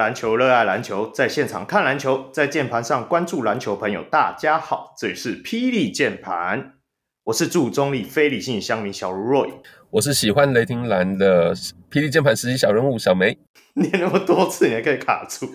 [0.00, 6.72] 篮球、热爱篮球，在现场看篮球，在键盘上关注篮球朋友，大家好，这里是霹雳键盘，
[7.24, 9.52] 我是祝中立非理性乡民小如 Roy，
[9.90, 13.36] 我是喜欢雷霆蓝的霹雳键盘实习小人物小梅，
[13.74, 15.46] 念那么多次你还可以卡住，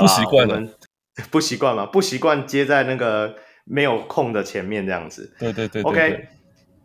[0.00, 0.66] 不习惯了，
[1.30, 6.28] 不习惯嘛，不习惯接在那个没有空的前面这样子，对对对，对，对，OK，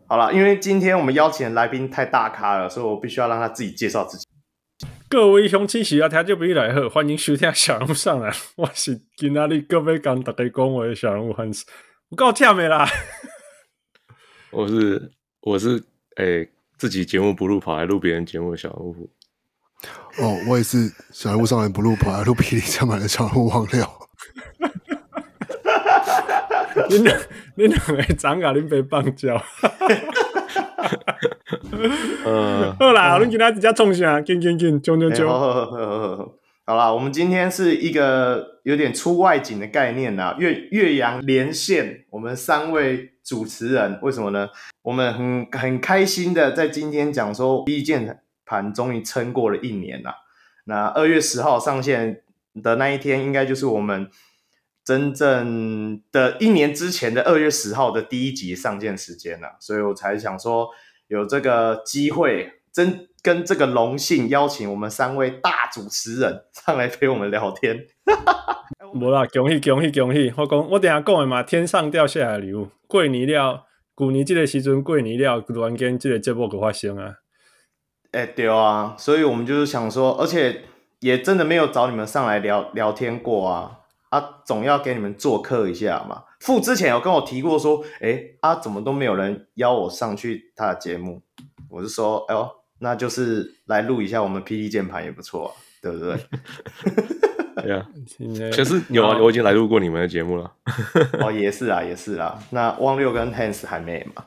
[0.06, 4.26] 好了，因为今天我们邀请的来宾太大咖了，所以我必须要让他自己介绍自己。
[5.12, 8.32] 各位乡亲喜爱听就比来好，欢迎收听小人物上来。
[8.56, 11.66] 我是今仔日各位讲大家讲话的小人物汉斯，
[12.08, 12.88] 我够忝的啦。
[14.50, 15.76] 我是我是
[16.16, 19.10] 诶、欸，自己节目不录，跑来录别人节目的小人物。
[20.16, 24.08] 哦，我也是小人物上来不录，跑来录霹雳上篮的小人物王料。
[26.88, 27.20] 你两
[27.54, 29.36] 你两个长甲恁被棒叫。
[32.24, 34.20] 呃，好啦，我们今天直接冲啥？
[34.20, 35.28] 进进进，冲冲冲！
[36.64, 44.48] 好啦，我们今天是一个有点出外景的概念啦，岳岳阳连线，我们三位主持人，为什么呢？
[44.82, 50.14] 我们很很开心的在今天讲说，霹雳键盘终于撑过了一年啦。
[50.64, 52.22] 那二月十号上线
[52.62, 54.08] 的那一天，应该就是我们
[54.84, 60.68] 真正的一年之前的二月十号的第一集上线时间了，所以我才想说。
[61.08, 67.84] 有这个机会，真跟这个荣幸邀请我们三位大主持人上来陪我们聊天。
[68.94, 70.32] 无啦，恭喜恭喜恭喜！
[70.38, 72.68] 我讲，我等下讲的嘛，天上掉下来的礼物。
[72.86, 77.16] 过年了，旧年这个时阵过年了，突然间这个节目就发生啊！
[78.12, 80.62] 哎、欸，对啊，所以我们就是想说，而且
[81.00, 83.80] 也真的没有找你们上来聊聊天过啊，
[84.12, 86.24] 啊，总要给你们做客一下嘛。
[86.40, 91.22] 付之前有跟我提过说，哎、欸，啊，怎么都没有人邀我上去他的节目？
[91.70, 92.46] 我是说，哎呦，
[92.80, 96.16] 那就是来录一下我们 PD 键盘也不错、啊，对不对？
[97.64, 97.88] 对啊，
[98.54, 100.52] 可是有啊，我已经来录过你们的节目了。
[101.18, 102.38] 哦，也是啊，也是啊。
[102.50, 104.26] 那汪六跟 Hans 还没嘛？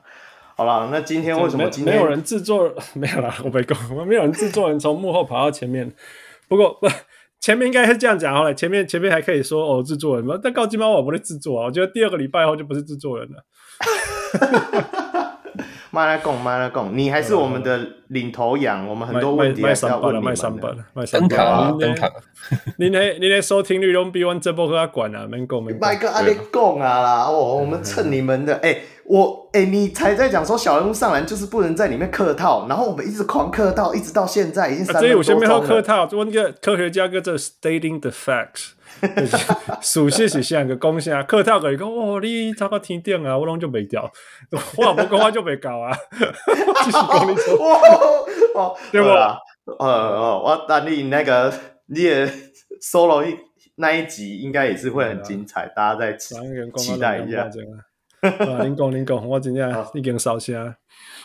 [0.56, 2.74] 好了，那今天为什么今天没，没有人制作？
[2.95, 5.94] 没有啦，我没讲，我没有人制作人从幕后跑到前面。
[6.47, 6.88] 不过不。
[7.40, 13.46] 前面应该是这样讲，后来前面前面还可以说哦，制作人嘛，但高级猫我不是制作啊，我觉得第二个礼拜后就不是制作人了。
[15.95, 17.79] 麦来贡，麦来贡，你还是我们的
[18.09, 20.25] 领头羊，我们很多问题还是要问你们。
[20.25, 22.13] 卖三百了，卖三百了，卖三百了。
[22.78, 25.89] 你那，你那收听率都比我们这波哥管啊，免讲免讲。
[25.89, 35.13] 麦哥阿你讲啊啦，哦，我们蹭你们的，哎、欸，我哎、欸，你才在讲说小人物上篮就是不能在里面客套，然后我们一直狂客套，一直到现在已经三分多钟了。
[35.13, 38.72] 这有些没有客套，问个科学家哥这 stating the facts。
[39.81, 44.11] 属实是像个公虾，客套可以讲哦，你差个天顶啊，我拢就没掉，
[44.77, 45.95] 我老婆讲话就没搞啊。
[46.83, 47.57] 继 续讲你说，
[48.55, 49.39] 哦，对吧？
[49.65, 51.53] 呃呃，我等你那个
[51.88, 52.25] 你也
[52.81, 53.38] solo 一
[53.75, 56.35] 那一集，应该也是会很精彩，大家再期
[56.99, 57.49] 待一下。
[58.63, 60.75] 您讲您讲，我今天已经烧声。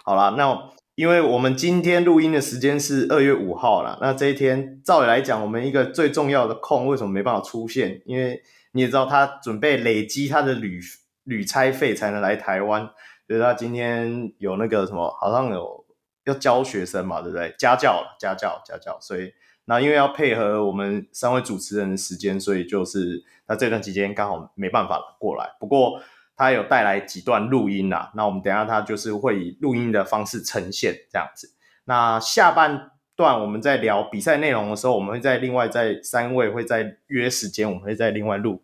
[0.04, 0.70] 好了，那。
[1.00, 8.02] 因为我们今天录音的时间是二月五号了，那这一天照理来讲，我们一个最重要的空为什么没办法出现？
[8.04, 10.78] 因为你也知道，他准备累积他的旅
[11.24, 12.82] 旅差费才能来台湾，
[13.26, 15.86] 所以他今天有那个什么，好像有
[16.26, 17.54] 要教学生嘛，对不对？
[17.58, 19.32] 家教了，家教，家教，所以
[19.64, 25.56] 那因为要配合我们三位主持人的时间，所以就是他这段期间刚好没办法过来。
[25.58, 26.02] 不过。
[26.40, 31.54] 他有带来几段录音啦，那我们等下他就是会以录音的方式呈现这样子。
[31.84, 38.62] 那下半段我们在聊比赛内容的时候，我们会在另外在三位会在约时间，我们会在另外录。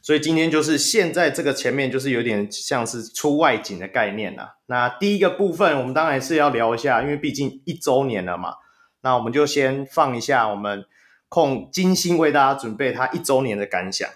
[0.00, 4.56] 所以今天就是现在这个前面就是有点像是出外景的概念啦。
[4.64, 8.54] 那第一个部分我们当然是要聊一下，因为毕竟一周年了嘛，
[9.02, 10.86] 那我们就先放一下我们
[11.28, 14.08] 控精心为大家准备他一周年的感想。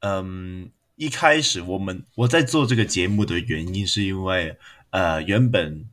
[0.00, 0.72] 嗯。
[1.00, 4.58] 一开始我们我在做这个节目的原因是因为，
[4.90, 5.88] 呃，原本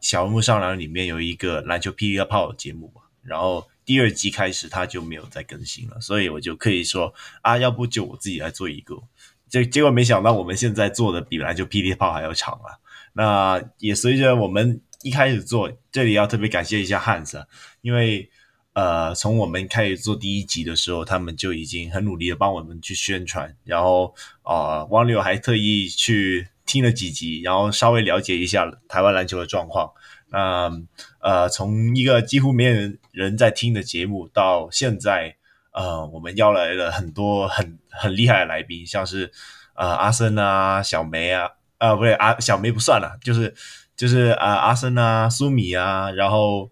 [0.00, 7.12] 小木上篮里面有一个篮球霹雳炮的节目嘛，然后第二季开始它就没有再更新了，所以我就可以说
[7.42, 8.94] 啊，要不就我自己来做一个，
[9.48, 12.78] 结结果没想到我们现在做的比篮球霹雳炮还要长啊。
[13.14, 17.44] 那也随着我们一开始做，这里要特别感谢一下汉斯，
[17.80, 18.30] 因为。
[18.78, 29.90] 呃，从我们开始做第一集的时候，他们就已经很努力的帮我们去宣传，然后啊，汪、柳、还特意去听了几集，然后稍微了解一下台湾篮球的状况。
[30.28, 30.70] 那
[31.18, 35.34] 呃，从一个几乎没有人人在听的节目，到现在，
[35.72, 39.32] 呃，我们邀来了很多很很厉害的来宾，像是
[39.74, 43.52] 呃阿森啊、小梅啊、啊、不对，阿小梅不算了，就是
[43.96, 46.70] 就是啊、呃，阿森啊，苏米啊，然后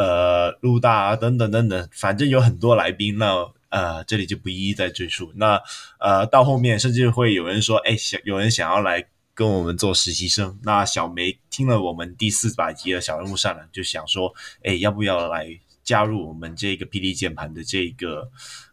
[0.00, 5.30] 呃，陆大啊，等等等等，反正有很多来宾，那呃，这里就不一一再赘述。
[5.36, 5.60] 那
[5.98, 10.58] 呃，到后面甚至会有人说，哎，想有人想要来跟我们做实习生。
[10.62, 14.32] 那小梅听了我们第四百集的小人物上来，就想说，
[14.64, 15.46] 哎，要不要来
[15.84, 18.30] 加入我们这个霹雳键盘的这个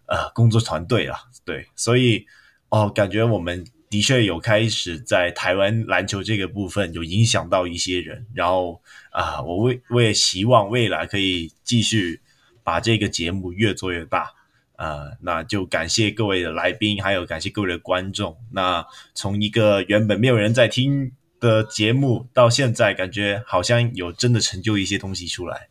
[0.07, 1.19] 呃工作团队啊？
[1.44, 2.25] 对，所以
[2.69, 3.65] 哦，感觉我们。
[3.89, 8.81] 的确有开始在台湾篮球这个部分有影响到一些人，然后
[9.12, 12.19] 啊，我为我也希望未来可以继续
[12.63, 14.34] 把这个节目越做越大，
[14.75, 18.38] 啊，那就感谢各位的来宾，还有感谢各位的观众。
[18.51, 25.69] 那从一个原本没有人在听的节目，到现在感觉好像有真的成就一些东西出来。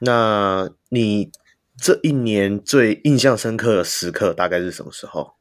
[0.00, 1.30] 那你
[1.78, 5.34] 这一年最印象深刻的时刻大概是什么时候？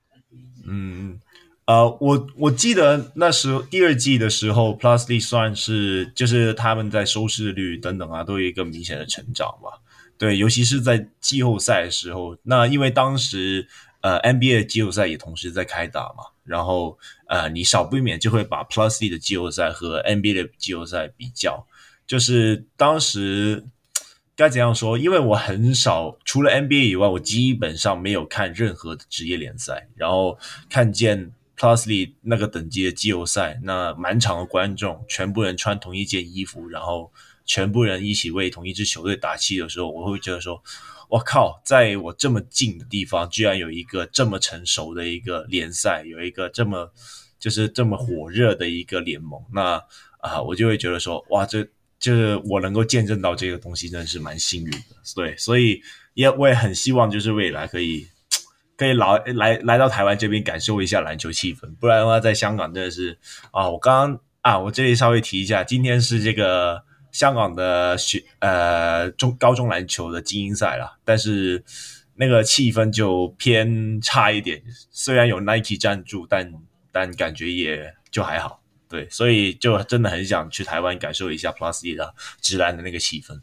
[0.68, 1.20] 嗯。
[1.66, 9.72] 呃，我我记得那时候第二季的时候，Plus League 算是就是他们在收视率等等啊，都有一个明显的成长嘛。
[10.16, 13.68] 对，尤其是在季后赛的时候，那因为当时
[14.02, 21.66] 呃 NBA 的季后赛也同时在开打嘛，然后呃你少不免就会把 Plus League 的季后赛和 NBA 的季后赛比较，
[22.06, 23.66] 就是当时
[24.36, 25.00] 该怎样说？
[25.00, 30.38] 因为我很少除了 NBA 以外，我基本上没有看任何的职业联赛，然后
[30.70, 31.32] 看见。
[31.58, 37.12] Plus League 那个等级的季后赛，那满场的观众，全部人穿同一件衣服，然后
[37.46, 40.62] 全部人一起为同一支球队打气的时候，我会觉得说，
[41.08, 46.92] 我靠，在我这么近的地方，居然有一个这么成熟的一个联赛，有一个这么
[47.40, 49.82] 就是这么火热的一个联盟，那
[50.20, 51.64] 啊，我就会觉得说，哇，这
[52.00, 54.96] 就是我能够见证到这个东西，真的是蛮幸运的。
[55.16, 55.82] 对，所以
[56.16, 58.08] 也我也很希望，就是未来可以。
[58.78, 63.18] 可以来来来到台湾这边感受一下篮球气氛，不然的话，在香港真的是
[63.52, 63.70] 啊！
[63.70, 71.64] 我刚刚啊，我这里稍微提一下，今天是这个香港的学呃中高中篮球的精英赛啦，但是
[72.16, 74.62] 那个气氛就偏差一点。
[74.92, 76.54] 虽然有 Nike 赞助，但
[76.92, 78.62] 但感觉也就还好。
[78.88, 83.34] 对，所以就真的很想去台湾感受一下 Plus E 的直男的那个气氛。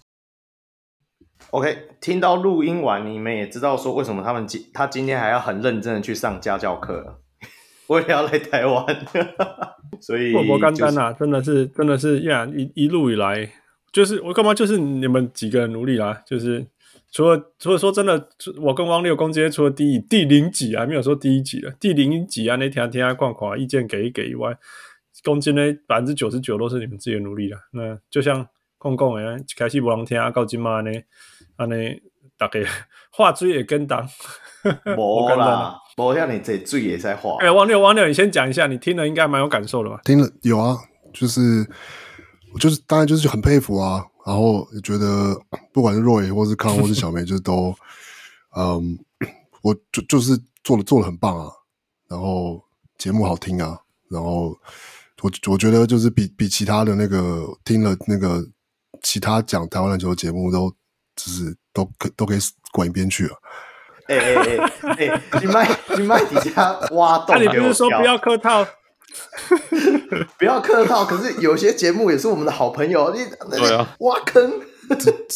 [1.51, 7.21] OK，听到录音完，你们也知道说为什么他们今他今天还要很认真的去上家教课，
[7.89, 8.87] 为了要来台湾，
[10.01, 13.51] 所以我不干单啊，真的是真的是呀，一一路以来，
[13.93, 16.67] 就是我干嘛就是你们几个人努力啦，就是
[17.11, 18.29] 除了除了说真的，
[18.63, 24.57] 我跟汪六公今天除了第一第零集啊，没有说第一集了，第零集啊那天天天逛逛，意见给一给以外，
[25.23, 27.59] 公斤呢百分之九十九都是你们自己的努力啦。
[27.73, 28.49] 那就像
[28.79, 30.91] 公公哎，开始无人听啊，到今嘛呢。
[31.57, 32.01] 安尼，
[32.37, 32.61] 大概
[33.13, 34.09] 画水也跟当，
[34.97, 37.37] 无啦，无像你这水也在画。
[37.41, 40.01] 哎，王六，王六，你先讲一下，你听了应该蛮有感受的吧？
[40.05, 40.79] 听了有啊，
[41.13, 41.65] 就是，
[42.59, 45.39] 就是当然就是很佩服啊，然后觉得
[45.73, 47.75] 不管是若野或是康或是小梅，就是都，
[48.57, 48.99] 嗯，
[49.63, 51.53] 我就就是做的做的很棒啊，
[52.09, 52.63] 然后
[52.99, 53.79] 节目好听啊，
[54.09, 54.57] 然后
[55.23, 58.43] 我我觉得就是比比其他的那个听了那个
[59.03, 60.75] 其他讲台湾篮球的节目都。
[61.17, 62.39] 就是都可都可以
[62.73, 63.35] 滚一边去了。
[64.09, 67.37] 哎哎哎哎，你麦你麦底下挖洞。
[67.37, 68.67] 那你不是说不要客套？
[70.39, 71.05] 不要客套。
[71.05, 74.51] 可是有些节目也是我们的好朋友，你对啊，挖坑。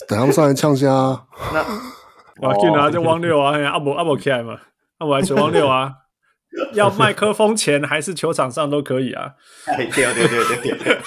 [0.08, 0.88] 等他们上来呛下。
[1.54, 4.58] 那我去拿这汪六啊，阿伯阿伯起来嘛，
[4.98, 5.92] 阿伯还是汪六啊。
[6.72, 9.32] 要麦克风前还是球场上都可以啊。
[9.76, 10.98] 对对对对对。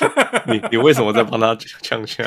[0.45, 2.23] 你你为什么在帮他呛下？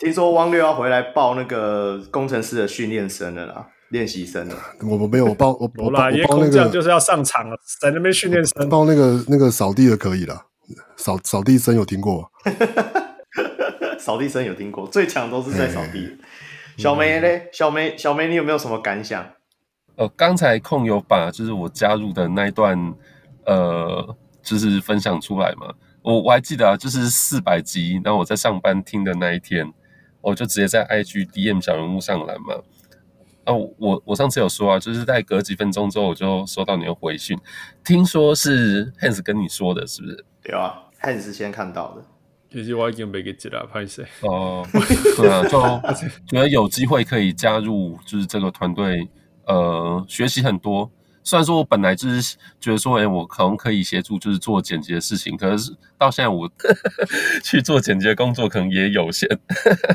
[0.00, 4.56] 听说汪六要回来报那个工程师的训练生了啦，练习生了。
[4.80, 8.66] 我们没有报，我我报那个就是要上场了，在那边训练生。
[8.70, 10.46] 报那个那个扫地的可以了，
[10.96, 12.32] 扫扫地生有听过？
[14.00, 16.16] 扫地生有听过，最强都是在扫地。
[16.78, 17.50] 小梅嘞？
[17.52, 19.22] 小梅，小梅，你有没有什么感想？
[19.96, 22.94] 呃，刚才控有把就是我加入的那一段，
[23.44, 25.74] 呃，就是分享出来嘛。
[26.02, 29.70] 我我还记得啊，就是四百集，然后我在上班听的那一天。
[30.20, 32.54] 我就直接在 IG DM 小人物上来嘛。
[33.44, 37.38] 啊，我我上次有说啊，就是在隔几分钟之后，我就收到你的回讯。
[37.84, 40.24] 听说是 Hans 跟你说的，是不是？
[40.42, 42.04] 对啊，Hans 先看到的。
[42.52, 44.04] 其实我已经没给接了，不好意思。
[44.22, 44.66] 哦，
[45.16, 45.42] 对啊，
[45.94, 49.08] 就觉得有机会可以加入，就是这个团队，
[49.46, 50.90] 呃，学习很多。
[51.22, 56.50] 虽然说我本来就是觉得说，哎，我可能可以协助，就是做剪辑的事情，可是到现在我
[57.44, 59.28] 去做剪辑的工作可能也有限。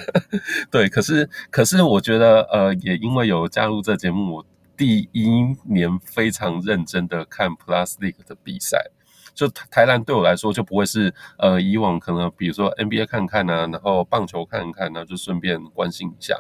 [0.70, 4.46] 对，可是可是我觉得，呃，也因为有加入这节目，我
[4.77, 5.29] 第一
[5.65, 8.91] 年非常认真的看 Plus League 的比赛，
[9.34, 16.36] 就台篮对我来说就不会是呃以往可能比如说 NBA 看看啊，然后棒球看看啊，就顺便关心一下，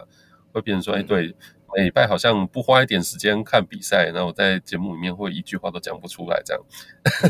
[0.53, 1.35] 会变成说哎对，
[1.75, 6.63] 每礼拜好像不花一点时间看比赛，然后我在节目里面会一句话都讲不出来这样。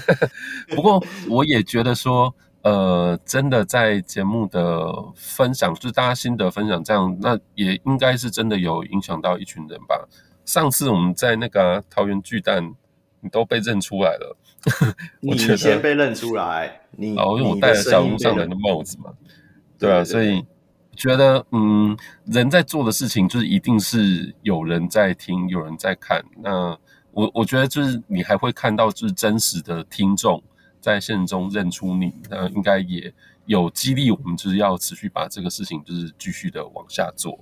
[0.76, 2.36] 不过我也觉得说。
[2.66, 10.10] 呃，真的在节目的分享，就是大家心得分享这样，那也应该是真的有影响到一群人吧。
[10.46, 12.74] 上次我们在那个、啊、桃园巨蛋，
[13.22, 14.36] 你都被认出来了，
[15.22, 19.14] 你先被认出来，你哦，因为我戴了小路上人的帽子嘛，
[19.78, 20.44] 对啊，所以
[20.96, 26.24] 觉得嗯，人在做的事情就是一定是有人在听，有人在看。
[26.42, 26.78] 那
[27.12, 30.42] 我我觉得就是你还会看到就是真实的听众。
[30.82, 33.12] 在现实中认出你，那应该也
[33.48, 37.40] 有激励我们，就是要持续把这个事情就是继续的往下做。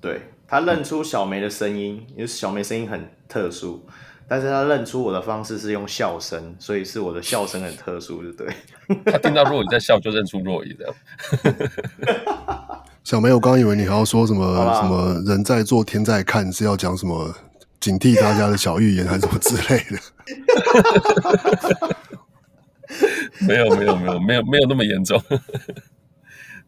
[0.00, 3.84] 对，他认出小梅的声音，因为小梅声音很特殊，
[4.28, 8.54] 但是他认出我的方式是用笑声，所以是我的笑声很特殊，对不对？
[9.12, 10.94] 他听到若仪在笑，就认出若雨这样。
[13.04, 17.34] 小梅，我刚刚以为你还要说什么什么人在做天在看，是要讲什么
[17.80, 19.98] 警惕大家的小预言还是什么之类的。
[23.46, 25.22] 没有没有没有没有没有那么严重，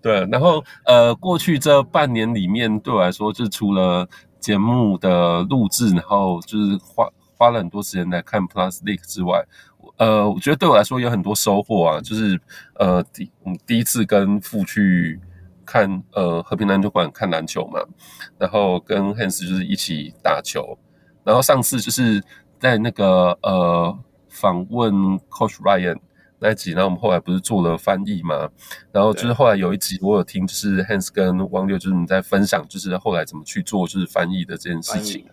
[0.01, 0.27] 对。
[0.31, 7.07] 然后呃，过去这半年里面，对我来说，就是除了节目的录制，然后就是花
[7.41, 9.43] 花了很多时间来看 Plus League 之外，
[9.97, 11.99] 呃，我觉得对我来说有很多收获啊。
[12.03, 12.39] 就是
[12.75, 13.33] 呃，第
[13.67, 15.19] 第一次跟父去
[15.65, 17.81] 看呃和平篮球馆看篮球嘛，
[18.37, 20.79] 然后跟 Hans 就是一起打球，
[21.25, 22.23] 然后上次就是
[22.59, 24.93] 在那个呃访问
[25.31, 25.99] Coach Ryan。
[26.43, 28.49] 那一集，然后我们后来不是做了翻译嘛？
[28.93, 35.27] 然后就是后来有一集我有听，就是 Hans 跟汪六，就是你在分享，就是后来怎么去做，就是翻译的这件事情。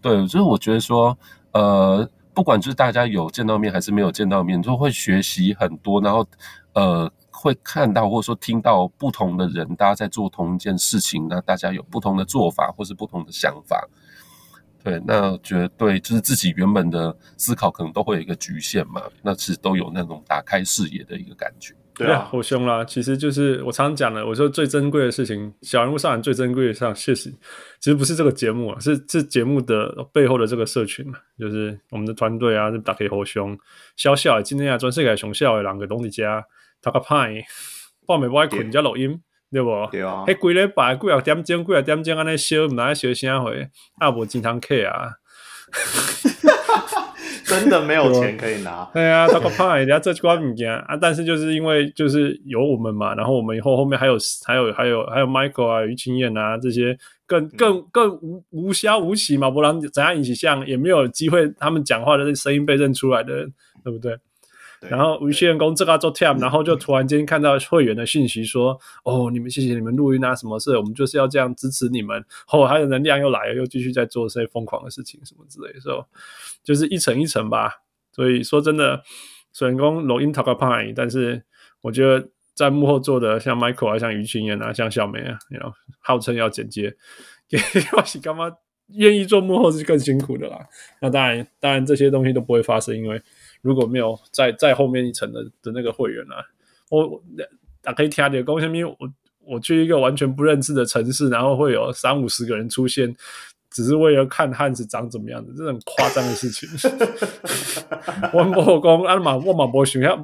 [0.00, 1.18] 对，就是我觉得说，
[1.52, 6.26] 呃，不管就是大家有见到面还是没有见到面，都会学习很多，然后
[6.74, 13.88] 呃，会看到或者说听到不同的人，大家在做同一件事情，那大家有不同的做法或是不同的想法。
[14.84, 21.74] 对，那觉得对，就是自己原本的思考可能都会有一个局限嘛，那是都有那种打开视野的一个感觉。
[21.98, 22.84] 对啊，好凶啦！
[22.84, 27.30] 其实就是我常常讲的，我说最珍贵的事情，小人物上人最珍贵的上，确实，
[27.80, 33.58] 其实不是这个节目啊，是是节目的背后的这个社群嘛，就是我们的团队啊，打开好凶，
[33.96, 36.44] 小小的今天啊，全世界熊小的两个东西家，
[36.80, 37.44] 他个派，
[38.06, 39.20] 报美不爱困加录音。
[39.50, 39.88] 对不？
[39.90, 43.50] 对啊，迄规礼拜几啊点钟，几啊点钟安尼烧，毋知爱烧啥货，
[43.98, 45.12] 啊无经常客啊，
[47.48, 48.88] 真的没有钱可以拿。
[48.92, 63.46] 对啊，他个怕人家这关物件啊，但是就是因为就是有我们嘛，然后我们以后后面还有还有还有还有 Michael 啊、于清燕啊这些更更更无无消无息嘛，不然怎样引起像也没有机会他们讲话的声音被认出来的，
[63.82, 64.16] 对不对？
[64.80, 70.76] 然后有些员工这个做 team，然后就突然间看到会员的信息说：“哦，你们谢谢你们录音啊，什么事？
[70.76, 76.02] 我们就是要这样支持你们。”后来他的能量又来了，又继续在做这些疯狂的事情，什么之类的，所以
[76.62, 77.82] 就是一层一层吧。
[78.12, 79.02] 所以说真的，
[79.62, 81.42] 员工录音 talk 派，但是
[81.80, 86.96] 我觉得在幕后做的，像 Michael 啊，像于青燕啊，像小梅啊，然后号称要剪接，
[87.92, 88.48] 要是干嘛
[88.94, 90.58] 愿意做幕后是更辛苦的啦。
[91.00, 93.20] 那当然，当然这些东西都不会发生，因为。
[93.60, 96.44] 如果没有在在后面一层的的那个会员啊，
[96.90, 97.22] 我
[97.82, 98.96] 打可以听的公司，因为我
[99.44, 103.14] 我去一个完全不认识的城市，然后会有三五十个人出现，
[103.70, 106.68] 只是为了看汉子长怎么样的，这种夸张的事情。
[108.32, 110.20] 我冇讲啊嘛，我嘛冇想要，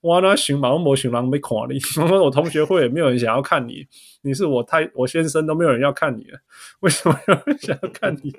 [0.00, 1.76] 我那想嘛，我冇想让没看你。
[2.02, 3.86] 我说我同学会也没有人想要看你，
[4.22, 6.38] 你是我太我先生都没有人要看你了，
[6.80, 8.34] 为什么有人想要看你？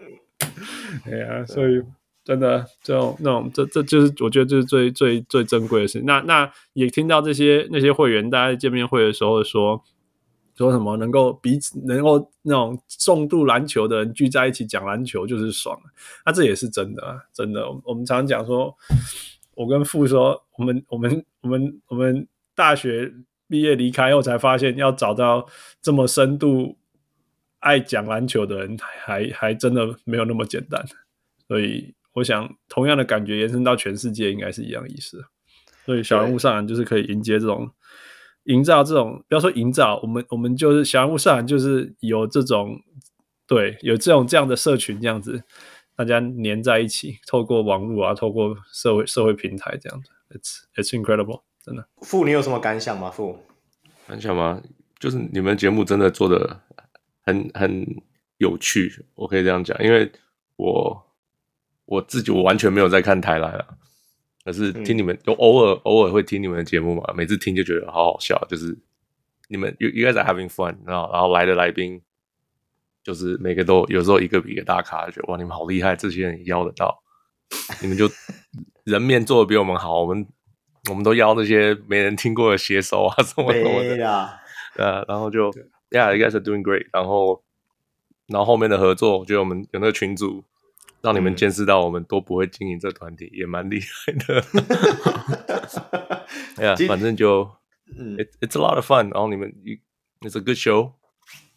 [1.10, 1.82] 哎呀，所以。
[2.26, 6.00] 真的，这种那种，这这就是我觉得这是最最最珍贵的事。
[6.06, 9.84] 那那也听到这些那些会员，大家见面会的时候说
[10.56, 15.76] 说什么，能够彼此能够那种重度篮球的人聚在一起讲篮球就是爽。
[16.24, 17.66] 那这也是真的，真的。
[17.84, 18.78] 我们常常讲说，
[19.56, 23.12] 我跟父说，我们我们我们我们大学
[23.48, 25.48] 毕业离开后才发现，要找到
[25.82, 26.78] 这么深度
[27.58, 30.86] 爱讲篮球的人，还还真的没有那么简单。
[31.48, 31.96] 所以。
[32.20, 35.26] 我想，同样的感觉延伸到全世界，应该是一样意思。
[35.86, 37.72] 所以，小人物上篮就是可以迎接这种，
[38.44, 42.80] 营造这种，不要说营造，我们我们就是小人物上篮，就是有这种，
[43.48, 45.42] 对，有这种这样的社群，这样子，
[45.96, 51.88] 大家粘在一起，透过网络啊，透过社会社会平台这样子，it's it's incredible，真的。
[52.02, 53.10] 傅，你有什么感想吗？
[53.10, 53.40] 傅，
[54.06, 54.62] 感想吗？
[55.00, 56.60] 就是你们节目真的做的
[57.24, 57.86] 很很
[58.38, 60.12] 有趣，我可以这样讲，因为
[60.58, 61.09] 我。
[61.90, 63.66] 我自己我完全没有在看台来了，
[64.46, 68.78] 可是听你们就偶尔偶尔会听你们的节目嘛，每次听就觉得好好笑，就是
[69.48, 72.00] 你们 you you guys are having fun，然后然后来的来宾
[73.04, 77.02] 就是每个都有时候一个比一个大咖，觉得哇你们好厉害，这些人也邀得到，
[77.82, 78.08] 你们就
[78.86, 80.28] 人面做的比我们好，我们
[80.92, 84.40] 我们都邀那些没人听过的写手啊什么什么的，
[84.76, 85.50] 呃，然后就
[85.90, 87.44] yeah you guys are doing great，然后
[88.28, 90.44] 然后后面的合作，我觉得我们有那个群组。
[91.02, 94.44] 让你们见识到我们都不会经营这团体，嗯、也蛮厉害的。
[96.58, 97.50] 哎呀，反正就、
[97.98, 99.12] 嗯、，it, it's a lot of fun。
[99.14, 99.50] 然后你们
[100.22, 100.94] ，it's a good show。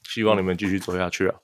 [0.05, 1.35] 希望你们继续走下去啊！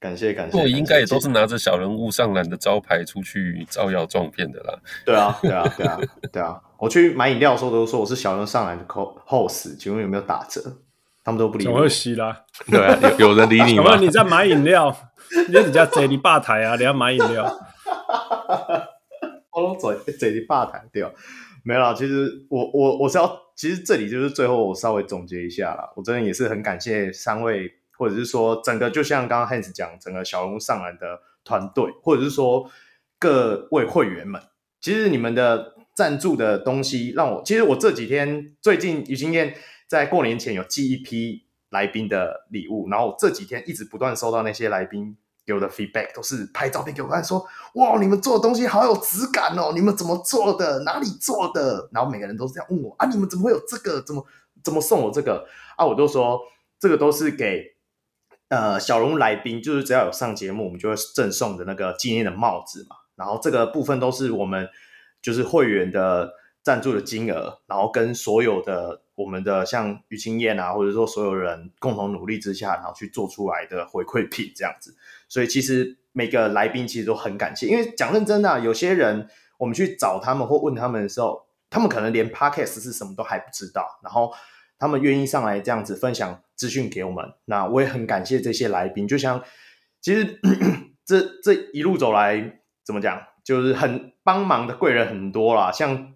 [0.00, 0.58] 感谢感谢。
[0.58, 4.78] 我应该也都是拿着小人物上篮的招牌出去招摇撞骗的啦。
[5.04, 6.00] 对啊，对啊，对啊，
[6.32, 6.60] 对啊！
[6.78, 10.60] 我去买饮料的时候都说我是小人上篮的 host，请问有没有打折？
[11.26, 11.72] 他们都不理我。
[11.72, 12.44] 怎么会吸啦？
[12.70, 13.96] 对啊，有 有人理你吗？
[13.96, 14.96] 你在买饮料。
[15.48, 16.76] 你在你家坐你吧台啊？
[16.76, 17.44] 你要买饮料？
[19.50, 21.02] 我拢坐坐你吧台对，
[21.64, 21.92] 没有啦。
[21.92, 25.92] 其实我我我是要，其实这里就是最后我稍微总结一下啦。
[25.96, 27.68] 我真的也是很感谢三位，
[27.98, 32.70] 或者是说整个，就像刚刚 Hans 讲，整个小人物上篮的团队，或者是说
[33.18, 34.40] 各位会员们，
[34.80, 39.56] 其实你们的赞助的东西让我，其实我这几天最近已经验
[39.86, 41.44] 在过年前有寄一批。
[41.70, 45.14] 来宾的礼物，然后这几天一直不断收到那些来宾
[45.44, 50.84] 给我的 feedback，都是拍照片给我看，说哇，你们做的东西好有质感哦，你们怎么做的？
[50.84, 51.90] 哪里做的？
[51.92, 54.00] 然后每个人都是这样问我啊，你们怎么会有这个？
[54.00, 54.24] 怎么
[54.62, 55.44] 怎么送我这个？
[55.76, 56.40] 啊，我都说
[56.78, 57.74] 这个都是给
[58.48, 62.94] 呃小龙来宾，就是只要有上节目，我们就会赠送的那个纪念的帽子嘛。
[63.16, 64.68] 然后这个部分都是我们
[65.20, 66.32] 就是会员的
[66.62, 69.02] 赞助的金额，然后跟所有的。
[69.16, 74.94] 我们的像于青燕啊，或者说所有人共同努力之下，然后去做出来的回馈品这样子，
[75.26, 79.26] 所以其实每个来宾其实都很感谢，因为讲认真的，有些人
[79.56, 84.30] 我们去找他们或问他们的时候，他们可能连 Podcast 是什么都还不知道，然后
[84.78, 89.08] 他们愿意上来这样子分享资讯给我们，那我也很感谢这些来宾。
[89.08, 89.42] 就像
[90.02, 90.38] 其实
[91.06, 96.12] 这这一路走来，怎么讲，就是很帮忙的贵人很多啦，像。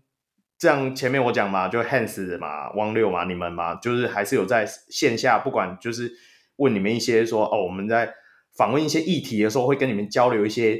[0.60, 6.12] 这样前面我讲嘛，就 Hans 嘛，汪六嘛，你们嘛，就是还是有在线下，不管就是
[6.56, 8.12] 问你们一些说哦，我们在
[8.54, 10.78] 访问一些议题的时候，会跟你们交流一些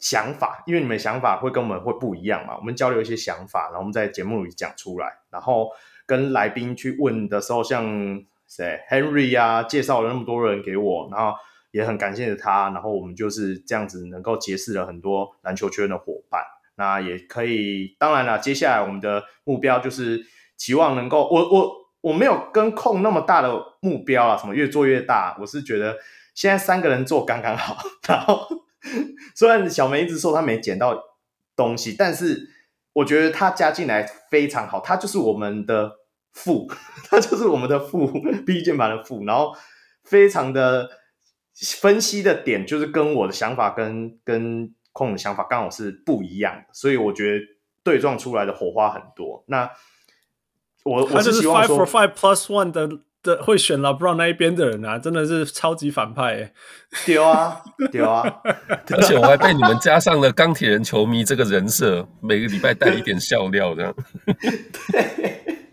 [0.00, 5.68] 想法，因为你们想法会跟我们会不一样嘛，我们交流一些想法，然后我们在节目里讲出来，然后
[6.06, 7.84] 跟来宾去问的时候，像
[8.48, 11.36] 谁 Henry 啊，介绍了那么多人给我，然后
[11.70, 16.42] 也很感谢他，然后我们就是这样子能够结识了很多篮球圈的伙伴。
[16.82, 20.20] 那也可以，当然了，接下来我们的目标就是
[20.56, 23.48] 期望能够，我我我没有跟控那么大的
[23.80, 25.96] 目标啊，什么越做越大，我是觉得
[26.34, 27.76] 现在三个人做刚刚好。
[28.08, 28.48] 然后
[29.36, 31.00] 虽然小梅一直说她没捡到
[31.54, 32.50] 东西，但是
[32.94, 35.92] 我觉得她加进来非常好，她就是我们的
[36.32, 36.68] 副，
[37.08, 38.08] 她就是我们的副
[38.44, 39.54] B 键盘的副，然后
[40.02, 40.90] 非常的
[41.80, 44.74] 分析的点就是跟我的想法跟跟。
[44.92, 47.44] 控的想法刚好是不一样的，所以我觉得
[47.82, 49.44] 对撞出来的火花很多。
[49.48, 49.70] 那
[50.84, 52.88] 我我是希望说 five for five plus one 的
[53.22, 56.52] 的会选 LeBron 那一边的人啊，真的是超级反派哎！
[57.06, 58.42] 丢啊丢啊！
[58.90, 63.94] 而且我还被你们加上了钢铁人球迷这个人设，每个礼拜带一点笑料这样。
[64.26, 65.70] 对，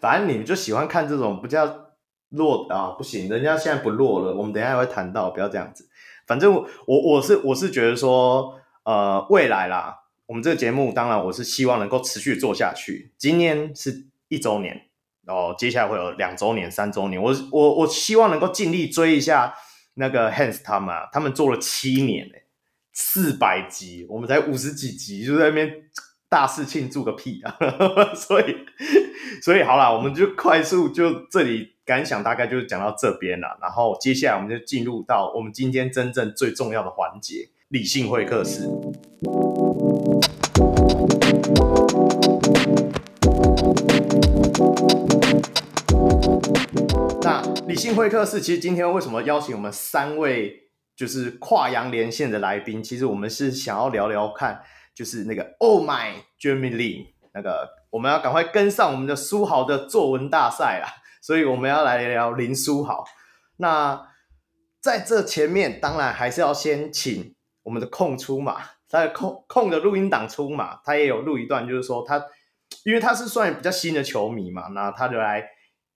[0.00, 1.90] 反正你们就喜欢看这种不叫
[2.30, 5.89] 弱啊，不行，人家现在不弱了，我们等一下还会谈到，不要这样子。
[6.30, 13.12] 反正我我是我是觉得说，呃，未来啦，我们这个节目当然我是希望能够持续做下去。
[13.18, 14.80] 今年是一周年，
[15.24, 17.20] 然后接下来会有两周年、三周年。
[17.20, 19.52] 我我我希望能够尽力追一下
[19.94, 22.44] 那个 Hans 他们，他们做了七年诶，
[22.92, 25.68] 四百集，我们才五十几集，就在那边
[26.30, 27.58] 大肆庆祝个屁啊！
[28.14, 28.56] 所以
[29.42, 31.74] 所以好啦，我们就快速就这里。
[31.90, 38.68] 感想大概就是讲到这边了，然后接下来我们就进入到我们今天真正最重要的环节——理性会客室。
[47.22, 52.80] 那理性会客室，其实今天为什么邀请我们三位就是跨洋连线的来宾？
[52.80, 54.62] 其实我们是想要聊聊看，
[55.00, 60.92] 就是那个 Oh my Jeremy Lin，那个我们要赶快跟上我们的书豪的作文大赛啦。
[61.22, 63.02] 所以我们要来聊林书豪。
[63.56, 64.08] 那
[64.78, 68.60] 在这前面，当然还是要先请我们的控出马，
[68.90, 72.22] 他的控控的录音档出马，他也有录一段，就是说他，
[72.84, 75.48] 因为他是算比较新的球迷嘛，那他就来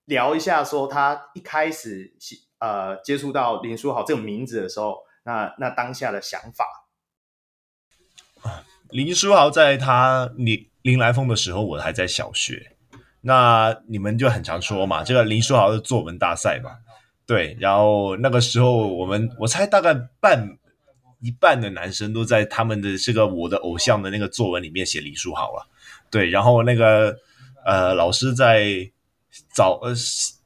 [0.06, 2.14] 聊一下，说他一开始
[2.58, 6.64] 呃接触到林书豪这个名字的时候，那那当下的想法。
[8.90, 12.72] 林书豪在他林林来疯的时候，我还在小学。
[13.22, 16.70] 那你们就很常说嘛，这个林书豪的作文大赛嘛，
[17.26, 17.56] 对。
[17.58, 20.58] 然后那个时候，我们我猜大概半
[21.20, 25.66] 一半的男生都在他们的这个我的偶像的那个作文里面写林书豪了，
[26.10, 26.28] 对。
[26.28, 27.16] 然后那个
[27.64, 28.90] 呃老师在
[29.52, 29.94] 早呃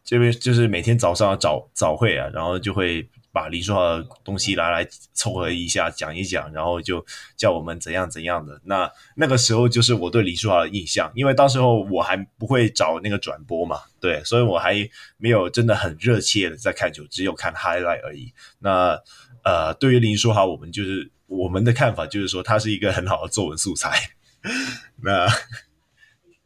[0.05, 3.09] 这边就是每天早上早早会啊，然后就会。
[3.39, 7.05] 把林书豪的东西拿来凑合一下，讲一讲，然后就
[7.37, 8.61] 叫我们怎样怎样的。
[8.65, 18.33] 那那个时候就是我对林书豪的印象，因为当时候我还不会找那个转播嘛，对，所以我还没有真的很热切的在看球，只有看 highlight 而已。
[18.59, 19.01] 那
[19.45, 23.97] 呃，对于林书豪，我们就是我们的看法就是说，他是一个很好的作文素材。
[25.01, 25.29] 那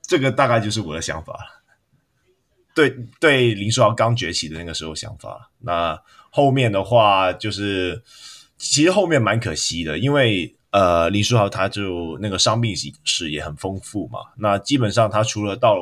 [0.03, 1.63] 这个大概就是我的想法。
[2.75, 2.89] 对
[3.21, 5.51] 对，林书豪刚崛起的那个时候想法。
[5.59, 5.99] 那
[6.35, 8.03] 后面的话就是，
[8.57, 14.21] 其实后面蛮可惜的，因为呃，林书豪他就那个伤病史也很丰富嘛。
[14.39, 15.77] 那基本上他除了到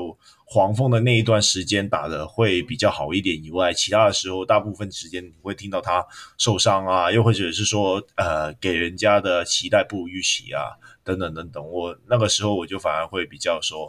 [0.45, 6.05] 黄蜂的那一段时间打的会比较好一点以外，其他的时候大部分时间你会听到他
[6.37, 11.65] 受伤啊，又或者是说呃，给人家的期待不如预期啊，等等等等。
[11.65, 13.89] 我那个时候我就反而会比较说，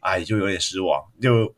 [0.00, 1.04] 哎，就有点失望。
[1.20, 1.54] 就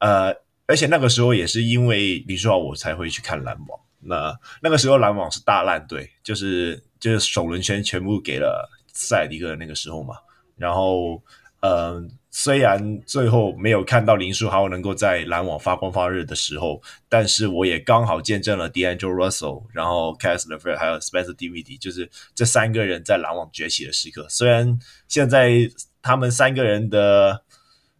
[0.00, 0.34] 呃，
[0.66, 3.80] 而且那个时候也是因为林书豪，我才会去看篮网。
[4.08, 10.16] 那那个时候篮网是大烂队，就是就是首轮签全部给了塞迪克的那个时候嘛。
[10.56, 11.22] 然后，
[11.60, 24.26] 嗯、虽然最后没有看到林书豪能够在篮网发光发热的时候，但是我也刚好见证了 D'Angelo Russell，然后 c a s l e r 还有 Spencer Dinwiddie，就是这三个人在篮网崛起的时刻。
[24.28, 27.42] 虽然现在他们三个人的。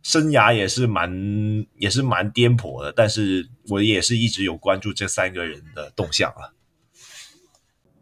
[0.06, 1.10] 生涯也是蛮
[1.78, 6.54] 也是蛮颠簸的，但是我也是一直有关注这三个人的动向啊。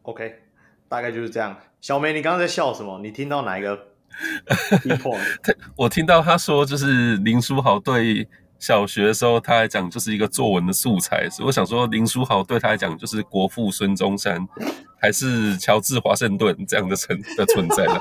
[0.02, 0.42] OK，
[0.86, 1.58] 大概就是这样。
[1.80, 2.98] 小梅，你刚刚在笑什么？
[2.98, 3.86] 你听到哪一个？
[5.76, 8.28] 我听到他说，就是林书豪对
[8.64, 14.46] 小学的时候他来讲就是一个作文的素材，所以我想说林书豪对他来讲就是国父孙中山，
[14.98, 18.00] 还是乔治华盛顿这样的存 的存在呢？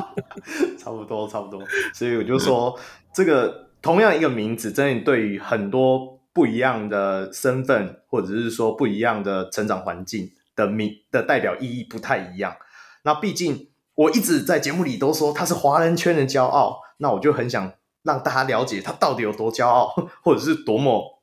[0.78, 1.62] 差不多，差不多。
[1.94, 2.78] 所以我就说。
[3.10, 12.54] 这个同样一个名字，真的对于很多不一样的身份，或者是说不一样的成长环境的名的代表意义不太一样。
[13.02, 17.72] 那毕竟我一直在节目里都说他是华人圈的骄傲，那我就很想
[18.08, 19.94] 让大家了解他到底有多骄傲，
[20.24, 21.20] 或者是多么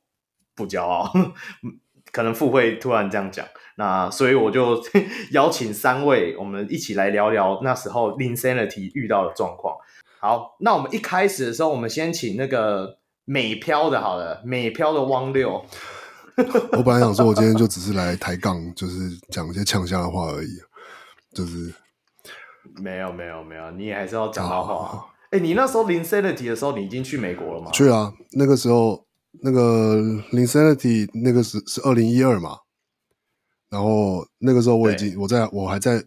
[0.55, 1.11] 不骄傲。
[2.13, 3.45] 可能富会突然这样讲，
[3.75, 4.81] 那所以我就
[5.33, 9.75] 邀请三位，我们一起来聊聊那时候 Linsanity 遇到的状况。
[10.21, 15.65] 好，那我们一开始的时候，我们先请那个美漂的，好了，美漂的汪六。
[16.71, 20.61] 我本来想说，我今天就只是来抬杠，就是讲一些呛下的话而已，
[21.33, 21.73] 就是
[22.77, 25.05] 没有没有没有，你也还是要讲到话。
[25.35, 27.69] 哎、欸，你那时候 Linsanity 的时候，你已经去美国了吗？
[27.71, 29.05] 去啊，那个时候
[29.41, 29.97] 那个
[30.31, 32.57] Linsanity 那个是是二零一二嘛，
[33.69, 36.03] 然后那个时候我已经我在我还在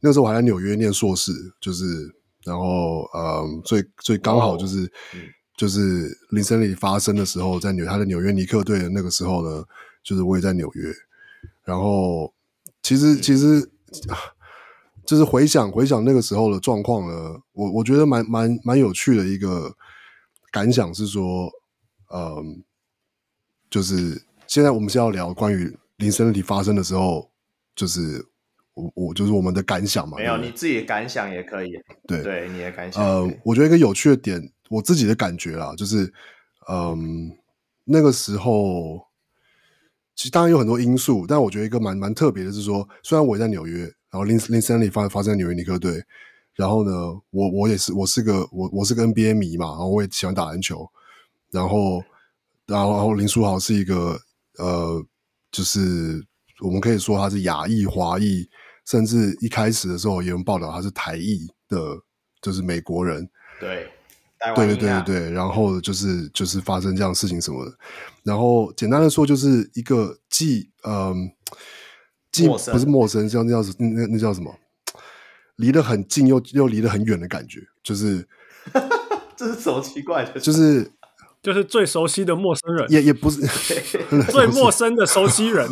[0.00, 1.84] 那个时候我还在纽约念硕士，就是。
[2.44, 4.80] 然后，嗯，最最刚好就是，
[5.14, 5.20] 嗯、
[5.56, 9.64] 就是 Linsanity 发生的时候，在纽他的纽约尼克队的那个时候呢，
[10.02, 10.92] 就是我也在纽约。
[11.64, 12.34] 然后，
[12.82, 13.70] 其实其实，
[15.06, 19.74] 就是回想回想那个时候的状况呢，我我觉得蛮蛮蛮有趣的一个
[20.50, 21.50] 感想是说，
[22.14, 22.62] 嗯，
[23.70, 27.30] 就是现在我们是要聊关于 Linsanity 发生的时候，
[27.74, 28.26] 就是。
[28.74, 31.72] 我我就是我们的感想嘛，没有你自己的感想也可以，
[32.08, 33.04] 对对，你的感想。
[33.04, 36.10] 呃，我觉得一个有趣的点，我自己的感觉啦，就是，
[36.70, 37.30] 嗯，
[37.84, 38.98] 那个时候，
[40.14, 46.04] 其实当然有很多因素，但我觉得一个蛮蛮特别的是说，虽然我也在纽约，然后 Linsanity 发发生在纽约尼克队，
[46.54, 46.92] 然后呢，
[47.30, 50.88] 我我也是我是个我我是个 NBA 迷嘛，然后我也喜欢打篮球，
[51.50, 52.04] 然后
[52.66, 54.20] 然后然后林书豪是一个
[54.58, 55.04] 呃，
[55.50, 56.24] 就是
[56.60, 58.48] 我们可以说他是亚裔华裔。
[58.84, 61.78] 甚至一开始的时候，也有人报道他是台裔的，
[62.40, 63.30] 就是美国人。
[63.60, 63.88] 对，
[64.56, 65.30] 对对对对对。
[65.30, 67.72] 然后就是就是发生这样的事情什么的。
[68.24, 71.30] 然后简单的说，就是一个既嗯，
[72.32, 74.52] 既不是陌生，像那叫那那叫什么？
[75.56, 78.26] 离得很近又又离得很远的感觉，就是
[79.36, 80.40] 这是什么奇怪的？
[80.40, 80.90] 就是
[81.42, 83.42] 就是最熟悉的陌生人，也也不是
[84.32, 85.68] 最陌生的熟悉人。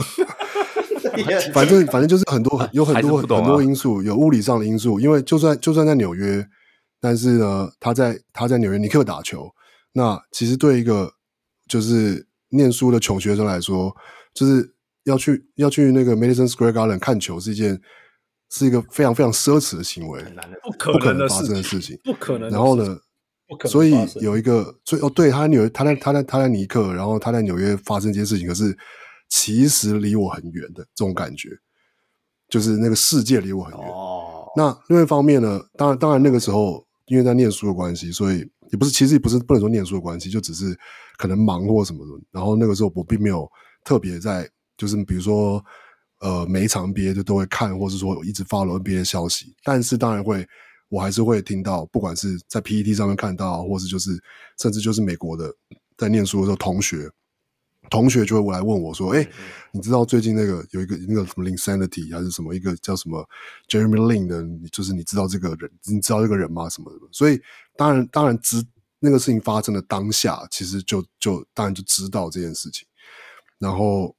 [1.55, 5.01] 反正反正就是很多有很多很多因素，有物理上的因素。
[5.01, 6.47] 因为就算就算在纽约，
[7.01, 9.51] 但是呢，他在他在纽约尼克打球，
[9.93, 11.15] 那其实对一个
[11.67, 13.95] 就是念书的穷学生来说，
[14.35, 17.81] 就是要去要去那个 Madison Square Garden 看球是一件
[18.51, 21.99] 是一个非常非常奢侈的行为，很难的，不可不可能发生的事事情。
[22.05, 22.51] 不可能。
[22.51, 22.99] 然后呢，
[23.47, 28.77] 不可能所以有一个，所以哦，对，他在纽约，他在他在他在尼克，然后他在纽约发生这件事情，可是
[29.29, 31.49] 其实离我很远的这种感觉，
[32.49, 33.89] 就是那个世界离我很远。
[33.89, 38.39] 哦，那另外一方面呢，当然当然那个时候因为在念书的关系，所以
[38.73, 40.77] 也不是其实也不是不能说念书的关系，就只是
[41.17, 42.25] 可能忙或什么的。
[42.33, 43.49] 然后那个时候我并没有
[43.85, 44.49] 特别在，
[44.81, 45.65] 就是比如说
[46.21, 50.47] 呃每一场 NBA 就都会看，或是说我一直 follow NBA 的消息，但是当然会。
[50.93, 54.21] 我还是会听到，不管是在 PPT 上面看到，或是就是
[54.59, 55.55] 甚至就是美国的
[55.97, 57.09] 在念书的时候，同学
[57.89, 59.31] 同学就会来问我说：“哎、欸，
[59.71, 63.25] 你知道最近那个有一个那个什么 Linsanity 还是什么一个叫什么
[63.69, 66.69] Jeremy Lin 的，就是你知道这个人，你知道这个人吗？
[66.69, 66.99] 什么的？
[67.13, 67.41] 所以
[67.77, 68.61] 当然当然知
[68.99, 72.85] 那个事情发生的当下，其实就就当然就知道这件事情，
[73.61, 74.13] 然后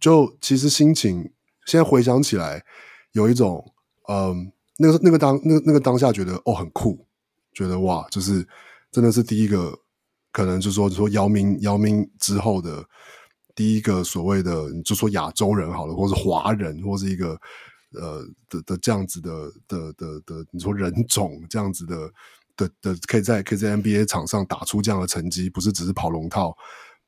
[0.00, 1.32] 就其实心情
[1.66, 2.64] 现在回想起来，
[3.12, 3.72] 有一种
[4.08, 4.52] 嗯。
[4.80, 7.04] 那个那个当那个那个当下觉得哦很酷，
[7.52, 8.46] 觉得哇，就是
[8.92, 9.76] 真的是第一个，
[10.30, 12.84] 可能就是说说姚明姚明之后的
[13.56, 17.30] 第一个所谓的，就说亚洲人好了，或是华人，或是一个
[17.94, 22.08] 呃的的这样子的的的的，你说人种这样子的
[22.56, 26.56] 的的，可以在可以在 NBA 场上打出这样的成绩，不是只是跑龙套，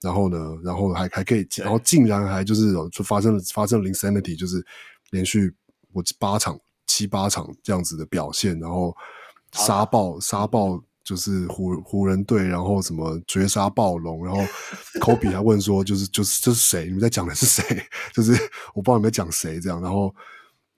[0.01, 4.65] 然后呢，然后还还可以，然后竟然还就是就发生了发生了 Linsanity，就是
[5.11, 5.55] 连续
[5.93, 6.59] 我八场。
[6.87, 8.95] 七八场这样子的表现，然后
[9.53, 14.43] 杀爆杀爆就是湖湖人队，然后什么绝杀暴龙，然后
[15.01, 16.87] 科比还问说，就是就是这是谁？
[16.87, 17.63] 你们在讲的是谁？
[18.13, 18.33] 就是
[18.75, 19.81] 我不知道你们在讲谁这样。
[19.81, 20.13] 然后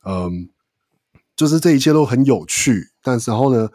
[0.05, 0.51] 嗯，
[1.35, 3.67] 就是这一切都很有趣，但是然后呢，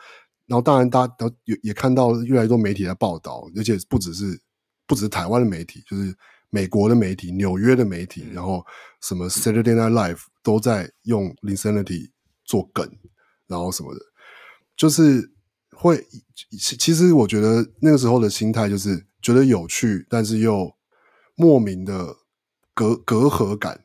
[0.45, 4.39] 然后当然大家也也看到越来越多媒体在报道，而且不只是
[4.87, 6.15] 不只是台湾的媒体，就是
[6.49, 8.65] 美国的媒体、纽约的媒体，然后
[9.01, 12.11] 什么 Saturday Night Live 都在用 Linsanity
[12.45, 12.89] 做梗，
[13.45, 13.99] 然后什么的，
[14.75, 15.31] 就是
[15.75, 16.03] 会。
[16.59, 20.71] 其实我觉得那个时候的心态就是觉得有趣，但是又
[21.35, 22.15] 莫名的
[22.73, 23.83] 隔隔阂感，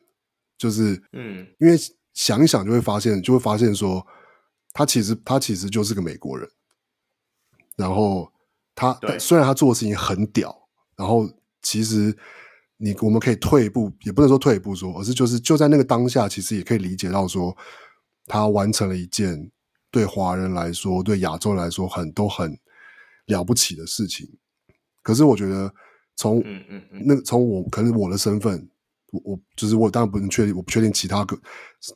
[0.57, 1.75] 就是嗯，因为
[2.13, 4.05] 想一想就会发现，就会发现说，
[4.71, 6.47] 他其实他其实就是个美国人，
[7.75, 8.31] 然后
[8.75, 10.62] 他虽然他做的事情很屌，
[10.95, 11.29] 然后
[11.61, 12.15] 其实
[12.77, 17.55] 你我们可以退一步，也不能说退一步说，而是就是就在那个当下，其实也可以理解到说。
[18.25, 19.51] 他完成了一件
[19.91, 22.57] 对华人来说、对亚洲人来说很都很
[23.25, 24.25] 了不起的事情。
[25.01, 25.69] 可是我觉得
[26.15, 28.65] 从，嗯嗯那从我可能我的身份，
[29.11, 31.37] 我我就是我当然不能确定，我不确定其他个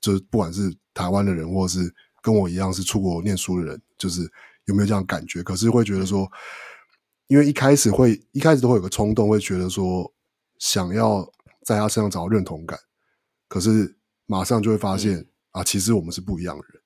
[0.02, 1.90] 就是不管是台湾的人，或者是
[2.22, 4.30] 跟我一样是出国念书的人，就是
[4.66, 5.42] 有没有这样感觉？
[5.42, 6.30] 可是会觉得说，
[7.28, 10.14] 因为一开始会一开始都会有个冲动，会觉得说
[10.60, 11.30] 想要
[11.66, 12.78] 在他身上找到认同感，
[13.48, 15.16] 可是马上就会发现。
[15.16, 15.28] 嗯。
[15.52, 16.80] 啊，其实我们是不一样的人，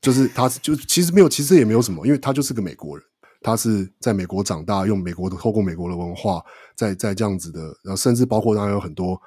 [0.00, 3.04] 就是他，就其实没有，其实也没有什么，因为他就是个美国人，
[3.40, 6.40] 他是在美国长大，用美国的透过美国的文化，
[6.76, 9.20] 在在这样子的，然后甚至包括当然有很多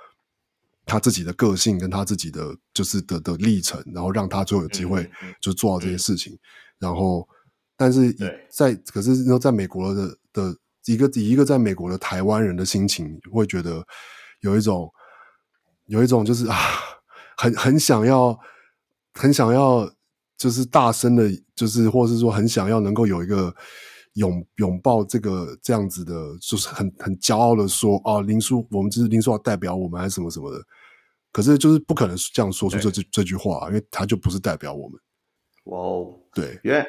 [0.85, 5.09] 他自己的个性跟他自己的就是的的历程，然后让他最后有机会
[5.41, 6.39] 就做到这些事情，嗯嗯、
[6.79, 7.27] 然后
[7.77, 8.11] 但是
[8.49, 13.81] 在可是然后在美国的的一个以一个在美国的台湾人的心情，会觉得
[14.41, 14.91] 有一种
[15.85, 16.57] 有一种就是啊，
[17.37, 18.37] 很很想要。
[19.19, 19.91] 很想要，
[20.37, 23.51] 就是大声的，就是或者是说很想要能够有一个
[24.13, 30.63] 拥拥抱这个这样子的，就是很很骄傲的说啊，林书，我们就是林书豪代表我们还是什么什么的。
[31.31, 34.99] 可是就是不可能这样说出这这这句话，因为他就不是代表我们。
[35.63, 36.85] 哇哦，对，因为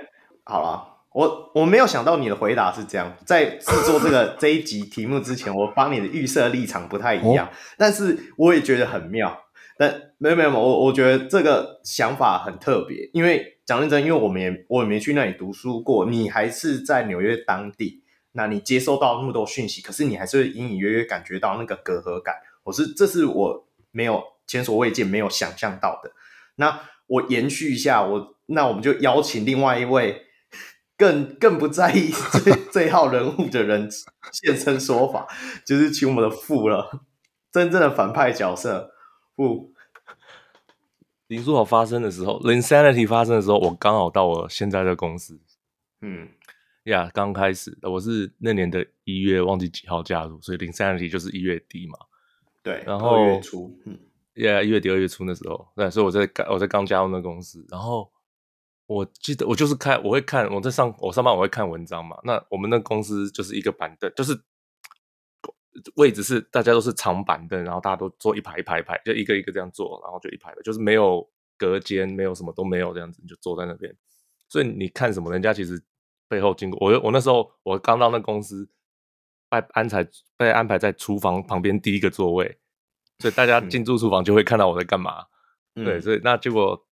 [0.51, 0.83] 好了，
[1.13, 9.45] 我我没有想到你的回答是这样，在制作这个 这一集题目之前，我帮你的预设立场不太一样，哦、但是我也觉得很妙。
[9.77, 22.35] 但没有没有，我我觉得这个想法很特别，因为讲认真，因为我们也我也没去那里读书过，你还是在纽约当地，那你接收到那么多讯息，可是你还是会隐隐约约感觉到那个隔阂感，
[22.65, 26.11] 我是这是我没有前所未见、没有想象到的。
[26.57, 30.23] 那我延续一下，我那我们就邀请另外一位
[30.99, 32.11] 更更不在意
[32.45, 33.89] 这 这号人物的人
[34.33, 35.29] 现身说法，
[35.65, 37.05] 就是请我们的富了，
[37.53, 38.91] 真正的反派角色。
[39.37, 39.73] 不，
[41.29, 45.41] 林书豪发生的时候，Linsanity 发生的时候，我刚好到我现在的公司。
[46.01, 46.29] 嗯，
[46.85, 51.97] 呀、yeah，刚开始，我是那年的一月忘记几号加入，所以 Linsanity 就是一月底嘛。
[52.61, 53.97] 对，然后二月初，嗯，
[54.35, 58.11] 呀，一月底二月初那时候，对，所以我在刚我在刚加入那公司，然后
[58.89, 64.37] 我记得我就是看我会看我在上我上班我会看文章嘛，那我们那公司就是一个板凳，就是。
[65.95, 71.25] 位置是大家都是长板凳，然后大家都坐一排一排一排，就一个一个这样坐，然后就一排的，就是没有
[71.57, 73.95] 隔间，没有什么都没有这样子，你就坐在那边。
[74.49, 75.81] 所以你看什么，人家其实
[76.27, 77.01] 背后经过我。
[77.05, 78.69] 我那时候我刚到那公司，
[79.49, 82.59] 被安排被安排在厨房旁边第一个座位，
[83.21, 85.27] 所以大家进驻厨房就会看到我在干嘛。
[85.77, 86.88] 嗯、对，所以那结果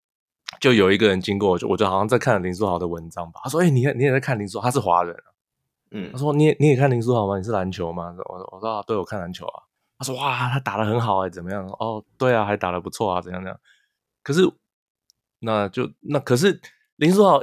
[0.59, 3.41] 就有一个人经过，就我就好像在看林书豪的文章吧。
[3.43, 4.65] 他说：“哎、欸，你你也在看林书豪？
[4.65, 5.33] 他是华人啊。”
[5.91, 7.37] 嗯，他说：“你也你也看林书豪吗？
[7.37, 9.63] 你是篮球吗？”我说：“我说啊，对，我看篮球啊。”
[9.97, 11.65] 他说：“哇，他打的很好哎、欸，怎么样？
[11.79, 13.59] 哦，对啊，还打的不错啊，怎样怎样？
[14.23, 14.51] 可是，
[15.39, 16.59] 那就那可是
[16.95, 17.41] 林书豪，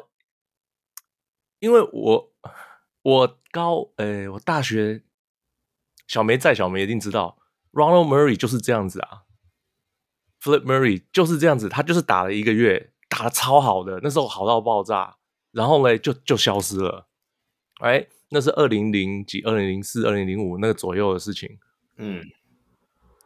[1.60, 2.32] 因为我
[3.02, 5.02] 我高哎、欸，我大学
[6.06, 7.38] 小梅在，小梅一定知道
[7.72, 9.22] ，Ronald Murray 就是这样子啊
[10.42, 15.16] ，Flip Murray 就是这样子，他就是打了一个月，打的超好的，那时候好到爆炸，
[15.52, 17.06] 然后嘞就就消失了，
[17.80, 21.58] 哎，那是二零零几、二零零四、二零零五那个左右的事情，
[21.96, 22.22] 嗯。”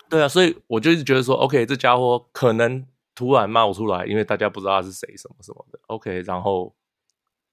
[0.08, 5.80] 对啊，所以我就一直觉得说，OK，这家伙可能突然冒出来，因为大家不知道他是谁，什么什么的。
[5.88, 6.72] OK，然后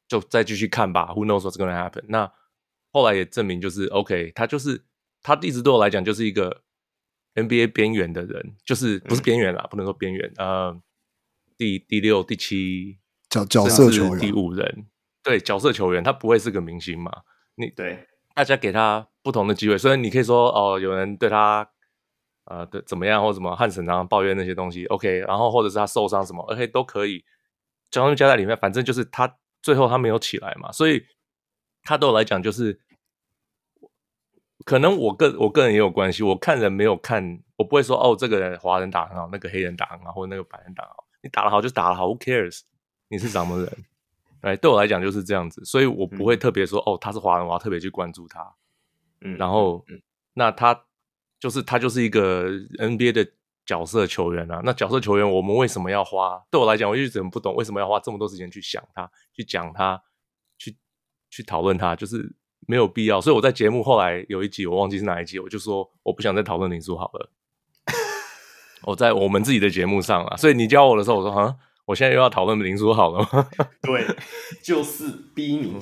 [0.08, 1.12] 就再继续看吧。
[1.16, 2.04] Who knows what's gonna happen？
[2.10, 2.32] 那
[2.92, 4.84] 后来也证明就是 OK，他就是
[5.24, 6.62] 他一直对我来讲就是一个
[7.36, 10.80] NBA 边缘的人，就是不是边缘啦，嗯、不能说边缘，呃，
[11.58, 14.88] 第第六、第七角角色球员，第五人，
[15.24, 17.12] 对，角色球员，他不会是个明星嘛？
[17.56, 21.70] 你对大家给他不同的机会，虽然你可以说哦，有人对他。
[22.46, 27.24] 呃，对，怎么样或者什么汉神常常抱怨那些东西，OK，然后或者是他受伤什么，OK 都可以，
[27.90, 31.02] 将他们加在里面，反正就是他最后他没有起来嘛，所以
[31.84, 32.78] 他对我来讲就是，
[34.66, 42.62] 可能我个我个人也有关系，我看人没有看，我不会说哦，这个人华人打很好，那个黑人打很好，或者那个白人打好，你打得好就打得好，Who cares？
[43.10, 43.86] 你是什么人？
[44.42, 48.56] 哎，对我来讲就是这样子，所以我不会特别说、嗯、哦，他是华人，我要特别去关注他，
[49.22, 50.02] 嗯，然后、嗯、
[50.34, 50.86] 那他。
[51.40, 52.50] 就是他就是一个
[52.80, 53.30] NBA 的
[53.66, 56.42] 角色球员啊，那角色球员我们为什么要花？
[56.50, 60.02] 对我来讲，我一直很不懂为什么要花这么多时间去想他、去讲他、
[60.58, 60.78] 去
[61.30, 62.34] 去讨论他，就是
[62.68, 63.20] 没有必要。
[63.20, 67.30] 所以我在节目后来有一集我忘记是哪一集，我就说我不想再讨论林书豪了。
[68.84, 73.50] 我在我们自己的节目上啊，所以你教我的时候，我说啊，我现在又要讨论林书豪了吗？
[73.82, 74.06] 对，
[74.62, 75.76] 就是逼你。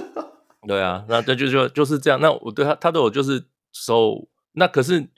[0.68, 2.20] 对啊，那这就就就是这样。
[2.20, 4.28] 那我对他，他对我就是收。
[4.52, 5.08] 那可是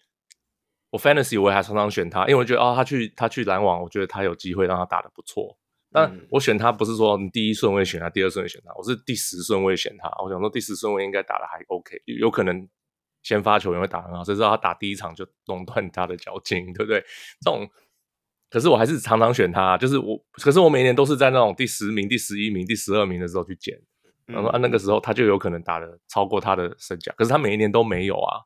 [0.91, 5.57] 我 fantasy 我也还常常选他，因为我觉得哦，他去他去篮网，我觉得他有机会让他打的不错。
[5.97, 10.11] 但我选他不是说你第一顺位选他，第二顺位选他，我是第十顺位选他。
[10.23, 12.69] 我想说第十顺位应该打的还 OK，有可能
[13.23, 17.01] 先发球员会打得很好，谁知道他打第一场就垄断他的脚筋，对不对？
[17.41, 17.67] 这种，
[18.51, 23.81] 可是我还是常常选他，就是我，可是我每年都是在那种第十名、第十一名、第十二名的时候去捡，
[24.27, 28.45] 然后按那个时候他就有可能打的超过他的身价，可是他每一年都没有啊。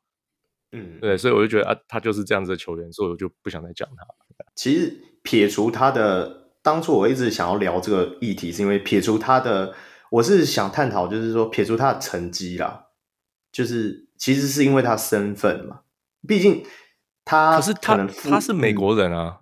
[0.72, 4.06] 嗯，对，所以我就觉得啊，他就是这样子的球员，所以我就不想再讲他。
[4.54, 9.74] 其实撇除他的，当初我一直想要聊这个议题，是因为撇除他的，
[10.10, 12.86] 我是想探讨，就是说撇除他的成绩啦，
[13.52, 15.80] 就是其实是因为他身份嘛，
[16.26, 16.64] 毕竟
[17.24, 19.40] 他可是他他是美国人啊，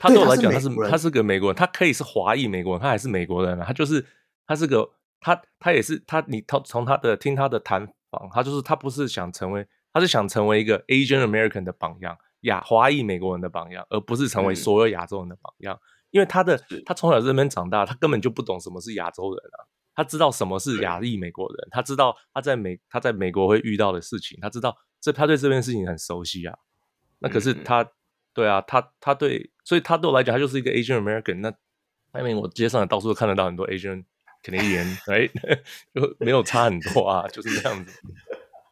[0.00, 4.04] 他对我来讲他是他是，个美国人，他可以是华裔美国人，他还是美国人啊，他就是
[4.46, 9.66] 他是个他他也是他你他从他的听他的谈访，他就是他不是想成为。
[9.92, 15.74] 他是想成为一个 Asian American 的榜样，亚华裔美国人的榜样，而不是成为所有亚洲人的榜样。
[15.74, 15.80] 嗯、
[16.16, 19.68] 因为他的他从小在这边长大，他根本就不懂什么是亚洲人啊。
[19.94, 26.56] 他知道什么是亚裔美国人，他知道他在美他在美国会遇到的事情，他知道这他对这边事情很熟悉啊。
[27.18, 27.90] 那可是他，嗯、
[28.32, 31.40] 对啊，他他对，所以他对我来讲，他就是一个 Asian American。
[31.40, 31.52] 那
[32.12, 34.04] 外面我街上到处都看得到很多 Asian
[34.42, 35.28] Canadian，哎
[35.94, 38.00] 就没有差很多啊，就是这样子。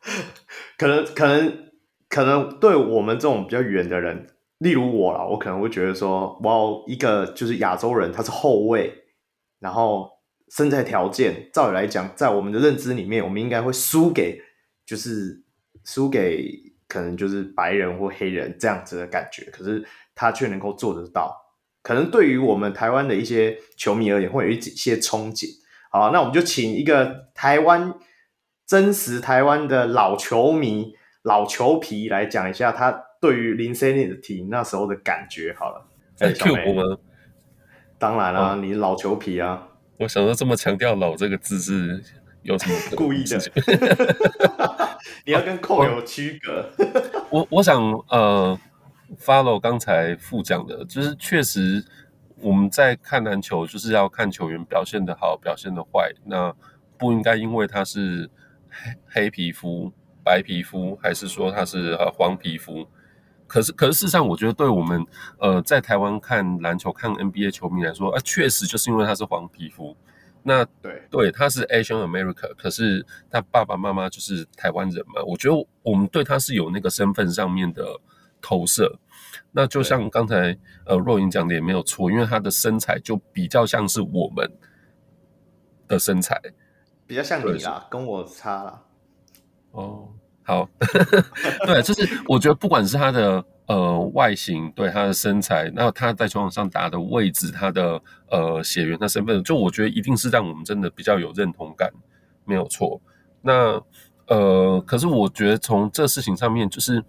[0.78, 1.70] 可能可能
[2.08, 4.33] 可能对我们这种比较远的人，
[4.64, 6.54] 例如我啦，我可能会觉得说，哇，
[6.86, 8.90] 一个就是亚洲人，他是后卫，
[9.60, 10.10] 然后
[10.48, 14.40] 身材条件，照理来讲，在我们的认知里面，我们应该会输给，
[14.86, 15.44] 就是
[15.84, 16.50] 输给
[16.88, 21.36] 可能就是白人或黑人这样子的感觉，可是他却能够做得到，
[21.82, 25.46] 可能对于我们台湾的一些球迷而言，会有一些憧憬。
[25.90, 27.94] 好，那我们就请一个台湾。
[28.66, 35.86] 真实台湾的老球迷、老球皮来讲一下他对于林 Cnity 的体那时候的感觉好了。
[36.18, 36.98] 哎，Q 我们？
[37.98, 39.66] 当然啦、啊，哦、你老球皮啊！
[39.96, 42.04] 我想说这么强调“老”这个字是
[42.42, 43.40] 有什么 故意的？
[45.24, 46.68] 你要跟扣有区隔。
[47.32, 48.58] 我我想呃
[49.18, 51.82] ，follow 刚才副讲的，就是确实
[52.42, 56.54] 我们在看篮球，就是要看球员表现的好，表现的坏，那
[56.98, 58.28] 不应该因为他是。
[59.08, 59.92] 黑皮肤、
[60.24, 62.84] 白皮肤，还是说他是呃黄皮肤？
[63.46, 65.04] 可是可是事实上，我觉得对我们
[65.38, 69.96] 呃在台湾看篮球、看 NBA 球迷来说，啊，确实就是因为他是黄皮肤。
[70.46, 75.22] 那对对，他是 Asian America，可是他爸爸妈妈就是台湾人嘛。
[75.26, 77.98] 我觉得我们对他是有那个身份上面的
[78.42, 78.98] 投射。
[79.52, 84.52] 那就像刚才呃若莹讲的也没有错，因为他的身材就比较像是我们
[85.88, 86.38] 的身材，
[87.06, 88.82] 比较像你啦，跟我差啦。
[89.70, 90.12] 哦，
[90.44, 90.68] 好，
[91.66, 93.44] 对，就是我觉得不管是他的。
[93.66, 97.98] 呃，外形对他的身材，那他在球场上打的位置，他的
[98.30, 101.90] 呃血缘、他身份，就我觉得一定是让我们真的比较有认同感，
[102.44, 103.00] 没有错。
[103.40, 103.82] 那
[104.26, 107.02] 呃，可是我觉得从这事情上面，就是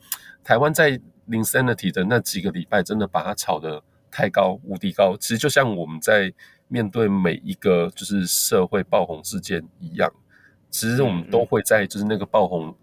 [0.45, 5.17] 台湾在 Linsanity 的那几个礼拜，真的把他炒得太高，无敌高。
[5.19, 6.33] 其实就像我们在
[6.69, 10.09] 面对每一个就是社会爆红事件一样，
[10.69, 12.73] 其实我们都会在就是那个爆红。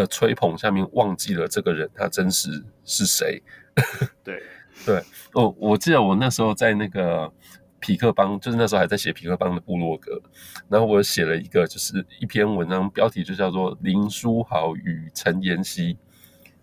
[0.00, 3.42] 的吹捧下面忘记了这个人他真实是谁？
[4.22, 4.42] 对
[4.84, 7.32] 对，哦我记得我那时候在那个
[7.80, 10.20] 匹克邦，就是那时候还在写匹克邦的部落格，
[10.68, 15.96] 然后我写了一个就是一篇文章，标题就叫做林书豪与陈妍希。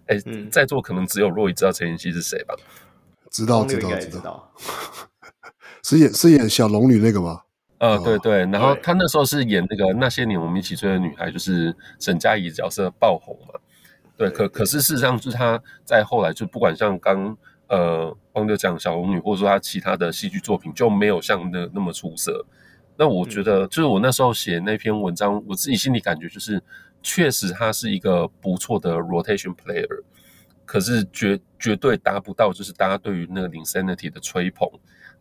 [0.06, 0.18] 哎、
[0.52, 2.54] 在座可能只有若雨知道陈妍希是谁吧？
[3.32, 4.54] 知道知道知道，
[5.84, 7.42] 是演是演小龙女那个吗？
[7.84, 13.60] 呃，对对，然后他那时候是演那个那些年我们一起追的女孩，就是沈佳宜角色爆红嘛。
[14.16, 17.36] 对，可可是事实上就是他在后来就不管像刚
[17.68, 22.46] 呃汪哥讲小龙女，或者说他其他的戏剧作品就没有像那那么出色。
[22.96, 26.64] 那我觉得就是我那时候写那篇文章，我自己心里感觉就是，
[27.02, 30.04] 确实他是一个不错的 rotation player，
[30.64, 34.70] 可是绝绝对达不到就是大家对于那个 Linsanity 的吹捧。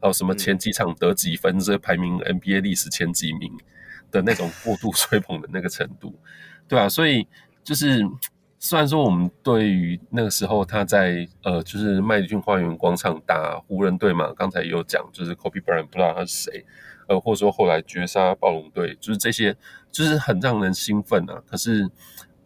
[0.03, 3.57] 还有什么前几场得几分，这排名 NBA 历史前几名
[4.11, 6.18] 的那种过度 吹捧的那个程度，
[6.66, 7.26] 对啊，所以
[7.62, 8.05] 就是
[8.59, 16.66] 虽然说我们对于那个时候他在呃，就是麦迪逊花园广场打湖人队嘛，刚才也有讲，就是 Kobe Bryant 不知道他是谁，
[17.07, 19.57] 呃，或者说后来绝杀暴龙队，就是这些，
[19.92, 21.40] 就是很让人兴奋啊。
[21.46, 21.88] 可是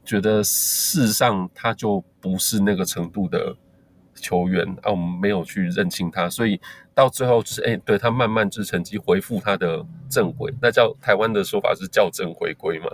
[0.05, 3.57] 觉得事实上他就不是那个程度的。
[4.19, 6.59] 球员啊，我们没有去认清他，所以
[6.97, 12.87] 到最后就是，哎、欸，对他慢慢就是成绩回复他的正轨，那叫台湾的说法是校正回归嘛，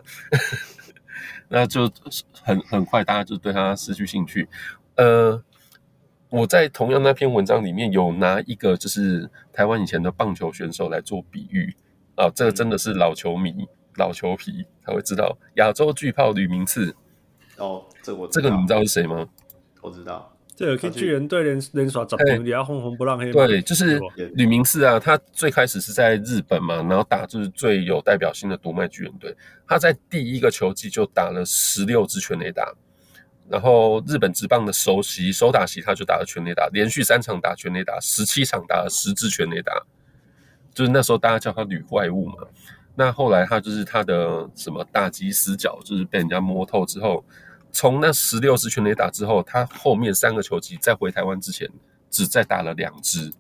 [1.49, 1.89] 那就
[2.43, 4.49] 很很快大家就对他失去兴趣。
[4.97, 5.41] 呃，
[6.31, 11.73] 我在同样那篇文章里面有拿一个就是台湾以前的棒球选手来做比喻
[12.17, 16.97] 啊，这个真的是老球迷、老球皮才会知道，亚洲巨炮吕明次。
[17.57, 19.29] 哦，这个我这个你知道是谁吗？
[19.81, 20.32] 我知道。
[20.55, 23.33] 这有可以巨人队连连耍十年，也要轰轰不让黑。
[23.33, 23.99] 对，就是
[24.35, 29.35] 吕明赐啊，他最开始是在日本嘛，然后打就是最有代表性的独卖巨人队。
[29.67, 32.71] 他在第一个球季就打了十六支全垒打，
[33.49, 39.73] 然后日本职棒的首席首打席他就打了全垒打，连续三场打全垒打，十七场打了十支全垒打，
[40.75, 42.35] 就是那时候大家叫他吕怪物嘛。
[42.95, 47.25] 那后来他就是他的什么打击死角，就是被人家摸透之后。
[47.73, 51.69] 从那十六支全垒打之后，他后面三个球季在回台湾之前，
[52.11, 53.33] 只再打了两支。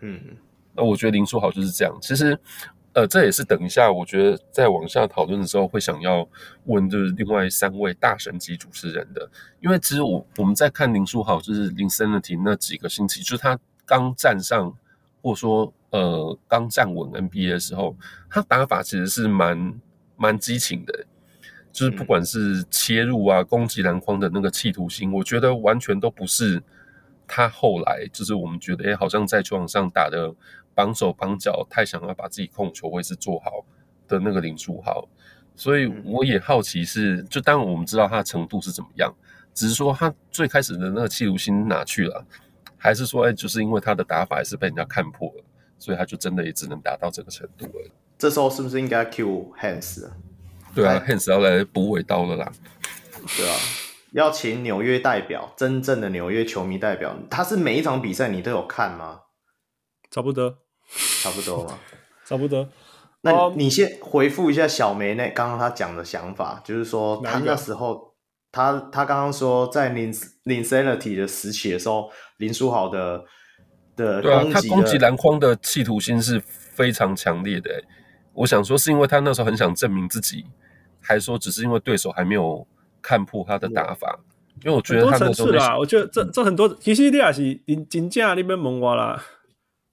[0.00, 0.36] 嗯，
[0.74, 1.98] 那我觉得林书豪就是这样。
[2.02, 2.38] 其实，
[2.92, 6.28] 呃，这也是等一下我觉得在往下讨论的时候会想要
[6.64, 9.28] 问，就是另外三位大神级主持人的，
[9.60, 14.70] 因为其实我我们在看林书豪就是 Linsanity 那几个星期，就是他刚站上
[15.22, 17.96] 或者说呃刚站稳 NBA 的时候，
[18.28, 19.80] 他打法其实是蛮
[20.16, 21.06] 蛮激情的。
[21.76, 26.62] 就是不管是切入啊、攻击篮筐的那个企图心，我觉得完全都不是
[27.26, 30.34] 他后来就是我们觉得，哎，好像在球场上打的
[30.74, 33.62] 绑手绑脚，太想要把自己控球位置做好
[34.08, 35.06] 的那个林书豪。
[35.54, 39.14] 所以我也好奇是，就当然我们知道他的程度是怎么样，
[39.52, 42.24] 只是说他最开始的那个企图心哪去了？
[42.78, 45.44] 还是说，哎，就是因为他的打法还是被人家看破了，
[45.78, 47.90] 所以他就真的也只能达到这个程度了。
[48.16, 50.16] 这时候是不是应该 Q Hans 啊？
[50.76, 52.52] 对啊，Hans 要来补尾刀了啦。
[53.36, 53.56] 对啊，
[54.12, 57.16] 要请纽约代表，真正的纽约球迷代表。
[57.30, 59.20] 他是每一场比赛你都有看吗？
[60.10, 60.58] 差不多，
[61.22, 61.78] 差不多嘛，
[62.24, 62.68] 差不多。
[63.22, 68.14] 那你先回复一下小梅那刚刚他讲的想法，就是说他那时候，
[68.52, 73.24] 他他刚刚说在 Linsanity 的时期的时候，林书豪的
[73.96, 77.82] 的对啊，他攻击篮筐的企图心是非常强烈的。
[78.34, 80.44] 我想说，是因为他那时候很想证明自己。
[81.06, 82.66] 还说只是因为对手还没有
[83.00, 84.18] 看破他的打法，
[84.64, 89.22] 因为我觉得他那时候啦，我觉得这这很多其实你也是真真正那边问我啦，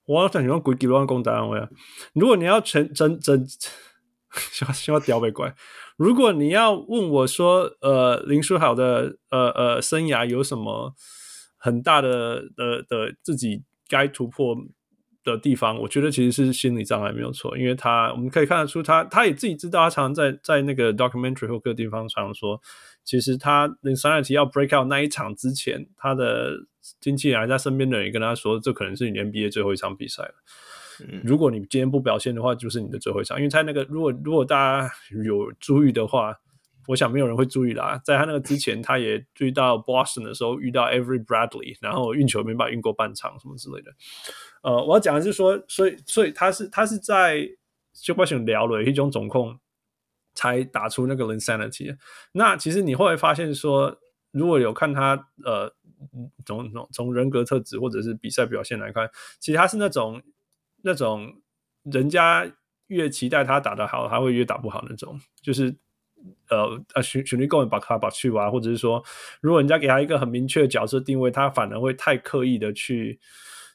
[0.06, 1.70] 我想喜欢鬼给乱讲答案我呀。
[2.14, 3.48] 如果你要全整整，
[4.52, 5.56] 希望希望屌被怪。
[5.96, 10.96] 如果你要问我说，呃，林书豪的呃呃生涯有什么
[11.58, 14.56] 很大的的的自己该突破
[15.24, 22.62] 的地方，我觉得其实是心理障碍没有错，因为他我们可以看得出他他也自己知道，他常常在在那个 documentary 或各个地方常常说，
[23.04, 26.52] 其实他 Linsanity 要 break out 那一场之前，他的
[27.00, 30.36] 经纪人还在身边的人也跟他说，这可能是你 NBA 最后一场比赛了。
[31.08, 34.92] 嗯，如果你今天不表现的话，就是你的最后一场，因为在那个如果如果大家
[35.24, 36.38] 有注意的话。
[36.86, 43.94] 我想没有人会注意啦，在他那个之前，他也注意到 Boston 的时候遇到 Every Bradley，然后运球没办法运过半场什么之类的。
[44.64, 47.48] 呃，我要讲的是说，所以所以他是他是在
[47.94, 49.60] 就不想聊了一种总控
[50.34, 51.96] 才打出那个 insanity。
[52.32, 53.96] 那其实你后来发现说，
[54.32, 55.72] 如果有看他呃
[56.46, 59.08] 从从从人格特质或者是比赛表现来看，
[59.40, 60.20] 其实他是那种
[60.82, 61.32] 那种
[61.84, 62.52] 人家
[62.88, 65.76] 越期待他打得好，他会越打不好那种，就是。
[66.48, 69.04] 呃啊，选选力够把他把去吧，或者是说，
[69.42, 73.20] 如果人家给他一个很明确的角色定位，他反而会太刻意的去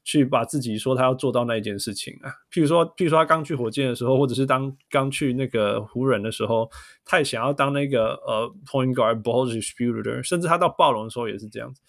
[0.04, 2.30] 去把自己说他要做到那一件事情啊。
[2.52, 6.70] 譬如说，譬如说他刚去火箭的时候，或者是当刚去那个湖人的时候，
[7.04, 11.80] 太想要当那个呃 point guard ball distributor，甚至他到暴龙的时候也是这样子。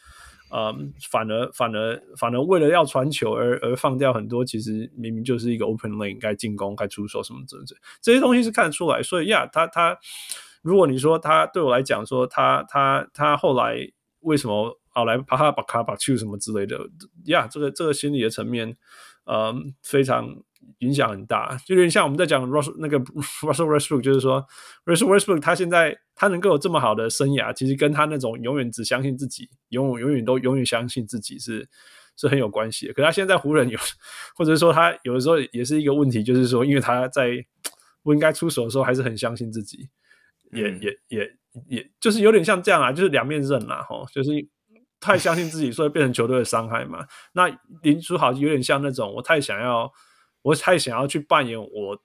[0.51, 7.63] 嗯，反而反而反而为了要传球而而放掉很多，其实明明就是一个 open lane 该进攻该出手什么之类，
[8.01, 9.01] 这些东西是看得出来。
[9.03, 9.97] 所以呀，他他。
[10.61, 13.77] 如果你说他对我来讲说他他他后来
[14.19, 16.79] 为什么啊来啪啪把卡把去什么之类的
[17.25, 17.47] 呀？
[17.47, 18.75] 这个这个心理的层面，
[19.25, 20.27] 嗯，非常
[20.79, 21.57] 影响很大。
[21.65, 22.99] 就有点像我们在讲 Russell 那个
[23.41, 24.45] Russell Westbrook，就是说
[24.85, 31.67] Russell Westbrook 他现在他能够有这么好的生涯，其实跟他那种永远只相信自己，永永远都永远相信自己是
[32.15, 32.93] 是很有关系的。
[32.93, 33.79] 可是他现在湖人有，
[34.35, 37.31] 或者说他有的时候也是一个问题，就是说因为他在
[38.03, 39.89] 不应该出手的时候，还是很相信自己。
[40.51, 41.31] 也也也
[41.67, 44.31] 也就是有点像这样啊，就是两面刃啦，吼，就是
[44.99, 47.05] 太相信自己，所以变成球队的伤害嘛。
[47.33, 47.49] 那
[47.81, 49.91] 林书豪有点像那种，我太想要，
[50.41, 52.01] 我太想要去扮演我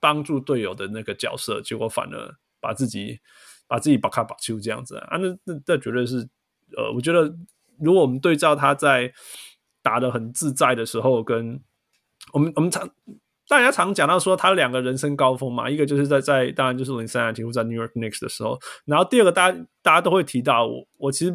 [0.00, 3.18] 帮助队友的那个角色，结果反而把自己
[3.66, 6.28] 把自己把卡把球这样子啊，那那这绝对是，
[6.76, 7.34] 呃，我觉得
[7.78, 9.12] 如果我们对照他在
[9.82, 11.60] 打得很自在的时候，跟
[12.32, 12.90] 我们我们常。
[13.48, 21.30] 大家常讲到说他两个人生高峰嘛，一个就是在在当然就是零三年在 New York Knicks 的时候，然后第二个大家大家都会提到我，我其实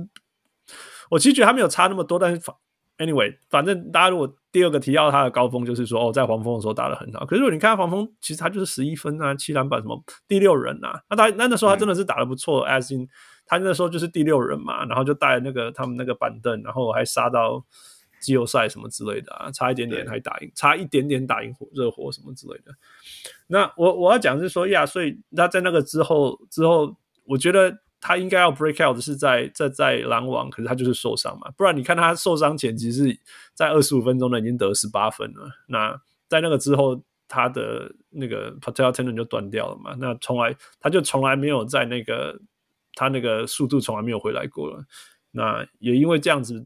[1.11, 2.55] 我其实觉得他没有差那么多，但是反
[2.97, 7.25] anyway，反正大家如果第二个提到他的高峰，就是说哦，在黄蜂的时候打的很好。
[7.25, 13.07] 可是如果你看黄蜂，其实他就是十一分啊，七篮板什么第六人啊，那他那那时候他真的是打的不错，嗯，as in
[13.45, 17.63] 他那时候就是第六人嘛，然后就带那个他们那个板凳，然后还杀到。
[18.21, 22.71] 季后赛什么之类的啊，差一点点还打赢，差一点点打赢火热火什么之类的。
[23.47, 26.95] 那我我要讲是说呀，所以他在那个之后之后，
[27.25, 31.49] 我觉得他应该要 break out 是在在在篮网，可是他就是受伤嘛。
[31.55, 33.17] 不然你看他受伤前，其实
[33.53, 35.49] 在二十五分钟呢已经得十八分了。
[35.67, 35.97] 那
[36.27, 39.95] 在那个之后，他的那个 patel tenon 就断掉了嘛。
[39.97, 42.37] 那从来他就从来没有在那个
[42.95, 44.83] 他那个速度从来没有回来过了。
[45.31, 46.65] 那也因为这样子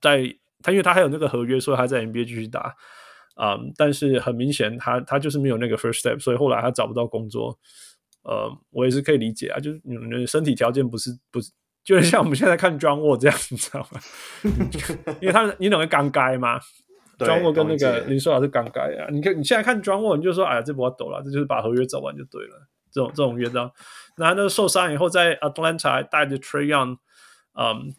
[0.00, 0.34] 在。
[0.64, 2.72] 他因为他还有那个合约，所以他在 NBA 继续打，
[3.34, 7.58] 嗯，但是很明显他他就是没有那个 first step，所以后来他找不到工作，
[8.22, 11.50] 呃，我也是可以理解啊，就是你的身体条件不是不是，
[11.84, 14.00] 就是像我们现在看 John Wall 这样，你知道吗？
[15.20, 16.60] 因为他你懂得刚该吗
[17.18, 23.70] ？John Wall 跟那个林书豪是刚该啊，你看你现在看 John Wall，你就说哎呀，这不要抖了，这就是把合约走完就对了，这种这种约章，
[24.16, 26.98] 然后那个受伤以后在 Atlanta 带着 Trae Young，
[27.58, 27.94] 嗯，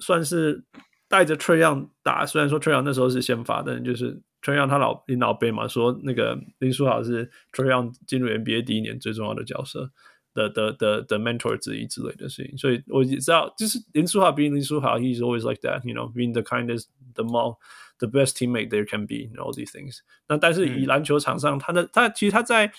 [0.00, 0.64] 算是。
[1.10, 9.90] 带着 Trae Young 打，虽然说 Trae Young 那时候是先发，但就是 Trae Young 他老领导辈嘛，说那个林书豪是 Trae Young 进入 NBA 第一年最重要的角色
[10.32, 17.56] 的的的的 mentor 之一之类的事情，所以我也知道，就是林书豪 being 林书豪，he's always like that，you know，being the kindest, the more,
[17.98, 19.98] the best teammate there can be, all these things。
[20.28, 22.72] 那但是以篮球场上，他的他其实他在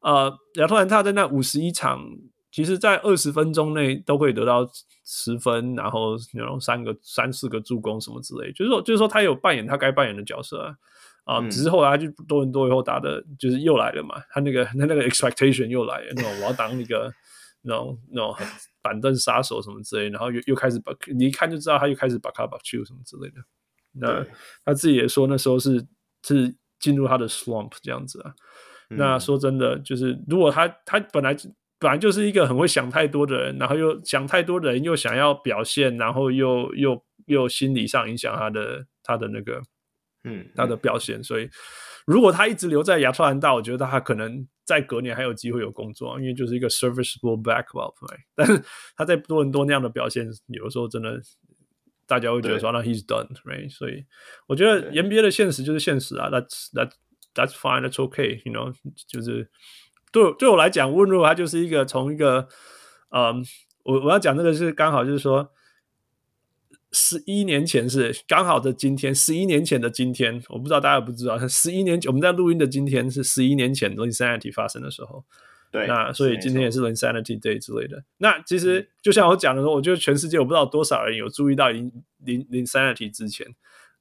[0.00, 2.04] 呃亚特兰大在那五十一场。
[2.52, 4.68] 其实，在二十分钟内都可以得到
[5.06, 10.76] 十分，然后然后三个、三四个助攻什么之类，就是说，就是说他有扮演他该扮演的角色啊。
[11.24, 14.22] 啊、嗯，只是后来他就多伦多以后打的，就是又来了嘛。
[14.30, 17.10] 他那个他那个 expectation 又来了，那种我要当那个
[17.62, 18.36] 那种那种
[18.82, 23.36] 板凳杀手什么之类，然后又又开始把你一看就知道他又开始把卡把球什么之类的。
[23.92, 24.26] 那
[24.64, 25.86] 他自己也说那时候是
[26.22, 28.34] 是进入他的 slump 这样子啊。
[28.90, 31.34] 嗯、那说真的，就是如果他他本来。
[31.82, 39.60] 本来就是一个很会想太多的人，然后又想太多的人，又想要表现，然后又又又心理上影响他的他的那个，
[40.22, 41.22] 嗯，他的表现。
[41.24, 41.50] 所以，
[42.06, 48.16] 如果他一直留在亚特兰大，我觉得他可能在隔年还有机会有工作，因为就是一个 serviceable player。
[48.36, 48.62] 但是
[48.96, 51.20] 他在多伦多那样的表现，有的时候真的
[52.06, 53.68] 大家会觉得说那 he's done，right？
[53.70, 54.04] 所以
[54.46, 56.92] 我觉得 NBA 的现实就是现实啊，that's that
[57.34, 58.72] that's fine，that's okay，you know，
[59.08, 59.50] 就是
[60.12, 62.46] 对对我来讲，温若他就是一个从一个，
[63.10, 63.44] 嗯，
[63.84, 65.50] 我我要讲这个是刚好就是说。
[66.94, 75.24] 十一年前是刚好的今天，十一年前的今天，我不知道大家有不知道，十一年前我们在录音的今天是十一年前 Linsanity 发生的时候。
[75.70, 78.04] 对，那所以今天也是 Linsanity Day 之类的。
[78.18, 83.46] 那其实就像我讲的说，我觉得全世界我不知道多少人有注意到 Linsanity 之前，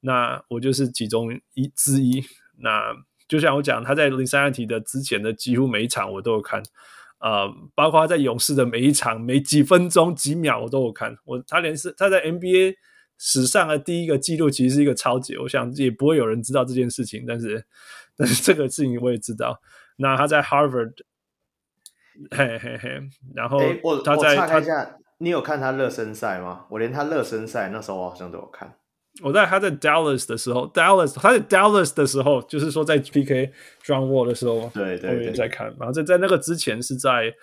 [0.02, 2.22] 那我就是其中一之一。
[2.58, 2.94] 那
[3.32, 6.62] 就像我讲，他在 Linsanity 的之前的几乎每一场我都有看。
[7.22, 11.16] 呃，包括他在勇士的每一场，每几分钟、几秒，我都有看。
[11.24, 12.76] 我他连是他在 NBA
[13.18, 17.24] 史上的第一个记录，其实是一个超级，我想也不会有人知道这件事情。
[17.26, 17.66] 但是，
[18.18, 19.62] 但是这个事情我也知道。
[19.96, 20.92] 那他在 Harvard，
[22.32, 23.02] 嘿嘿嘿，
[23.34, 23.60] 然后
[24.04, 26.66] 他在我我岔开一下，你有看他热身赛吗？
[26.72, 28.76] 我连他热身赛那时候我好像都有看。
[29.22, 33.52] 我在他在 Dallas 的时候，Dallas 他在 Dallas 的时候，就是说在 PK
[33.84, 35.68] John Wall 的时候，对对，对，我也在看。
[35.78, 37.34] 然后在在那个之前是在，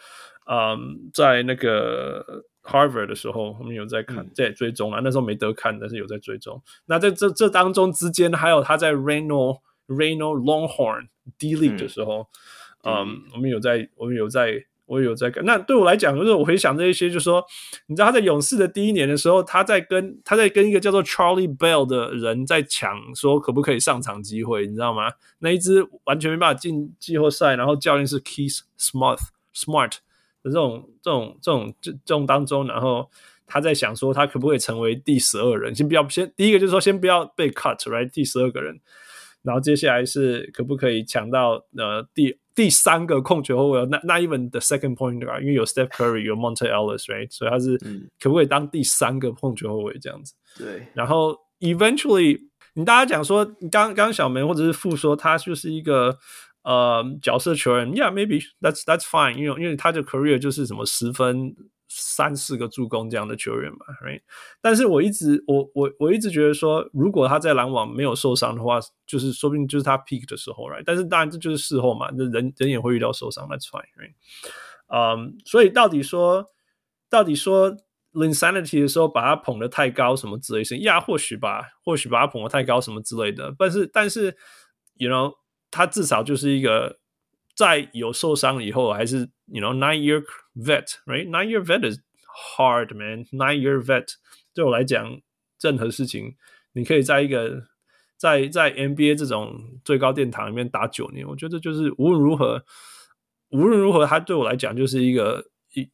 [0.50, 2.24] 嗯，在那个
[2.62, 5.00] Harvard 的时候，我们有在看，在、嗯、追踪啊。
[5.04, 6.60] 那时候没得看，但是有在追踪。
[6.86, 11.08] 那在这这当中之间，还有他在 Reno Reno Longhorn
[11.38, 12.26] D League 的时候，
[12.84, 14.64] 嗯，嗯我们有在，我们有在。
[14.88, 17.44] 我有在看，那对我来讲，就是我回想这一些，就是说，
[17.88, 25.12] 你知道他在勇士的第一年的时候，他在跟他在跟一个叫做 Charlie Bell 的人在抢，说可不可以上场机会，你知道吗？
[25.40, 29.18] 那一支完全没办法进季后赛，然后教练是 Keith Smart
[29.54, 29.90] Smart
[30.42, 33.10] 的这种这种这种这这种当中，然后
[33.46, 35.74] 他在想说，他可不可以成为第十二人？
[35.74, 38.08] 先不要先第一个就是说，先不要被 cut，right？
[38.10, 38.80] 第十二个人，
[39.42, 42.38] 然后接下来是可不可以抢到呃第。
[42.58, 47.30] 第三个控球后卫，not not even the second point guard，因为有 Steph Curry，有 Monte Ellis，right？
[47.30, 47.78] 所以他是
[48.18, 50.34] 可不可以当第三个控球后卫这样子？
[50.58, 50.88] 对。
[50.92, 52.36] 然后 eventually，
[52.74, 56.18] 你大家讲说，你刚刚小梅或者是傅说他就是一个
[56.64, 61.54] 呃角色球员，Yeah，maybe that's that's fine，因为因为他的 career 就是什么十分。
[61.88, 64.20] 三四个助攻这样的球员嘛，right？
[64.60, 70.82] 但是我一直我我我一直觉得说，如果他在篮网没有受伤的话，就是说不定就是他 peak 的时候，right？
[70.84, 74.12] 但是当然这就是事后嘛，人人也会遇到受伤，that's fine，right？
[74.88, 76.46] 嗯、所以到底说
[77.08, 77.74] 到底说
[78.12, 84.36] insanity 的时候把他捧得太高什么之类的，呀，或许吧，或许把他捧得太高什么之类的，但是但是
[84.96, 85.32] ，you know，
[85.70, 86.98] 他至少就是一个。
[87.58, 91.98] 在有受伤以后，还是 you know nine year vet，right？nine year vet is
[92.56, 93.24] hard, man.
[93.32, 94.06] Nine year vet
[94.54, 95.20] 对我来讲，
[95.60, 96.36] 任何事情
[96.72, 97.64] 你可以在一个
[98.16, 102.64] 在在 NBA 这种最高殿堂里面打九年，我觉得就是无论如何，
[103.50, 105.44] 无论如何，他对我来讲就是一个
[105.74, 105.90] 一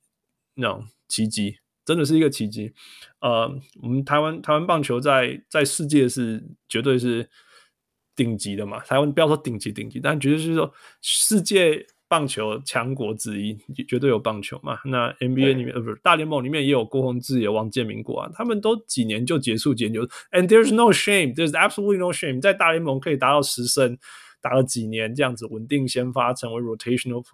[0.57, 2.75] 那种奇迹，真的是一个奇迹。
[3.21, 3.51] 呃，
[3.81, 7.31] 我们台湾台湾棒球在在世界是绝对是。
[8.17, 13.59] 顶级的嘛，台湾不要说顶级顶级，但绝对是说世界棒球强国之一，
[13.89, 14.79] 绝对有棒球嘛。
[14.85, 20.07] 那 NBA 里面呃不是大联盟里面也有郭宏志，也有王建民过啊，他们都几年就结束研究。
[20.31, 23.99] And there's no shame, there's absolutely no shame，在大联盟可以达到十胜，
[24.41, 27.25] 打了几年这样子稳定先发，成为 rotational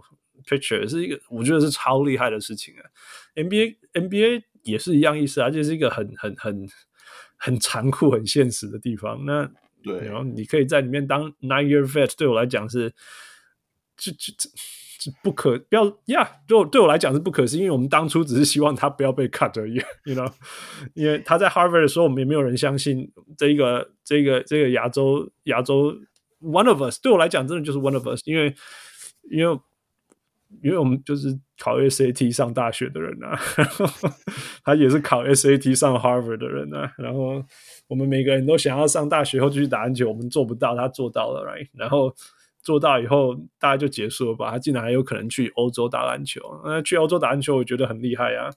[0.47, 2.83] pitcher 是一个我觉得是超厉害的事情啊。
[3.35, 6.69] NBA NBA 也是一样意思啊，这是一个很很很
[7.37, 9.25] 很残酷、很现实的地方。
[9.27, 9.51] 那
[9.83, 12.93] 对，然后你可以在里面当 nine year vet，对我来讲是，
[13.97, 14.33] 这这
[14.99, 19.75] 这不可不要呀，对我对我来讲是不可思议，因为我们当初只是希望他不要被 cut 而已
[20.05, 20.31] ，you know，
[20.95, 25.95] 因为他在 Harvard 的时候，我们也没有人相信这一个这个这个亚洲亚洲
[26.41, 28.55] one of us，对我来讲真的就是 one of us，因为
[29.31, 29.61] 因为。
[30.65, 31.29] 因为我们就是
[31.61, 33.87] 考 SAT 上大学的人呐、啊，然 后
[34.65, 37.45] 他也是考 SAT 上 Harvard 的人呐、啊，然后
[37.87, 41.69] 我们每个人都想要上大学后继续打篮球，我们做不到，他做到了，right？
[41.75, 42.13] 然后
[42.63, 44.51] 做到以后，大家就结束了吧？
[44.51, 48.51] 他竟然还有可能去欧洲打篮球，那去欧洲打篮球，我觉得很厉害啊，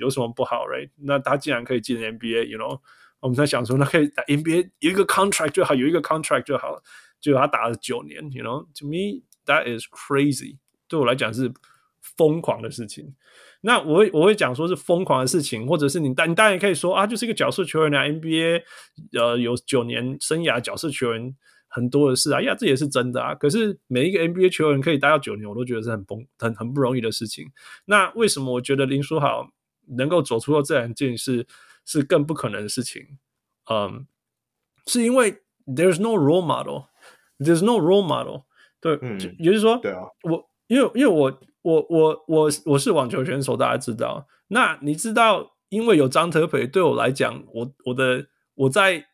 [0.00, 0.90] 有什么不好，right？
[1.04, 2.80] 那他竟然可以进 NBA，you know？
[3.20, 6.82] 我们在想说，那可以打 NBA，有一个 contract 就好，有一个 contract 就好了，
[7.20, 10.56] 结果他打了九年，you know？To me, that is crazy。
[10.88, 11.48] 对我来讲是
[12.16, 13.14] 疯狂的事情，
[13.60, 18.62] 那我会我会讲说是疯狂的事情，或者是你当你当然也可以说啊，就是一个角色球员啊，NBA
[19.18, 21.34] 呃有九年生涯角色球员
[21.68, 23.34] 很多的事啊，呀，这也是真的啊。
[23.36, 27.50] 可是每一个 NBA 球员可以待到九年，我都觉得是很崩很很不容易的事情。
[27.84, 29.48] 那为什么我觉得林书豪
[29.96, 31.46] 能够走出了这两件事
[31.86, 33.18] 是更不可能的事情？
[33.70, 34.06] 嗯，
[34.86, 38.42] 是因为 there's no role model，there's no role model，
[38.80, 40.48] 对，嗯，也就是说，对啊，我。
[40.68, 44.26] 因为因为我我我我我是网球选手，大家知道。
[44.48, 49.06] 那你知道因为有张德培，对我来讲，我我的我在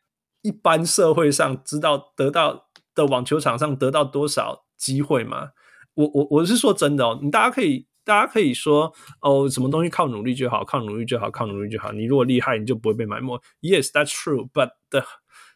[0.43, 5.51] 一般社会上知道得到的网球场上得到多少机会吗？
[5.95, 11.93] 我我我是说真的哦，你大家可以大家可以说哦，什么东西靠努力就好，靠努力就好，靠努力就好。
[11.93, 13.39] 你如果厉害，你就不会被埋没。
[13.61, 15.05] Yes, that's true, but the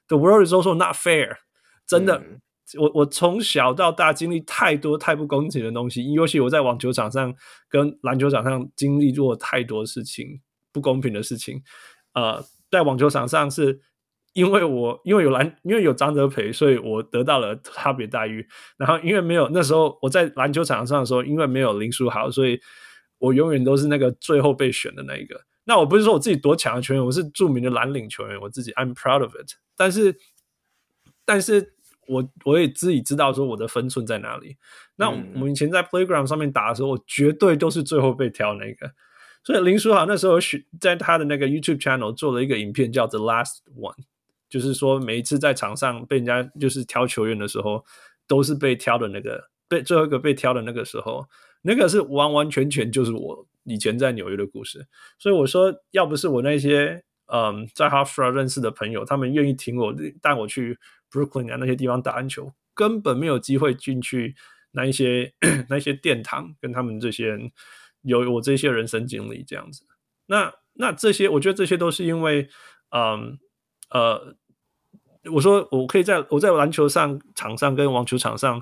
[0.09, 1.37] the world is also not fair。
[1.87, 2.23] 真的，
[2.79, 7.35] 我我从小到大经历太多太不公平的东西，尤其我在网球场上
[7.69, 10.41] 跟篮球场上经历过太多事情
[10.73, 11.63] 不公平的事情。
[12.15, 13.81] 呃，在网球场上是。
[14.35, 18.49] 因为我因为有篮，因为有张德培，所以我得到了差别待遇。
[18.79, 22.59] 然后因为没有那时候我在篮球场上的时候，因为没有林书豪，所以
[23.19, 25.39] 我永远都是那个最后被选的那一个。
[25.65, 29.53] 那我不是说我自己多强的球员，我是著名的蓝领球员，我自己 I'm proud of it。
[29.77, 30.17] 但是，
[31.27, 31.75] 但是
[32.13, 34.57] 我我也自己知道说我的分寸在哪里。
[34.97, 38.93] 那我们以前在 playground 上面打的时候，我绝对都是最后被挑那个。
[39.45, 44.05] 所以林书豪那时候选在他的那个 YouTube channel 做了一个影片，叫 The Last One。
[44.49, 47.83] 就是说，每一次在场上被人家就是挑球员的时候，
[48.29, 51.27] 都是被挑的那个，被最后一个被挑的那个时候，
[51.63, 54.87] 那个是完完全全就是我以前在纽约的故事。
[55.19, 57.03] 所以我说，要不是我那些
[57.33, 60.79] 嗯在 Hofstra 认识的朋友，他们愿意挺我，带我去
[61.13, 64.35] Brooklyn 啊那些地方打篮球，根本没有机会进去
[64.73, 65.35] 那一些
[65.69, 67.53] 那一些殿堂，跟他们这些人
[68.01, 69.85] 有我这些人生经历这样子。
[70.27, 72.49] 那那这些，我觉得这些都是因为
[72.91, 73.39] 嗯
[73.91, 74.37] 呃。
[75.31, 78.61] 我说，我可以在我在篮球上场上跟网球场上，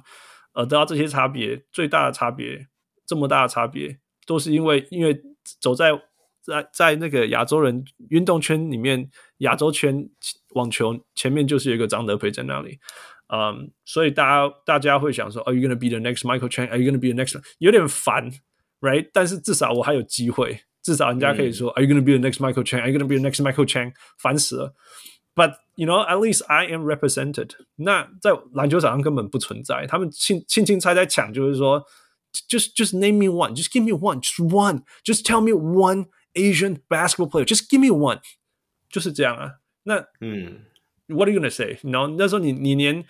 [0.53, 2.67] 呃，得到这些差别，最大的差别，
[3.07, 5.23] 这么大的差别，都是因为因为
[5.59, 5.99] 走在
[6.43, 10.09] 在在那个亚洲人运动圈里面，亚洲圈
[10.55, 12.79] 网球前面就是有一个张德培在那里，
[13.29, 16.69] 嗯，所以大家大家会想说，Are you gonna be the next Michael Chang?
[16.69, 17.41] Are you gonna be the next？
[17.59, 18.31] 有点烦
[18.81, 19.11] ，right？
[19.13, 22.81] 但是至少我还有机会，至少人家可以说、嗯、，Are you gonna be the next Michael Chang?
[22.81, 23.93] Are you gonna be the next Michael Chang？
[24.19, 24.75] 烦死了。
[25.35, 27.51] But you know, at least I am represented.
[27.77, 31.85] 那在篮球场上根本不存在，他们轻轻轻猜猜抢，就是说
[32.49, 36.78] ，just just name me one, just give me one, just one, just tell me one Asian
[36.90, 38.20] basketball player, just give me one，
[38.90, 39.54] 就是这样啊。
[39.84, 40.66] 那嗯，
[41.08, 41.80] What are you gonna say?
[41.84, 43.06] You know，那时候你你连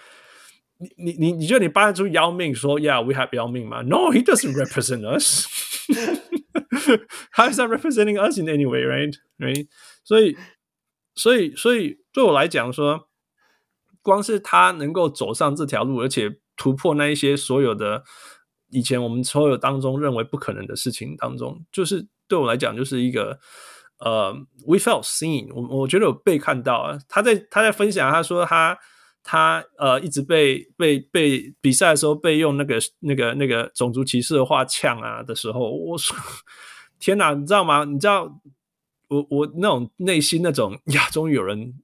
[0.78, 3.82] 你你你你觉得你搬出姚明说，Yeah, we have 姚明吗？
[3.82, 5.48] No, he doesn't represent us.
[7.32, 9.16] How is that representing us in any way, right?
[9.38, 9.68] Right?
[10.04, 10.36] 所以。
[11.18, 13.08] 所以，所以对我来讲说，
[14.02, 18.04] 光是他能够走上这条路，而且突破那一些所有的
[18.70, 23.39] 以前我们所有当中认为不可能的事情当中，就是 对我来讲，就是一个
[23.99, 24.33] 呃
[24.67, 26.97] ，we felt seen，我我觉得有被看到啊。
[27.09, 28.79] 他在他在分享，他说他
[29.23, 36.17] 他呃一直被被被比赛的时候被用那个那个那个种族歧视的话呛啊的时候，我说
[36.99, 37.85] 天哪，你知道吗？
[37.85, 38.41] 你知道？
[39.11, 41.75] 我我那种内心那种呀，终于有人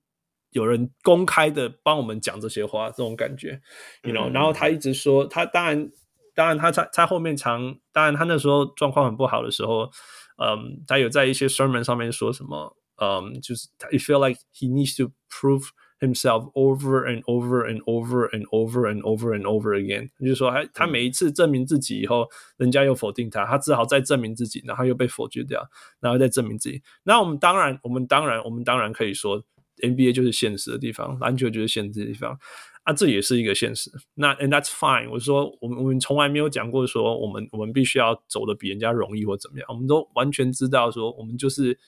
[0.52, 3.60] 有人公开的帮我们讲这些话，这种感觉
[4.04, 4.32] ，you know、嗯。
[4.32, 5.90] 然后他一直说，他当然
[6.36, 9.90] 当然他在在后面常，当然他那时候状况很不好的时候，
[10.36, 15.68] 嗯，他有在一些 sermon 上面说什么，嗯，就是他 feel like he needs to prove。
[15.98, 22.28] himself over and over and over and over and over and over again，就是说，他他每一次证明自己以后，
[22.58, 25.66] 人家又否定他，他只好再证明自己，然后又被否决掉，
[25.98, 26.82] 然后再证明自己。
[27.04, 29.42] 那我们当然，我们当然，我们当然可以说
[29.78, 32.38] ，NBA 就是现实的地方，篮球就是现实的地方
[32.86, 33.90] 啊，这也是一个现实。
[34.14, 35.10] 那 and that's fine。
[35.10, 41.78] 我说，我们我们从来没有讲过说，我们我们必须要走的比人家容易或怎么样，我们都完全知道说，我们就是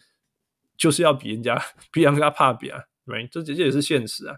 [0.77, 1.57] 就是要比人家
[1.93, 2.81] 比人家怕比啊。
[3.07, 3.27] Right?
[3.31, 4.37] 这这也是现实啊，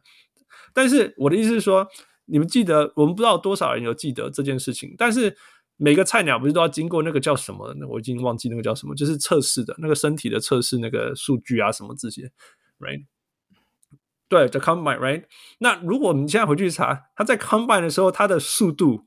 [0.73, 1.89] 但是我的意思是说，
[2.27, 4.95] 你们记得，我们不知道多少人有记得这件事情。
[4.97, 5.37] 但是
[5.77, 7.75] 每个菜鸟不是都要经过那个叫什么？
[7.81, 12.31] 那我已经忘记那个叫什么，就是测试的那个身体的测试，那个数据啊什么这些
[12.79, 13.07] ，Right？
[14.31, 15.25] 对，the combine，Right？
[15.59, 19.05] 那如果我们现在回去查，他在 combine 的时候，他的速度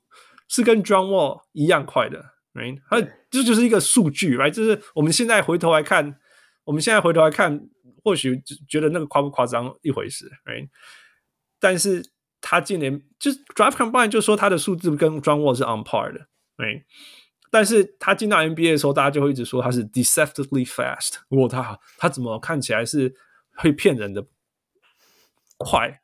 [0.47, 2.79] 是跟 John Wall 一样快的，Right？
[2.87, 3.01] 他
[3.31, 4.51] 这就是一个数据，Right？
[4.51, 6.19] 就是我们现在回头来看，
[6.65, 7.69] 我们现在回头来看。
[8.05, 10.67] 或许觉得那个夸不夸张一回事，right？
[11.57, 12.05] 但是
[12.41, 16.83] 他今年就是 Drive Combine 就说他的数字跟 John Wall 是 on par 的，right？
[17.49, 21.13] 但是他进到 NBA 的时候，大家就会一直说他是 deceptively fast。
[21.29, 23.15] 我，他他怎么看起来是
[23.55, 24.27] 会骗人的
[25.63, 26.01] 快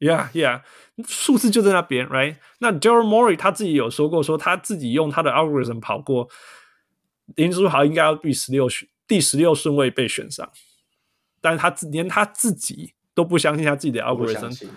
[0.00, 0.62] ？Yeah，Yeah，
[1.06, 2.36] 数字就在那边，right？
[2.58, 6.28] 那 Daryl Morey 他自己有说过，说他自己用他的 algorithm 跑过
[7.36, 8.66] 林书豪，应该要第十六
[9.06, 10.50] 第十六顺位被选上。
[11.40, 14.68] 但是他自连他自己都不相信他自己的 algorithm，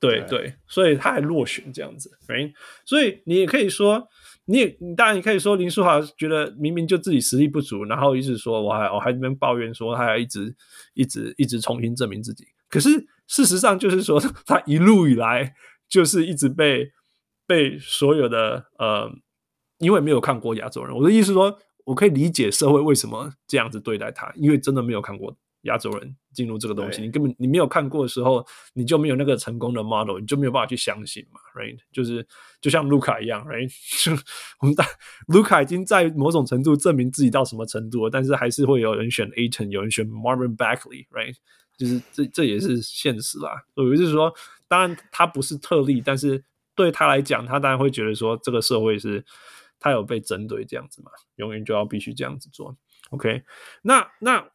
[0.00, 2.52] 对对，所以他还落选这样子，right？
[2.84, 4.08] 所以你也可以说，
[4.46, 10.54] 你也你当然你可以说林书豪觉得明明就自己实力不足，然后一直说我还我还在那边抱怨说他还一直
[10.94, 12.46] 一直一直重新证明自己。
[12.68, 12.88] 可是
[13.28, 15.54] 事实上就是说，他一路以来
[15.88, 16.90] 就是一直被
[17.46, 19.08] 被所有的呃，
[19.78, 25.36] 因为没有看过亚洲人，我的意思说，我可以理解社会为什么这样子对待他，因为真的没有看过。
[25.62, 31.76] 亚洲人进入这个东西，你根本你没有看过的时候，你就没有那个成功的 model，你就没有办法去相信嘛，right？
[31.92, 32.26] 就是
[32.60, 33.68] 就像卢卡一样，right？
[34.04, 34.12] 就
[34.60, 34.86] 我们大
[35.26, 41.34] 卢卡已经在某种程度证明自己到什么程度了，但是还是会有人选 Ayton，有人选 Marvin Bagley，right？
[41.76, 43.64] 就是这这也是现实啦。
[43.74, 44.32] 所以就是说，
[44.68, 46.44] 当然他不是特例，但是
[46.76, 49.24] 对他来讲，他当然会觉得说，这个社会是
[49.80, 52.76] 他有被针对这样子嘛，永远就要必须这样子做。
[53.10, 53.42] OK，
[53.82, 54.48] 那那。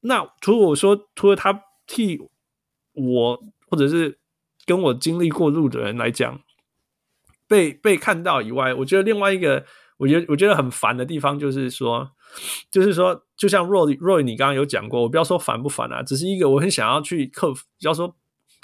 [0.00, 2.18] 那除了我说，除了他替
[2.92, 4.18] 我或者是
[4.64, 6.40] 跟我经历过路的人来讲
[7.46, 9.64] 被被看到以外，我觉得另外一个
[9.96, 12.10] 我觉得我觉得很烦的地方就是说，
[12.70, 18.14] 就是说，就像 Roy Roy 你刚刚有讲过，我不要说烦不烦啊，只是一个我很想要去克服，要说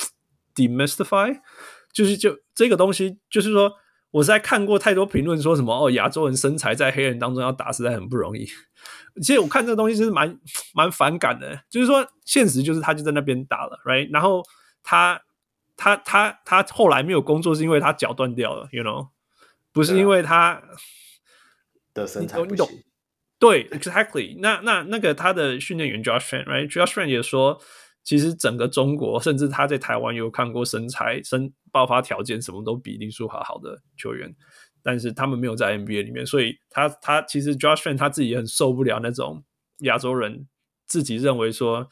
[0.55, 1.41] demystify，
[1.93, 3.73] 就是就这个东西，就是说
[4.15, 8.47] 我实在看过太多评论说什么哦，亚洲人身材在黑人当中要打实在很不容易。
[9.21, 10.39] 其实我看这个东西是蛮
[10.73, 14.09] 蛮反感的，就是说现实就是他就在那边打了，right？
[14.13, 14.41] 然后
[14.85, 15.21] 他
[15.77, 19.09] 他他他后来没有工作是因为他脚断掉了，you know？
[19.73, 20.63] 不是因为他
[21.93, 22.67] 的身材不行。
[23.41, 24.61] 对，exactly 那。
[24.63, 27.61] 那那那个他的训练员 Josh Fan，right？Josh Fan 也说，
[28.05, 34.33] 其实整个中国，甚至他在台湾有看过身材、身爆发条件什么都比林书豪好的球员。
[34.87, 39.43] 但是他们没有在 NBA 里面，所以他他其实 Josh Fan 他自己也很受不了那种
[39.79, 40.47] 亚洲人
[40.87, 41.89] 自己认为说，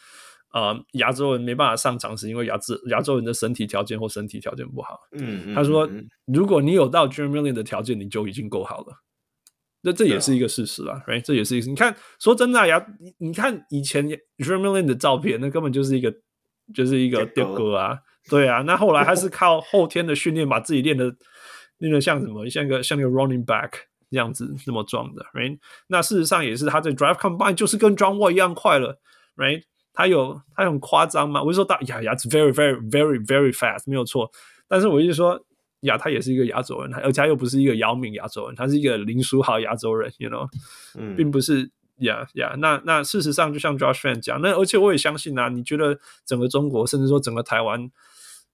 [0.53, 5.01] 呃，亚洲人没办法上场是因为亚洲亚洲人的身体条件或身体条件不好。
[5.13, 5.89] 嗯，嗯他说，
[6.27, 8.95] 如果你有到 Jeremy Lin 的条件，你就已经够好了。
[9.83, 11.21] 那这也是一个事实啊，right？
[11.23, 12.87] 这也是一个，你看，说真的啊，亚，
[13.19, 14.07] 你看以前
[14.39, 16.15] Jeremy Lin 的照片，那根本就是一个
[16.75, 17.99] 就是一个丢哥啊，
[18.31, 18.63] 对啊。
[18.63, 21.15] 那后来他是 靠后天的训练把自己练的。
[21.85, 23.73] 那个像什么，像个像个 running back
[24.09, 25.59] 这样子那么壮的，right？
[25.89, 29.01] 那事实上也是他在 drive combine 就是跟 John Wall 一样快了
[29.37, 29.65] ，right？
[29.93, 31.43] 他有他很夸张嘛？
[31.43, 34.31] 我就说大呀呀，是 very very very very fast，没有错。
[34.69, 35.45] 但是我就说
[35.83, 40.49] 呀，他也是一个亚洲人，而且他又不是一个姚明亚洲人，他是一个林书豪亚洲人，you know，、
[40.99, 42.55] 嗯、并不是呀呀。
[42.59, 47.91] 那那事实上就像 Josh Fan 讲，那而且我也相信啊，你觉得整个中国，甚至说整个台湾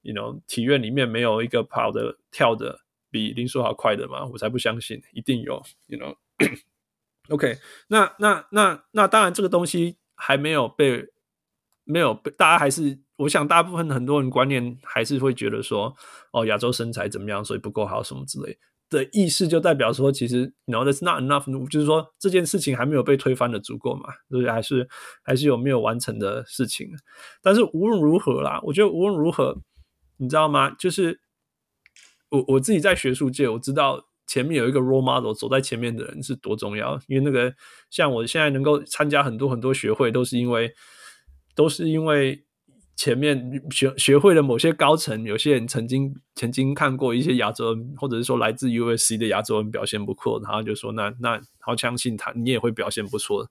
[0.02, 2.80] ，you know，体院里面没有一个跑的跳的。
[3.10, 4.26] 比林书豪快的吗？
[4.26, 6.14] 我才不相信，一定有，you know。
[7.32, 7.56] OK，
[7.86, 11.08] 那那那那当然，这个东西还没有被
[11.84, 15.94] 没有被大家还是，我想大部分很多人观念还是会觉得说，
[16.32, 18.58] 哦，亚洲身材怎么样，所以不够好什么之类
[18.88, 24.88] 的意思，就代表说，其实，you know，that's not enough，就是说这件事情还没有被推翻的足够嘛，所以还是
[25.22, 26.88] 还是有没有完成的事情。
[27.42, 29.58] 但是无论如何啦，我觉得无论如何，
[30.16, 30.70] 你知道吗？
[30.70, 31.20] 就是。
[32.30, 37.00] 我我自己在学术界，我知道前面有一个 role model 走在前面的人是多重要。
[37.06, 37.50] 因为那个
[37.88, 40.70] 像我现在能够参加很多很多学会，都是因为
[41.54, 42.44] 都是因为
[42.98, 53.48] 前面学学会了某些高层，有些人曾经曾经看过一些亚洲人，或者是说来自 USC 的亚洲人表现不错，然后就说那那好相信他，你也会表现不错。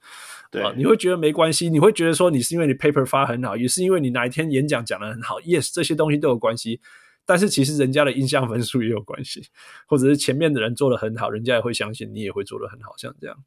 [0.52, 5.40] 对，你会觉得没关系，你会觉得说你是因为你 paper 发很好，也是因为你哪一天演讲讲得很好。
[5.40, 6.82] Yes，这些东西都有关系。
[7.26, 9.44] 但是其实人家的印象分数也有关系，
[9.86, 13.38] 或者是前面的人做得很好，人家也会相信你也会做得很好，像这样，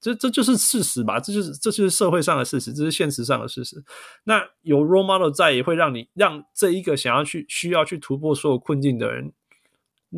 [0.00, 1.18] 这这就是事实吧？
[1.18, 3.82] 这就是这就是社会上的事实，这是现实上的事实。
[4.24, 9.32] 那有 role model 在，也会让你让这一个想要去需要去突破所有困境的人，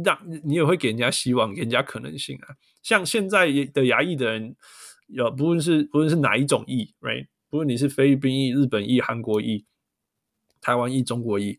[0.04, 2.56] 让你也会给人家希望，给人家可能性啊。
[2.82, 4.54] 像现在的亚裔的人，
[5.06, 7.26] 有不论是不论是哪一种裔，right？
[7.48, 9.64] 不论你是菲律宾裔、日本裔、韩国裔、
[10.60, 11.58] 台湾裔、中国裔。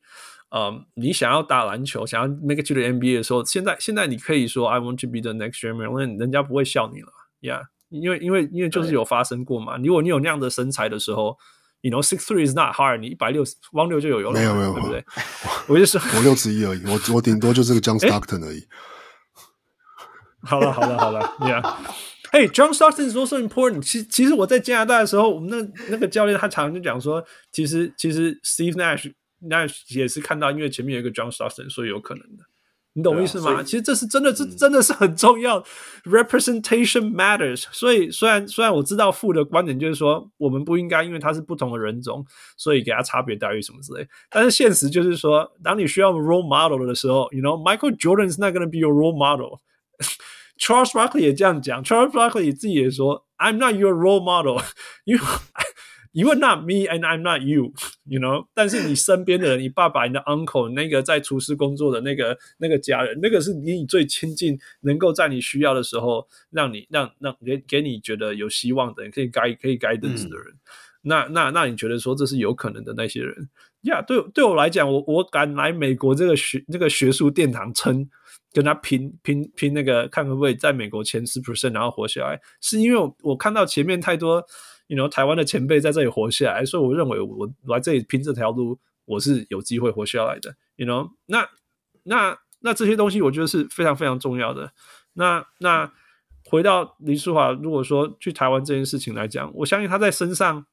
[0.53, 7.07] 嗯你想要打篮球，想要 make it to the NBA 的时候，现在现在你可以说 I want to be the next Jeremy Lin，人家不会笑你了
[7.39, 9.77] ，Yeah，因为因为因为就是有发生过嘛。
[9.77, 11.37] 如果你有那样的身材的时候
[11.81, 15.05] ，You know six three is not hard，你一百六汪六就有有了，没有没有，对不对？
[15.67, 18.65] 我就是我六十一而已，我我顶多就是个 John Stockton 而已。
[20.43, 21.61] 好了好了好了，Yeah，
[22.31, 23.83] 嘿、hey,，John Stockton is also important。
[23.83, 29.13] 其其实我在加拿大的时候，我们那那个教练他常常就讲说，其实其实 Steve Nash
[29.43, 32.43] Nash 也是看到，因为前面有一个 John Stockton，所以有可能的。
[32.93, 33.53] 你懂我意思吗？
[33.53, 35.57] 啊、其实这是真的，这真的是很重要。
[35.59, 37.65] 嗯、Representation matters。
[37.71, 42.25] 所以虽然虽然我知道父的观点就是说，我们不应该因为他是不同的人种，
[42.57, 44.05] 所以给他差别待遇什么之类。
[44.29, 49.59] 但是现实就是说，当你需要 role model 的时候，you know Michael Jordan is not going to be your role model。
[50.59, 54.61] Charles Barkley 也这样讲，Charles Barkley 自己也说，I'm not your role model，
[55.05, 55.21] 因为。
[56.13, 57.71] You are not me, and I'm not you.
[58.03, 70.47] You know，但是你身边的人，你爸爸、你的 uncle，那个在厨师工作的那个那个家人，那个是离你最亲近，能够在你需要的时候让你让让给给你觉得有希望的人，可以 guide 可以 guidance 的人。
[70.47, 70.59] 嗯、
[71.03, 73.49] 那那那你觉得说这是有可能的那些人？
[73.83, 78.05] 呀、yeah，对对我来讲，我我敢来美国这个学这个学术殿堂称
[78.51, 84.45] 跟他拼拼拼那个看会不会在美国前十 percent 然后活下来，是因为我我看到前面太多。
[84.91, 90.53] 你 you know 台湾的前辈在这里活下来，所以我认为我来这里拼这条路，我是有机会活下来的。
[90.75, 91.49] You know，那
[92.03, 94.73] 那那这些东西，我觉得是非常非常重要的。
[95.13, 95.93] 那那
[96.43, 100.65] 回到林书豪，如果说去台湾这件事情来讲，我相信他在身上，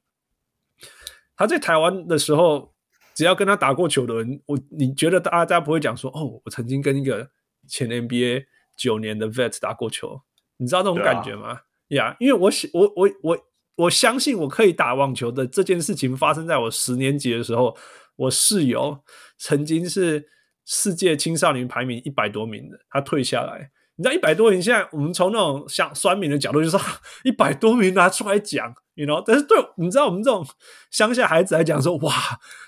[1.36, 2.74] 他在台湾的时候，
[3.14, 7.30] 只要跟他打过球的人，我你觉得大家不会讲说，哦，我曾经跟一个
[7.68, 8.46] 前 NBA
[8.76, 10.22] 九年的 vet 打过球，
[10.56, 11.60] 你知道这种感觉吗？
[11.88, 13.44] 呀、啊，yeah, 因为我我我我。
[13.78, 17.76] 我相信我可以打网球的这件事情发生在我十年级的时候，
[18.16, 18.98] 我室友
[19.38, 20.28] 曾经是
[20.64, 23.70] 世界青少年排名一百多名的，他退下来。
[23.94, 26.80] 你知道一百多名，现在我们从那种像酸民的角度，就是说
[27.24, 30.46] 一百多名拿出来讲，you know，但是对，你知道我们这种
[30.90, 32.12] 乡下孩子来讲说，哇，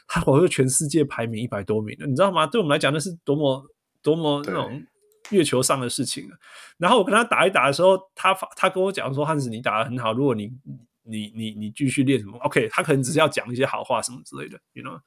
[0.08, 2.46] 他好像全世界排名一百多名的，你知道吗？
[2.46, 3.64] 对我们来讲，那是多么
[4.02, 4.82] 多么那种
[5.30, 6.28] 月球上的事情。
[6.78, 10.50] 然后我跟他打一打的时候，他他跟我讲说，汉子，你打的很好，如果你
[11.10, 15.00] 你你你继续练什么？OK，他可能只是要讲一些好话什么之类的，you know。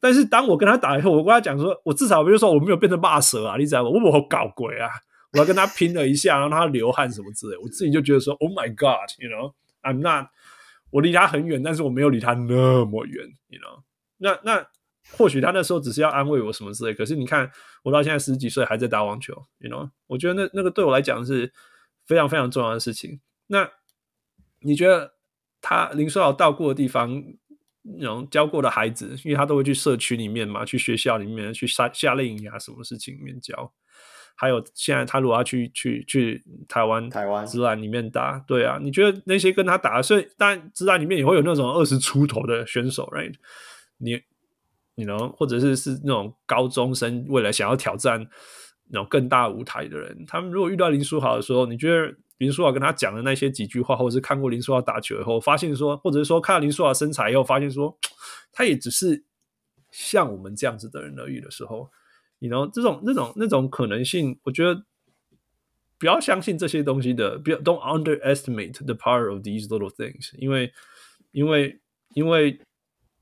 [0.00, 3.90] 但是当我跟他打以后，我跟他讲说，我至少比如说我没有变成骂蛇啊，你知道吗？
[3.90, 4.90] 我我搞鬼啊！
[5.32, 10.26] 我要跟他拼了一下，然后他流汗什么之类，我自己就觉得说，Oh my God，you know，I'm not，
[10.90, 13.82] 我离他很远，但是我没有离他那么远，you know。
[14.18, 14.66] 那那
[15.16, 17.48] 或许他那时候只是要安慰我什么之类，可是你看
[17.84, 21.52] 我到现在十几岁还在打网球，you know，我觉得那那个对我来讲是
[22.06, 23.20] 非常非常重要的事情。
[23.46, 23.70] 那
[24.58, 25.14] 你觉得？
[25.62, 27.22] 他林书豪到过的地方，
[27.82, 33.72] 那种教过的孩子，因为他都会去社区里面嘛，去学校里面去夏夏令营啊，什么事情里面教。
[34.34, 43.34] 还有现在他如果要去去去台湾台湾职篮里面打，对啊，你觉得那些跟他打，所以当然职篮里面也会有那种二十出头的选手，right？
[43.98, 44.20] 你
[44.96, 48.26] 你能或者是是那种高中生，未来想要挑战
[48.90, 52.12] 那种更大舞台的人，他们如果遇到林书豪的时候，你觉得？
[52.42, 57.96] 林书豪跟他讲的那些几句话，或者是看过林书豪打球以后，发现说，或者是说看到林书豪身材以后，发现说，
[58.52, 59.24] 他也只是
[59.92, 61.88] 像我们这样子的人而已的时候，
[62.40, 64.84] 你 you know 这种那种那种可能性，我觉得
[66.00, 70.72] 不要相信这些东西的，不要 don't underestimate the power of these little things，因为
[71.30, 71.80] 因为
[72.14, 72.58] 因为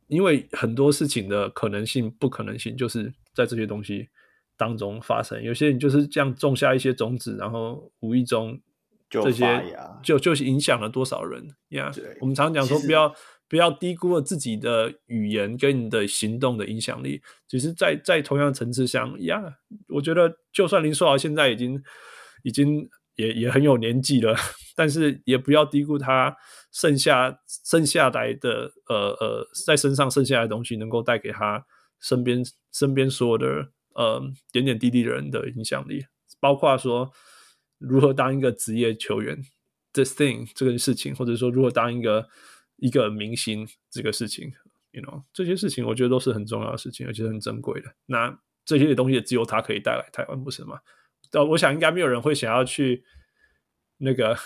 [0.06, 4.08] 因为很多事情的可能性不可能性就是在这些东西
[4.56, 8.58] 当中发生，有些人就是这样种下一些种子，然后无意中。
[9.10, 13.12] 这些就就是影响了多少人呀？Yeah, 我们常常讲说，不要
[13.48, 17.20] 不要低估了自己的语言跟你的行动的影响力。
[17.48, 19.54] 只是在在同样的层次上呀，yeah,
[19.88, 21.82] 我觉得就算林书豪现在已经
[22.44, 24.36] 已经也也很有年纪了，
[24.76, 26.36] 但是也不要低估他
[26.70, 31.66] 剩下剩下来的呃呃在身上剩下来的东西，能够带给他
[32.00, 33.46] 身边身边所有的
[33.96, 36.04] 呃点点滴滴的人的影响力，
[36.38, 37.10] 包括说。
[37.80, 39.42] 如何当一个职业球员
[39.94, 42.28] ，this thing 这个事情，或者说如何当一个
[42.76, 44.52] 一个明星这个事情
[44.90, 47.88] ，you know 这些事情，我觉得都是很重要的事情，而且很珍贵的。
[48.04, 50.78] 那这些东西也只有他可以带来台湾，不是吗？
[51.32, 53.02] 呃，我想应该没有人会想要去
[53.96, 54.36] 那个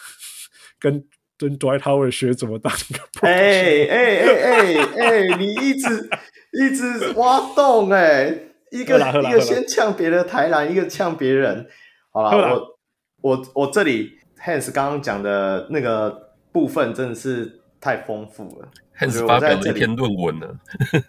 [0.78, 1.04] 跟
[1.36, 3.00] 跟 Dwight Howard 学怎么当一个。
[3.22, 6.08] 哎哎哎哎哎，你一直
[6.52, 11.68] 一直挖洞哎、欸，一个一个先呛别的台篮，一个呛别人。
[12.12, 12.73] 好了，我。
[13.24, 18.68] 我我这里 Hans 刚刚讲的那个部分真的是太丰富了。
[18.98, 20.46] Hans 发表了一篇论文呢，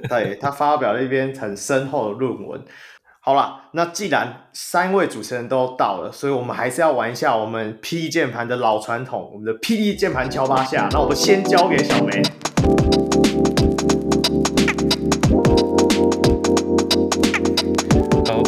[0.07, 2.63] 对，他发表了一篇很深厚的论文。
[3.19, 10.87] 好了，那既然三位主持人都到了，所以我们还是要玩一下我们霹雳键盘的老传统，我们的霹雳键盘敲八下。
[10.93, 12.23] 那我们先交给小梅。
[18.25, 18.41] 好，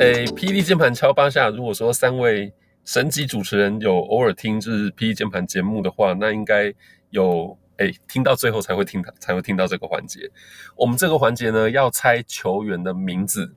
[0.00, 1.48] 诶，P D 键盘敲八下。
[1.48, 2.52] 如果说三位。
[2.84, 6.72] 神级主持人有偶尔听就是 P E 键盘节目的话，那应该
[7.10, 10.30] 有哎、听到最后才会听才会听到这个环节。
[10.76, 13.54] 我们这个环节呢，要猜球员的名字。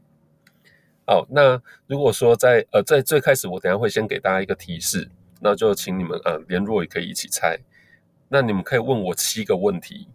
[1.06, 5.10] 好，那如果说在呃在最开始，我等下会先给大家一个提示，
[5.40, 7.60] 那就请你们呃连若也可以一起猜。
[8.30, 10.08] 那你们可以问我七个问题，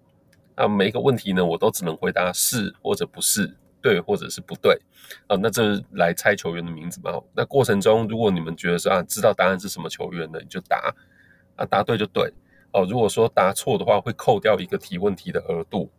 [0.56, 4.80] 啊，每一个问题呢，我都只能回答是或者不是，对或者是不对。
[5.26, 7.20] 啊，那这是来猜球员的名字嘛。
[7.34, 10.94] 那过程中，如果你们觉得是啊知道答案是什么球员的，你就答，
[11.56, 12.32] 啊答对就对。
[12.72, 15.90] 哦，如果说答错的话，会扣掉一个提问题的额度。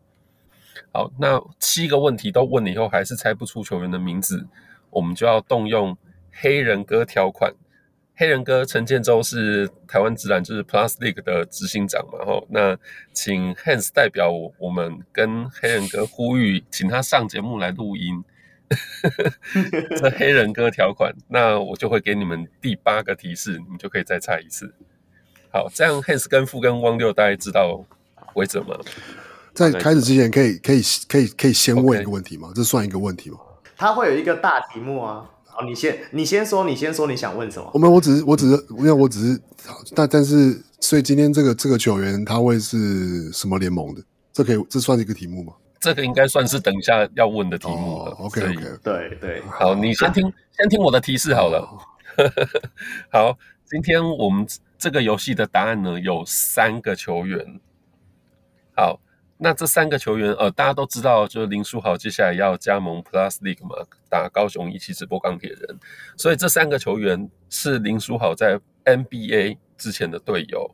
[0.91, 4.47] 好，那七个问题都问了以后，还是猜不出球员的名字。
[4.89, 5.95] 我们就要动用
[6.31, 7.53] 黑人哥条款。
[8.15, 12.23] 黑人哥陈建州是台湾直男，就是 Plus League 的执行长嘛。
[12.25, 12.77] 吼，那
[13.11, 18.23] 请 Hans 代表我们跟黑人哥呼吁，请他上节目来录音。
[19.97, 24.73] 这黑人哥条款，那我就会给你们第八个提示，你们就可以再猜一次。
[25.51, 27.85] 好，这样 Hans 跟富跟汪六大家知道
[28.33, 28.75] 规则吗？
[29.53, 32.55] 在开始之前，可以可以可以可以先问一个问题吗？Okay.
[32.55, 33.37] 这算一个问题吗？
[33.77, 37.69] 他会有一个大题目啊，好，你先，你先说，你先说你想问什么？
[37.75, 39.41] 我没有，我只是，我只是，因为我只是，
[39.95, 44.01] 但但是，所以今天这个这个球员他会是什么联盟的？
[44.31, 45.53] 这可以，这算是一个题目吗？
[45.79, 48.11] 这个应该算是等一下要问的题目了。
[48.13, 51.59] Oh, OK OK，对对，好，你先听，先听我的提示好了。
[51.59, 51.81] Oh.
[53.11, 53.37] 好，
[53.69, 54.47] 今天我们
[54.79, 57.59] 这个游戏的答案呢，有三个球员。
[58.75, 58.99] 好。
[59.43, 63.75] 那这三个球员，呃，大家都知道，就是林书豪接下来要加盟 Plus League 嘛，
[64.09, 65.77] 打高雄一期直播钢铁人，
[66.15, 70.73] 所以这三个球员是林书豪在 NBA 之前的队友。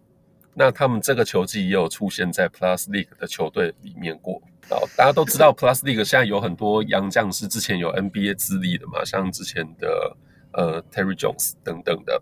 [0.53, 4.39] 那他们这个球季也有出现在 Plus League 的球队里面过。
[4.69, 10.15] 好，大家都知道 Plus League 现在有很多洋将是之前有 NBA 资历的嘛，像之前的
[10.53, 12.21] 呃 Terry Jones 等等的。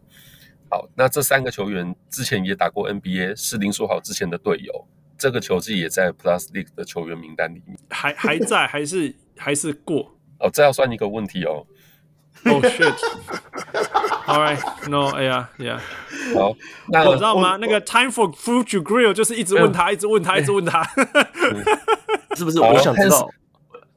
[0.70, 4.88] 好，那这三个球员之前也打过 NBA，是林书豪之前的队友。
[5.18, 10.15] 这个球季也在 Plus League 的球员名单里面，还还在，还是还是过？
[10.39, 11.65] 哦，这要算一个问题哦。
[12.45, 15.82] Oh shit！All right，no，哎呀，呀，
[16.36, 16.55] 好，
[16.89, 17.57] 那我知道吗？
[17.57, 20.84] 那个 Time for Food to Grill 就是一直问他，一直问他，一直问他，
[22.36, 22.59] 是 不是？
[22.59, 23.28] 我想知道，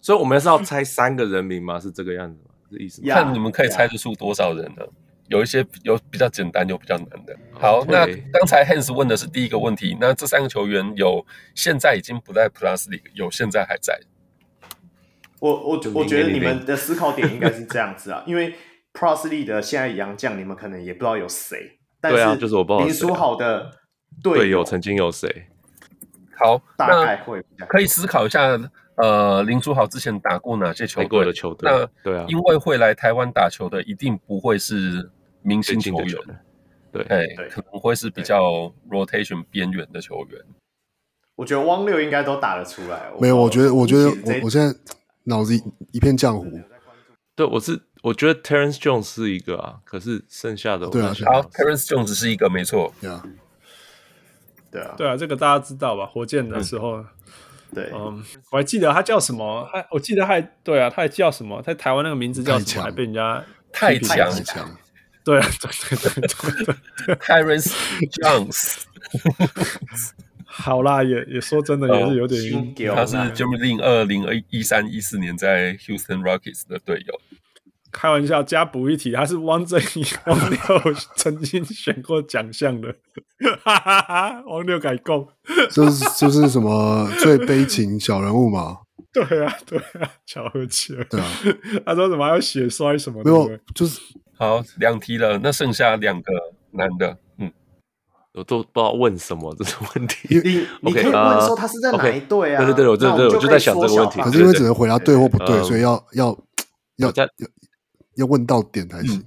[0.00, 1.78] 所以我们是要猜三个人名吗？
[1.78, 2.50] 是这个样子吗？
[2.70, 3.14] 是意思吗？
[3.14, 4.82] 看你们可以猜得出多少人呢？
[5.30, 7.34] 有一些有比较简单，有比较难的。
[7.52, 9.96] 好.那刚才 Hans 问的是第一个问题。
[10.00, 11.24] 那这三个球员有
[11.54, 14.00] 现在已经不在 Plus League，有现在还在。
[15.38, 18.54] 我我我觉得你们的思考点应该是这样子啊， 因为
[18.92, 21.78] Plus League 的现在洋将，你们可能也不知道有谁。
[22.00, 23.70] 但是就是我不知道林书豪的
[24.22, 25.46] 队友曾经有谁？
[26.36, 28.58] 好，大概会可以思考一下。
[28.96, 31.70] 呃，林书豪之前打过哪些球队的球队？
[31.70, 35.08] 那对啊，因为会来台湾打球的，一定不会是。
[35.43, 36.16] 明星球员，
[36.93, 40.41] 对，哎，可能会是比较 rotation 边缘的球员。
[41.36, 43.11] 我觉得汪六应该都打得出来。
[43.18, 44.78] 没有，我觉得，我觉得我我现在
[45.24, 45.55] 脑子
[45.93, 46.61] 一片浆糊。
[47.34, 52.93] 对，我是我觉得 Terrence Jones 是一个啊，可是剩下的对啊，好，Terrence Jones 是一个，没错。
[53.01, 53.22] 对啊，
[54.70, 56.05] 对啊，对啊，这个大家知道吧？
[56.05, 57.03] 火箭的时候，
[57.74, 59.66] 对，嗯，我还记得他叫什么？
[59.72, 61.62] 他我记得他还对啊，他还叫什么？
[61.62, 62.82] 在台湾那个名字叫什么？
[62.84, 64.76] 还被人家太强太强。
[65.24, 66.74] 对啊，对对对对
[67.06, 67.72] 对，Terrence
[68.22, 68.82] Jones，
[70.44, 72.74] 好啦，也也说真的，也是有点晕。
[72.95, 77.20] 他是 Jeremy 二零二一三一四年在 Houston Rockets 的队友。
[77.92, 80.58] 开玩笑，加补一题，他是汪正义、汪六
[81.16, 82.95] 曾经选过奖项的，
[83.64, 85.26] 哈哈哈，汪六改供，
[85.72, 88.78] 就是就是什么最悲情小人物嘛？
[89.28, 91.26] 对啊，对啊，巧合起来，对啊，
[91.84, 93.30] 他说什么还要血栓什么的？
[93.30, 94.00] 没有，就是。
[94.37, 96.32] 好，两题了，那剩下两个
[96.70, 97.53] 男的，嗯，
[98.32, 100.28] 我都不知道问什么，这是问题。
[100.42, 102.64] 你你可以问说他是在哪一队啊？
[102.64, 104.18] 对对对，我对对，我就在想这个问题。
[104.22, 106.28] 可是因为只能回答对或不对，所以要要
[106.96, 107.28] 要要
[108.14, 109.22] 要问到点才行。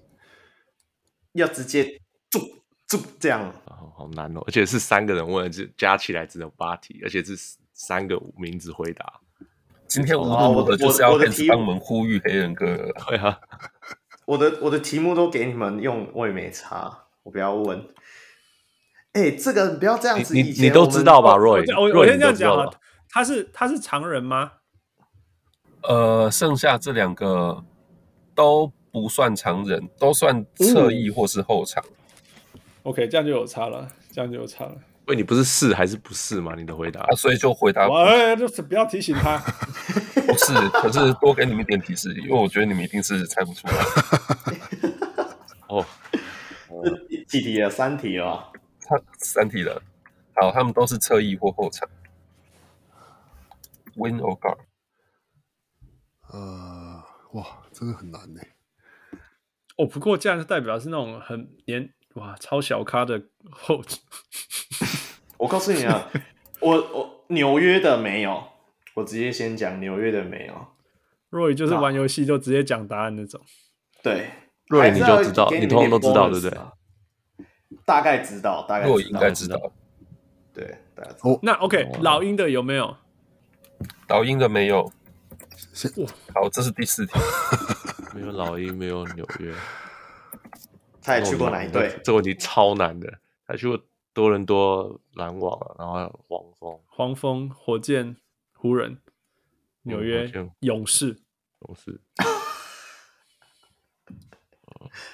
[1.34, 1.84] 要直接
[2.32, 2.40] 住
[2.88, 7.36] 住这样，好难哦，而且是三个人问，就加起来只有八题，而且是
[7.72, 9.20] 三个名字回答。
[9.94, 13.40] 今天无论如何就是要开始帮我们呼吁黑人哥了， 对啊。
[14.26, 17.86] 我的我的题目都给你们用，我也没差，我不要问。
[19.12, 21.64] 哎，这个你不要这样子，你你都知道吧，Roy？
[21.80, 22.66] 我我先这样讲啊，
[23.08, 24.54] 他是他是常人吗？
[25.84, 27.64] 呃，剩下这两个
[28.34, 31.84] 都不算常人，都算侧翼或是后场。
[32.82, 34.76] OK，这样就有差了，这样就有差了。
[35.06, 36.54] 喂，你不是是还是不是吗？
[36.56, 37.88] 你的回答，啊、所以就回答。
[38.06, 39.38] 哎，就是不要提醒他。
[40.26, 43.74] 不是，可是多给你们一点提示，因为我觉得你们一定是猜不出来。
[45.68, 45.86] 哦，
[47.28, 47.70] 几题了？
[47.70, 48.52] 三题了。
[48.82, 49.82] 他三题了。
[50.36, 51.88] 好，他们都是侧翼或后场。
[53.96, 54.58] Win or guard？
[56.32, 57.04] 呃，
[57.34, 58.42] 哇，真的很难呢。
[59.78, 63.22] 哦，不过这样就代表是那种很年哇超小咖的
[63.52, 63.82] 后。
[65.38, 66.10] 我告诉你啊，
[66.60, 68.44] 我我纽约的没有，
[68.94, 70.68] 我直接先讲纽约的没有。
[71.32, 73.42] Roy 就是玩游戏就直接讲答案那种。
[74.02, 74.30] 对
[74.70, 76.58] ，Roy 你就知道，你通通都知道，对不对？
[77.86, 79.58] 大概知道，大概若雨应该知道。
[80.54, 81.40] 对，大概知道。
[81.42, 82.96] 那 OK，老鹰的有没有？
[84.08, 84.92] 老鹰的没有。
[86.34, 87.14] 好，这是第四题。
[88.14, 89.54] 没有老鹰，没有纽约。
[91.04, 91.90] 他也去过哪一队？
[92.04, 93.20] 这个问题超难的。
[93.46, 93.80] 他去过
[94.14, 98.16] 多伦多篮网，然后黄蜂、黄蜂、火箭、
[98.54, 99.00] 湖人、
[99.84, 100.32] 纽约、
[100.62, 101.20] 勇士、
[101.68, 102.02] 勇士。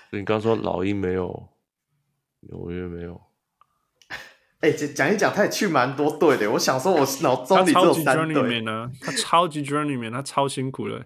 [0.10, 1.50] 所以你刚说老鹰没有，
[2.42, 3.22] 纽约没有。
[4.60, 6.52] 哎，讲讲一讲，他也去蛮多队的。
[6.52, 8.92] 我想说，我脑中里只有三队呢。
[9.00, 11.06] 他超级 journeyman，他超辛苦的。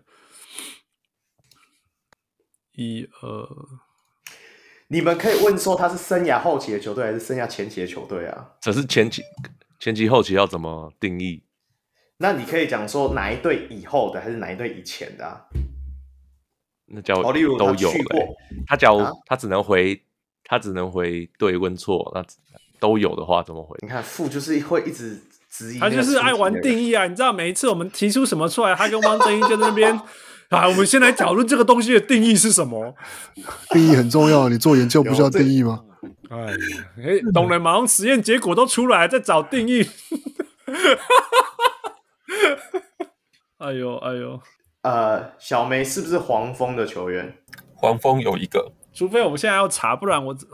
[2.71, 3.47] 一二，
[4.93, 8.47] 你们可以问说他是生涯后期的球队还是生涯前期的球队啊？
[8.61, 9.23] 只是前期、
[9.79, 11.41] 前期、后期要怎么定义？
[12.17, 15.41] 那你可以讲说哪一队以后的，还是哪一队以前的啊？
[16.85, 17.57] 那叫都有
[17.91, 18.27] 嘞。
[18.67, 19.99] 他假如他只能回，
[20.43, 22.23] 他只能回对问错，那。
[22.79, 23.77] 都有的话怎么回？
[23.81, 25.17] 你看负就是会一直
[25.49, 27.07] 质疑，他就是爱玩定义啊！
[27.07, 29.97] 你知道每一次我们提出什么出来，他跟汪正英就在那边
[30.53, 30.67] 啊。
[30.67, 32.95] 我们先来讨论这个东西的定义是什么？
[33.71, 35.83] 定义很重要，你做研究不需要定义吗？
[36.29, 36.57] 哎呀，
[36.97, 37.85] 哎，懂了吗？
[37.87, 39.87] 实验结果都出来，在找定义。
[43.59, 44.41] 哎 呦哎呦，
[44.81, 47.37] 呃，小梅是不是黄蜂的球员？
[47.75, 50.47] 黄蜂有一个，除非我们现在要查，不然我什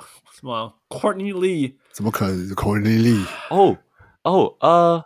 [0.44, 1.76] 么 Courtney Lee。
[1.92, 3.26] 怎么可能是 Courtney Lee？
[3.50, 3.78] 哦
[4.24, 5.06] 哦呃，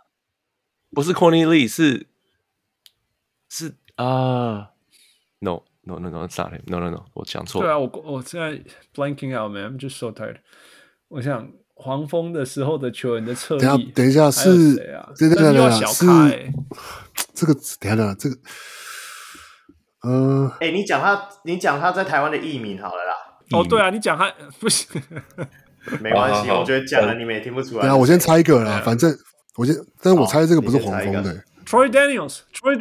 [0.90, 2.08] 不是 Courtney Lee，是
[3.48, 4.70] 是啊、
[5.44, 7.66] No No No，咋了？No No No，no，我讲错了。
[7.66, 8.58] 对啊，我我现在
[8.94, 10.36] blanking out man，I'm just so tired。
[11.08, 15.10] 我想黄蜂的时候的球员的侧翼，等一下是谁啊？
[15.14, 16.52] 这个这个小咖哎，
[17.34, 18.36] 这个等下等这个，
[20.06, 23.14] 嗯，哎，你讲他，你讲他在台湾的艺名好了啦。
[23.52, 25.02] 哦，对啊，你讲他 不行。
[26.00, 27.82] 没关系，我觉得讲了你们也听不出来。
[27.82, 29.14] 对啊，我先猜一个啦，反正
[29.56, 31.44] 我先，但是我猜这个不是黄蜂的。
[31.66, 32.76] Troy Daniels，Troy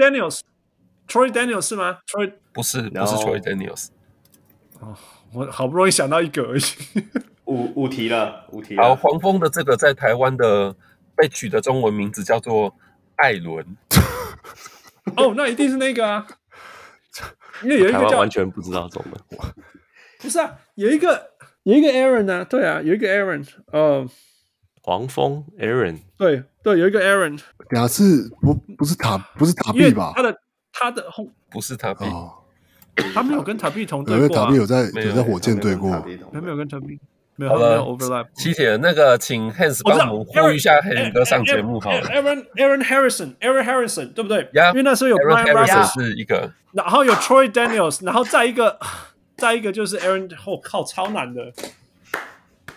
[1.07, 3.87] Daniels，Troy Daniels 是吗？Troy 不是，不是 Troy Daniels。
[4.79, 4.95] 哦，
[5.33, 6.61] 我好不容易想到一个而已。
[7.45, 8.77] 五五题了，五题。
[8.77, 10.75] 好，黄蜂的这个在台湾的
[11.15, 12.73] 被取的中文名字叫做
[13.17, 13.65] 艾伦。
[15.17, 16.25] 哦，那一定是那个啊，
[17.63, 19.13] 因为有一个叫完全不知道中文。
[20.19, 21.33] 不是啊，有一个。
[21.63, 22.43] 有一个 Aaron、啊？
[22.43, 24.05] 对啊，有一个 Aaron，呃，
[24.81, 27.39] 黄蜂 Aaron，对对，有一个 Aaron，
[27.73, 30.11] 呀，是不不是塔不是塔壁吧？
[30.13, 30.37] 他的
[30.73, 32.33] 他的后不是塔比，哦、
[33.13, 35.91] 他没有跟塔比同队过、啊，因为塔比有在有，在火箭队过，
[36.33, 36.99] 他没有跟塔比，
[37.35, 38.25] 没有没有 overlap。
[38.35, 42.01] 七铁那个，请 Hans 帮我们呼吁一下黑人哥上节目好了。
[42.01, 48.79] Aaron Aaron Harrison，Aaron Harrison，对不对？Yeah, 因为那时候有 Brian Russell 是一个，然后有 Troy Daniels，然后再一个。
[49.35, 51.51] 再一个就是 Aaron，我、哦、靠，超难的，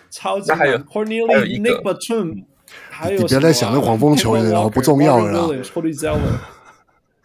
[0.09, 0.57] 超级难。
[0.57, 2.43] 还有 Cornelius Nick Batum，
[2.89, 5.47] 还有你不要再想那黄蜂球员了，不重要了啦。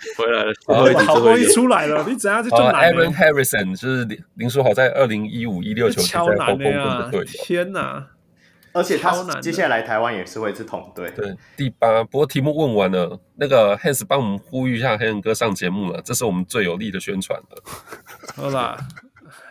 [0.19, 7.25] 回来了，好不容易出来了， 你怎样就就难？Aaron Harrison 就是林书豪在二零一五一六球季在黄蜂的队。
[7.25, 8.07] 天哪！
[8.75, 11.11] 而且他接下来来台湾也是会是同队。
[11.11, 12.03] 对，第八。
[12.05, 17.63] 不过题目问完了，那个 Hans 帮我们呼吁一下黑人哥上节目了，这是我们最有力的宣传了。
[18.35, 18.79] 好啦。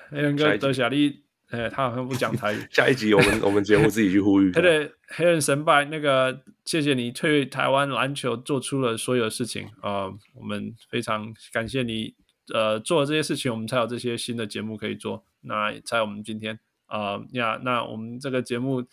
[0.09, 1.20] 黑人哥德小利，
[1.51, 2.57] 哎，他好像不讲台语。
[2.71, 4.51] 下一集我们我们节目自己去呼吁。
[4.53, 12.15] 对对，黑人神拜，那个谢谢你退台湾篮球做出了所有事情啊、呃，我们非常感谢你，
[12.53, 15.23] 呃，做了这些事情，我们才有这些新的节目可以做。
[15.41, 18.85] 那在我们今天啊呀，那我们这个节目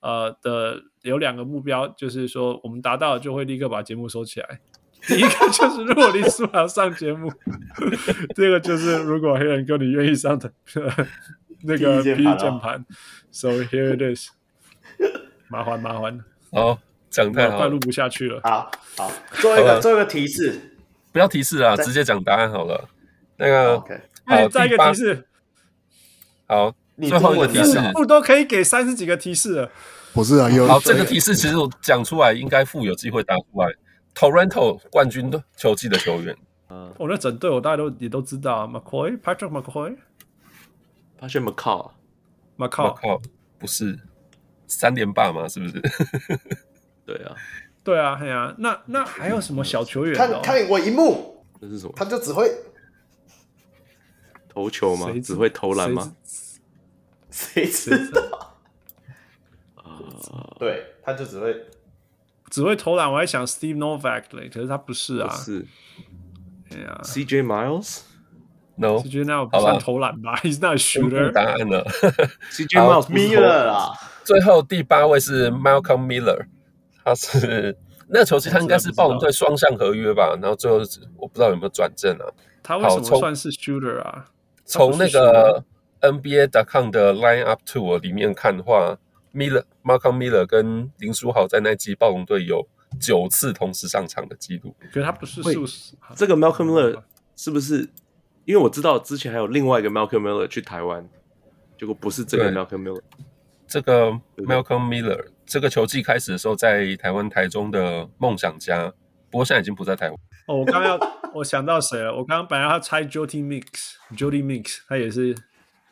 [0.00, 4.60] 呃的有两个目标，就是说我们达到了就会立刻把节目收起来。
[5.02, 7.30] 第一个就是如果林书豪上节目，
[8.34, 10.50] 第二个就是如果黑人哥你愿意上的
[11.62, 12.84] 那个 P 键盘
[13.30, 14.28] ，So here it is，
[15.48, 16.24] 麻烦麻烦。
[16.52, 16.78] 好，
[17.10, 18.40] 讲太好，快录不下去了。
[18.44, 19.10] 好好，
[19.40, 20.76] 做一个做一个提示，
[21.12, 22.88] 不要提示啊，直接讲答案好了。
[23.36, 25.26] 那个，OK，好，再一个提示。
[26.46, 29.70] 好，最后一个提示，不都可以给三十几个提示了？
[30.12, 30.66] 不是啊，有。
[30.66, 33.68] 好，这个提示其实我讲出来，应该富有机会答出来。
[34.14, 36.34] Toronto 冠军的球季的球员，
[36.70, 38.66] 嗯，我那整队我大家都也都知道
[41.20, 41.92] ，McCoy，Patrick McCoy，Patrick
[42.58, 43.22] McCaw，McCaw
[43.58, 43.98] 不是
[44.66, 45.48] 三连霸吗？
[45.48, 45.80] 是不是？
[47.04, 47.36] 对啊，
[47.84, 50.14] 对啊，对啊，那那还有什么小球员？
[50.14, 51.92] 看看我一幕，这是什么？
[51.96, 52.50] 他就只会
[54.48, 55.12] 投球吗？
[55.22, 56.14] 只会投篮吗？
[57.30, 58.56] 谁知道？
[59.76, 61.66] 啊，对，他就只会
[62.50, 65.32] 只会投篮，我还想 Steve Novak 嘞，可是他不是啊。
[65.34, 65.66] 是
[66.70, 68.00] 哎呀 CJ Miles。
[68.78, 70.36] No，我觉得那不好吧算投篮吧？
[70.44, 71.32] He's not shooter。
[71.32, 71.84] 答案了。
[72.52, 73.88] CJ 好 Miles Miller 啊，
[74.24, 76.46] 最后第八位是 Malcolm Miller，
[77.02, 77.76] 他是
[78.08, 80.76] 那个球季他应该是暴龙队双向合约吧，然后最后
[81.16, 82.24] 我不知道有没有转正啊。
[82.62, 84.26] 他为什么算是 shooter 啊？
[84.64, 85.64] 从那个
[86.02, 88.98] NBA.com 的 Line Up Tour 里面看的话
[89.32, 92.66] ，Miller Malcolm Miller 跟林书豪在那季暴龙队有
[93.00, 94.74] 九次同时上场的记录。
[94.92, 95.94] 可是他不是会素食。
[96.14, 97.00] 这个 Malcolm Miller
[97.36, 97.88] 是不是？
[98.46, 101.06] 因为我知道之前还有另外一个 Malcolm Miller 去台湾，
[101.78, 103.02] 结果不是这个 Malcolm Miller。
[103.66, 108.92] 这个 Malcolm Miller 这个球季开始的时候，在台湾台中的梦想家，
[109.30, 110.16] 不过现在已经不在台湾。
[110.46, 110.98] 哦，我刚刚要，
[111.34, 112.14] 我想到谁了？
[112.14, 115.34] 我刚刚本来要猜 Jody Mix，Jody Mix，他也是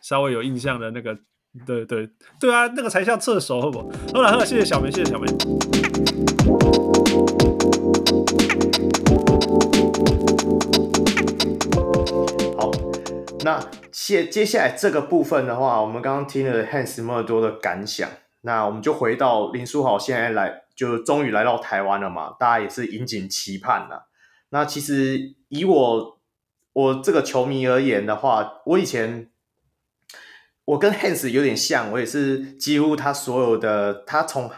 [0.00, 1.18] 稍微有印象的那个，
[1.66, 2.08] 对对
[2.38, 3.88] 对啊，那个才像侧手，好不好？
[4.14, 5.26] 好了好了，谢谢小梅，谢谢小梅。
[13.44, 13.60] 那
[13.92, 18.08] 接接下来这个部分的话，我们刚刚听了 Hans 那么多的感想，
[18.40, 24.08] 那我们就回到林书豪现在来，就终于来到台湾了嘛，大家也是引颈期盼了。
[24.48, 26.18] 那其实以我
[26.72, 29.30] 我这个球迷而言的话，我以前
[30.64, 34.50] 我跟 Hans 有点像，我也是几乎他所有的，他从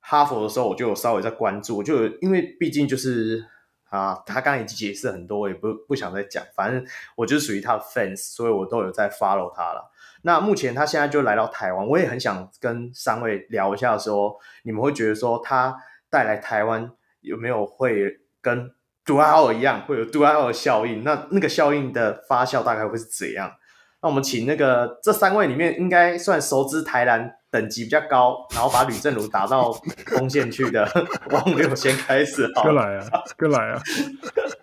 [0.00, 3.46] 哈佛的时候我就有稍微在关注，就因为毕竟就是。
[3.92, 6.42] 啊，他刚刚已经解释很多，我也不不想再讲。
[6.56, 6.82] 反正
[7.14, 9.92] 我就是属于他的 fans，所以我都有在 follow 他了。
[10.22, 15.76] 那目前他现在就来到台湾，我也很想跟三位聊一下说，你们会觉得说他
[16.08, 16.90] 带来台湾
[17.20, 18.72] 有没有会跟
[19.04, 21.04] 杜兰特一样，会有杜兰特的效应？
[21.04, 23.52] 那那个效应的发酵大概会是怎样？
[24.00, 29.70] 那我们请那个这三位里面应该算熟知台篮等级比较高，然后把吕正如打到
[30.06, 30.90] 锋线去的
[31.30, 32.64] 汪六先开始好。
[32.64, 33.06] 哥来啊，
[33.36, 33.82] 哥来啊，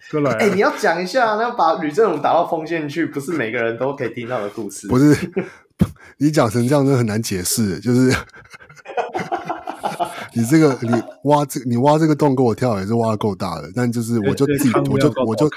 [0.09, 0.37] 哥来、啊！
[0.41, 4.87] 哎、欸，你要讲一下，那把吕正如打到锋线去，不是每个人都可以听到的故事。
[4.87, 5.15] 不是，
[6.17, 8.11] 你讲成这样真的很难解释，就是
[10.33, 10.89] 你这个你
[11.25, 15.47] 挖这你挖这个洞给我跳也是挖的够大的，但就是我就自己我就我就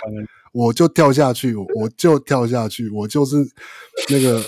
[0.53, 3.37] 我就跳下去，我就跳下去，我就是
[4.11, 4.39] 那个。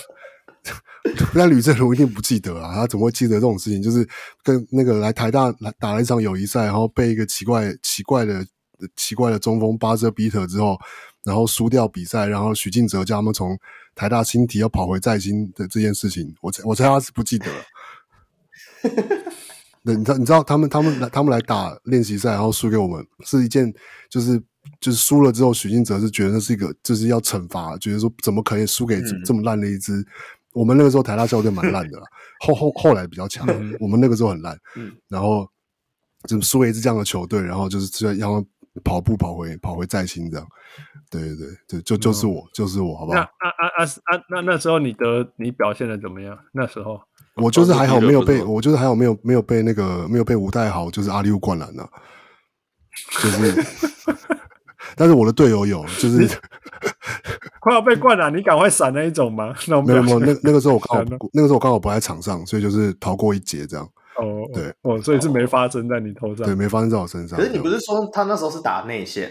[1.35, 3.81] 那吕政儒一定不记得啊，他怎么会记得这种事情？
[3.81, 4.07] 就是
[4.43, 8.45] 跟那个来台大来打了一场友谊赛，然后被一个奇怪奇怪的
[8.95, 10.77] 奇怪的中锋巴泽比特之后，
[11.23, 13.57] 然后输掉比赛，然后许敬哲叫他们从
[13.93, 17.63] 台大新体要跑回在新的这件事情，我猜我猜他是不记得了。
[19.85, 23.71] 对，你知道你知道他们他们来他们来打练习赛，然后输给我们，是一件
[24.09, 24.41] 就是
[24.81, 30.03] 就是输了之后，许晋哲是觉得那是一个就是要惩罚，觉得说怎么可以输给这么烂的一支。
[30.55, 32.05] 嗯我们那个时候台大校队蛮烂的啦，
[32.47, 33.45] 后后后来比较强。
[33.49, 35.45] 嗯、我们那个时候很烂，嗯、然后
[36.29, 38.41] 就输了一支这样的球队，然后就是要
[38.81, 40.47] 跑步跑回跑回在新这样。
[41.11, 43.17] 对对对，就就就是我，嗯、就是我，好不好？
[43.17, 44.23] 那啊啊啊啊！
[44.29, 46.37] 那那时候你的你表现的怎么样？
[46.53, 47.01] 那时候
[47.35, 51.85] 我就是还好没有被，我就是还好没有没有被那个没有被吴太豪就是阿里乌灌篮呢，
[53.21, 53.65] 就是。
[54.95, 56.27] 但是我的队友有，就是
[57.59, 59.53] 快要被灌了，你赶快闪那一种吗？
[59.67, 61.03] 那没有没有，那那个时候我刚好
[61.33, 63.87] 那个时候我刚好不在场上，所以就是逃过一劫这样。
[64.17, 67.37] 哦，对，哦，所以是没发生在你头上，对，没发生在我身上。
[67.37, 69.29] 可是你不是说他那时候是打内线？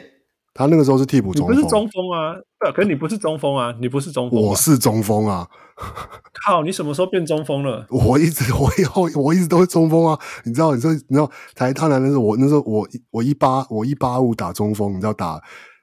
[0.55, 2.37] 他那个时候是替补中锋，你不是中锋啊？
[2.61, 3.75] 对，可是你不是中锋啊？
[3.81, 5.49] 你不是中锋，我是中锋啊！
[6.47, 7.85] 靠，你什么时候变中锋了？
[7.91, 10.17] 我一直 我以后我一直都是中锋啊！
[10.45, 15.43] 你知道，你知道，你知道台大男的时候，我那时候我我一八我一八五打中锋，你知道打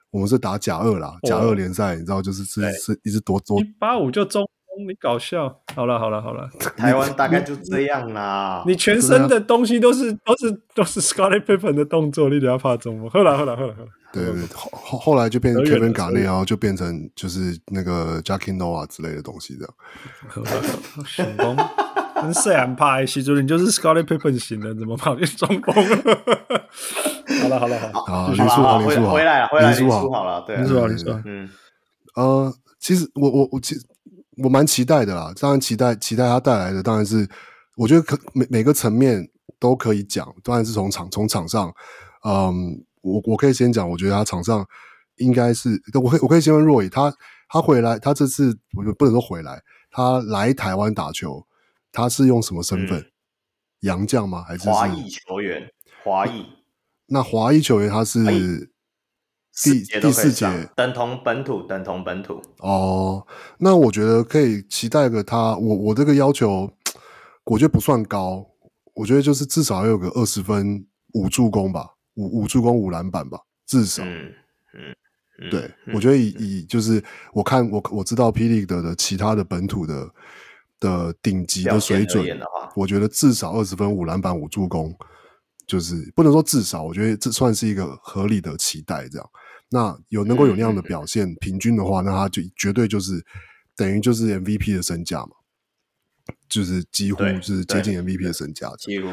[0.09, 5.53] 我们是打甲二啦，甲二联赛，你知道就是是是一直多多一八五就中锋，你搞笑！
[5.75, 8.63] 好了好了好了，台湾大概就这样啦。
[8.65, 13.09] 你全身的东西都是都是都是 Scottie Pippen 的动作，你得要怕中锋。
[13.09, 13.89] 后来后来后来后来。
[14.11, 19.73] 对对，后后来就变成 Kevin Garnett，然后就变成就是那个 Jackie Noah 之类的东西这样。
[21.05, 21.55] 成功，
[22.15, 23.05] 跟谁安排？
[23.05, 25.73] 其实你就是 Scottie Pippen 型的，怎么跑进中锋？
[27.41, 31.49] 好了好了好，好林书豪林书豪回来了回来林书豪好了，对林书豪林书豪，嗯
[32.15, 33.81] 呃，其实我我我其实
[34.43, 37.25] 我蛮期待的啦，当然期待期待他带来的当然是
[37.77, 41.73] 我觉得可每每个层面都可以讲，当然是从场从场上，
[42.25, 42.83] 嗯。
[43.01, 44.65] 我我可以先讲，我觉得他场上
[45.17, 47.13] 应该是，我可以我可以先问若野，他
[47.49, 49.61] 他回来，他这次我就不能说回来，
[49.91, 51.45] 他来台湾打球，
[51.91, 52.99] 他是用什么身份？
[52.99, 53.11] 嗯、
[53.81, 54.43] 洋将吗？
[54.47, 55.69] 还是华裔球员？
[56.03, 56.45] 华裔？
[57.07, 58.23] 那华裔球员他是
[59.63, 62.41] 第节都可以第四节等同本土，等同本土。
[62.59, 63.27] 哦，
[63.59, 66.71] 那我觉得可以期待个他，我我这个要求，
[67.43, 68.47] 我觉得不算高，
[68.93, 74.03] 我觉得就是至少要有个二十分五助攻吧，五五助攻五篮板吧，至少。
[74.05, 74.33] 嗯
[74.73, 74.95] 嗯，
[75.39, 80.09] 嗯对，嗯我觉得以以就是我看我我知道霹雳的的其他的本土的
[80.79, 84.95] 的顶级的水准的，我觉得至少二十分五篮板五助攻，
[85.67, 89.07] 就是不能说至少，我觉得这算是一个合理的期待。
[89.09, 89.29] 这样，
[89.69, 93.23] 那有能够有那样的表现，嗯平均的话，那他就绝对就是
[93.75, 95.31] 等于就是 MVP 的身价嘛，
[96.49, 98.71] 就是几乎是接近 MVP 的身价。
[98.77, 99.07] 几乎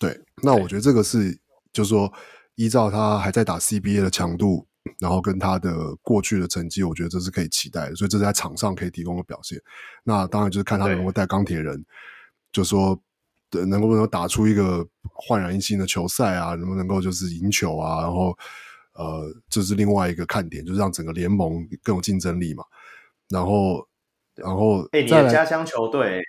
[0.00, 1.38] 对，那我觉得这个是，
[1.72, 2.12] 就是说，
[2.56, 4.66] 依照他还在打 CBA 的强度，
[4.98, 7.96] 然后跟他的过去的成绩，我觉得这是可以期待的。
[7.96, 9.60] 所以这是在场上可以提供的表现。
[10.04, 11.84] 那当然就是看他能不能带钢铁人，
[12.50, 13.00] 就说
[13.50, 18.36] 对能不能打出一个焕然一新的球赛啊，能不能够就是赢球啊，然后
[18.94, 22.64] 呃，这是另外一个看点，就是让整个联盟更有竞争力嘛。
[23.28, 23.86] 然后，
[24.34, 26.22] 然后哎、你的家乡球队，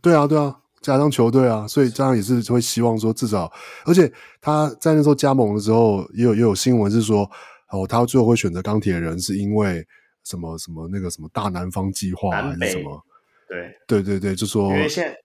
[0.00, 3.52] 对啊，对啊，加上球队啊，所以这样也是会希望说至少，
[3.84, 4.10] 而且
[4.40, 7.28] 他在那时候加盟的时候，也有也有新闻是说，
[7.72, 9.84] 哦，他最后会选择钢铁人，是因为
[10.22, 13.02] 什么什么那个什么大南方计划还是什么？
[13.48, 15.16] 对，对对对，就说因为现在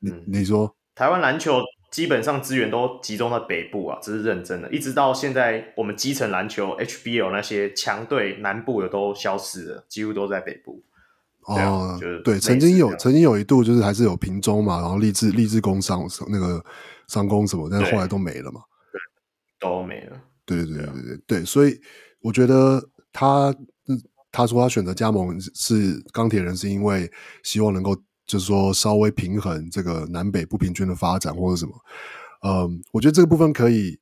[0.00, 4.70] 你嗯你说台湾篮球基本上资源都集中在北部啊，这是认真的。
[4.70, 10.82] 一直到现在，我们基层篮球 HBL 那些强队南部的都消失了，几乎都在北部。
[11.46, 16.64] 哦就是，对，曾经有曾经有一度就是还是有平中嘛，然后励志励志工商那个
[17.08, 18.60] 商工什么，但是对后来都没了嘛。
[19.58, 20.20] 都没了。
[20.44, 20.94] 对对对对啊
[21.26, 21.80] 对所以
[22.20, 22.82] 我觉得
[23.12, 23.54] 他
[23.86, 24.00] 嗯
[24.32, 27.10] 他说他选择加盟是钢铁人，是因为
[27.42, 27.94] 希望能够
[28.26, 31.72] 就是说稍微平衡这个南北不平均的发展或者什么。
[32.44, 34.00] 嗯，我觉得这个部分可以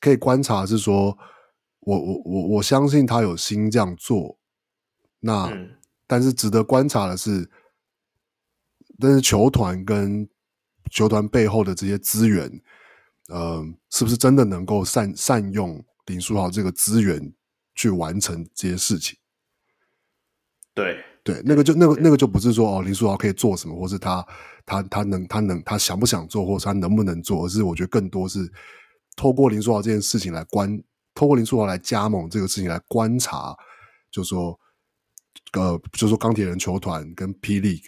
[0.00, 1.16] 可以观察，是说
[1.80, 4.38] 我我我我相信他有心这样做。
[5.20, 5.70] 那、嗯
[6.06, 7.50] 但是值得观察的是，
[8.98, 10.28] 但是球团跟
[10.90, 12.60] 球团背后的这些资源。
[13.28, 17.32] 呃，是不是真的能够善善用林书豪这个资源
[17.74, 19.18] 去完成这些事情？
[20.74, 24.22] 对，对，那个就那个那个就不是说哦，林书豪可以做什么，或是他
[24.66, 28.46] 他他能他能他想不想做，或是他能不能做，而是我觉得更多是
[29.16, 30.78] 透过林书豪这件事情来观，
[31.14, 33.56] 透过林书豪来加盟这个事情来观察，
[34.10, 34.60] 就说
[35.54, 37.80] 呃，就是说钢铁人球团跟霹雳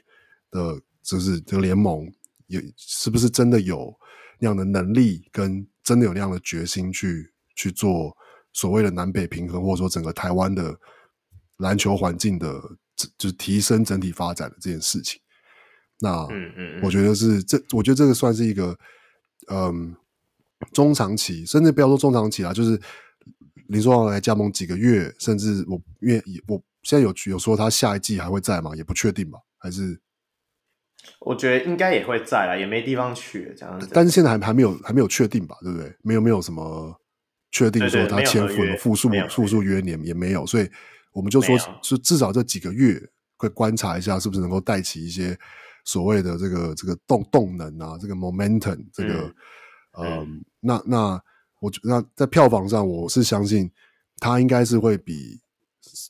[0.50, 2.10] 的，就是这个联盟
[2.46, 3.92] 有是不是真的有
[4.38, 8.16] 那样的能力，跟真的有那样的决心去去做
[8.52, 10.78] 所谓的南北平衡，或者说整个台湾的
[11.58, 12.60] 篮球环境的，
[13.18, 15.20] 就是提升整体发展的这件事情。
[16.00, 18.78] 那嗯嗯，嗯我觉得是这，我觉得这个算是一个
[19.48, 19.94] 嗯
[20.72, 22.80] 中长期，甚至不要说中长期啦，就是
[23.68, 28.76] 林书豪来加盟几个月，甚至我因为我现在有有说他下一季还会在吗？
[28.76, 30.00] 也不确定吧，还是。
[31.20, 33.88] 我觉得应该也会在啦，也没地方去这样子。
[33.92, 35.92] 但是现在还还没有还没有确定吧，对不对？
[36.02, 36.94] 没有没有什么
[37.50, 40.70] 确定说他签符了复数复数约年也没有，所以
[41.10, 43.00] 我们就说，是至少这几个月
[43.36, 45.36] 会观察一下，是不是能够带起一些
[45.84, 49.34] 所谓的这个这个动动能啊，这个 momentum，这个
[49.98, 51.20] 嗯，呃、嗯，那那
[51.60, 53.68] 我觉得那在票房上，我是相信
[54.20, 55.40] 他应该是会比。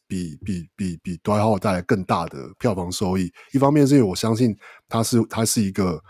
[0.07, 3.33] 比比比比杜兰特带来更大的票房收益。
[3.53, 4.57] 一方面是因为我相信
[4.89, 6.03] 他是他是一个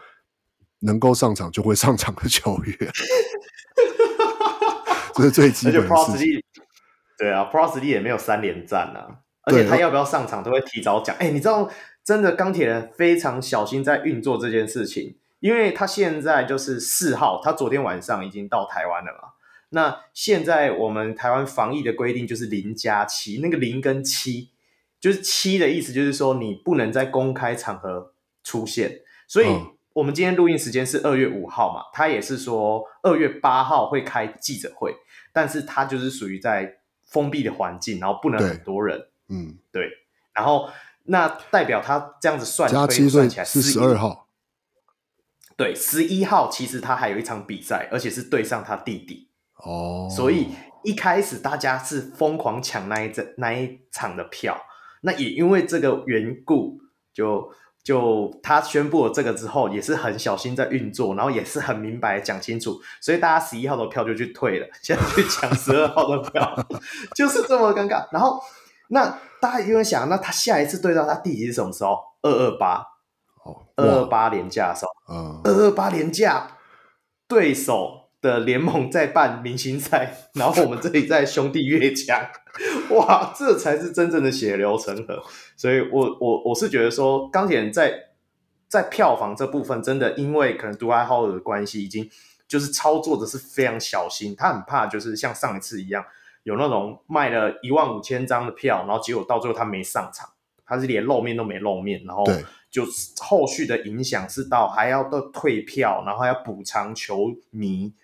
[0.80, 2.76] 能够上场就会上场的球员，
[5.14, 6.42] 这是最基本的事情。
[7.18, 11.16] 对啊，Pro 实力也没有三连战啊，而且他要不要上场都会提早讲。
[11.16, 11.70] 哎，你知道，
[12.04, 19.30] 真的钢铁人非常小心在运作这件事情，因为他现在就是四号，他昨天晚上已经到台湾了嘛。
[19.70, 24.50] 那现在我们台湾防疫的规定就是零加七，那个零跟七
[25.00, 28.12] 就是七的意思，就是说你不能在公开场合
[28.44, 29.00] 出现。
[29.26, 29.46] 所以
[29.92, 34.94] 我们今天录音时间是二月五号嘛，他也是说二月八号会开记者会，
[35.32, 39.08] 但是他就是属于在封闭的环境，然后不能很多人。
[39.28, 39.90] 嗯，对。
[40.32, 40.70] 然后
[41.04, 44.28] 那代表他这样子算加七算起来是十二号。
[45.56, 49.28] 对，十一号其实他还有一场比赛，而且是对上他弟弟。
[49.64, 50.48] 哦，所以
[50.84, 54.56] 一开始大家是疯狂抢那一阵那一场的票，
[55.00, 56.78] 那也因为这个缘故，
[57.12, 57.50] 就
[57.82, 66.54] 就他宣布了这个之后，也是很小心在运作，然后也是很明白讲清楚，所以大家十一号的票就去退了，现在去抢十二号的票，
[67.16, 68.06] 就是这么尴尬。
[68.12, 68.40] 然后
[68.88, 71.98] 那大家因为想，那他下一次对到他弟弟是什么时候？
[72.22, 72.78] 二二八，
[73.44, 76.58] 哦，二二八连假的时候，嗯，二二八连假
[77.26, 78.05] 对手。
[78.26, 82.20] 的联盟在办明星赛，然后我们这里在兄弟越强，
[82.90, 85.22] 哇，这才是真正的血流成河。
[85.56, 87.94] 所以我我我是觉得说，钢铁人在
[88.66, 92.10] 在票房这部分，真的因为可能杜兰特的关系，已经
[92.48, 96.04] 就是操作的是非常小心，他很怕就是像上一次一样，
[96.42, 100.28] 有那种卖了一万五千张的票，然后结果到最后他没上场，
[100.66, 102.24] 他是连露面都没露面，然后。
[102.68, 102.84] 就
[103.20, 107.94] 后续的影响是到还要到退票，然后还要补偿球迷，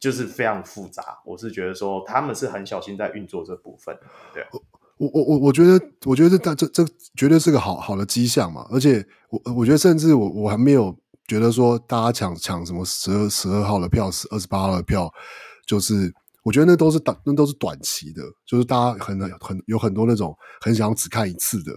[0.00, 1.18] 就是非常复杂。
[1.24, 3.96] 我是觉得说他们是很小心在运作这部分。
[4.32, 4.44] 对，
[4.98, 6.84] 我我我我觉得，我觉得这这这
[7.16, 8.66] 绝对是个好好的迹象嘛。
[8.70, 10.96] 而且我我觉得，甚至我我还没有
[11.26, 15.12] 觉得说大家抢抢什么十二十二号的票，十二十八号的票，
[15.66, 16.12] 就是
[16.42, 21.72] 我觉得那都是短那都是短期的，就是大家很很有很多那种很想只看一次的。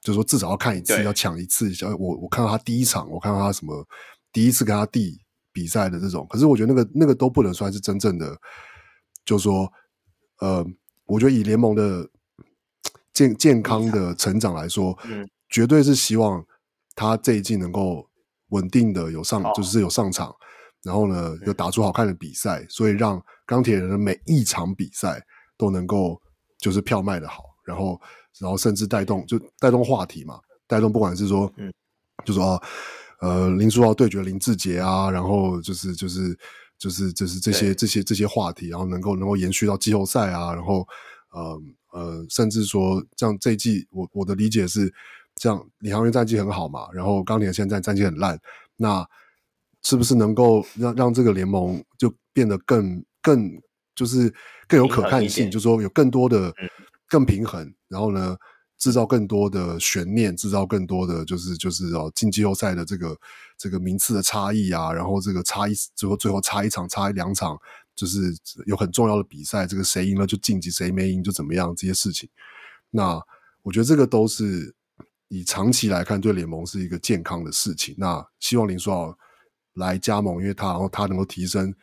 [0.00, 1.72] 就是说，至少要看一次，要抢一次。
[1.72, 3.82] 像我，我看到他第一场，我看到他什么
[4.30, 5.18] 第一次跟他弟
[5.54, 6.26] 比赛的这种。
[6.28, 8.36] 可是我觉得那个那个都不能算是真正的。
[9.24, 9.72] 就是说，
[10.40, 10.62] 呃，
[11.06, 12.06] 我觉得以联盟的
[13.14, 16.44] 健健康的成长来说，嗯，绝对是希望
[16.94, 18.06] 他这一季能够
[18.48, 20.34] 稳定的有上，就是有上场，
[20.82, 25.24] 然后呢，有打出好看的比赛，所以让钢铁人的每一场比赛
[25.56, 26.20] 都能够
[26.58, 27.98] 就是票卖的好，然后。
[28.40, 31.72] 然后甚至带动就带动话题嘛，带动不管是说，嗯，
[32.24, 32.60] 就说
[33.20, 36.38] 呃林书豪对决林志杰啊，然后就是就是
[36.78, 40.86] 就是就是这些这些这些话题，然后能够能够延续到季后赛啊，然后
[41.32, 41.62] 呃
[41.92, 44.92] 呃，甚至说像这一季我我的理解是，
[45.36, 48.38] 这样，李航员战绩很好嘛，然后钢铁现在战绩很烂，
[48.76, 49.06] 那
[49.82, 53.50] 是不是能够让让这个联盟就变得更更
[53.94, 54.32] 就是
[54.66, 56.48] 更有可看性，就是说有更多的。
[56.48, 56.68] 嗯
[57.06, 58.34] 更平衡，然后呢，
[58.78, 63.16] 制造更多的悬念，制造更多的就是就是哦进季后赛的这个
[63.56, 67.58] 这个名次的差异啊，然后这个差一最后最后差一场差一两场，
[67.94, 68.34] 就是
[68.66, 72.28] 有很重要的比赛，这个谁赢了就晋级，谁没赢就怎么样这些事情。
[72.90, 73.18] 那
[73.62, 74.74] 我觉得这个都是
[75.28, 77.94] 以长期来看对联盟是一个健康的事情。
[77.96, 79.16] 那希望林书豪
[79.74, 81.74] 来加盟，因为他然后他能够提升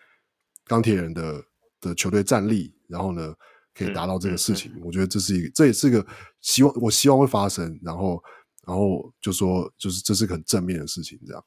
[0.66, 1.44] 钢铁人的
[1.80, 3.34] 的球队战力，然后呢。
[3.74, 6.06] 可以达到这个事情，嗯嗯嗯、我觉得这是一个，这也是个
[6.42, 7.80] 希望，我希望会发生。
[7.82, 8.22] 然后，
[8.68, 11.44] 然后就说，就是这是很正面的事情，这样。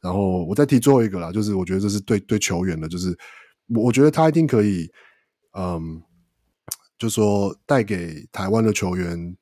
[0.00, 3.18] 然后我再提最后一个啦，就是我觉得这是对对球员的，就是
[3.68, 4.88] 我觉得他一定可以，
[5.58, 6.00] 嗯，
[6.96, 9.36] 就说带给台湾的球员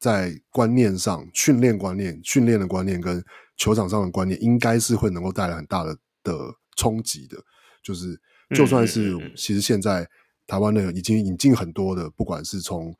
[0.00, 3.22] 在观念上、训练观念、训练的观念跟
[3.56, 7.36] 球场上的观念，应该是会能够带来很大的的冲击的。
[7.82, 8.20] 就是
[8.56, 10.08] 就算是其实现在。
[10.48, 12.92] 台湾呢，已经引进很多的，不管是从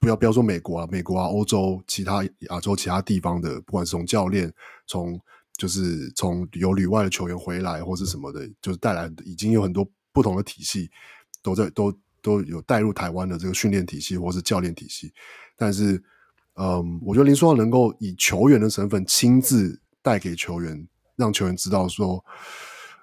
[0.00, 4.50] 不要不要说美国啊，美国啊，欧洲其他亚洲其他地方的，不管是从教练，
[4.86, 5.20] 从
[5.56, 10.88] 就是从有旅外的球员回来或是什么的，就是带来已经有很多不同的体系
[11.42, 11.92] 都在都
[12.22, 15.12] 都有带入台湾的这个训练体系或是教练体系。
[15.56, 16.00] 但是，
[16.54, 20.86] 嗯，我觉得林书豪能够以球员的身份亲自带给球员，
[21.16, 22.24] 让球员知道说。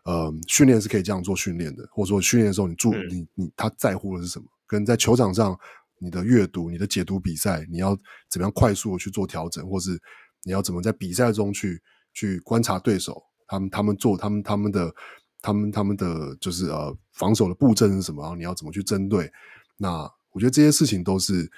[0.06, 4.46] 呃，训练是可以这样做训练的，或者说训练的时候你注你你他在乎的是什么？
[4.68, 5.56] 跟在球场上
[6.00, 7.98] 你的阅读、你的解读比赛，你要
[8.30, 10.00] 怎么样快速的去做调整，或是
[10.44, 11.82] 你要怎么在比赛中去
[12.14, 14.94] 去观察对手，他们他们做他们他们的
[15.42, 18.22] 他们他们的就是呃防守的布阵是什么？
[18.22, 19.32] 然后你要怎么去针对？
[19.78, 21.50] 那我觉得这些事情都是，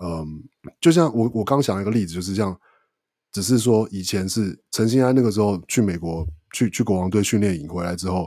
[0.00, 0.26] 嗯、呃，
[0.80, 2.58] 就像我我刚想一个例子，就是这样，
[3.32, 6.26] 只是说以前是陈兴安那个时候去美国。
[6.50, 8.26] 去去国王队训练营回来之后，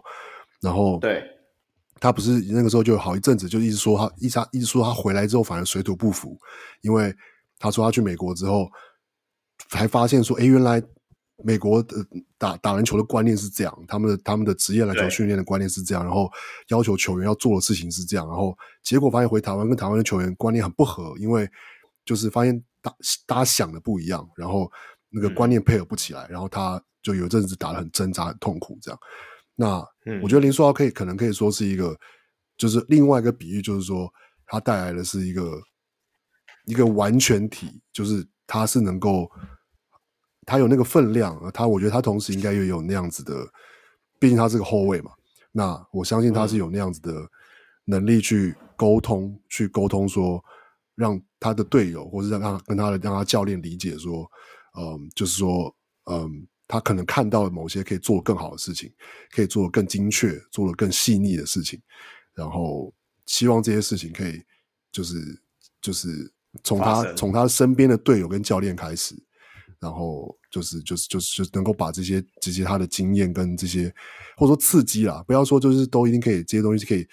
[0.61, 1.23] 然后对，
[1.99, 6.37] 他不是那个时候就好一阵子就一直说他一直一直说他回来之后反而水土不服，
[6.81, 7.11] 因为
[7.57, 8.69] 他说他去美国之后
[9.69, 10.79] 才发现说，哎，原来
[11.43, 11.95] 美国的
[12.37, 16.29] 打打篮球的观念是这样，他们的他们的职业篮球训练的观念是这样，然后
[16.67, 21.49] 要求球员要做的事情是这样，然后结果发现回台湾跟台湾的球员观念很不合，因为
[22.05, 22.95] 就是发现大
[23.25, 24.71] 大家想的不一样，然后
[25.09, 26.81] 那个观念配合不起来，嗯、然后他。
[27.03, 28.99] 就有阵子打得很挣扎、很痛苦，这样。
[29.55, 29.83] 那
[30.21, 31.97] 我觉得林书豪可以，可能可以说是一个，
[32.57, 34.07] 就是另外一个比喻，就是说
[34.45, 35.59] 他带来的是一个
[36.65, 39.27] 一个完全体，就是他是能够，
[40.45, 43.33] 他有那个分量，他我觉得他同时应该也有那样子的，
[44.19, 45.09] 毕竟他是个后卫嘛。
[45.51, 47.27] 那我相信他是有那样子的
[47.85, 50.39] 能力去沟通，去沟通说，
[50.93, 54.25] 让他的队友，或是让他跟他的让他教练理解说，
[54.79, 56.47] 嗯，就是说，嗯。
[56.67, 58.89] 他可能看到了某些可以做更好的事情，
[59.31, 61.77] 可以做得更精确、做的更细腻的事情，
[62.33, 62.93] 然后
[63.25, 64.41] 希望这些事情可以
[64.89, 65.17] 就是
[65.81, 66.31] 就是
[66.63, 69.13] 从他从他身边的队友跟教练开始，
[69.81, 73.93] 然后就是就是就是就是能够把这些这些他的经验跟这些
[74.37, 77.05] 或者说刺激啦，不要说就是都一定可以这些东西可以，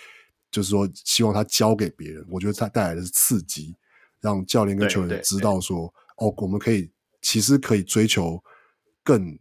[0.52, 3.74] 就是说希望他教给别人，我觉得他带来的是刺激，
[4.20, 6.90] 让教练跟球员知道说哦，我们可以
[7.22, 8.42] 其实可以追求
[9.02, 9.38] 更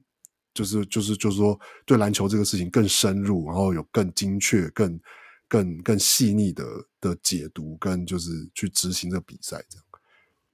[0.53, 4.99] 就是就是就是说对篮球这个事情更深入，然后有更精确、更
[5.47, 6.63] 更更细腻的
[6.99, 9.85] 的解读，跟就是去执行这个比赛这样，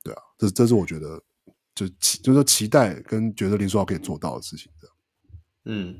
[0.03, 1.21] 对啊，这这是我觉得。
[1.75, 4.95] 就期就是说期待跟觉得林书豪可以做到的事情，这样。
[5.65, 5.99] 嗯，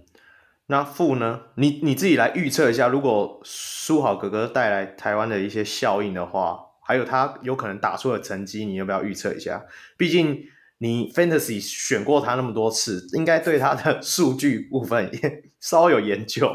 [0.67, 1.45] 那负呢？
[1.55, 9.65] 你你自己来预测一下，如果书豪哥哥带来台湾的一些效应的话，还有他有可能打出的成绩，你要不要预测一下？
[9.97, 10.45] 毕竟
[10.77, 16.49] 你 Fantasy 选过他那么多次，应该对他的 数据部分也稍有研究。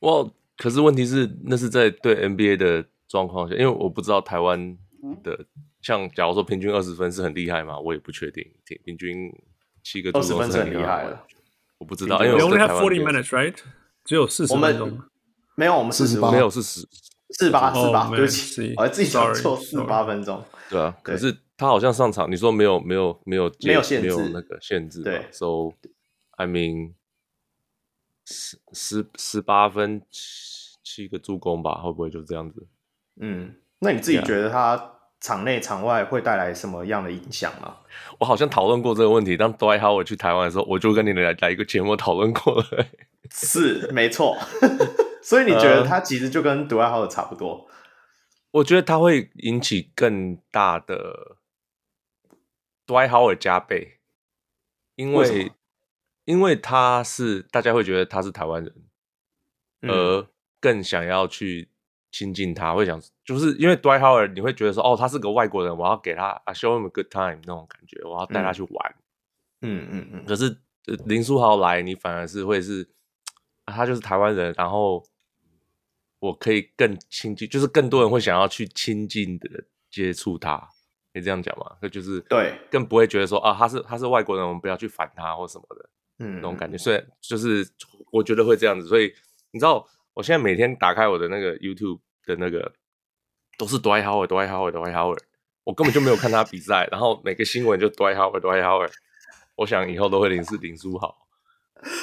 [0.00, 4.76] 我可是问题是，那是在对 NBA 的状况下，因为我不知道台湾
[5.22, 5.46] 的。
[5.82, 7.76] 像假如说平均二十分是很厉害吗？
[7.76, 8.44] 我也不确定。
[8.84, 9.34] 平均
[9.82, 11.20] 七个助攻是很厉害的，
[11.78, 12.24] 我不知道。
[12.24, 13.56] 因为 only have forty minutes, right？
[14.04, 15.00] 只有四十分钟。
[15.56, 16.86] 没有，我们四十八，没有四十
[17.38, 20.42] 四八四八，对不起，我自己讲错，四十八分钟。
[20.70, 25.02] 对啊，可是他好像上场，你说没有没有没有没有限制，没有那个限制。
[25.02, 25.72] 对，So
[26.36, 26.92] I mean，
[28.24, 32.66] 十十十八分七七个助攻吧，会不会就这样子？
[33.20, 34.88] 嗯，那你自己觉得他？
[35.24, 37.76] 场内场外会带来什么样的影响吗？
[38.18, 39.36] 我好像讨论过这个问题。
[39.36, 42.86] 当 Dwight Howard 去台湾的时候，我就跟你来来一个节目讨论过了。
[43.30, 44.36] 是，没错。
[45.22, 47.66] 所以你觉得他其实就跟 Dwight Howard 差不多？
[47.68, 47.74] 呃，
[48.50, 51.38] 我觉得他会引起更大的
[52.86, 54.00] Dwight Howard 加倍，
[54.96, 55.52] 因为，为
[56.24, 58.74] 因为他是大家会觉得他是台湾人，
[59.80, 60.26] 嗯，而
[60.60, 61.70] 更想要去。
[62.14, 68.94] 亲近他会想，就是因为 Dwight Howard，你会觉得说，哦，他是个外国人，我要给他啊，show him a good time 那种感觉，我要带他去玩。
[69.62, 70.24] 嗯嗯嗯。
[70.26, 70.54] 可是
[71.06, 72.86] 林书豪来，你反而是会是，
[73.64, 75.02] 啊、他就是台湾人，然后
[76.22, 79.48] 我可以更亲近，就是更多人会想要去亲近的
[79.90, 80.56] 接触他，
[81.12, 81.76] 可以这样讲吗？
[81.82, 85.90] 那就是对，更不会觉得说啊，他是他是外国人，我们不要去烦他或什么的，
[86.20, 86.78] 嗯，那种感觉。
[86.78, 87.68] 所以就是
[88.12, 89.12] 我觉得会这样子，所以
[89.50, 89.86] 你知道。
[90.14, 92.70] 我现在每天打开我的那个 YouTube 的那个，
[93.56, 95.20] 都是 Dwight Howard，Dwight Howard，Dwight Howard，
[95.64, 98.92] 我根本就没有看他比赛，然后每个新闻就 Dwight Howard，Dwight Howard，
[99.56, 101.16] 我想以后都会林是林书豪，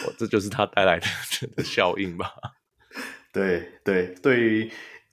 [0.07, 1.05] 我这就是他带来的
[1.55, 2.33] 的效应吧。
[3.31, 4.71] 对对，对于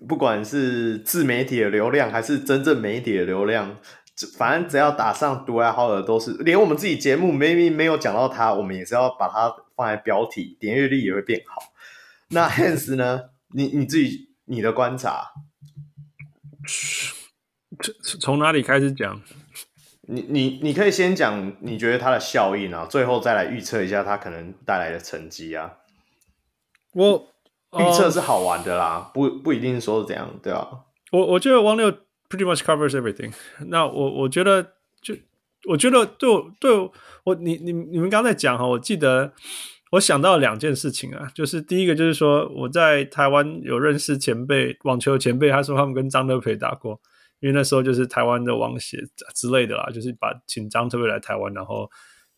[0.09, 3.77] 不管是自媒体的流量还是真正媒体的流量，
[4.37, 11.73] 反正只要打上 Dwight Howard，都是连我们自己节目明明没有讲到它，我们也是要把它放在标题，点阅率也会变好。
[12.29, 13.31] 那 Hans 呢？
[13.55, 15.33] 你你自己你的观察，
[18.03, 19.23] 从从哪里开始讲？
[20.09, 25.79] 你你你可以先讲你觉得它的效应啊，最后再来预测一下它可能带来的成绩啊。
[26.93, 27.35] 我
[27.79, 30.67] 预测是好玩的啦，不不一定说是这样，对啊。
[31.13, 31.91] 我我觉得王六
[32.29, 33.33] pretty much covers everything。
[33.69, 34.63] 那我我觉得
[35.01, 35.15] 就
[35.69, 36.93] 我觉得对我对我，
[37.25, 39.33] 我你你你们刚才讲哈，我记得。
[39.93, 47.01] 我想到两件事情啊，就是第一个就是说我在台湾有认识前辈网球前辈，他说他们跟张德培打过，
[47.39, 48.99] 因为那时候就是台湾的网协
[49.33, 51.89] 之类的啦，就是把请张德培来台湾，然后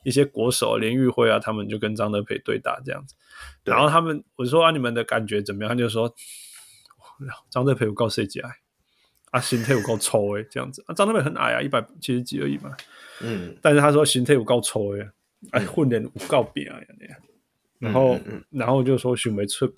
[0.08, 3.14] 一些国手联谊会啊，他们就跟张德培对打这样子，
[3.62, 5.68] 然后他们我说啊，你们的感觉怎么样？
[5.68, 6.12] 他就说
[7.50, 8.50] 张德培有够谁矮
[9.32, 12.74] 啊，形态有够粗诶，这样子啊，张德培很矮啊，一百七十几而已嘛，
[13.20, 15.06] 嗯，但是他说形态有够粗诶，
[15.50, 17.18] 哎，混脸有够扁啊那样。
[17.78, 19.72] 然后，嗯嗯、然后就说许梅出，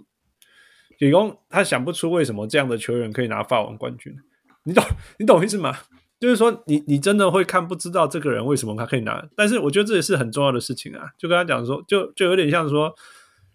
[1.00, 4.14] 李工他想不出为什么这样的球员可以拿法网冠军，
[4.62, 4.84] 你懂
[5.18, 5.76] 你懂意思吗？
[6.20, 11.08] 就是说你你真的会看不知道这个人为什么他可以拿，但是我觉得这也是很重要的事情啊。
[11.18, 12.94] 就跟他讲说，就就有点像说，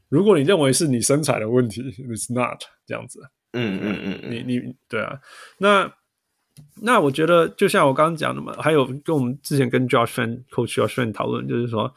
[0.10, 3.22] 如果你认为是你身材的问题， it's not 这样子。
[3.54, 5.20] 嗯嗯嗯，你你对啊，
[5.60, 5.94] 那
[6.82, 11.94] 那我觉得就像我刚刚讲的嘛，还有跟我们之前跟 Josh Fan Coach Josh Fan 讨论，就是说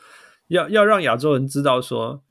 [0.48, 2.22] 要要让亚洲人知道说。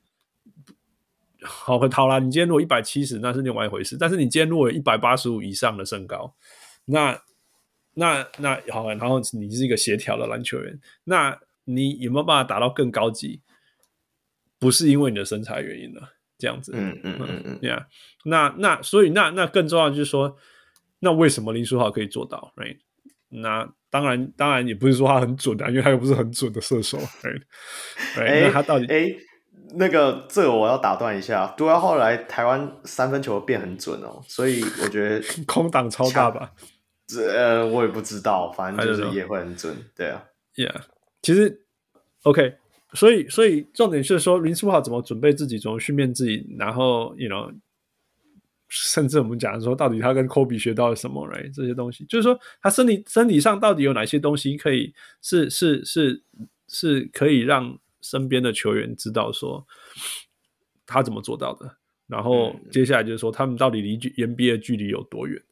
[1.40, 3.96] 好，好啦，你今天如果一百七十，那是另外一回事。
[3.96, 6.34] 但是你今天如果有一百八十五以上的身高，
[6.86, 7.16] 那
[7.98, 13.42] 那那好，然后你是一个协调的篮球员，那你有没有办法达到更高级？
[14.60, 16.72] 不是因为你的身材原因了，这样子。
[16.74, 17.86] 嗯嗯嗯嗯，对啊。
[18.24, 20.36] 那那所以那那更重要就是说，
[21.00, 22.78] 那为什么林书豪可以做到？Right？
[23.30, 26.98] 那当然当然也不是说他很准啊，因为他又不是很准的射手。
[26.98, 27.42] Right？
[28.16, 28.86] 欸、那他到底？
[28.86, 29.18] 欸
[29.74, 36.52] 那个，这个我要打断一下，杜要后来台湾三分球变很准哦，所以我觉得 空档超大吧？
[37.08, 40.22] 这呃，我也不知道，反正就是也会很准，对啊
[40.54, 40.82] ，Yeah，
[41.22, 41.62] 其实
[42.24, 42.54] OK，
[42.92, 47.50] 所以所以重点是说林书豪怎么准备自己，怎么训练自己，然后 you know，
[48.68, 51.50] 甚至我们讲说到底他跟科比学到了什么，right？
[51.54, 56.22] 这些东西，就是说他身体身体上到底有哪些东西可以是是是
[56.68, 59.66] 是可以让身边的球员知道说
[60.84, 61.76] 他怎么做到的，
[62.06, 65.42] 然后接下来就是说他们到底离 NBA 的距离有多远。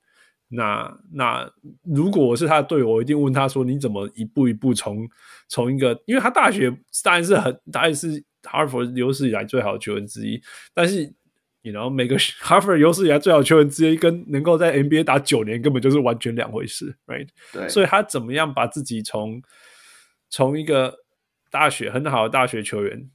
[0.48, 1.50] 那那
[1.82, 5.08] 如果我是他的队友，我一定问他说：“你怎么一步一步从
[5.48, 6.70] 从一个，因为他大学
[7.02, 10.40] 当然是很，他也是哈佛有史以来最好的球员之一。
[10.72, 11.02] 但是，
[11.62, 17.28] 你知道，每个哈佛有史以来最好的球员之一，跟能够在 NBA 打九年，根本就是完全两回事，right？
[17.52, 19.42] 对，所以他怎么样把自己从
[20.30, 20.94] 从一个
[21.50, 23.10] 大学很好的大学球员。”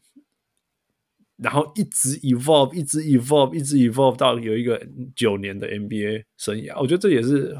[1.41, 4.79] 然后一直 evolve，一直 evolve，一直 evolve 到有一个
[5.15, 7.57] 九年的 NBA 生涯，我觉得这也是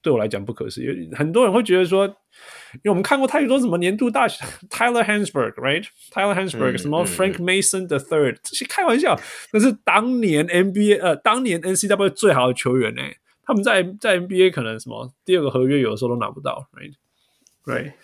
[0.00, 1.10] 对我来讲不可思议。
[1.16, 4.28] 很多人会觉得说，因为我们看过太多什么年度大
[4.70, 9.18] Tyler Hansbrough，right？Tyler Hansbrough，、嗯、什么 Frank Mason the Third，、嗯、这些开玩笑，
[9.52, 13.02] 那是当年 NBA 呃，当年 NCAA 最好的球员呢。
[13.44, 17.94] 他们在在 NBA 可能什么第二个合约有的时候都拿不到，right？right？、嗯、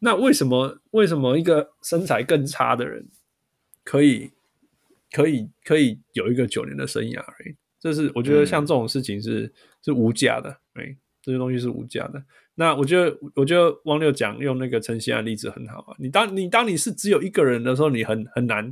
[0.00, 3.06] 那为什么为什么一个身材更差的人
[3.84, 4.32] 可以？
[5.16, 9.52] 可以可以有一个九年的生涯而已，这是我觉得像这种事情是、嗯、
[9.82, 12.22] 是无价的，哎，这些东西是无价的。
[12.54, 15.96] 那我觉得我觉得汪六讲用那个陈曦安的例子很好啊。
[15.98, 18.70] 你当你当你是只有一个人的时候，你很很难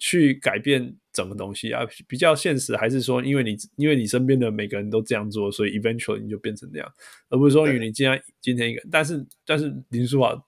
[0.00, 1.86] 去改变整个东西啊。
[2.08, 6.92] 比较现实还是说，因为你因为你身边的每个人都这样做，所以 eventually 你就变成那样，
[7.28, 10.44] 而不是说因为你今天今天一个，但是但是林书豪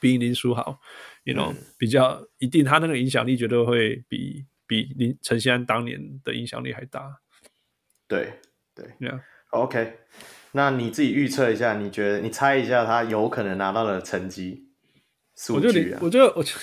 [0.00, 0.80] 比林书豪
[1.24, 4.46] ，you know、嗯、比较一定，他那个影响力绝对会比。
[4.72, 7.18] 比林陈晞安当年的影响力还大，
[8.08, 8.40] 对
[8.74, 9.98] 对，Yeah，OK。
[10.52, 14.64] 那你自己预测一下，你觉得你猜一下他有可能拿到的成绩
[15.36, 15.98] 数据啊？
[16.00, 16.62] 我觉得，我觉得，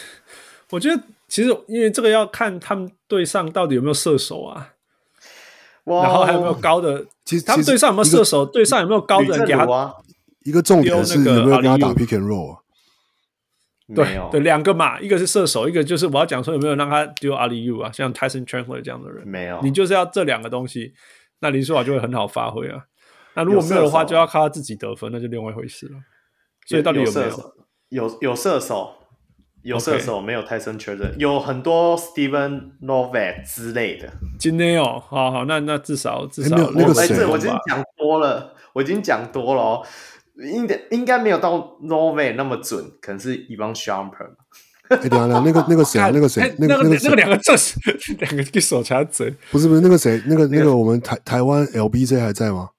[0.71, 4.73] 我觉得，其实因为这个要看他们队上到底有没有射手啊
[5.83, 8.43] ，wow, 然后还有没有高的，其实他们队上有没有射手？
[8.43, 9.67] 队上有没有高的人给他？
[10.45, 12.61] 一个重点是有没有给他打 pick and roll 啊？
[13.95, 20.93] 对对，两个嘛，一个是射手，一个就是我要讲说有没有让他丢 alley-oop 啊，像 Tyson Chandler 这样的人，没有，你就是要这两个东西，
[21.39, 22.83] 那林书豪就会很好发挥啊。
[23.35, 25.93] 那如果没有的话，就要靠他自己得分，那就另外一回事了。
[26.67, 27.53] 所以到底有没有？
[27.89, 28.93] 有有射手，
[29.63, 34.07] 有射手，没有 Tyson Chandler，有很多 Steven Novak 之类的。
[34.37, 39.85] 今天哦，好好，那那至少至少那个谁，我已经讲多了，我已经讲多了哦。
[40.41, 44.35] 应该应该没有到 no way 那么准，可能是 Ivan Shumpert。
[44.89, 47.79] 哎，等下，那个那个谁，那个谁，那个那个那个两个这是
[48.19, 49.29] 两个一手掐嘴。
[49.51, 52.69] 不是不是，那个谁，那个那个我们台台湾 LBJ 还在吗？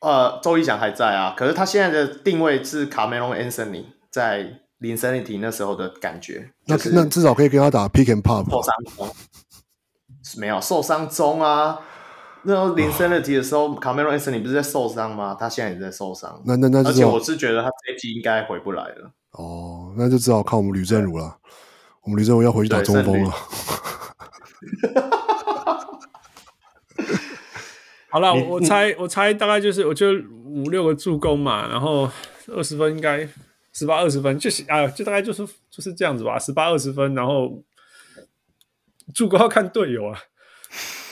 [0.00, 6.50] 呃，周一翔还在啊，可是他现在的定位是 Carmelo Anthony 在 Linsanity 那时候的感觉。
[6.66, 8.44] 那那至少可以跟他打 Pick and Pop。
[8.50, 9.16] 受伤中，
[10.36, 11.80] 没有受伤中啊。
[12.46, 15.36] 那时候零三的题的时候，卡梅隆·安森尼不是在受伤吗？
[15.38, 16.40] 他现在也在受伤。
[16.46, 19.10] 那那那，而且我是觉得他这一季应该回不来了。
[19.32, 21.38] 哦，那就只好靠我们吕振儒了。
[22.02, 23.30] 我们吕振儒要回去打中锋了。
[28.08, 30.12] 好了，我猜我猜大概就是，我就
[30.44, 32.08] 五六个助攻嘛，然后
[32.54, 33.28] 二十分应该
[33.72, 37.62] 十八二十分，就是啊，就大概就是就是这样子吧，十八二十分，然后
[39.12, 40.16] 助攻要看队友啊。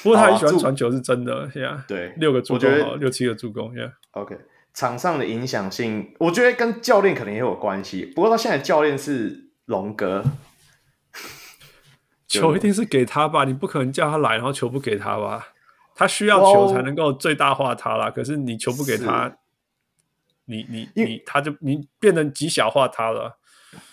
[0.04, 1.50] 不过他很喜欢传球，是真的，
[1.88, 4.36] 对，六个助攻，六七个助攻，Yeah，OK。
[4.74, 8.04] 场上的影响性，我觉得跟教练可能也有关系。
[8.04, 10.22] 不过他现在教练是龙哥，
[12.28, 13.44] 球一定是给他吧？
[13.44, 15.48] 你不可能叫他来，然后球不给他吧？
[15.94, 18.10] 他需要球才能够最大化他啦。
[18.10, 19.34] 可是你球不给他，
[20.44, 23.38] 你你你，他就你变成极小化他了。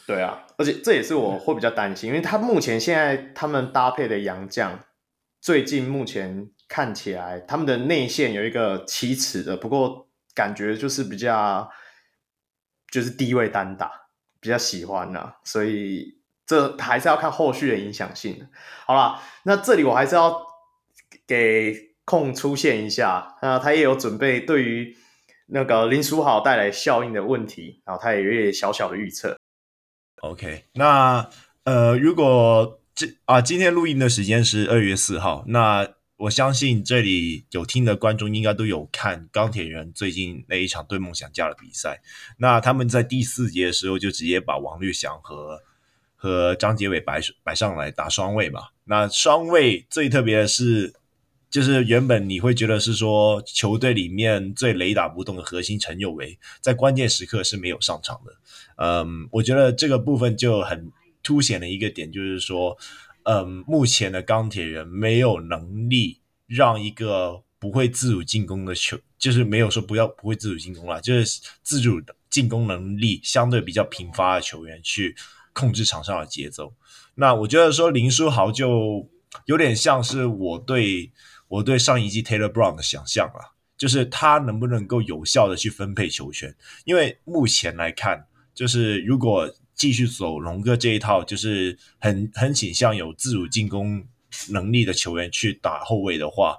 [0.05, 4.77] 对啊，而且这也是我会比较担心，因为他目前现在他们搭配的洋将。
[5.41, 11.67] 最近目前看起来，他们的内线有一个七尺的，不过感觉就是比较
[12.91, 13.91] 就是低位单打，
[14.39, 18.47] 比较喜欢呢、啊，所以这还是要看后续的影响性。
[18.85, 20.39] 好啦，那这里我还是要
[21.25, 24.95] 给控出现一下，那他也有准备对于
[25.47, 29.35] 那个林书豪带来效应的问题，然后他也有一点小小的预测。
[30.21, 31.27] OK，那
[31.63, 32.77] 呃，如果。
[33.01, 35.43] 这啊，今天录音的时间是二月四号。
[35.47, 35.87] 那
[36.17, 41.99] 我相信这里有听的观众应该都有看钢铁人最近那一场对梦想家的比赛。
[42.37, 45.59] 那他们在第四节的时候就直接把王律翔和
[46.15, 48.65] 和张杰伟摆摆上来打双卫嘛。
[48.83, 50.93] 那双卫最特别的是，
[51.49, 58.33] 就是原本你会觉得是说球队里面最雷打不动的核心陈佑维，在关键时刻是没有上场的。
[58.77, 60.91] 嗯，我觉得这个部分就很
[61.23, 62.77] 凸显了一个点，就是说，
[63.23, 75.15] 嗯，目前的钢铁人没有能力让一个不会自主进攻的球，就是没有说不要不会自主进攻啦，就是自主进攻能力相对比较贫乏的球员去
[75.53, 76.73] 控制场上的节奏。
[77.15, 79.09] 那我觉得说林书豪就
[79.45, 81.11] 有点像是我对。
[81.51, 86.55] 我对上一季 Taylor Brown 的想象啊，就是他能不能够有效的去分配球权？
[86.85, 88.25] 因为目前来看，
[88.55, 94.05] 就是如果继续走龙哥这一套，就是很很倾向有自主进攻
[94.49, 96.55] 能力的球员去打后卫的话，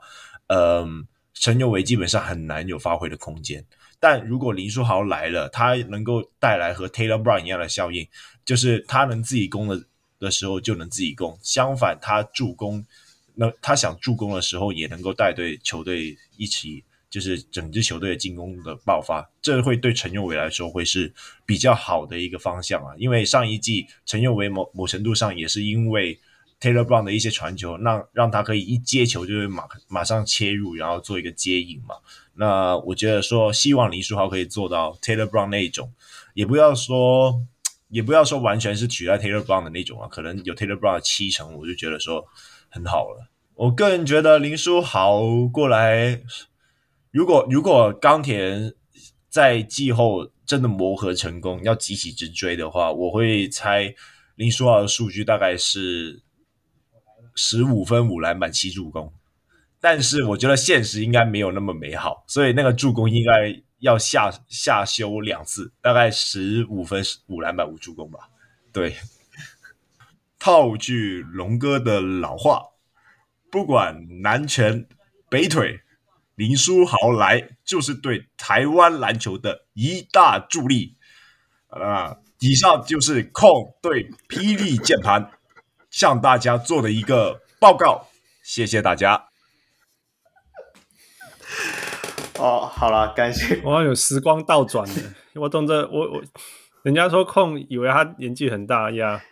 [0.48, 3.64] 嗯，陈佑维基本上很难有发挥的空间。
[4.00, 8.04] 但如果林书豪来了，他能够带来和 Taylor Brown 一样的效应，
[8.44, 9.84] 就是他能自己攻的
[10.18, 12.84] 的时候就能自己攻，相反他助攻。
[13.36, 16.82] 那他想助攻的时候，也能够带队球队一起，
[17.12, 21.12] 就是整支球队的进攻的爆发，这会对陈佑维来说会是
[21.46, 22.92] 比较好的一个方向啊。
[22.96, 26.18] 因为上一季陈佑维某某程度上也是因为
[26.58, 31.96] Taylor Brown 的一些传球，让让他可以一接球就会马马上切入，然后做一个接应嘛。
[32.34, 35.92] 那我觉得说，希望林书豪可以做到 Taylor Brown 那一种，
[36.34, 37.42] 也不要说
[37.88, 42.26] 也不要说完全是取代 Taylor Brown 的那种啊，可能有 Taylor Brown 的七成，我就觉得说。
[42.74, 45.20] 很好了，我个人觉得林书豪
[45.52, 46.22] 过来，
[47.12, 48.74] 如果如果钢铁人
[49.28, 53.94] 在季后真的磨合成功，要急起直追的话，我会猜
[54.34, 56.22] 林书豪的数据大概是
[57.34, 59.12] 十五分五篮板七助攻，
[59.78, 68.30] 但是我觉得现实应该没有那么美好，所以那个助攻应该要下下修两次，大概十五分五篮板五助攻吧，
[68.72, 68.96] 对。
[70.38, 72.62] 套句龙哥的老话，
[73.48, 74.88] 不管南拳
[75.30, 75.80] 北腿，
[76.42, 80.96] 林书豪来就是对台湾篮球的一大助力。
[81.68, 83.48] 啊，以上就是控
[83.80, 85.30] 对霹雳键盘
[85.88, 88.08] 向大家做的一个报告，
[88.42, 89.28] 谢谢大家。
[92.40, 93.60] 哦，好了，感谢。
[93.62, 96.24] 我有时光倒转的，我懂得，我我
[96.82, 99.22] 人家说控以为他年纪很大呀。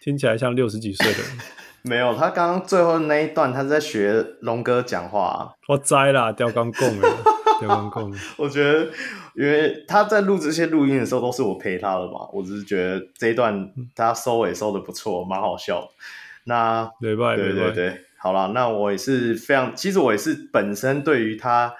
[0.00, 1.38] 听起来像六十几岁的人，
[1.86, 5.52] 没有，他刚刚最后那一段，他是在学龙哥讲话、啊。
[5.68, 7.08] 我栽啦，吊钢贡了，
[7.60, 8.10] 吊钢贡。
[8.38, 8.86] 我觉得，
[9.34, 12.26] 因为他在录这些录音的时候，都是我陪他的嘛。
[12.32, 15.86] 我只是觉得这一段他收尾收的不错，蛮好笑。
[16.44, 21.74] 那对对对对，好了，那我也是非常，其实我也是本身对于他，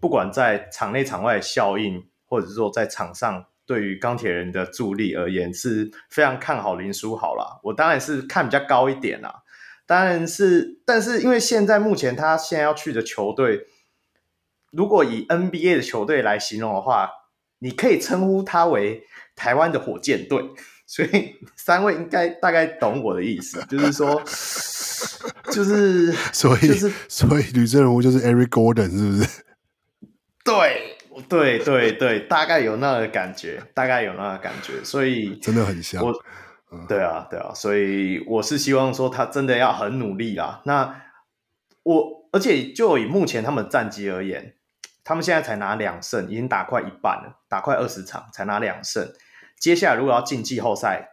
[0.00, 3.44] 不管在场内场外的效应，或者是说在场上。
[3.66, 7.58] 对于钢铁人的助力而言，是非常看好林书豪啦。
[7.64, 9.42] 我当然是看比较高一点啦，
[9.84, 13.66] 当然是，但是因为现在目前他现在要去的球队，
[14.70, 17.10] 如果以 NBA 的球队来形容的话，
[17.58, 19.02] 你可以称呼他为
[19.34, 20.42] 台湾的火箭队。
[20.88, 24.22] 所以三位应该大概懂我的意思，就是说，
[25.52, 29.44] 就是所以就是所以吕政儒就是 Eric Gordon 是不是？
[30.44, 30.95] 对。
[31.28, 36.02] 对对对，大概有那个感觉，大概有那个感觉，所以 真的很像。
[36.02, 36.12] 我，
[36.88, 40.62] 对啊，对啊，所以我是希望说他真的要很努力啦。
[40.64, 41.02] 那
[41.82, 44.56] 我，而且就以目前他们的战绩而言，
[45.04, 49.12] 他们现在才拿两胜，已经打快一半了，打快二十场才拿两胜。
[49.58, 51.10] 接下来如果要进季后赛，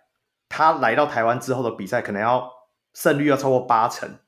[0.50, 2.50] 他来到台湾之后的比赛，可能要
[2.94, 4.20] 胜率要超过八成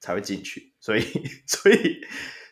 [0.00, 0.74] 才会进去。
[0.80, 1.00] 所以，
[1.46, 2.00] 所以，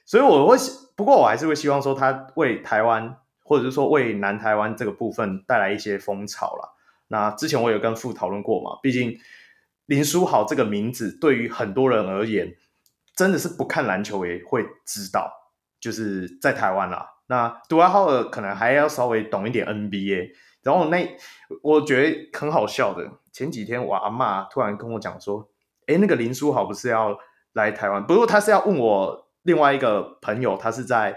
[0.04, 0.56] 所以我会。
[0.96, 6.70] 不过我还是会希望说，他为台湾，或者是说为南台湾这个部分带来一些风潮啦。
[7.08, 9.18] 那之前我有跟父讨论过嘛，毕竟
[9.86, 12.54] 林书豪这个名字对于很多人而言，
[13.16, 15.30] 真的是不看篮球也会知道，
[15.80, 17.14] 就是在台湾啦。
[17.26, 20.30] 那杜兰特可能还要稍微懂一点 NBA。
[20.62, 21.16] 然后那
[21.62, 25.48] 我觉得很好笑的，前几天我阿妈突然跟我讲说，
[25.88, 27.18] 诶，那个林书豪不是要
[27.52, 28.06] 来台湾？
[28.06, 29.23] 不过他是要问我。
[29.44, 31.16] 另外一个朋友，他是在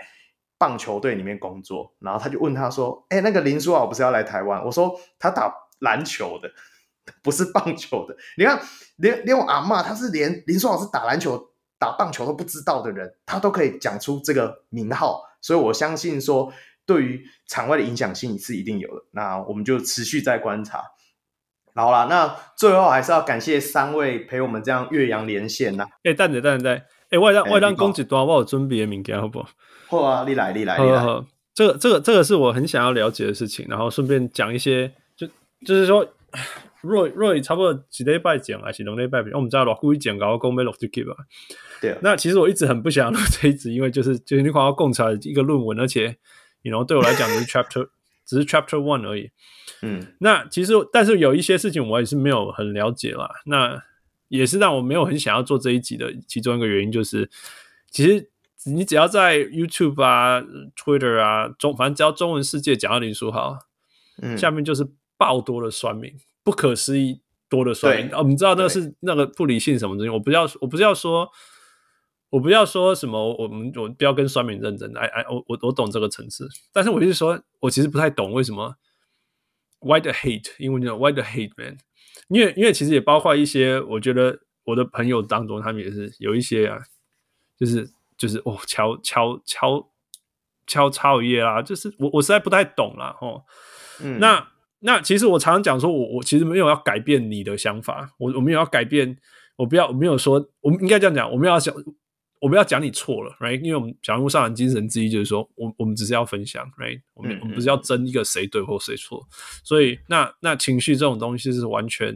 [0.58, 6.50] 棒球队里面工作，然后他就问他说：“哎，那个林书豪不是要来台湾？”我说：“他打篮球的，
[7.22, 8.60] 不是棒球的。”你看，
[8.98, 16.52] 连连我阿嬷，他是连林书豪是打篮球、打棒球都不知道的人，他都可以讲出这个名号，所以我相信说，
[16.86, 19.06] 对于场外的影响性是一定有的。
[19.12, 20.82] 那我们就持续在观察。
[21.76, 25.86] 好啦，那最后还是要感谢三位陪我们这样岳阳连线呐。
[26.04, 26.82] 哎，等等等等。
[27.10, 29.50] 哎、欸，我让我让讲一段，我有准备的物件，好不好？
[29.90, 31.00] 好啊，你来，你来，你来。
[31.00, 35.26] 好，好，这个，这个，这个是我很想要了解的事情，然后顺便讲一些，就
[35.66, 36.06] 就是说
[36.84, 41.18] ，Roy Roy 差不多几礼拜讲还是两礼拜讲，我们知道老故意讲搞讲要录这个吧。
[41.82, 46.18] 对啊，那其实我一直很不想录这一集，因为就是就是你看要供出来一个论文，而且
[46.64, 47.88] 你 you know 对我来讲只是 chapter
[48.26, 49.32] 只是 chapter one 而已。
[49.82, 53.30] 嗯，那其实但是有一些事情我也是没有很了解啦。
[53.46, 53.82] 那
[54.28, 57.30] 也是让我没有很想要做这一集的其中一个原因，就是
[57.90, 58.30] 其实
[58.66, 60.42] 你只要在 YouTube 啊、
[60.76, 63.60] Twitter 啊中，反正只要中文世界讲到林书豪，
[64.22, 64.88] 嗯，下面就是
[65.18, 66.14] 爆多的酸民，
[66.44, 68.10] 不可思议多的酸民。
[68.10, 70.10] 对哦，你知道那是那个不理性什么东西？
[70.10, 71.30] 我不要，我不是要说，
[72.30, 74.96] 我不要说什么，我们我不要跟酸民认真。
[74.98, 78.76] 哎哎，我我我懂这个层次，但是我就是说我其实不太懂为什么
[79.80, 80.52] Why the hate？
[80.58, 81.78] 英文叫 Why the hate man？
[82.30, 86.80] 因为因为其实也包括一些，我觉得我的朋友当中，他们也是有一些啊，
[87.58, 89.90] 就是就是哦，敲敲敲
[90.66, 93.16] 敲超业啦，就是我我实在不太懂啦。
[93.22, 93.44] 哦。
[94.02, 94.48] 嗯，那
[94.80, 99.18] 那其实我常常讲说我，我我其实没有要改变你的想法，我我没有要改变，
[99.56, 101.74] 我不要我没有说，我们应该这样讲，我们要讲，
[102.40, 103.60] 我们要讲你错了，right？
[103.62, 107.02] 因为我们小人物上篮精神之一就是说，我我们只是要分享，right？
[107.14, 109.28] 我们、嗯嗯、我们不是要争一个谁对或谁错，
[109.64, 112.16] 所以那那情绪这种东西是完全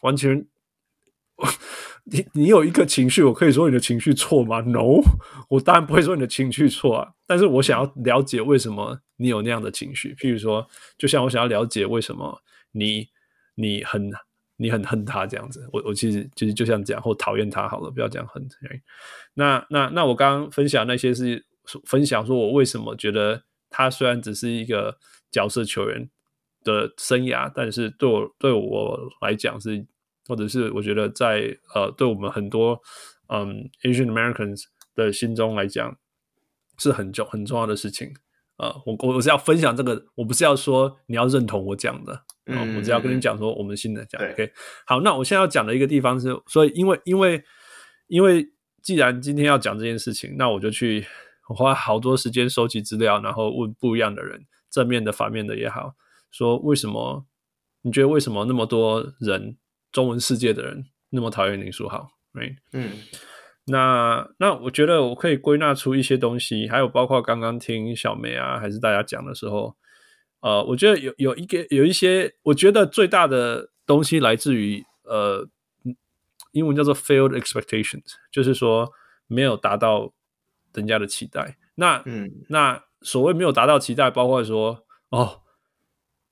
[0.00, 0.46] 完全。
[2.04, 5.00] 你你有一个情绪，我可以说你的情绪错吗？No，
[5.50, 7.12] 我当然不会说你的情绪错啊。
[7.26, 10.14] 但是我想要了解为什么你有那样的情绪。
[10.14, 12.40] 譬如说，就像我想要了解为什么
[12.70, 13.08] 你
[13.56, 14.12] 你很
[14.56, 15.68] 你很恨他这样子。
[15.72, 18.46] 我我其实其实就像这样，或讨厌他好了，不要讲恨。
[19.34, 21.44] 那那那我刚刚分享那些是
[21.84, 24.98] 分享说我为什么觉得他虽然只是一个
[25.30, 26.08] 角色球员
[26.62, 29.86] 的生涯，但是对我对我来讲是。
[30.26, 32.80] 或者是我觉得在呃，对我们很多
[33.28, 34.62] 嗯 Asian Americans
[34.94, 35.98] 的心中来讲
[36.78, 38.14] 是很重很重要的事情、
[38.56, 38.74] 呃。
[38.86, 44.20] 我我我是要分享这个，我不是要说你要认同我讲的，嗯、呃，我只要跟你讲说我们新的讲。
[44.22, 44.52] OK，
[44.86, 47.42] 好，那我现在要讲的一个地方是，所以因为因为
[48.06, 48.46] 因为
[48.82, 51.06] 既然今天要讲这件事情，那我就去
[51.48, 55.94] 我花好多时间收集资料，然后问不一样的人，正面的、反面的也好，
[56.30, 57.26] 说为什么
[57.82, 59.56] 你觉得为什么那么多人？
[59.92, 62.56] 中文世界的人那么讨厌林书豪，right？
[62.72, 62.90] 嗯，
[63.66, 69.76] 那那我觉得我可以归纳出一些东西，还有包括刚刚听小梅啊，还是大家讲的时候，
[70.44, 75.48] 呃，我觉得有有一个有一些，我觉得最大的东西来自于呃，
[76.52, 78.92] 英文叫做 failed expectations，就是说
[79.26, 80.12] 没有达到
[80.74, 81.56] 人家的期待。
[81.76, 85.40] 那嗯，那所谓没有达到期待，包括说哦。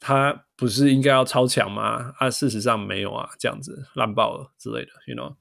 [0.05, 2.13] 他不是应该要超强吗？
[2.19, 5.37] 啊，事实上没有啊，这样子烂爆了之类的，you know？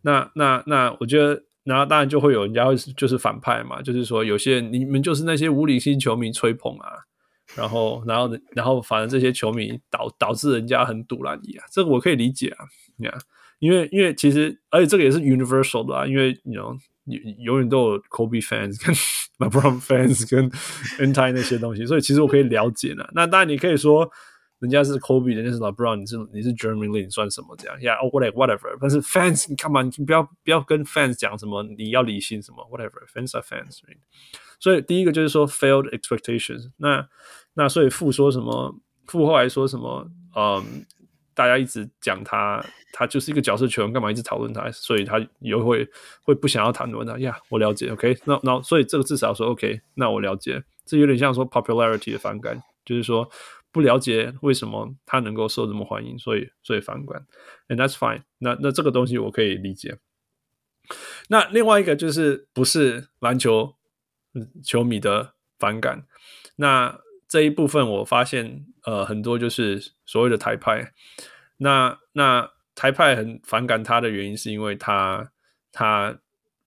[0.00, 7.06] 那那那，我觉得，然后当然就会有人家会就是反派嘛，就是说有些人你们就是那些无理性球迷吹捧啊，
[7.56, 12.64] 然后然后然后反正这些球迷导导致人家很堵烂你啊，这个我可以理解啊，
[12.96, 13.18] 你看，
[13.58, 16.56] 因为因为其实而且这个也是 universal 的啊，因为你。
[17.38, 18.94] 永远都有 Kobe fans 跟
[19.50, 20.48] LeBron fans 跟
[21.00, 23.04] anti 那些东西，所以其实我可以了解呢。
[23.12, 24.08] 那当然你可以说
[24.62, 28.76] 人家是 Kobe，人家是 LeBron，你是你是 Jeremy Lin 算什么这样？Yeah，or whatever。
[28.80, 29.82] 但是 fans，你干嘛？
[29.82, 31.62] 你不要不要跟 fans 讲什么？
[31.76, 33.04] 你要理性什么？Whatever。
[33.12, 33.80] Fans are fans。
[34.60, 37.08] 所以第一个就是说 failed expectations 那。
[37.54, 38.74] 那所以傅说什么？
[39.06, 40.08] 傅后来说什么？
[40.34, 40.86] 嗯。
[41.34, 42.62] 大家一直讲他，
[42.92, 44.70] 他就是一个角色球员，干嘛一直讨论他？
[44.70, 45.88] 所以他也会
[46.22, 47.34] 会不想要谈论他呀。
[47.48, 50.62] 我了解，OK，那那所以这个至少说 OK，那我了解。
[50.84, 53.26] 这有点像说 popularity 的反感，就是说
[53.72, 57.26] 不了解为什么他能够受这么欢迎，所以所以反感。
[57.68, 58.56] And that's fine 那。
[58.60, 59.98] 那这个东西我可以理解。
[61.28, 63.76] 那另外一个就是不是篮球
[64.62, 66.06] 球迷的反感。
[66.56, 70.92] 那这一部分我发现，呃，很多就是所谓的台派。
[71.56, 75.32] 那那台派很反感他的原因，是因为他
[75.70, 76.18] 他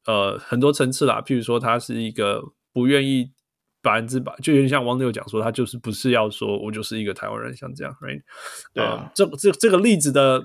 [0.05, 1.21] 呃很多层次啦。
[1.21, 2.41] 譬如说，他是一个
[2.73, 3.31] 不愿意
[3.85, 8.21] 百分之百，就有点像王六讲说，他就是不是要说我就是一个台湾人，像这样，right？
[8.73, 10.43] 对啊，呃、这这这个例子的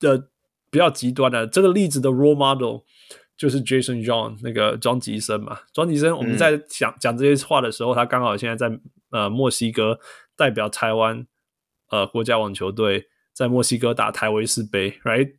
[0.00, 0.28] 的
[0.70, 2.80] 比较极端的，这个例子的 role model
[3.36, 5.58] 就是 Jason John 那个庄吉生嘛。
[5.72, 8.80] 庄吉生，我们在讲、嗯、讲这些话的时候，他刚好现在在。
[9.12, 10.00] 呃，墨西哥
[10.38, 11.26] 代表台湾
[11.90, 15.34] 呃国家网球队在墨西哥打台维斯杯，right？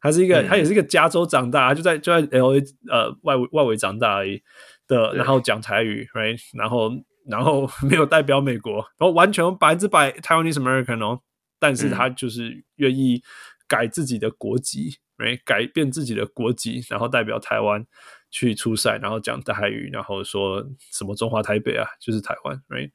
[0.00, 4.42] 他是一个，嗯、他也是一个加州长大，就在就在 LA 呃外围外围长大而已
[4.88, 6.40] 的，然后讲台语，right？
[6.54, 6.90] 然后
[7.26, 11.20] 然后 没有代表美国，然后完全百分之百 Taiwanese American 哦，
[11.60, 13.22] 但是他就是愿意
[13.68, 15.40] 改自己的国籍，right？
[15.44, 17.86] 改变自己的国籍，然后代表台湾
[18.30, 22.90] 去出赛，然后讲台语，然后说什么中华台北啊，就是台湾，right？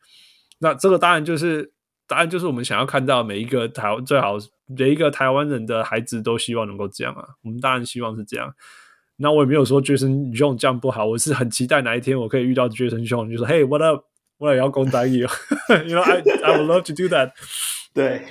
[0.59, 1.71] 那这个当然就是
[2.07, 8.53] 答案就是我们想要看到每一个台湾最好每一个台湾人的孩子都希望能够这样啊，我们当然希望是这样。
[9.17, 14.03] 那我也没有说 Jason Young 这样不好，我是很期待哪一天我可以遇到 Jason Young，就说 Hey what up，
[14.37, 17.31] 我也要攻打你， you know I I would love to do that。
[17.93, 18.21] 对，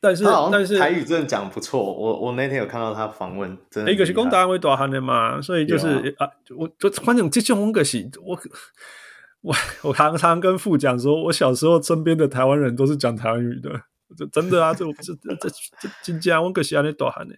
[0.00, 8.38] 但是但是台语真的讲不错，我我那天有看到他访问，真的一个是攻打会多喊的嘛，所以就是啊，啊，我就反正这种个是我。
[9.44, 13.78] 我我常常跟父讲说，我小时候身边的台湾人都是讲台湾语的，
[14.16, 17.34] 这真的啊，这这这这这真假，我可惜啊，那多喊呢。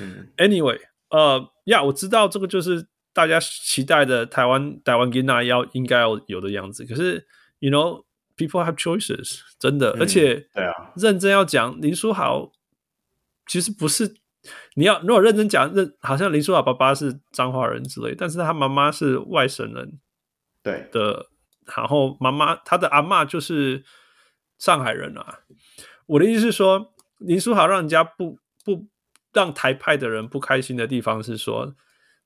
[0.00, 0.76] 嗯，Anyway，
[1.10, 6.84] 呃，呀，我知道这个就是大家期待的台湾台湾囡仔要应该要有的样子。
[6.84, 7.26] 可是
[7.60, 12.50] ，you know，people have choices，真的，嗯、而且对啊，认真要讲，林书豪
[13.46, 14.16] 其实不是
[14.74, 19.98] 你要如果认真讲，认好像林书豪爸爸是彰化人之类，但是他妈妈是外省人，
[20.62, 21.26] 对的。
[21.76, 23.82] 然后妈妈，他的阿嬷就是
[24.56, 25.40] 上海人啊。
[26.06, 28.86] 我的意思是说，林书豪让人家不不
[29.36, 31.76] 让台派的人不开心的地方是说，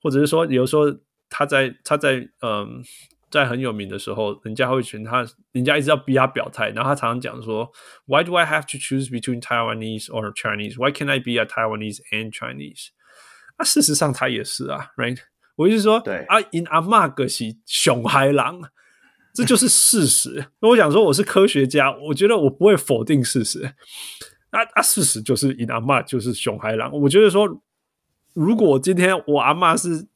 [0.01, 0.85] 或者是说，有时候
[1.29, 2.85] 他在他在嗯
[3.29, 7.69] 在很有名的时候，人家会选他，人家一直要逼他表态，然后他常常讲说
[8.07, 10.77] ，Why do I have to choose between Taiwanese or Chinese?
[10.77, 12.91] Why can't I be a Taiwanese and Chinese？
[13.57, 15.19] 啊，事实上他也是啊，right？
[15.57, 18.71] 我意思是说，对啊，因阿嬷个是熊海狼。
[19.33, 20.47] 这就是事实。
[20.59, 23.75] 我想说，我是科学家，我觉得我不会否定事实。
[24.53, 26.91] 那啊，事实就是，你阿嬷就是熊孩郎。
[26.93, 27.63] 我觉得说，
[28.35, 30.07] 如果今天我阿嬷是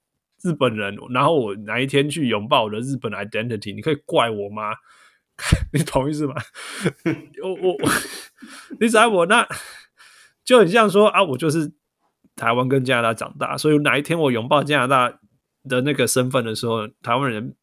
[0.43, 4.75] 日本人，然后我哪一天去拥抱我的日本 identity，你可以怪我吗？
[5.73, 6.35] 你同意是吗？
[7.43, 7.91] 我 我我，
[8.81, 9.47] 你知道我那
[10.45, 11.73] 就很像说啊，我就是
[12.37, 15.19] 台湾跟加拿大长大，所以哪一天我拥抱加拿大
[15.69, 17.55] 的那个身份的时候，台湾人。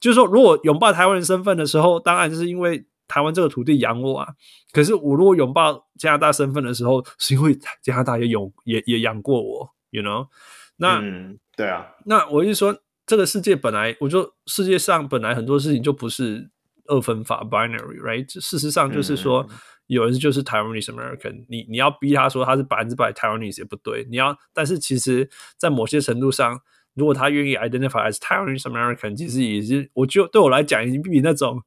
[0.00, 4.28] 就是说，如果拥抱台湾人身份的时候，当然就是因为台湾这个土地养我啊。
[4.72, 10.28] 可是我如果拥抱加拿大身份的时候，是因为加拿大也有也也养过我，you know？
[10.76, 12.74] 那、嗯、对啊，那我就说，
[13.04, 16.48] 这个世界本来，我就世界上本来很多事情就不是
[16.86, 18.32] 二分法 （binary），right？
[18.40, 19.56] 事实上就是说，嗯、
[19.88, 25.28] 有人就是 Taiwanese American，你你要逼他说他是百分之百 Taiwanese 也不对，你要，但是其实，
[25.58, 26.60] 在某些程度上。
[26.94, 31.62] 如果他愿意 identify as Taiwanese American，其实也是，我就对我来讲，已经比那种，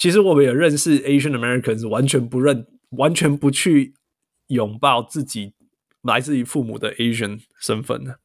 [0.00, 2.66] 其实我们也认识 Asian Americans，完全不认，
[2.96, 3.92] 完全不去
[4.46, 5.52] 拥抱自己
[6.02, 8.18] 来自于父母的 Asian 身份的。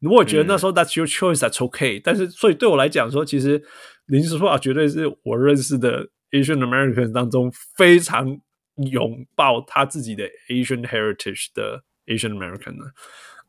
[0.00, 2.00] 如果我觉得那时候 That's your choice，That's okay。
[2.02, 3.60] 但是，所以对我来讲说，其实
[4.06, 8.40] 林书豪绝对是我认识的 Asian Americans 当中非常
[8.76, 12.92] 拥抱他自己的 Asian heritage 的 Asian American 的。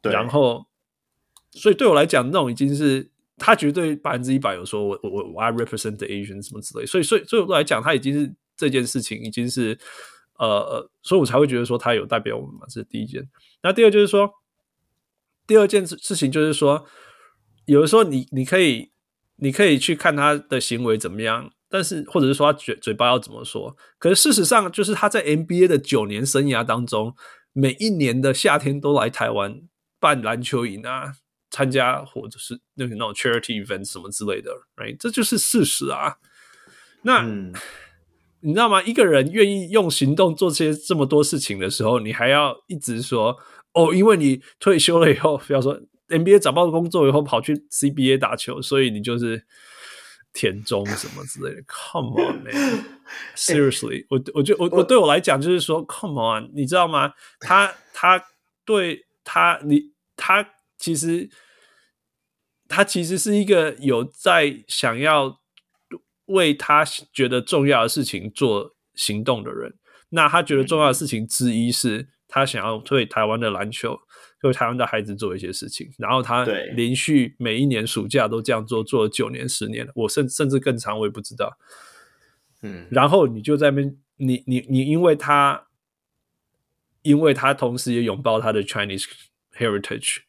[0.02, 0.66] 对，然后。
[1.54, 3.12] 所以对我来讲，那种已经是
[3.42, 9.76] 他绝对百分之一百有说我我我 I represent the Asian 什么之类，所以所以所以我来讲，他已经是这件事情已经是
[10.38, 13.28] 呃呃，所以我才会觉得说他有代表我们嘛，这是第一件。
[13.64, 14.30] 那第二就是说，
[15.48, 16.86] 第二件事情就是说，
[17.66, 18.92] 有的时候你你可以
[19.38, 27.16] 你可以去看他的行为怎么样，但是或者是说他嘴嘴巴要怎么说，可是事实上就是他在 NBA 的九年生涯当中，
[27.54, 29.62] 每一年的夏天都来台湾
[30.00, 31.14] 办篮球营啊。
[31.52, 34.96] 参加或者是那个那种 charity event 什么之类的，right？
[34.98, 36.16] 这就是事实啊。
[37.04, 37.54] 那、嗯、
[38.40, 38.82] 你知道吗？
[38.82, 43.38] 一个人愿意用行动做这些这么多事情的时候，你还要一直说
[43.74, 49.46] 哦，因为你退休了以后，比方说 NBA 找不到工作以后跑去 CBA 打球，所以你就是
[50.32, 51.62] 田中什么之类的。
[51.68, 52.86] Come on, man!
[53.36, 57.14] Seriously，我我就我我对我来讲就是说，Come on，你知道吗？
[57.42, 58.24] 他他
[58.64, 60.48] 对他你他。
[60.82, 61.30] 其实，
[62.68, 65.40] 他其实是一个有在想要
[66.26, 66.84] 为他
[67.14, 69.76] 觉得重要的事情做行动的人。
[70.10, 73.98] 那他觉得重要的事情之一是他想要为台湾的篮球、
[74.42, 75.90] 为台湾的孩子做一些事情。
[76.00, 76.44] 然后他
[76.76, 81.58] 连续每一年暑假都这样做，做了九年、十年，我甚甚至更长，我也不知道。
[82.64, 85.68] 嗯，然后你就在那边，你你你，因为他，
[87.04, 89.06] 因为他同时也拥抱他的 Chinese
[89.56, 90.24] heritage。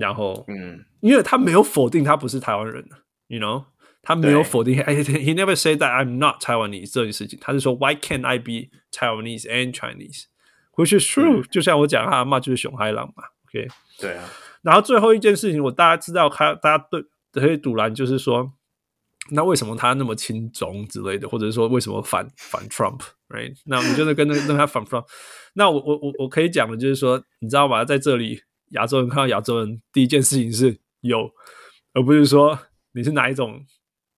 [0.00, 2.82] 然后，嗯，因为他没有否定他不是台湾人
[3.28, 3.64] ，you know，
[4.02, 10.98] 他没有否定， he never said that I'm not Taiwanese 这件事情，他是说 Why can't I be Taiwanese and Chinese？Which
[10.98, 13.68] is true，、嗯、就像我讲，他阿嬷就是熊孩郎嘛，OK？
[13.98, 14.24] 对啊。
[14.62, 18.52] 然后最后一件事情，我大家知道，他大家对可以堵拦，就是说，
[19.32, 23.54] 那为什么他那么亲中之类的，或者是说为什么反反 Trump？Right？
[23.66, 25.04] 那我们就是跟那跟他反 Trump。
[25.54, 27.84] 那我我我我可以讲的就是说，你知道吧？
[27.84, 28.42] 在这里。
[28.70, 31.30] 亚洲人看到亚洲人，第一件事情是有，
[31.92, 32.58] 而不是说
[32.92, 33.64] 你是哪一种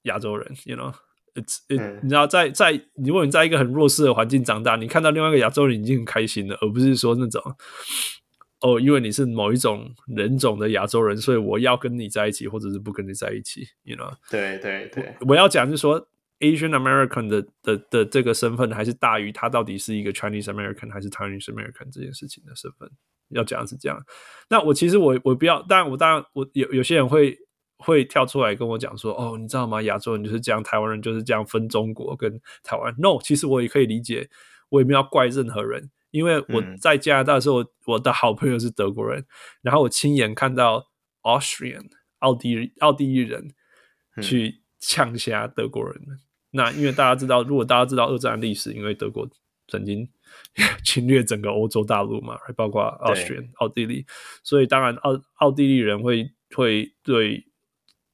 [0.03, 7.43] 亚洲人，you know？It's, it, 你知道，在在如果你在一个很弱势的环境长大，你看到另外一个亚洲人已经很开心了，而不是说那种
[8.61, 13.67] 哦，因为你是某一种人种的亚洲人，所以我要跟你在一起，或者是不跟你在一起。
[13.85, 14.13] You know？
[14.31, 16.07] 对对对，我，我要讲是说
[16.41, 22.91] ，Asian American 的的的，的这个身份还是大于他到底是一个 Chinese American 还是 Chinese American 这件事情的身份。
[23.35, 23.99] 要讲的是这样。
[24.49, 27.39] 那我其实我我不要，当然我当然我有有些人会。
[27.85, 29.83] 会跳出来跟我讲说：“哦，你知道吗？
[29.83, 32.95] 亚洲人就是这样，台湾人就是这样分中国跟台湾。
[32.97, 34.31] ”No，其实我也可以理解，
[34.69, 39.27] 我也没有要怪任何人，因为我在加拿大的时候，嗯、我的好朋友是德国人，
[39.63, 40.91] 然后我亲眼看到
[41.23, 41.87] Austrian
[42.21, 43.53] 奥地奥地利人
[44.23, 45.97] 去呛下德国人。
[46.07, 46.21] 嗯、
[46.53, 49.29] 那因为大家知道，如果大家知道二战历史，因为德国
[49.67, 50.09] 曾经
[50.85, 54.05] 侵略整个欧洲大陆嘛，还包括 Austrian 奥地利，
[54.43, 57.47] 所以当然奥奥地利人会会对。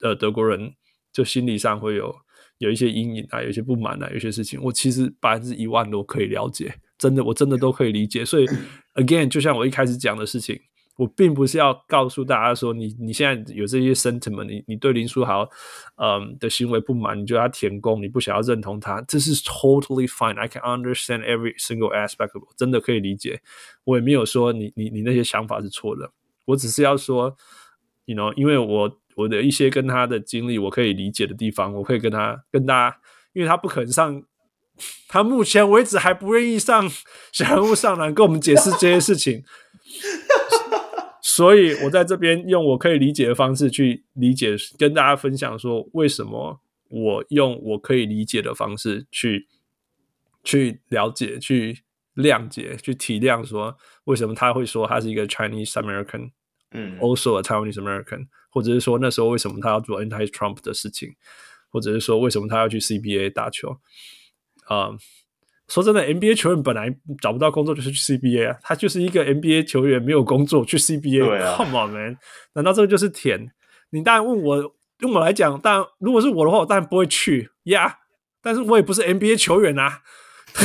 [0.01, 0.75] 呃，德国人
[1.13, 2.15] 就心理上会有
[2.59, 8.25] 有一些阴影啊，有一些不满啊，有些事情，我其实百分之一万都可以了解，真的，我真的都可以理解。
[8.25, 8.47] 所以，
[8.95, 10.57] again，就像我一开始讲的事情，
[10.99, 15.49] 我并不是要告诉大家说你，你现在有这些 sentiment，你你对林书豪
[15.97, 20.37] 嗯的行为不满，你觉得他舔共，你不想要认同他，这是 totally fine。
[20.37, 23.41] I can understand every single aspect of，真的可以理解。
[23.85, 26.11] 我也没有说你你你那些想法是错的，
[26.47, 27.37] 我只是要说
[28.07, 28.99] ，you know，因为我。
[29.19, 32.97] 我的一些跟他的经历，我可以理解的地方，我可以跟他跟大家，
[33.33, 34.23] 因为他不肯上，
[35.09, 36.89] 他目前为止还不愿意上
[37.33, 39.43] 小人物上篮跟我们解释这些事情，
[41.39, 49.47] 所以我在这边用我可以理解的方式去理解，跟大家分享说，为什么我用我可以理解的方式去
[50.43, 51.85] 去了解、去
[52.17, 56.33] 谅解、去体谅，说为什么他会说他是一个 Chinese American，
[56.73, 58.27] 嗯，also a Taiwanese American。
[58.51, 61.15] 或者是说那时候为什么他要做 anti-Trump 的事情，
[61.71, 63.79] 或者是说为什么他要去 CBA 打球？
[64.67, 64.97] 啊、um，
[65.69, 66.89] 说真的，NBA 球员本来
[67.21, 72.17] 找不到工作就是去 CBA 啊，他就是一个 NBA 球员没有工作去 CBA，Come、啊、on man，
[72.55, 73.51] 难道这个就是舔？
[73.91, 77.93] 你当然问我，用我来讲，当然如果是我的话，我当然不会去呀，yeah,
[78.43, 80.01] 但是我也不是 NBA 球员啊。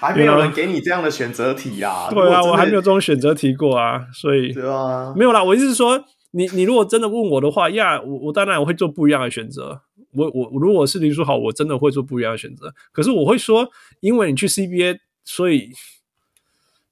[0.00, 2.08] 还没有人给你这样的选择题啊！
[2.10, 5.42] 对啊，我还没有这种选择题过啊，所以对啊，没有啦。
[5.42, 9.80] 我意思是说，你你如果真的问我的话，呀，我我当然我会做不一样的选择。
[10.14, 12.74] 我我如果是林书豪，我真的会做不一样的选择。
[12.92, 13.70] 可是我会说，
[14.00, 15.72] 因为你去 CBA，所以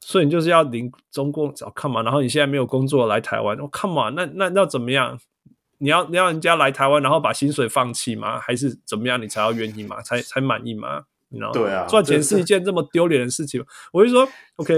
[0.01, 5.19] 所以你就是要领中共找 come on，然后你现在没有工作来台湾，我 come on，那那要怎么样？
[5.79, 8.39] 你要你要人家来台湾，然后把薪水放弃吗？
[8.39, 9.21] 还是怎么样？
[9.21, 10.01] 你才要愿意吗？
[10.03, 11.05] 才才满意吗？
[11.29, 13.65] 你知道对啊，赚钱是一件这么丢脸的事情。
[13.93, 14.77] 我就说，OK，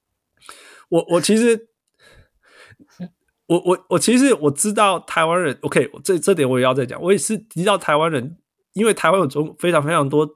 [0.90, 1.68] 我我其实，
[3.48, 7.00] 我我我其实我知道台湾人，OK，这这点我也要再讲。
[7.00, 8.36] 我也是提到台湾人，
[8.74, 10.28] 因为台湾有中非常非常多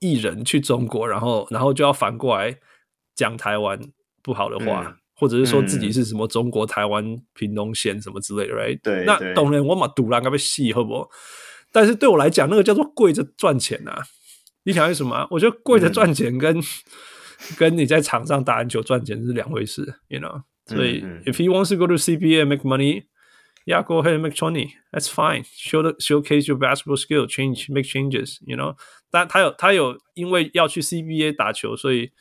[0.00, 2.54] 艺人去中国，然后然后就要反过来
[3.14, 3.80] 讲台湾
[4.22, 8.78] 不好的话，嗯、或者是说自己是什么中国台湾屏东县什么之类的，right？
[8.82, 11.08] 对，那懂人我嘛赌了该被戏，好不好？
[11.72, 14.02] 但是对我来讲，那个叫做跪着赚钱呐、啊。
[14.64, 15.26] 你想要什么？
[15.30, 16.62] 我觉得跪着赚钱跟、嗯、
[17.56, 20.42] 跟你在场上打篮球赚钱是两回事，you know。
[20.68, 23.04] 所以、嗯嗯、if he wants to go to CBA and make money,
[23.66, 24.74] yeah, go ahead and make money.
[24.92, 25.44] That's fine.
[25.44, 28.76] Show the showcase your basketball skill, change, make changes, you know。
[29.10, 32.12] 但他有他有因为要去 CBA 打球，所以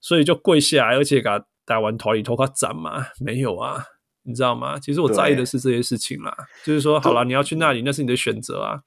[0.00, 3.06] 所以就跪下来，而且给他打完头里头他斩嘛？
[3.20, 3.84] 没有啊，
[4.24, 4.78] 你知道吗？
[4.78, 8.80] 其实我在意的是这些事情啦，就是说，好了，你要去那里，那是你的选择啊。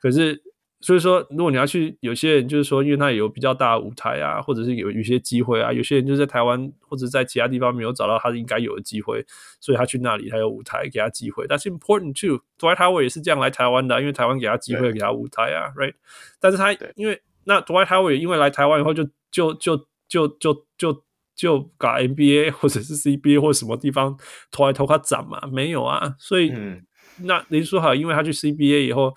[0.00, 0.42] 可是。
[0.82, 9.22] 所以说，如果你要去，有些人就是说，因为他有比较大的舞台啊，或者是有有些机会啊，有些人就是在台湾或者在其他地方没有找到他应该有的机会，
[9.60, 11.44] 所以他去那里，他有舞台给他机会。
[11.46, 15.92] 但是 important too，Dwight Howard 也是这样来台湾的，因为台湾给他机会，给他舞台啊，right？
[16.40, 21.04] 但是他因为那 Dwight Howard 也因为来台湾以后就就就就就就
[21.36, 24.16] 就搞 NBA 或者是 CBA 或者什么地方
[24.50, 25.42] 投来投他涨嘛？
[25.52, 26.82] 没有啊，所以、嗯、
[27.24, 29.14] 那林书豪因为他去 CBA 以后。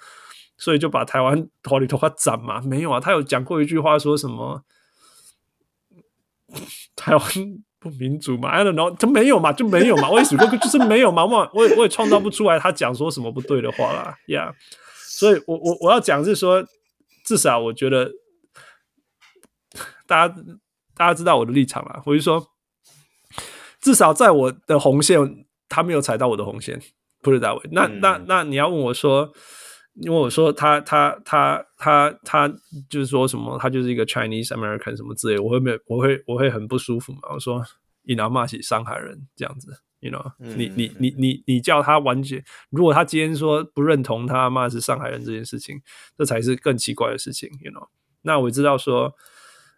[0.64, 2.61] 所以就把台湾头里头发斩嘛？
[2.61, 4.64] 没有啊，他有讲过一句话，说什么
[6.95, 7.22] 台湾
[7.80, 10.10] 不民主嘛？I don't know，就没有嘛，就没有嘛。
[10.10, 14.15] 我也只不过就是没有嘛，我我也我也创造不出来他讲说什么不对的话啦。
[14.26, 14.53] Yeah，
[14.95, 16.65] 所以我我我要讲是说，
[17.26, 18.10] 至少我觉得
[20.07, 20.35] 大家
[20.95, 22.02] 大家知道我的立场啦。
[22.06, 22.48] 我就说，
[23.81, 26.81] 至少在我的红线，他没有踩到我的红线，
[27.22, 27.61] 不是大卫。
[27.73, 29.34] 那那那你要问我说？
[29.95, 32.48] 因为我说他他他他他
[32.90, 37.20] 就是说什么，他就是一个 Chinese American 什么之类，我会没有，我会我会很不舒服嘛。
[37.32, 37.64] 我说
[38.02, 45.80] 你拿骂起上海人这样子，you know，、嗯、你你你你你叫他完全，如果他今天说不认同他骂是上海人这件事情，
[46.18, 47.88] 这才是更奇怪的事情，you know。
[48.24, 49.14] 那我知道说，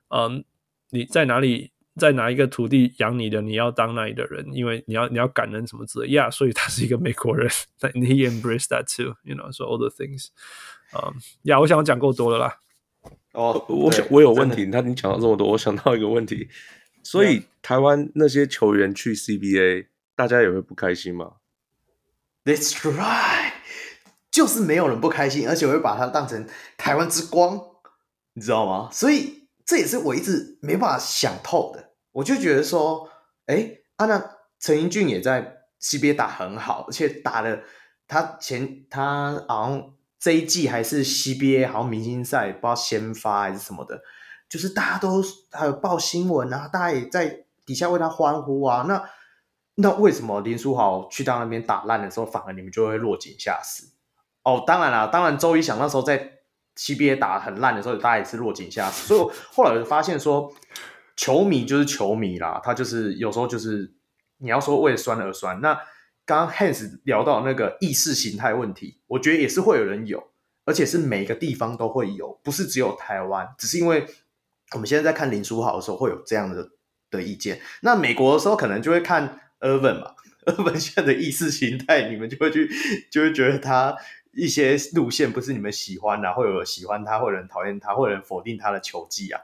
[0.09, 0.45] 嗯，
[0.91, 7.49] 你在哪里，在哪一个土地养你的，你要当那里的人，因为你要你要感恩什么之类呀，yeah, 所以他是一个美国人，
[7.79, 10.27] 但 he embrace that too，you know，so all the things，
[10.93, 11.13] 嗯，
[11.43, 12.57] 呀，我想我讲够多了啦。
[13.33, 16.49] 哦，我想我有问题，那你讲到这么多，我想到一个问题。
[17.03, 21.33] 所以台湾那些球员去 CBA，大家也会不开心吗
[22.43, 23.53] ？That's right，
[24.31, 26.47] 就是没有人不开心，而且我会把它当成
[26.77, 27.61] 台湾之光，
[28.33, 28.89] 你知道吗？
[28.91, 31.84] 所以这也是我一直没办法想透的。
[32.15, 33.09] 我就觉得说，
[33.45, 37.59] 哎，啊，那陈英俊也在 CBA 打很好，而且打了
[38.07, 44.01] 他前他好像这一季还是 CBA 好像明星赛，不知道先发还是什么的。
[44.47, 45.21] 就是大家都
[45.51, 48.85] 还有报新闻啊，大家也在底下为他欢呼啊。
[48.87, 49.03] 那
[49.75, 53.87] 那为什么林书豪去到那边打烂的时候，反而你们就会落井下石？
[54.43, 56.37] 哦，当然啦，当然周一翔那时候在
[56.77, 59.05] CBA 打很烂的时候，大家也是落井下石。
[59.05, 60.53] 所以后来我就发现说，
[61.15, 63.93] 球迷就是球迷啦，他就是有时候就是
[64.37, 65.59] 你要说为酸而酸。
[65.61, 65.73] 那
[66.25, 70.31] 刚刚 Hans 聊到那个意识形态问题，我觉得也是会有人有，
[70.65, 74.05] 而且是每个地方都会有，不是只有台湾，只是因为。
[74.71, 76.71] 我们现在在看林书豪的时候，会有这样的
[77.11, 77.61] 的意见。
[77.81, 80.15] 那美国的时候，可能就会看 Irvin 嘛
[80.47, 82.67] ，Irvin 现在的意识形态，你们就会去，
[83.11, 83.95] 就会觉得他
[84.33, 89.39] 一些路线不是你们喜欢的，会有喜欢他，或有人讨厌他，或有人否定他的球技啊。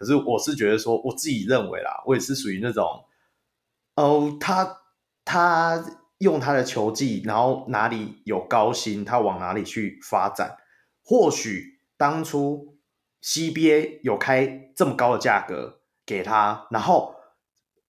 [0.00, 3.04] 可是我是觉得说，我自己认为啦，我也是属于那种，
[3.94, 4.78] 哦，他
[5.24, 5.84] 他
[6.18, 10.56] 用他的球技，然后哪里有高薪，他往哪里去发展。
[11.04, 12.68] 或许当初。
[13.22, 17.16] CBA 有开这么高的价格给他，然后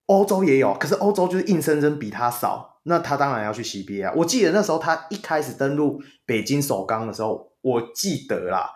[0.07, 4.13] 欧洲也有，可是欧洲就是硬生生比他少，那他当然要去 CBA。
[4.17, 8.71] 我记得那时候他一开始登陆北京首钢的时候，我记得啦，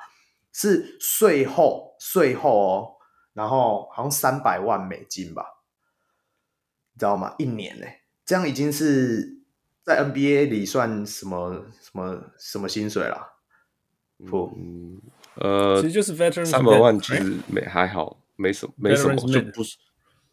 [0.54, 2.95] 是税后税后哦，
[3.36, 5.62] 然后好像三百万美金吧，
[6.94, 7.36] 你知道吗？
[7.38, 7.86] 一年呢，
[8.26, 9.44] 这样已经是
[9.84, 13.36] 在 NBA 里算什么什么什么薪水了？
[14.28, 14.52] 不。
[14.58, 15.00] 嗯
[15.38, 19.76] 呃，其实就是 veteran 三百万，其实没还好，没什么，没什么，就不是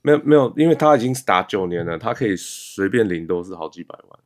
[0.01, 4.21] 没有没有，因为他已经是打九年了，他可以随便领都是好几百万。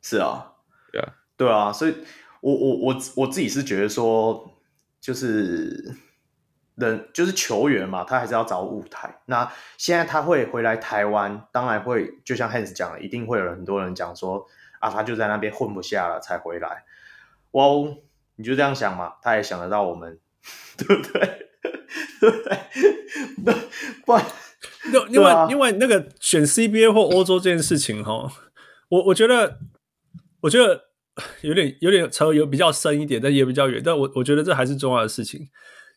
[0.00, 0.54] 是啊，
[0.90, 1.94] 对啊，对啊，所以
[2.40, 4.50] 我我我我自己是觉得说，
[4.98, 5.94] 就是
[6.78, 9.20] 人就是球员嘛，他还是要找舞台。
[9.26, 14.46] 那现在他会回来台湾，当然会，就像 Hans 讲的，一定会有很多人讲说
[14.78, 16.84] 啊，他就在那边混不下了才回来。
[17.52, 17.96] 哇哦！
[18.36, 20.20] 你就这样想嘛，他也想得到我们，
[20.76, 21.48] 对不对？
[22.20, 22.58] 对不对？
[23.44, 23.52] 那
[24.06, 24.24] 不然，
[25.10, 28.30] 因为、啊、因为那个选 CBA 或欧洲这件事情哈，
[28.90, 29.58] 我我觉得
[30.42, 30.84] 我觉得
[31.40, 33.82] 有点有点扯，有比较深一点，但也比较远。
[33.84, 35.48] 但我我觉得这还是重要的事情。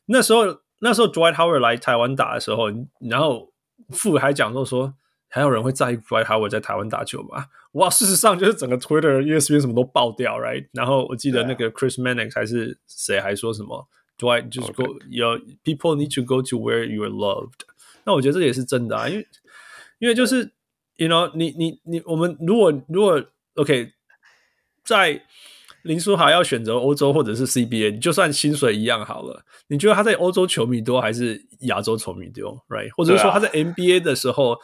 [0.07, 2.67] 那时候那时候 Dwight Howard 来台湾打的时候，
[2.99, 3.51] 然后
[3.89, 4.93] 傅还讲说说。
[5.33, 7.45] 还有人会在意 Dwight Howard 在台湾打球吗？
[7.71, 10.67] 哇，事实上就是整个 Twitter、ESPN 什么都爆掉，right？
[10.73, 13.87] 然后我记得那个 Chris Mannix 还是谁还说什么
[14.17, 17.61] Dwight 就是 go，有 people need to go to where you are loved。
[18.03, 19.27] 那我觉得这也是真的啊，因为
[19.99, 20.51] 因为就是
[20.97, 23.23] you know，你你你，我们如果如果
[23.55, 23.93] OK，
[24.83, 25.23] 在
[25.83, 32.89] 林书豪要选择欧洲或者是 CBA，你就算薪水一样好了，你觉得他在欧洲球迷多还是亚洲球迷多，right？
[32.95, 34.57] 或者是说他在 NBA 的时候？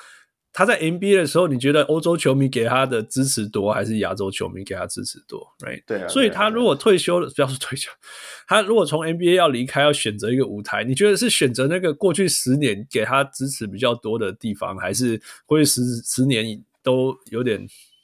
[0.53, 5.83] 他在 NBA 的时候，你觉得欧洲球迷给他的支持多，还是亚洲球迷给他支持多？Right？
[5.85, 6.07] 对啊。
[6.07, 7.91] 所以他如果退休了，不要说退休，
[8.47, 17.63] 他如果从 NBA 要离开，要选择一个舞台，你觉得是选择那个过去十年给他支持比较多的地方，还是过去十十年都有点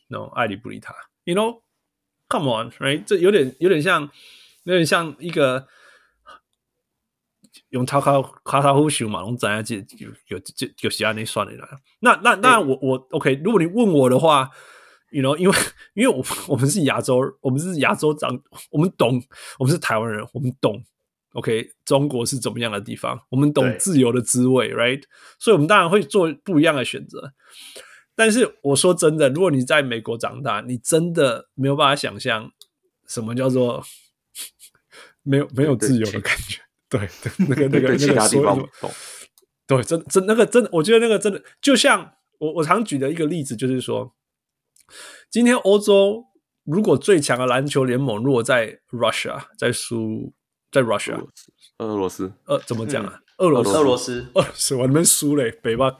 [0.09, 1.33] 那种爱理不理他？You
[2.39, 3.03] know？Come on，Right？
[3.05, 4.09] 这有点有点像，
[4.63, 5.67] 有点像一个。
[7.69, 11.67] 用他卡卡他呼秀嘛，拢知影这有有这有其他那算的啦。
[12.01, 14.47] 那那那我我 OK，如果你问我的话
[15.11, 15.55] ，you know，因为
[15.95, 18.39] 因为我我们是亚洲，我们是亚洲长，
[18.69, 19.21] 我们懂，
[19.57, 20.83] 我们是台湾人，我们懂
[21.33, 25.01] OK，中国是怎么样的地方，我们懂自由的滋味，right？
[25.39, 27.33] 所以，我们当然会做不一样的选择。
[28.15, 32.51] 但是我说真的，如果你在美国长大，你真的没有办法想象
[33.07, 33.83] 什么叫做
[35.23, 36.59] 没有没有自由的感觉。
[36.89, 37.09] 对，
[37.47, 38.89] 那个 那个那个说的，
[39.65, 44.13] 对，真真那个真的，我觉得那个真的，就像我我常举的一个例子，就是说，
[45.31, 46.25] 今天欧洲
[46.65, 50.33] 如果最强的篮球联盟如果在 Russia，在输
[50.71, 51.25] 在 Russia，
[51.79, 53.21] 俄罗斯，呃，怎么讲啊？
[53.37, 55.97] 俄罗斯，俄罗斯，俄罗斯，我那边输嘞，北方，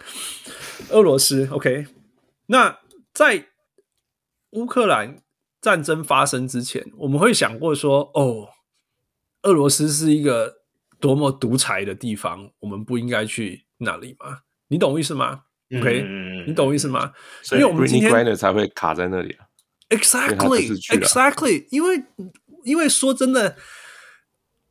[0.90, 1.88] 俄罗斯，OK，
[2.54, 2.80] 那
[3.12, 3.48] 在
[4.52, 5.24] 乌克兰
[5.60, 8.50] 战争发生之前，我们会想过说，哦，
[9.42, 10.58] 俄罗斯是一个
[11.00, 14.42] 多么独裁的地方，我们不应该去那里吗？
[14.68, 17.12] 你懂我意思吗？OK，、嗯、你懂我意思吗？
[17.42, 19.48] 所以因为我们今天才会卡在那里啊。
[19.90, 22.04] Exactly，Exactly，因为
[22.64, 23.58] 因为说真的，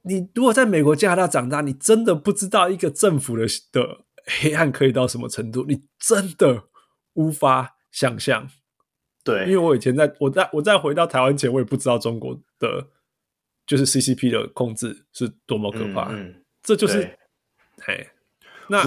[0.03, 4.05] 你如果在美国、加拿大长大，你真的不知道一个政府的的
[4.41, 6.69] 黑暗可以到什么程度，你真的
[7.15, 8.49] 无法想象。
[9.25, 12.89] 对，因为我以前在我在我在回到台湾前，我也不知道中国的
[13.65, 16.09] 就是 CCP 的控制是多么可怕。
[16.11, 17.03] 嗯，嗯这就是，
[17.87, 18.05] 哎，
[18.67, 18.85] 那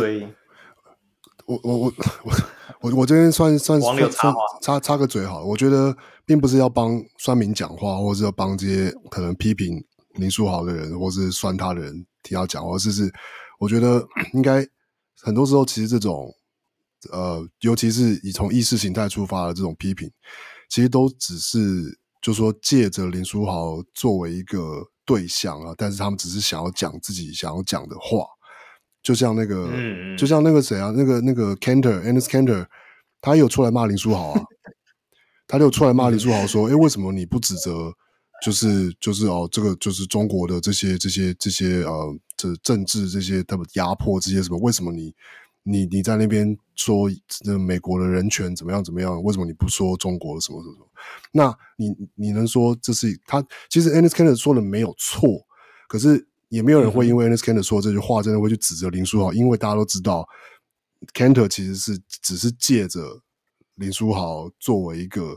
[1.45, 1.93] 我我我
[2.23, 2.33] 我
[2.81, 5.95] 我我这边算算插算插插个嘴好了，我觉得
[6.25, 9.81] 并不是要帮酸民讲话，或者是要帮这些可能批评
[10.15, 13.09] 林书豪的人，或是酸他的人替他讲话，而是是
[13.57, 14.67] 我觉得应该
[15.21, 16.29] 很多时候其实这种。
[17.11, 20.11] 呃，尤其是以从意识形态出发的这种批评，
[20.69, 28.25] 其实都只是就说借着林书豪作为一个对象啊，但是他们只是想要讲自己想要讲的话，
[29.03, 32.65] 就像那个，嗯、就像那个谁啊，那个那个 Cantor，Enes Kanter，
[33.21, 34.41] 他有出来骂林书豪啊，
[35.47, 37.93] 他就出来骂林书豪说， 哎，为什么你不指责，
[38.43, 45.13] 就是就是哦，这个就是中国的这些这些这些呃，这政治这些他们压迫这些什么，为什么你？
[45.67, 47.09] 你你在那边说
[47.43, 49.21] 那美国的人权怎么样怎么样？
[49.23, 50.87] 为什么你不说中国的什么什么什么？
[51.31, 53.43] 那你你能说这是他？
[53.67, 55.27] 其实 Anis Kander 说的没有错，
[55.87, 60.27] 可是也没有人会因为 Anis Kander 说这句话，真的会去指责林书豪，因为大家都知道
[61.15, 63.23] Kanter 其实是只是借着
[63.73, 65.35] 林书豪作为一个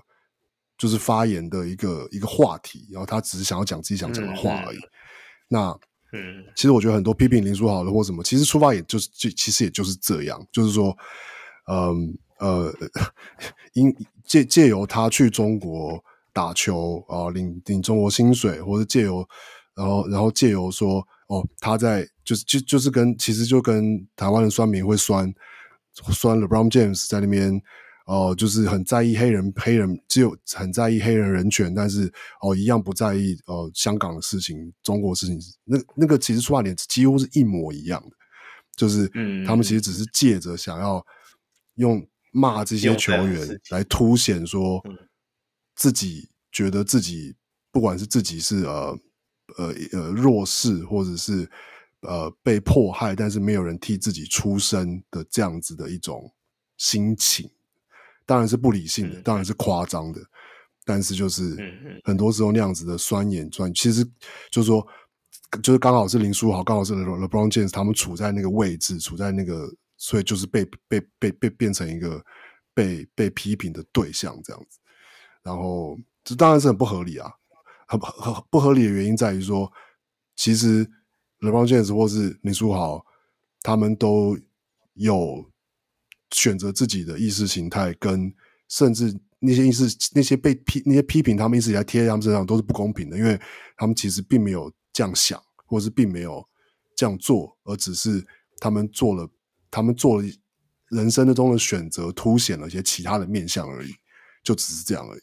[0.77, 4.77] 就是发言的一个一个话题，然后他只是想要讲自己想讲的话而已。
[4.77, 4.91] 嗯、
[5.49, 5.81] 那。
[6.13, 10.97] 嗯，其实我觉得很多批评林书豪的或什么，其实出发也就是就其实也就是这样，就是说，
[11.67, 12.73] 嗯呃，
[13.75, 13.95] 因
[14.25, 16.03] 借借由他去中国
[16.33, 19.29] 打球啊，领领中国薪水，或者借由
[19.75, 25.35] 然后然后借由说哦，他在就是就就是跟其实就跟台湾的酸民会酸
[25.93, 27.61] 酸 LeBron James 在那边。
[28.09, 32.07] 哦、呃，就是很在意黑人，黑人只有很在意黑人人权，但是
[32.41, 35.39] 哦、呃，一样不在意呃香港的事情、中国的事情。
[35.65, 38.17] 那那个其实出发点几乎是一模一样的，
[38.77, 41.05] 就是嗯，他们其实只是借着想要
[41.75, 42.03] 用
[42.33, 44.83] 骂这些球员来凸显说
[45.77, 47.37] 自己觉得自己
[47.71, 48.99] 不管是自己是呃
[49.59, 51.47] 呃呃弱势，或者是
[52.01, 56.33] 呃被迫害，但是没有人替自己出声的这样子的一种
[56.79, 57.51] 心情。
[58.29, 60.21] 当然是不理性的，当然是夸张的，
[60.85, 61.57] 但是就是
[62.05, 64.05] 很多时候那样子的酸言酸语，其实
[64.51, 64.87] 就是说，
[65.63, 72.23] 就是刚好是林书豪，刚好是 LeBron James，他们处在那个位置，处在那个，所以就是被被被被变成一个
[72.75, 74.79] 被被批评的对象这样子。
[75.43, 77.33] 然后这当然是很不合理啊，
[77.87, 79.73] 很很不合理的原因在于说，
[80.37, 80.85] 其实
[81.41, 83.03] LeBron James 或是林书豪，
[83.63, 84.37] 他们都
[84.93, 85.51] 有。
[86.31, 88.33] 选择自己的意识形态，跟
[88.69, 89.85] 甚至那些意识
[90.15, 93.41] 那些被批那些批评他们一直在贴在他们身上都是不公平的，因为
[93.77, 96.47] 他们其实并没有这样想，或者是并没有
[96.95, 98.27] 这样做，而只是
[98.59, 99.29] 他们做了
[99.71, 100.29] 他们做了
[100.89, 103.95] 人生的中的选择，凸显了一些其他的面相而已，
[104.43, 105.21] 就只是这样而已。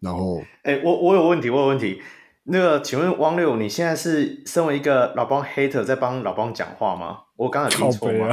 [0.00, 2.02] 然后，哎、我我有问题，我有问题。
[2.44, 7.25] 那个，请问汪六，你现在是身为一个老帮 hater 在帮老帮讲话吗？
[7.36, 8.30] 我刚才听错吗？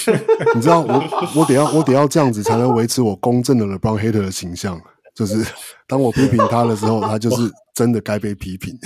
[0.54, 1.02] 你知道我
[1.36, 4.80] 我得要我得要这样子才能维持我公正的老帮 hater 的形象，
[5.14, 5.44] 就是
[5.86, 8.78] 当我批评他的时候，他就 是真的该被批评，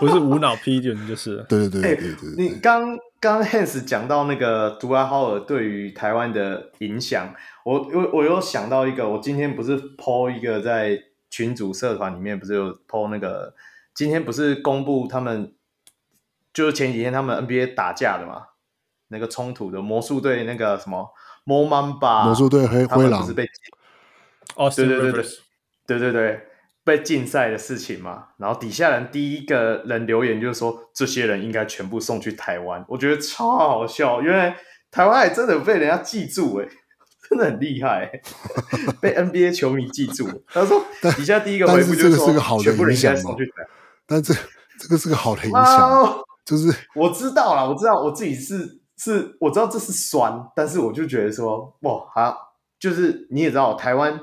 [0.00, 1.44] 不是无脑批评就是。
[1.48, 2.34] 对对对对对。
[2.36, 10.98] 你刚刚 Hans 讲到那个杜兰豪尔对于台湾的影响，我我我又想到一个，我今天不是 po 一个在。
[11.30, 13.52] 群组社团里面不是有 po 那个，
[13.94, 15.52] 今天不是公布他们，
[16.52, 18.42] 就是前几天他们 NBA 打架的嘛，
[19.08, 21.08] 那个冲突的魔术队那个什么
[21.44, 23.46] Mo Bamba 魔术队黑灰狼是被
[24.56, 25.24] 哦，对对对对
[25.86, 26.40] 对对对
[26.84, 34.54] 被禁赛的事情嘛，然后底下人第一个人留言就是说，这些人应该全部送去台湾，我觉得超好笑，因为
[34.90, 36.70] 台湾还真的被人家记住哎、欸。
[37.28, 38.22] 真的很厉害、欸，
[39.02, 40.26] 被 NBA 球迷记住。
[40.46, 40.82] 他说
[41.14, 43.52] 底下第一个回复就是说，全部人应该送去台。
[44.06, 44.32] 但这
[44.80, 54.18] 这个是个好的影响，就是我知道啦，我知道我自己是是，我知道这是酸，但是我就觉得说，哇，好，就是你也知道，台湾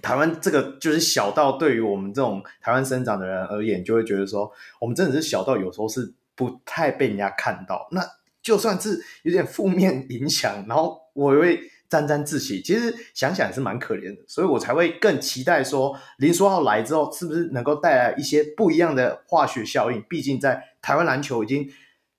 [0.00, 4.50] 台湾这个就是小到对于我们这种台湾生长的人而言，就会觉得说，
[4.80, 7.86] 我们真的是小到有时候是不太被人家看到。
[7.90, 8.02] 那
[8.42, 11.60] 就算是有点负面影响，然后我会。
[11.90, 20.00] 沾沾自喜，其实想想也是蛮可怜的，所以我才会更期待说林书豪来之后，是不是能够带来一些不一样的化学效应？
[20.08, 21.68] 毕竟在台湾篮球已经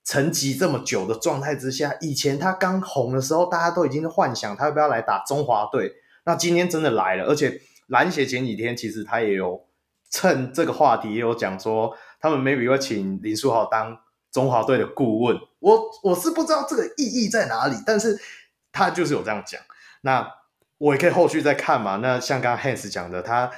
[0.03, 5.93] 沉寂这么久的状态之下，以前他刚红的时候，大家都已经幻想他要不要来打中华队，
[6.25, 9.65] 那今天真的来了，而且篮协前几天其实他也有
[10.09, 13.97] 趁这个话题也有讲说，他们 maybe 会请林书豪当。
[14.31, 18.17] 中华队的顾问，我我是不知道这个意义在哪里，但是
[18.71, 19.59] 他就是有这样讲。
[20.01, 20.27] 那
[20.77, 21.97] 我也可以后续再看嘛。
[21.97, 23.51] 那像刚刚 Hans 讲的，他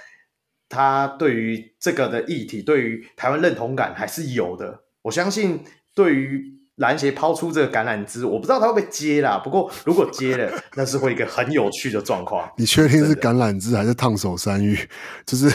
[0.70, 4.82] 他对于这个的议题，对于台湾认同感还是有的。
[5.04, 5.64] 我相信，
[5.96, 6.44] 对于
[6.76, 9.38] 篮协抛出这个橄榄枝，我不知道他会不会接啦。
[9.44, 12.52] 不过如果接了， 那是会一个很有趣的状况。
[12.58, 14.78] 你确定是橄榄枝还是烫手山芋？
[15.26, 15.50] 就是。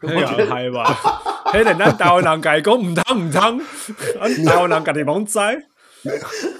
[0.00, 0.84] 我觉得嗨吧，
[1.46, 3.58] 嘿，人家台湾人改讲唔烫唔烫，
[4.46, 5.58] 台湾人家己蒙栽。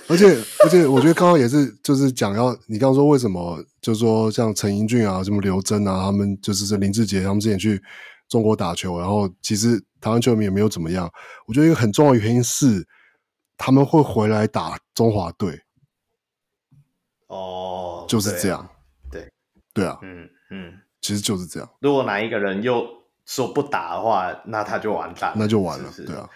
[0.09, 0.27] 而且
[0.65, 7.81] 而且，我觉得刚刚也是，就是讲要你刚刚说为什么，就是说像陈英俊啊，什么刘真啊，他们就是这林志杰他们之前去
[8.29, 11.11] 中国打球，然后其实台湾球迷也没有怎么样。
[11.47, 12.87] 我觉得一个很重要的原因是
[13.57, 15.61] 他们会回来打中华队。
[17.29, 18.69] 哦，就是这样。
[19.11, 19.31] 对
[19.73, 21.69] 对啊，嗯嗯，其实就是这样。
[21.81, 22.87] 如果哪一个人又
[23.27, 25.91] 说不打的话，那他就完蛋，那就完了。
[25.93, 26.29] 是是对啊，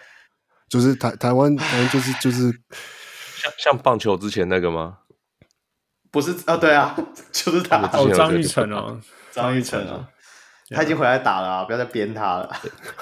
[0.73, 2.51] 就是台台湾，台湾就是就是
[3.35, 4.97] 像像棒球之前那个吗？
[6.09, 6.95] 不是啊，对啊，
[7.31, 8.99] 就是他哦， 张玉成哦，
[9.31, 10.03] 张玉成哦，
[10.71, 12.51] 他已经回来打了，啊，不要再编他了。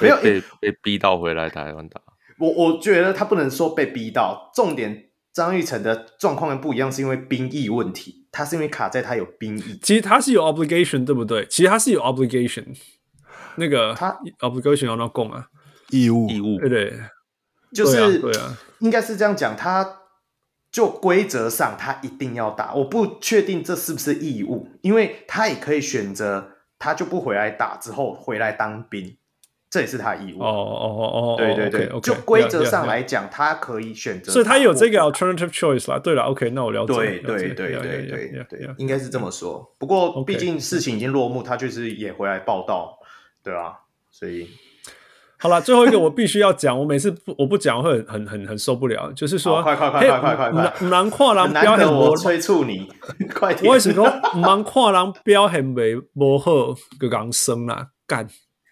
[0.01, 2.01] 没有被被逼到回来台湾打。
[2.39, 9.79] 我我觉得他不能说被逼到，重点张玉成的状况不一样，是因为兵役问题，他是因为卡在他有兵役。
[9.81, 11.45] 其实他是有 obligation，对不对？
[11.45, 12.65] 其实他是有 obligation。
[13.55, 15.47] 那个他 obligation 要那供啊，
[15.89, 16.99] 义务义务，对对，
[17.73, 19.55] 就是对啊，应该是这样讲。
[19.55, 19.99] 他
[20.71, 29.17] 就规则上他一定要打，我不确定这是不是义务，因为他也可以选择，他就不回来打，之后回来当兵，
[29.69, 30.41] 这也是他义务。
[30.41, 35.99] 哦哦哦哦，对对对，就规则上来讲，他可以选择，所以他有这个 alternative choice 啦。
[35.99, 36.93] 对了，OK，那我了解。
[36.93, 39.73] 对对对对对对，应该是这么说。
[39.77, 42.97] 不过毕竟事情已经落幕，他就是也回来报道。
[43.43, 43.79] 对啊，
[44.09, 44.47] 所以
[45.41, 52.87] 好了，最后一个我必须要讲，我每次不我不讲会很很很受不了，就是说，快快快快快快快，难跨栏标很我催促你，
[53.33, 53.65] 快点！
[53.67, 57.87] 我为什么说难跨栏标很为不好个刚生啦？
[58.05, 58.27] 干，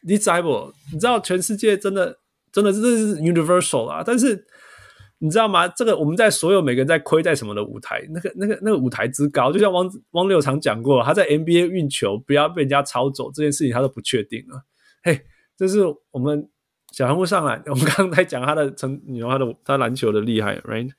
[0.08, 0.72] 你知不？
[0.94, 2.20] 你知道全世界真的
[2.52, 4.46] 真的这是 universal 啊，但是
[5.18, 5.68] 你知道吗？
[5.68, 14.66] 这个我们在所有每个人在亏在什么的舞台，那个那个那个舞台之高，就像汪汪六常讲过，他在 NBA 运球不要被人家抄走这件事情，他都不确定了。
[15.02, 15.22] 嘿，
[15.58, 15.80] 这是
[16.12, 16.48] 我们。
[16.91, 20.90] 小人物上来，我们刚刚在讲他的成，你说他的他篮球的厉害，right？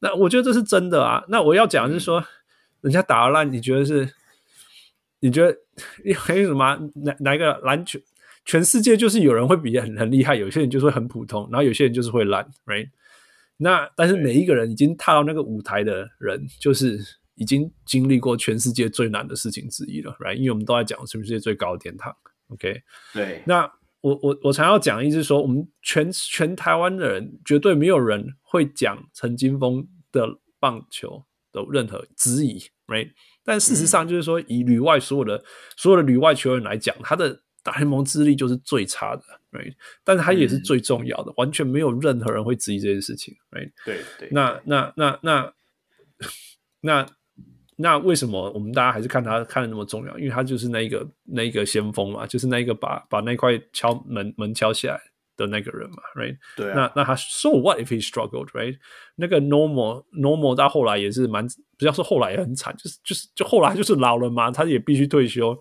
[0.00, 1.24] 那我觉得这是真的啊。
[1.28, 2.24] 那我要讲的是说，
[2.80, 4.12] 人家打烂，你觉得是？
[5.20, 5.56] 你觉得
[6.16, 6.76] 还有什么？
[6.96, 8.00] 哪哪一个篮球？
[8.44, 12.88] 全世界就是有人会比很很厉害，有些人就是会很普通，然后有些人就是会烂，right？
[13.58, 16.98] 那但是每一个人已经踏到那个舞台的人，就是
[17.36, 20.34] 已经经历过全世界最难的事情之一了，right？
[20.34, 22.12] 因为我们都在讲全世界最高的天堂
[22.48, 22.82] ，OK？
[23.14, 23.70] 对，那。
[24.02, 30.28] 我我我常要讲的意思是说，我们全全台湾的人绝对没有人会讲陈金峰的
[30.60, 33.10] 棒球的任何质疑，right？
[33.42, 35.42] 但事实上就是说，以旅外所有的
[35.76, 39.22] 所有的旅外球员来讲，他的大联盟资历就是最差的
[39.52, 39.72] ，right？
[40.04, 43.72] 但是他也是最重要的，嗯、完全没有任何人会质疑这件事情，right？
[43.84, 45.52] 对对，那那那那
[46.80, 47.06] 那。
[47.76, 50.18] 那那为什么我们大家还是看他看的那么重要？
[50.18, 55.00] 因为他就是那一个那一个先锋嘛，就是那一个把把那块敲门门敲起来
[55.36, 56.36] 的那个人嘛，right？
[56.56, 56.74] 对啊。
[56.74, 58.76] 那那他 so what if he struggled，right？
[59.16, 61.46] 那个 normal normal 到后来也是蛮，
[61.78, 65.58] 不要说后来也很惨，就是就是就后来就是老了嘛，他也必须退休。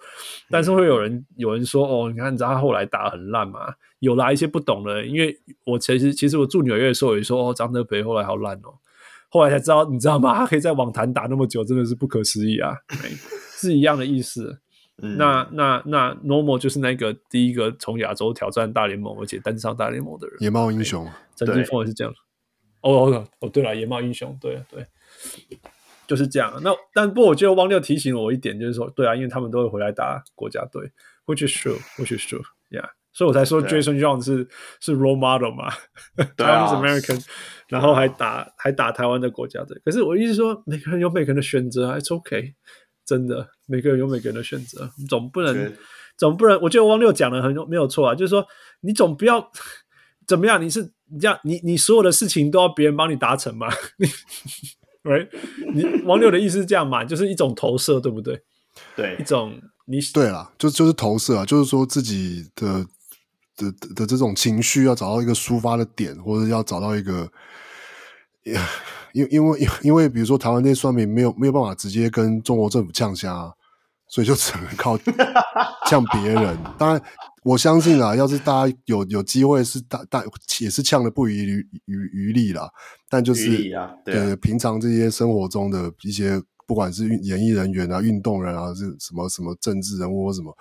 [0.50, 3.74] 但是会有人有人说哦，你看你知道他后来打得很烂嘛？
[4.00, 8.74] 有来一些不懂的，因为我其实其实我住纽约的时候也说哦，张德培后来好烂哦。
[9.34, 10.36] 后来才知道，你知道吗？
[10.36, 12.76] 他可以在网坛打那么久，真的是不可思议啊！
[13.56, 14.60] 是一样的意思。
[15.02, 20.36] 嗯、那那那 Normal 就是那个第一个从亚洲挑战大联盟，而且登上大联盟的人。
[20.42, 22.14] 野猫英雄，陈金峰也是这样。
[22.82, 24.86] 哦哦哦，对了，野猫英雄，对对，
[26.06, 26.60] 就是这样。
[26.62, 30.92] 那但不过，我觉得汪六提醒了我一点，就是说，对啊，因为他们都会回来打国家队
[31.26, 32.90] ，which is true，which is true，yeah。
[33.14, 34.48] 所以我才说 Jason John 是
[34.80, 35.70] 是 role model 嘛，
[36.38, 37.24] 台湾是 American，
[37.68, 39.80] 然后还打还打台湾的国家队。
[39.84, 42.54] 可是我意思说，每个人有每个人的选择，It's OK，
[43.06, 45.74] 真的，每个人有每个人的选择，总不能
[46.18, 46.60] 总不能。
[46.62, 48.46] 我觉得汪六讲的很没有错啊，就是说
[48.82, 49.52] 你总不要
[50.26, 50.82] 怎么样，你是
[51.12, 53.68] 你这样，你你所有的事情都要别人帮你达成嘛？
[54.00, 54.08] 你
[55.04, 55.28] ，right？
[55.74, 58.42] 你网友的意思是这样嘛，就是一种投射，对不对？
[58.96, 62.86] 对一，种你对啦，就就是投射啊，就是说自己的
[63.66, 67.30] 的的的这种情绪要找到一个抒发的点，或者要找到一个，
[69.14, 73.54] 因因为因因为比如说台湾那些算命没有没有办法直接跟中国政府呛虾，
[74.08, 74.98] 所以就只能靠
[75.88, 76.58] 呛别人。
[76.78, 77.02] 当然，
[77.44, 80.24] 我相信啊，要是大家有有机会是大大
[80.60, 82.70] 也是呛的不遗余余余力啦，
[83.10, 86.42] 但就是对，啊对啊，平常这些生活中的一些。
[86.68, 90.56] 不管是演艺人员啊、运动人啊，是什么什么政治人物或什么，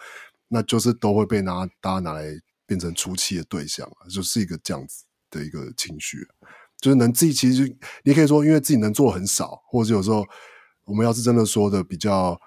[0.48, 2.24] 那就是都会被拿大家拿来
[2.70, 6.24] 变成出气的对象啊，就是一个这样子的一个情绪，
[6.78, 10.24] 就是能自己其实你可以说，因为自己能做很少，或者有时候
[10.84, 12.40] 我们要是真的说的比较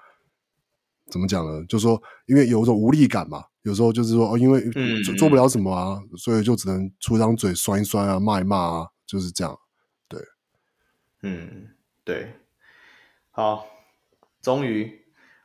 [1.10, 1.62] 怎么讲呢？
[1.66, 4.62] 就是说，因为有一种无力感嘛，有时候就是说，哦，因为
[5.02, 9.54] 做做不了什么啊，所以就只能出张嘴酸一酸啊、骂一骂啊，就是这样。
[10.08, 10.18] 对，
[11.20, 11.68] 嗯，
[12.02, 12.32] 对。
[13.30, 13.66] 好，
[14.40, 15.03] 终于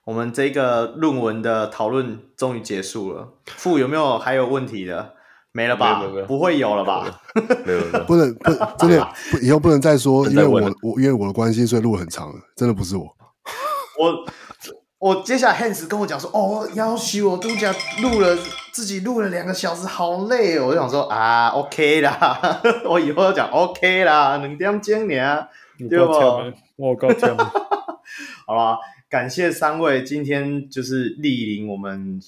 [0.10, 3.27] 我们这个论文的讨论终于结束了。
[3.45, 5.14] 傅有没有还有问题的？
[5.52, 6.02] 没了吧？
[6.27, 7.22] 不会有了吧？
[7.64, 12.36] 没有，没有， 不能不真的不 以后不能再说，因为我我因为我的关系，所以录很长了。
[12.56, 13.06] 真的不是我。
[13.99, 14.26] 我
[14.98, 17.72] 我接下来 Hans 跟我讲说，哦，要许我度假
[18.02, 18.36] 录了
[18.72, 20.65] 自己录了两个小时，好累哦。
[20.69, 22.60] 我就想说啊，OK 啦，
[22.90, 25.48] 我以后要讲 OK 啦，两点钟呢，
[25.88, 26.14] 对不？
[26.77, 27.38] 我靠天！
[28.48, 28.80] 好吧，
[29.10, 32.19] 感谢三位今天就是莅临我们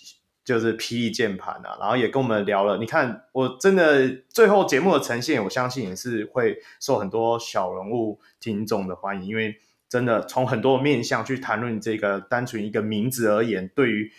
[0.43, 2.77] 就是霹雳键盘啊，然后也跟我们聊了。
[2.79, 9.55] 你看，我真的最后节目的呈现，我相信也是会受很多小人物听众的欢迎，因为
[9.87, 14.11] 真的从很多面向去谈论这个单纯一个名字而言，对于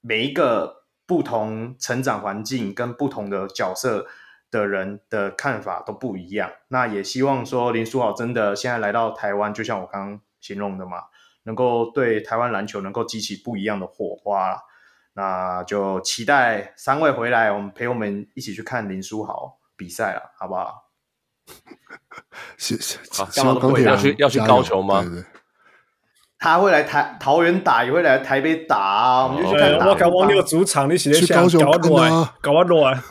[0.00, 4.06] 每一个不同成长环境跟不同的角色
[4.52, 6.52] 的人的看法都不一样。
[6.68, 10.98] 那也希望说林书豪真的现在来到台湾，就像我刚刚形容的嘛，
[11.44, 14.58] 能够对台湾篮球能够激起不一样的火花，
[15.14, 20.90] 那就期待三位回来，我们陪我们一起去看林书豪比赛了，好不好？
[22.58, 22.98] 谢谢。
[23.12, 25.02] 好，希望可以要去要去高雄吗？
[25.02, 25.26] 对对对，
[26.38, 29.86] 他会来台桃园打，也会来台北打啊，我们就去看打。
[29.86, 33.02] 我搞忘那个主场，你写的想搞我乱，搞我乱，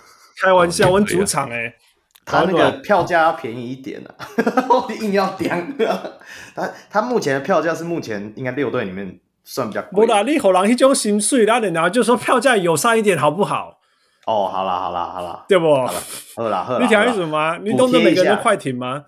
[0.41, 1.75] 开玩笑，我主场哎。
[2.25, 4.15] 他那个票价要便宜一点啊，
[4.69, 5.75] 我硬要点。
[6.55, 10.05] 他他目前的票价是目前应该六队里面算比较贵。
[10.05, 13.79] 不啦，你好人一种心碎，然后然后就说票价友善一点好不好？
[14.25, 15.73] 哦，好啦好啦好啦，对不？
[15.75, 15.93] 好啦
[16.37, 17.57] 好啦好啦，你讲意思吗？
[17.61, 19.03] 你懂得每个人都快艇吗？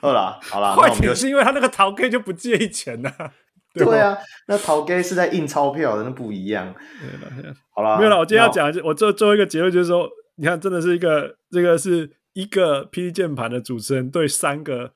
[0.00, 3.12] 好 啦好啦， 快艇是因为他那个桃 K 就不介意钱呐。
[3.18, 3.28] 对，
[3.72, 4.18] 对啊，
[4.48, 6.74] 那陶给是在印钞票的，那不一样。
[7.74, 8.18] 好了，没有了。
[8.18, 14.92] 我今天要讲，我最最后一个结论就是说，你看，真的是一个这个是一个霹雳键盘的主持人对三个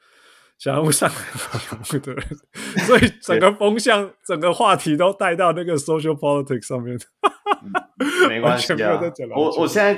[0.58, 2.24] 小人物上来的人，
[2.84, 6.98] 所以整个风向、整个话题都带到那个 social politics 上面。
[8.28, 9.00] 没关系啊，
[9.36, 9.94] 我我现在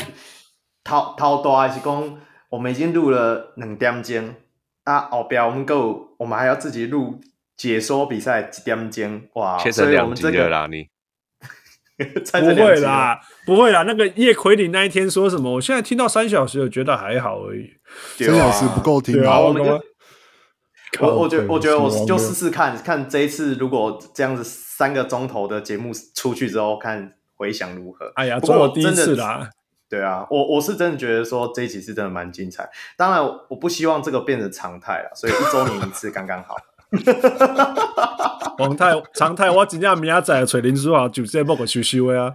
[0.84, 2.18] 头头大还是讲，
[2.50, 4.34] 我们已经录了两点钟
[4.84, 7.18] 啊，后边我们够，我们还要自己录。
[7.56, 9.22] 解说比赛几点钟？
[9.34, 10.88] 哇，切成两集了啦，你
[11.98, 13.84] 不会啦，不会啦。
[13.84, 15.54] 那个叶奎林那一天说什么？
[15.54, 17.70] 我现在听到三小时，我觉得还好而已。
[18.18, 19.40] 三小时不够听啊！
[19.40, 19.54] 我
[21.00, 28.12] 我我觉得我觉得我就试试看看这一次如果这样子三个钟头的节目出去之后，看回响如何。
[28.16, 29.50] 哎呀，不过我第一次啦。
[29.88, 32.68] 对啊，我我是真的觉得说这一集是真的蛮精彩。
[32.96, 36.56] 当然，我不希望这个变成常态了，所以一周年一次刚刚好。
[38.58, 42.34] 常态常态，我真正明仔载找林书豪就这么个收收的啊！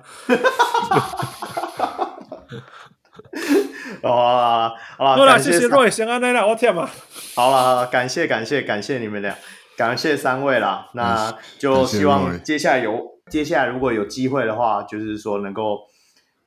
[4.03, 6.89] 好 啦好啦，好了，谢谢各位，先安内啦，我天嘛！
[7.35, 9.35] 好了，感谢感谢感谢你们俩，
[9.75, 10.89] 感谢三位啦。
[10.93, 15.79] 那就希望接下来有接下来如果有机会的话，就是说能够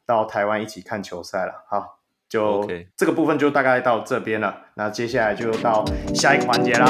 [0.07, 1.65] 到台湾一起看球赛了。
[1.69, 4.55] 好，就这个部分就大概到这边了。
[4.75, 5.85] 那接下来就到
[6.15, 6.89] 下一个环节啦。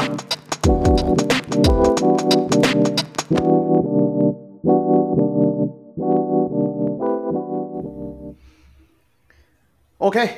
[9.97, 10.37] OK，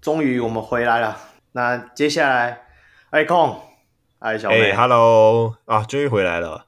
[0.00, 1.18] 终于我们回来了。
[1.52, 2.62] 那接下来，
[3.10, 3.60] 艾空，
[4.20, 6.66] 艾小妹、hey,，Hello 啊，终于回来了。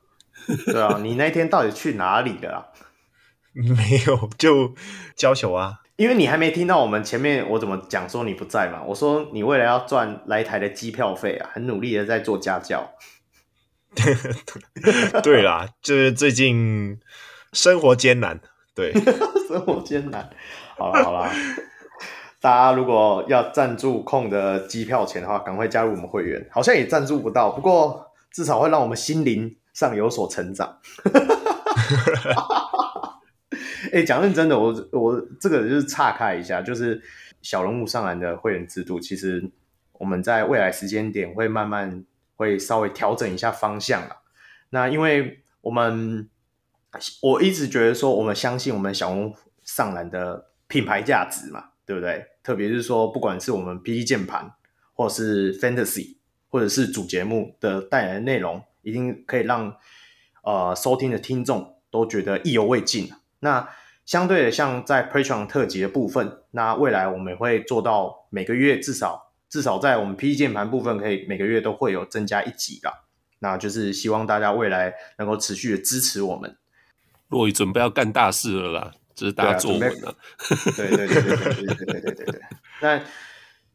[0.67, 2.73] 对啊，你那天到底去哪里了？
[3.53, 4.75] 没有，就
[5.15, 5.80] 教球啊。
[6.01, 8.81] 因为你还没听到我们前面我怎么讲说你不在嘛。
[8.87, 12.91] 我说你为了要赚来台的机票费啊，很努力的在做家教。
[15.23, 16.99] 对啦，就是最近
[17.53, 18.41] 生活艰难。
[18.75, 18.95] 对，
[19.47, 20.31] 生活艰难。
[20.79, 21.31] 好了好了。
[22.41, 26.49] 大家如果要赞助控的机票钱的话，赶快加入我们会员。
[26.51, 30.79] 好像也赞助不到，不过至少会让我们心灵上有所成长。
[33.93, 37.01] 哎、讲认真的，我我这个就是岔开一下，就是
[37.43, 39.51] 小人物上篮的会员制度，其实
[39.93, 42.05] 我们在未来时间点会慢慢
[42.37, 44.19] 会稍微调整一下方向了。
[44.71, 46.29] 那因为我们
[47.23, 52.27] 我一直觉得说，我们相信我们小人物上篮的品牌价值嘛，对不对？
[52.43, 54.53] 特别是说，不管是我们 PD 键盘，
[54.95, 56.17] 或是 Fantasy，
[56.49, 59.77] 或者是主节目的带来的内容，一定可以让
[60.43, 63.11] 呃收听的听众都觉得意犹未尽。
[63.41, 63.69] 那
[64.07, 72.93] 相对的，像在 Patreon 特辑的部分，那未来我们也会做到每个月至少至少在我们 PD 键盘部分，可以每个月都会有增加一集的。
[73.41, 76.57] 那就是希望大家未来能够持续的支持我们。
[77.29, 80.15] 若雨准备要干大事了啦，这、就是大家作文了。
[80.77, 82.41] 对对对对对对对对对对对。
[82.81, 83.01] 那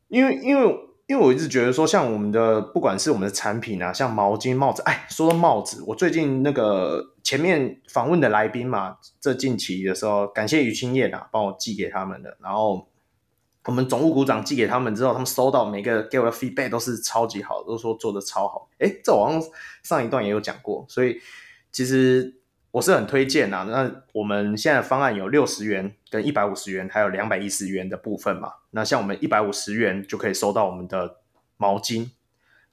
[0.08, 0.76] 因为因为。
[1.08, 12.38] 因为我一直觉得说，像我们的不管是我们的产品啊，像毛巾、帽子，哎，说到帽子，我最近那个前面访问的来宾嘛，这近期的时候，感谢于青叶啊，帮我寄给他们的。
[12.42, 12.88] 然后
[13.66, 18.70] 我们总务股长寄给他们之后，他们收到每个给我的 feedback 都是超级好，都说做的超好。
[18.80, 19.42] 哎，这我好像
[19.84, 21.20] 上一段也有讲过，所以
[21.72, 22.42] 其实。
[22.76, 28.52] 我是很推荐啊，那我们现在方案有六十元、跟一百五十元，还有两百一十元的部分嘛。
[28.72, 31.16] 那像我们一百五十元就可以收到我们的
[31.56, 32.10] 毛巾，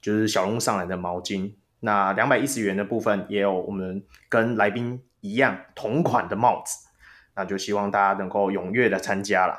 [0.01, 1.55] 就是小龙上来的毛巾。
[1.79, 6.89] 那两百一十元的部分也有我们跟来宾一样同款的帽子。
[7.37, 9.57] 那就希望大家能够踊跃的参加啦。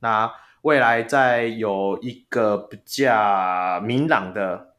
[0.00, 4.74] 那未来再有一个比较明朗的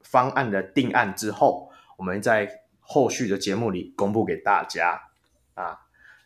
[0.00, 2.62] 方案的定案之后，我们再。
[2.86, 5.00] 后续的节目里公布给大家
[5.54, 5.80] 啊，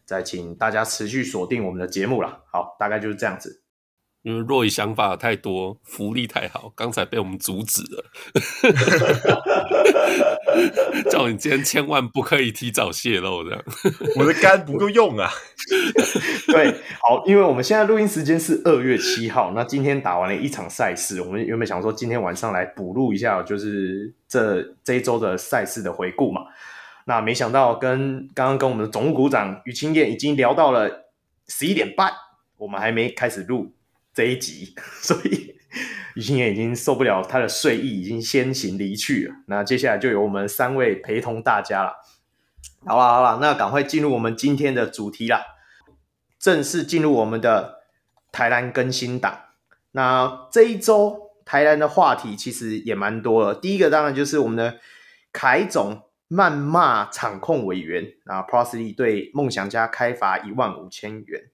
[0.05, 2.45] 再请大家持续锁定我们的节目了。
[2.53, 3.60] 好，大概就是这样子。
[4.23, 8.05] 因为若以想法太多，福利太好，刚才被我们阻止了。
[11.11, 13.65] 叫你今天千万不可以提早泄露，这样
[14.21, 15.31] 我的肝不够用啊。
[16.53, 26.43] 对，好，因为我们现在录音时间是二月七号，那今天打完了一场赛事，我们原本想说今天晚上来补录一下，就是这这一周的赛事的回顾嘛。
[27.07, 31.07] 那没想到跟刚刚跟我们的总务股长于清燕已经聊到了
[31.49, 32.13] 十一点半，
[32.59, 33.73] 我们还没开始录。
[34.13, 35.57] 这一集， 所以
[36.15, 39.35] 于青燕已经受不了他的睡意，已经先行离去了。
[39.47, 41.93] 那接下来就由我们三位陪同大家了。
[42.85, 45.43] 好了好了，那赶快进入我们今天的主题啦，
[46.39, 47.81] 正式进入我们的
[48.33, 49.39] 台南更新档。
[49.93, 53.55] 那这一周台南的话题其实也蛮多了。
[53.55, 54.81] 第一个当然就是我们的
[55.33, 61.51] 凯总谩骂场控委员，啊，Prosy 对梦想家开罚一万五千元。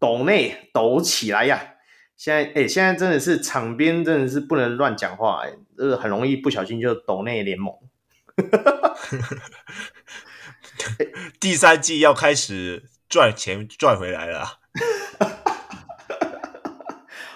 [0.00, 1.74] 抖内抖起来呀！
[2.16, 7.74] 现在哎、欸，现在真的是场边真的是不能乱讲话哎，这个很容易不小心就抖内联盟。
[11.38, 14.58] 第三季要开始赚钱赚回来了。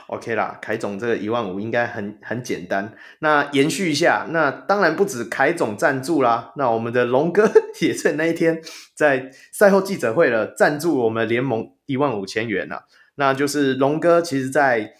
[0.09, 2.95] OK 啦，凯总这个一万五应该很很简单。
[3.21, 6.53] 那延续一下，那当然不止凯总赞助啦。
[6.57, 7.51] 那我们的龙哥
[7.81, 8.61] 也在那一天
[8.95, 12.85] 在赛后记者会了，赞助我们联盟一万五千元啊。
[13.15, 14.95] 那就是龙哥其实在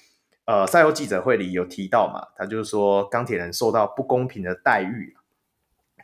[0.47, 5.15] 呃赛后记者会里有提到嘛，他就是说钢铁人受到不公平的待遇，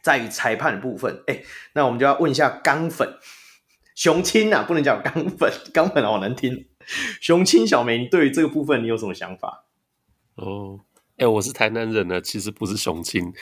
[0.02, 1.22] 在于裁判的部分。
[1.26, 1.40] 哎，
[1.72, 3.08] 那我们就要问一下钢粉
[3.94, 6.66] 雄青啊，不能讲钢粉，钢粉好难听。
[7.20, 9.64] 雄青小梅，你对于这个部分你有什么想法？
[10.36, 10.80] 哦，
[11.16, 13.32] 哎、我是台南人呢，其实不是雄青。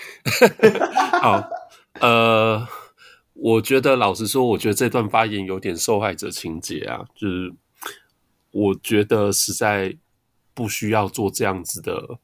[1.23, 1.49] 好，
[2.01, 2.67] 呃，
[3.35, 7.55] 我觉得老实说，我觉得这段发言有点受害者情节啊，就是
[8.51, 9.97] 我觉得实在
[10.55, 12.19] 不需要做这样子的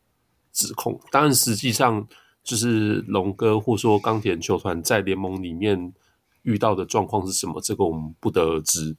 [0.53, 1.01] 指控。
[1.13, 2.07] 当然，实际上
[2.43, 5.95] 就是龙哥或说钢铁球团在联盟里面
[6.43, 8.97] 遇到的状况是什么，这个我们不得而知。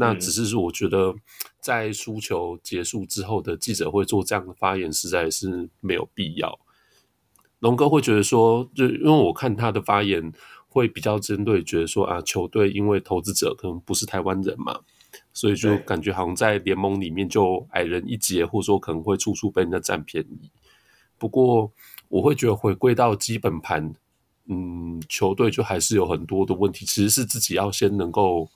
[0.00, 1.14] 那只是说，我觉得
[1.60, 6.58] 在输球结束之后的记者会做这样的发言，实在是没有必要。
[7.58, 10.32] 龙哥会觉得说，就因为我看他的发言
[10.70, 14.80] 会比较针对，觉得说啊，球队因为投资者可能不是台湾人嘛，
[15.34, 20.50] 所以就感觉好像在联盟里面就矮人一截，或者说可能会处处被人家占便宜。
[21.18, 21.70] 不过
[22.08, 23.92] 我会觉得回归到基本盘，
[24.46, 28.48] 嗯，球队就还是有很多的问题，其实是自己要先能够。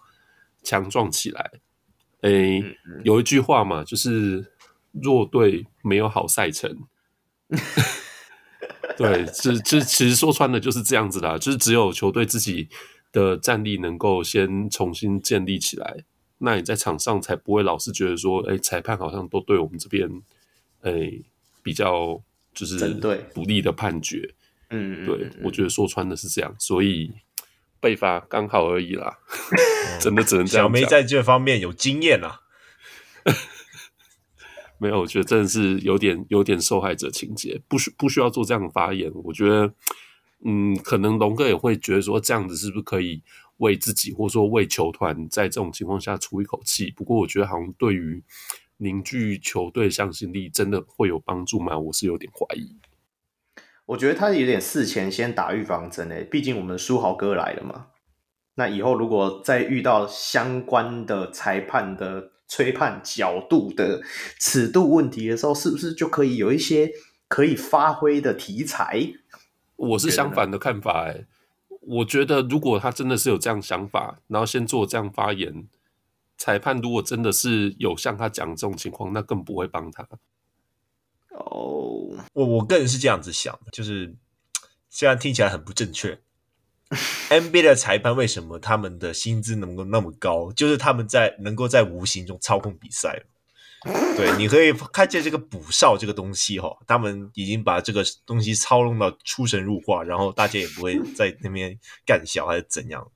[0.65, 1.53] 强壮起来，
[2.23, 2.65] 诶、
[3.05, 4.53] 有一句话嘛，就是
[4.91, 6.85] 弱队没有好赛程。
[8.97, 12.69] 对，这这其实说穿了就是这样子啦，就是只有球队自己
[13.13, 16.05] 的战力能够先重新建立起来，
[16.39, 20.09] 那你在场上才不会老是觉得说，哎，裁判好像都对我们这边，
[20.83, 21.13] 哎，
[21.63, 22.79] 比较就是
[23.35, 24.35] 不利的判决。
[24.71, 27.13] 嗯，对，我觉得说穿的是这样，所以
[27.85, 29.19] 被罚刚好而已啦，
[30.01, 30.65] 真的只能这样讲。
[30.65, 32.41] 小梅在这方面有经验啊。
[34.81, 39.13] 没有，我觉得真的是有点有点受害者情节，不需不需要做这样的发言。
[39.23, 39.75] 我觉得，
[40.47, 43.23] 嗯，可能龙哥也会觉得说，这样子是不是可以
[43.59, 46.91] 为自己或者说为球团在这种情况下出一口气？
[46.91, 48.23] 不过，我觉得好像对于
[48.79, 51.79] 凝聚球队向心力，真的会有帮助吗？
[51.79, 52.79] 我是有点怀疑。
[53.87, 57.89] 我觉得他有点事前先打预防针诶，毕竟我们书豪哥来了嘛。
[58.55, 64.01] 那以后如果再遇到相关的裁判的吹判角度的
[64.39, 66.91] 尺度问题的时候，是不是就可以有一些
[67.29, 69.13] 可以发挥的题材？
[69.77, 71.27] 我是相反的看法诶，
[71.81, 75.67] 我觉得如果他真的是有这样想法，然后先做这样发言，
[76.39, 80.07] 裁判如果真的是有像他讲这种情况，那更不会帮他。
[81.35, 84.15] 哦，我我个人是这样子想的，就是
[84.89, 86.21] 虽然听起来很不正确
[87.29, 90.53] ，NBA 的裁判为什么他们的薪资能够那么高？
[90.53, 93.21] 就是他们在能够在无形中操控比赛。
[94.17, 103.11] 对，你可以看见这个补哨这个东西哈，他们已经把这个东西操弄到出神入化，然后大家也不会在那边干笑还是怎样。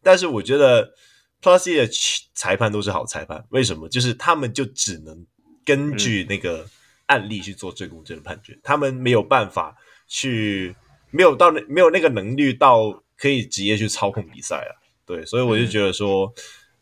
[0.00, 0.94] 但是我觉得
[1.42, 1.90] Plus E 的
[2.32, 3.88] 裁判都是好裁判，为什么？
[3.88, 5.26] 就是他们就只能
[5.64, 6.68] 根据那个。
[7.06, 9.76] 案例去做最公正的判决，他们没有办法
[10.06, 10.74] 去，
[11.10, 14.72] 没有到那没有那个能力到可以直接去操控比赛啊。
[15.06, 16.32] 对，所以我就觉得说，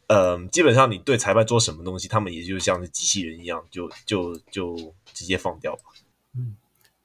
[0.06, 4.76] 嗯、基本上你对裁判做什么东西，他们也就像是机器人一样，就就就
[5.12, 5.82] 直接放掉吧。
[6.36, 6.56] 嗯，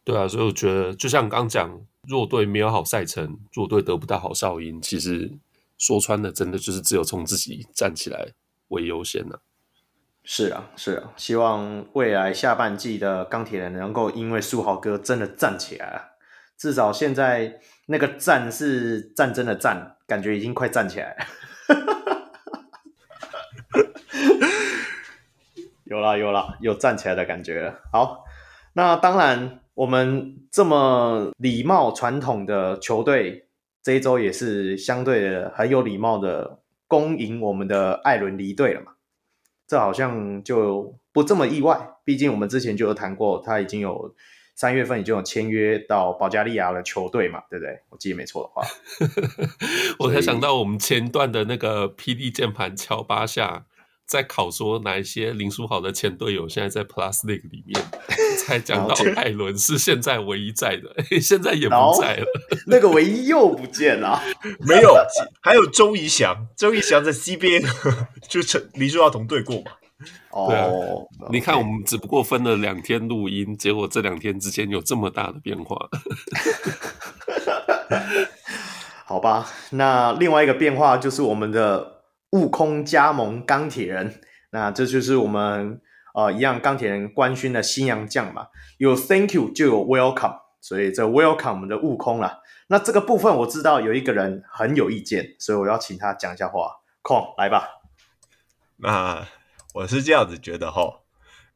[0.04, 5.32] 对啊，所以我觉得就像刚讲，弱队没有好赛程，弱队得不到好哨音，其实
[5.78, 8.34] 说穿了，真的就是只有从自己站起来
[8.68, 9.42] 为优先了、
[10.30, 16.04] 是啊，是啊，希望未来下半季的钢铁人能够因为书豪哥真的站起来啊！
[16.58, 21.26] 至少现在那个站是战争的站，感觉已经快站起来了。
[25.86, 27.80] 有啦有啦，有站起来的感觉了。
[27.94, 28.26] 好，
[28.74, 33.48] 那当然，我们这么礼貌传统的球队，
[33.82, 38.92] 这一周也是相对的很有礼貌的恭迎我们的艾伦离队了嘛。
[39.68, 44.16] 这好像就不这么意外，毕竟我们之前就有谈过，他已经有
[44.56, 47.80] 三月份已经有签约到保加利亚的球队嘛，对不对？
[47.90, 48.66] 我记得没错的话，
[50.00, 53.66] 我才想到我们前段的那个 PD 键盘乔巴夏
[54.08, 57.78] 在考说哪一些林书豪的前队友现在在 Plus League 里面，
[58.38, 62.26] 才讲到艾伦是现在唯一在的， 现在也不在了，
[62.68, 64.22] 那个唯一又不见了，
[64.62, 64.96] 没有，
[65.42, 67.68] 还有周怡翔，周怡翔在 CBA
[68.30, 69.72] 就成林书豪同队过嘛？
[70.32, 75.90] 哦.你看我们只不过分了两天录音，结果这两天之间有这么大的变化，
[79.04, 79.50] 好吧？
[79.72, 81.97] 那另外一个变化就是我们的。
[82.32, 85.80] 悟空加盟钢铁人，那这就是我们
[86.14, 88.48] 呃一样钢铁人官宣的新洋将嘛。
[88.78, 92.40] 有 Thank you 就有 Welcome，所以这 Welcome 我们的悟空啦。
[92.68, 96.82] 那这个部分我知道有一个人很有意见，所以我要请他讲一下话。
[97.02, 97.70] 空来吧。
[98.76, 99.26] 那
[99.74, 101.00] 我是这样子觉得哈，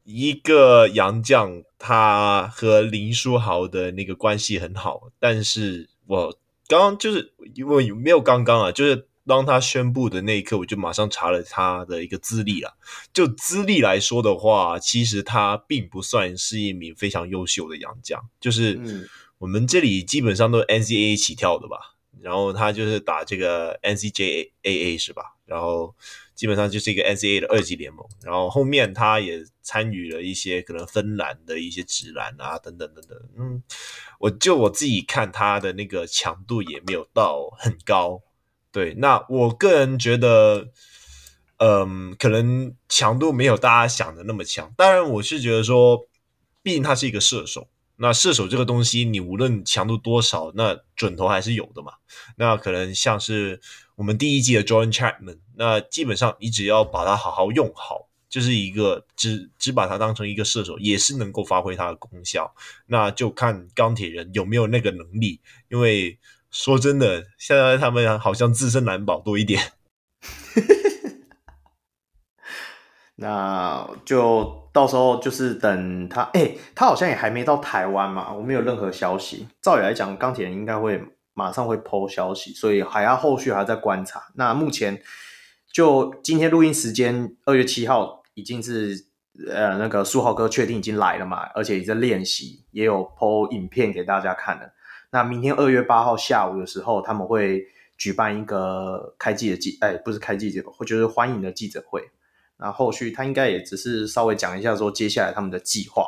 [0.06, 6.38] 一个洋将他和林书豪的那个关系很好，但是我
[6.70, 9.10] 刚刚就是因为没有刚刚啊，就是。
[9.28, 12.74] 当他宣布的那一刻，我就马上查了他的一个资历啊。
[13.14, 18.20] 就资历来说的话，其实他并不算是一名非常优秀的洋将。
[18.40, 18.80] 就是
[19.38, 25.36] 我们这里基本上都是 NCAA 起跳的吧，然后他就是打这个 NCJAA 是吧？
[25.46, 25.96] 然后
[26.34, 28.06] 基本上就是一个 NCAA 的二级联盟。
[28.24, 33.18] 然后后面他也参与了一些可能芬兰的一些指篮啊等等等等。
[33.38, 33.62] 嗯，
[34.20, 38.24] 我就我自己看他的那个强度也没有到很高。
[38.72, 40.70] 对，那我个人觉得，
[41.58, 44.74] 嗯，可能强度没有大家想的那么强。
[44.78, 46.08] 当然，我是觉得说，
[46.64, 47.68] 毕竟他是一个射手，
[47.98, 51.92] 那射手这个东西，你无论强度多少，那准头还是有的嘛。
[52.38, 53.60] 那可能像是
[53.96, 62.56] 我们第一季的 Jordan Chapman，那基本上你只要把它好好用好，就是一个只只把它当成一个射手，也是能够发挥它的功效。
[62.88, 66.18] 那就看钢铁人有没有那个能力，因为。
[66.52, 69.72] 说真的，现在他们好像自身难保多一点。
[73.16, 79.48] 那就到时候就是等他，哎、他好像也还没到台湾嘛，我没有任何消息。
[79.62, 81.02] 照理来讲，钢铁人应该会
[81.34, 84.24] 马上会 po 消息，所以还要后续还要再观察。
[84.34, 85.02] 那目前
[85.72, 89.06] 就今天录音时间，二月七号已经是
[89.50, 94.74] 呃那个书豪哥确定已经来了嘛，而且也在练习，也有 po 影片给大家看了。
[95.12, 97.68] 那明天二月八号下午的时候，他们会
[97.98, 102.10] 举办一个开记的记，哎，不是开记者会，就是欢迎的记者会。
[102.58, 106.04] 那后续他应该也只是稍微讲一下说接下来他们的计划。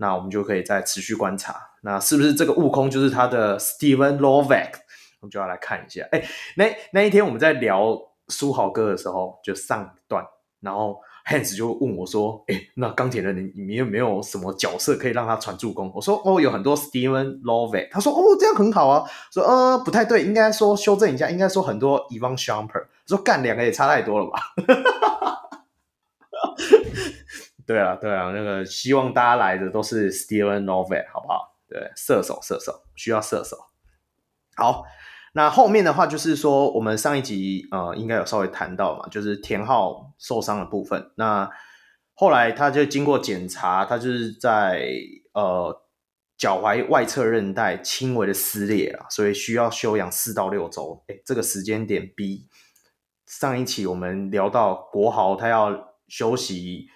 [0.00, 4.70] 那我们就可以再持续观察，那是不是这个悟空就是他的 Steven Lovec？
[5.20, 6.06] 我们就要来看一下。
[6.12, 6.24] 哎，
[6.56, 7.98] 那那一天我们在聊
[8.28, 10.24] 书豪哥的时候，就上段，
[10.60, 24.40] 然后 Hans 就问我说：“哎，那钢铁人里里面有没有什么角色可以让他传助攻？”我说：“哦，有很多 Steven Lovec。”他说：“哦，这样很好啊。”说：“呃，不太对，应该说修正一下，应该说很多 Ivan Shumpert。”说：“干两个也差太多了吧？”
[27.66, 31.54] 对啊，对啊，那个希望大家来的都是 Steven Lovec，好不好？
[31.68, 33.58] 对，射手，射手需要射手。
[34.56, 34.82] 好，
[35.32, 41.10] 那后面的话就是说，我们上一集呃应该有稍微谈到嘛，就是田浩受伤的部分。
[41.16, 41.50] 那
[42.14, 44.90] 后来他就经过检查，他就是在
[45.34, 45.82] 呃
[46.36, 51.04] 脚踝外侧韧带轻微的撕裂了，所以需要休养四到六周。
[51.08, 52.46] 哎，这个时间点比
[53.26, 56.88] 上一期我们聊到国豪他要休息。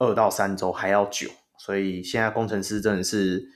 [0.00, 3.48] 二到三周还要久，所以现在工程师真的是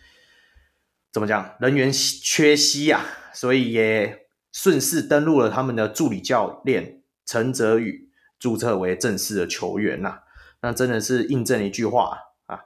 [1.13, 8.09] 怎么讲，人员缺席啊，所以也顺势登录了他们的助理教练陈泽宇，
[8.39, 10.19] 注册为正式的球员呐、啊。
[10.63, 12.65] 那真的是印证一句话啊，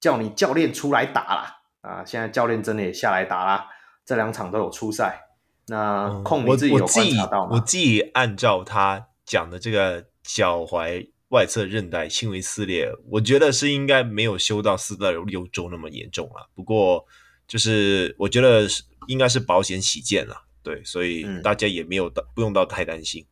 [0.00, 2.04] 叫你教练出来打啦啊！
[2.04, 3.68] 现在教练真的也下来打啦，
[4.04, 5.28] 这两场都有出赛。
[5.68, 7.50] 那控你自己有观察到吗？
[7.52, 11.10] 我自己按照他讲的这个脚踝。
[11.30, 16.50] 外侧韧带轻微撕裂，我觉得是应该没有修到四到六周那么严重了。
[16.56, 17.06] 不过，
[17.50, 18.64] 就是我觉得
[19.08, 23.26] 应该是保险起见了，对，所以大家也没有到、嗯、不用到太担心。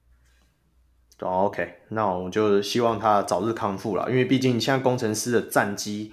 [1.21, 6.13] OK，那我们就希望他早日康复了，因为毕竟现在工程师的战机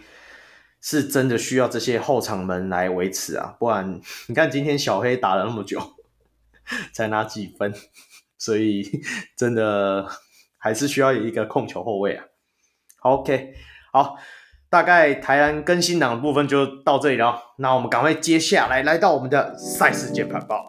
[0.80, 5.82] 是真的需要这些后场门来维持啊，不然你看今天小黑打了那么久
[6.94, 7.74] 才拿几分，
[8.38, 9.02] 所以
[9.36, 10.08] 真的。
[10.58, 12.26] 还是需要有一个控球后卫啊。
[13.02, 13.54] OK，
[13.94, 14.18] 好，
[14.76, 17.54] 大概台湾更新档的部分就到这里了。
[17.60, 20.68] 那我们赶快接下来来到我们的赛事键盘报。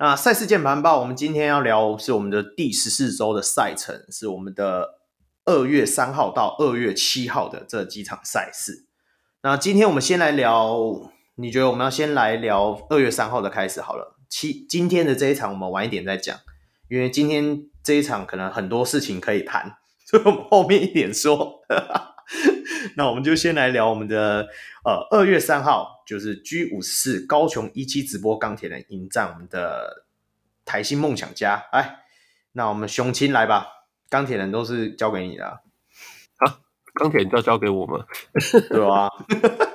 [0.00, 4.88] 那赛事键盘报，我们今天要聊是我们的第十四周的赛程，是我们的
[5.44, 8.88] 二月三号到二月七号的这几场赛事。
[9.44, 10.76] 那今天我们先来聊，
[11.36, 14.11] 你觉得我们要先来聊二月三号的开始好了。
[14.32, 16.38] 七今天的这一场我们晚一点再讲，
[16.88, 21.60] 因为今天这一场可能很多事情可以谈，所以我们后面一点说。
[22.96, 24.48] 那我们就先来聊我们的
[24.86, 30.06] 呃二月三号，就是 G 五四高雄一期直播钢铁人迎战我们的
[30.64, 31.66] 台新梦想家。
[31.70, 32.04] 哎，
[32.52, 33.66] 那我们雄青来吧，
[34.08, 35.60] 钢铁人都是交给你的。
[36.94, 38.02] 钢铁就要交给我们，
[38.70, 39.10] 对啊。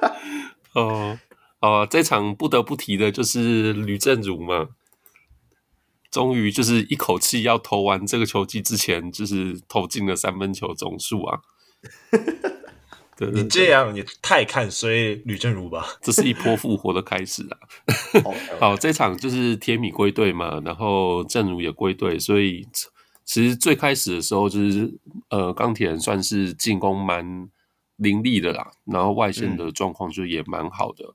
[0.73, 1.19] 哦
[1.59, 4.69] 哦，这场不得不提的就是吕正儒嘛，
[6.11, 11.39] 终于就是一口气要投完这个球季之前，就是投进了三分球总数啊。
[13.17, 15.85] 对对对，你这样也太看衰吕正儒吧？
[16.01, 17.57] 这是一波复活的开始啊。
[18.59, 22.67] 好，这场就是铁米归队嘛，然后正儒也归队，所以。
[23.29, 24.89] 其实最开始的时候，就是
[25.27, 27.49] 呃，钢铁人算是进攻蛮
[27.97, 31.13] 凌厉的啦，然后外线的状况就也蛮好的，嗯、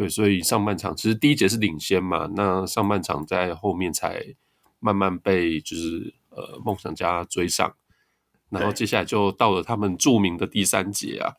[0.00, 4.34] 对，所以上半场其实第一节是领先嘛，那上半场在后面才
[4.78, 7.74] 慢慢被就是呃梦想家追上，
[8.48, 11.34] 然后接下来就到了他们著名的第三节啊，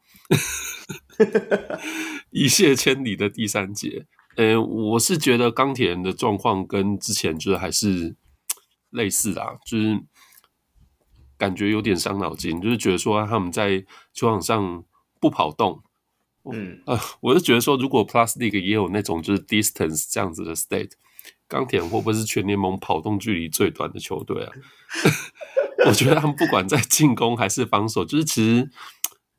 [2.29, 8.15] 一泻千里的第三节，呃，我是觉得钢铁人的状况跟之前就是还是
[8.91, 10.03] 类似啊，就是。
[11.35, 13.83] 感觉有点伤脑筋，就是觉得说他们在
[14.13, 14.83] 球场上
[15.19, 15.81] 不跑动，
[16.51, 20.91] 嗯啊、呃，我是觉得说，如果 Plus League 也有那种就是 distance 这样子的 state，
[21.47, 24.51] 钢铁会不会是全联盟跑动距离最短的球队啊？
[25.85, 28.69] 我觉得他们不管在进攻还是防守，就是其实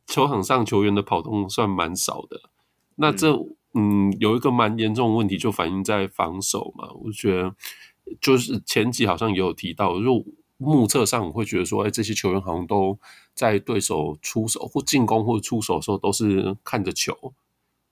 [0.06, 2.40] 球场上球员的跑动算蛮少的。
[2.96, 3.32] 那这
[3.74, 6.88] 嗯，嗯有一个蛮严重的问题，就反映在防守嘛。
[7.04, 7.54] 我觉得
[8.20, 10.32] 就是前几好像也有提到，如果
[10.62, 12.98] 目测上，我会觉得说，哎，这些球员好像都
[13.34, 17.34] 在对手出手或进攻或者出手的时候，都是看着球，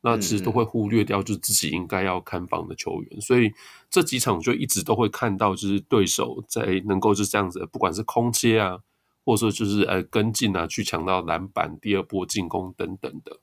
[0.02, 3.20] 那其实都会忽略掉，就是自己应该要看防的球员。
[3.20, 3.52] 所以
[3.90, 8.78] 这几场就一直都会看到，就是对手在能够就是这样子，不管是空切啊，
[9.24, 13.38] 或者说就是呃跟进啊，去抢到篮板、第二波进攻等等的。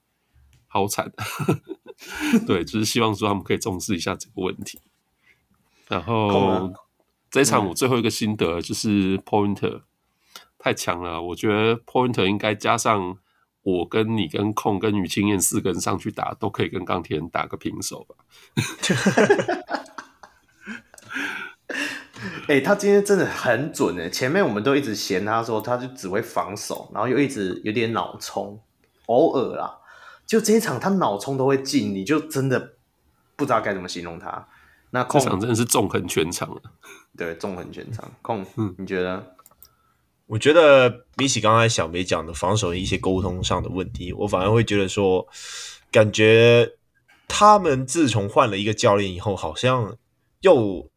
[0.66, 1.12] 好惨。
[2.46, 4.80] 对，就是希望说他们可以重视一下这个问题。
[5.88, 6.72] 然后
[7.30, 9.82] 这一场我最后一个心得就是 Pointer
[10.58, 13.18] 太强了，我觉得 Pointer 应该加上
[13.64, 18.16] 我跟你跟控跟于青燕四个人上去打，都可以跟钢铁人打个平手吧。
[22.48, 24.10] 哎、欸，他今天真的很准哎！
[24.10, 28.58] 前面我们都一直嫌他说他就只会防守，然后又一直有点脑冲，
[29.08, 29.80] 偶尔啦，
[30.26, 32.76] 就这一场他脑冲都会进，你就真的
[33.36, 34.48] 不知道该怎么形容他。
[34.92, 36.62] 那控这场真的是纵横全场了，
[37.18, 38.12] 对，纵横全场。
[38.22, 39.36] 控，嗯，你觉得？
[40.28, 45.28] 我觉得比起刚才小梅讲的防守一些沟通上的问题，我反而会觉得说，
[45.92, 46.74] 感觉
[47.28, 49.98] 他们自从换了一个教练以后，好像
[50.42, 50.90] 又。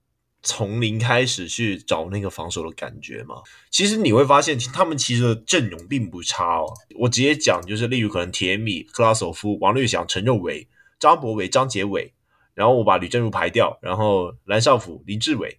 [0.42, 3.34] 从零开始去找那个防守的感觉嘛，
[3.70, 6.64] 其实你会发现他们其实的阵容并不差哦。
[6.98, 10.66] 我直接讲，就是例如可能铁米、克拉索夫、王律祥、陈佑伟、
[10.98, 12.14] 张博伟、张杰伟，
[12.60, 15.58] 然后我把吕正如排掉，然后蓝少辅、林志伟，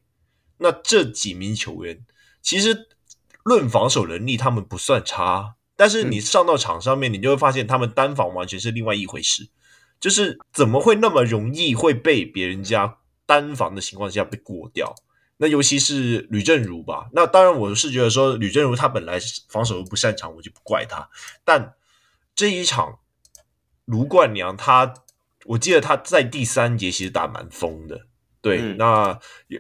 [0.59, 2.05] 那这几名球员
[2.43, 2.88] 其实
[3.43, 9.49] 论防守能力他们不算差，但是你上到场上面，你就会发现他们单防完全是另外一回事，
[9.99, 12.99] 就是怎么会那么容易会被别人家。
[13.27, 14.93] 单防的情况下被过掉，
[15.38, 17.07] 那尤其是吕正如吧。
[17.13, 21.09] 那当然，我是觉得说吕正如他本来防守又不擅长，我就不怪他。
[21.45, 21.75] 但
[22.35, 22.99] 这一场
[23.85, 24.93] 卢冠良他，
[25.45, 28.02] 我记得他在第三节其实打蛮疯的，
[28.42, 28.60] 对。
[28.61, 29.20] 嗯、那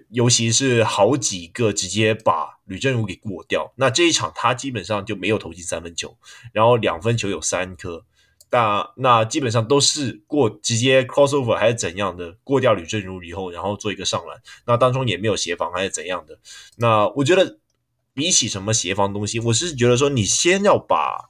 [0.09, 3.73] 尤其是好几个直接把吕政儒给过掉。
[3.75, 6.17] 那这一场他基本上就没有投进三分球，
[6.53, 8.05] 然后两分球有三颗。
[8.53, 14.41] 那那基本上都是过直接 crossover 还是怎样的过掉吕政儒以后，然后做一个上篮。
[14.65, 16.37] 那当中也没有协防还是怎样的。
[16.75, 17.59] 那我觉得
[18.13, 21.29] 比起什么协防东西，我是觉得说你先要把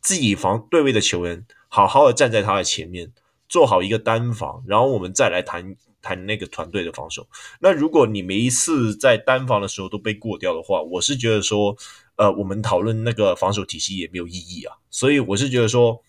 [0.00, 3.12] 自己防对位的球员好好的站在他的前面，
[3.48, 7.26] 做好一个单防，然后我们再来谈谈那个团队的防守。
[7.60, 11.76] 那如果你每一次在单防的时候都被过掉的话，我是觉得说，
[12.16, 14.76] 呃，我们讨论那个防守体系也没有意义啊。
[14.90, 16.02] 所以我是觉得说。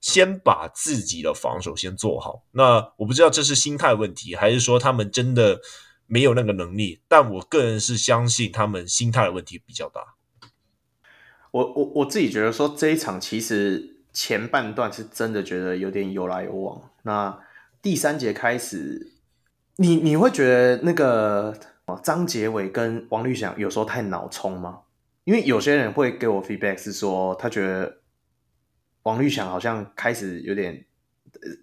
[0.00, 2.44] 先把自己的防守先做好。
[2.52, 5.60] 那我不知道这是心态问题，还是说他们真的
[6.06, 7.00] 没有那个能力。
[7.08, 10.14] 但我个人是相信他们心态的问题比较大。
[11.50, 16.90] 我我我自己觉得说这一场其实前半段是真的觉得有点有来有往。
[17.02, 17.38] 那
[17.82, 19.12] 第三节开始，
[19.76, 21.56] 你你会觉得那个
[22.02, 24.80] 张杰伟跟王律翔有时候太脑冲吗？
[25.24, 27.98] 因为有些人会给我 feedback 是说他觉得。
[29.04, 30.84] 王律翔好像开始有点，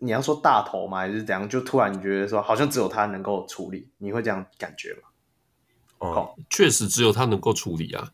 [0.01, 0.99] 你要说大头嘛？
[0.99, 1.47] 还是怎样？
[1.47, 5.01] 就突然你觉得说，好像只有他能够处理，你会这样感觉吗？
[5.99, 8.11] 哦，确实只有他能够处理啊。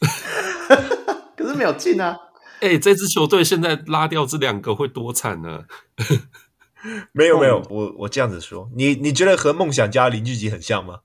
[1.38, 2.18] 可是没有进啊！
[2.60, 5.64] 哎、欸，这支球队现在拉掉这两个会多惨呢、啊？
[7.12, 11.00] 没有没有，我我这样子说，你你觉得和梦想家林俊杰很像吗？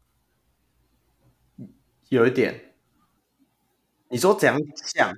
[2.09, 2.73] 有一点。
[4.09, 5.13] 你说怎样像？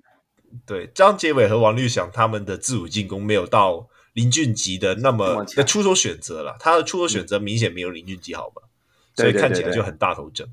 [0.66, 8.70] 对，张杰伟和王律翔他们的自主进攻没有到林俊杰的那么的出手选择了，他的出手选择明显没有林俊杰好吧，嗯、
[9.16, 10.48] 所以看起来就很大头症。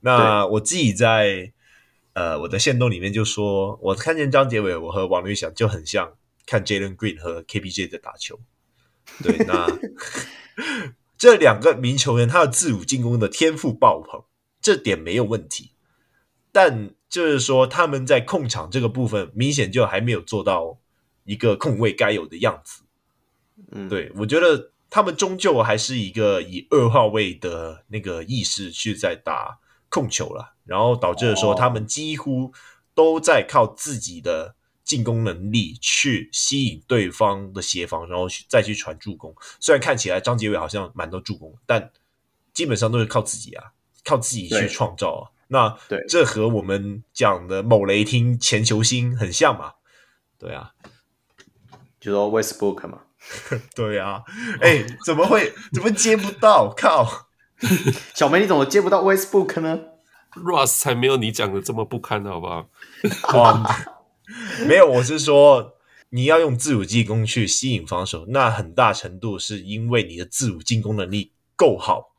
[0.00, 1.52] 那我自己在
[2.20, 6.12] 呃我的线动里面就说，我看见张杰伟我和王律翔就很像
[6.44, 8.38] 看 Jalen Green 和 KPJ 的打球。
[9.22, 9.66] 对，那
[11.16, 14.24] 这两个名球员他的自主进攻的天赋爆棚，
[14.60, 15.72] 这点没有问题，
[16.52, 16.94] 但。
[17.10, 20.78] 就是说，他们在控场这个部分，明显就还没有做到
[21.24, 22.84] 一个控卫该有的样子。
[23.72, 29.58] 嗯，对，我觉得他们终究还是一个以二号位的那个意识去在打
[29.88, 32.52] 控球了，然后导致了说他们几乎
[32.94, 39.34] 都在靠自己的进攻能力去吸引对方的协防，然后去再去传助攻。
[39.58, 41.90] 虽然看起来张杰伟好像蛮多助攻，但
[42.54, 43.72] 基本上都是靠自己啊，
[44.04, 45.22] 靠自己去创造啊。
[45.48, 49.72] 那对，这和我们讲的某雷霆前球星很像嘛？
[50.38, 50.70] 对啊，
[51.98, 53.00] 就说 Westbrook 嘛？
[53.74, 54.22] 对啊，
[54.60, 55.52] 哎、欸，怎么会？
[55.72, 56.72] 怎么接不到？
[56.76, 57.26] 靠！
[58.14, 59.78] 小梅，你怎么接不到 Westbrook 呢
[60.32, 62.70] ？Russ 才没有你讲的这么不堪，好不好？
[64.66, 65.76] 没有，我是说
[66.10, 72.14] 你要用自主进攻去吸引防守，那很大程度是因为你的自主进攻能力够好，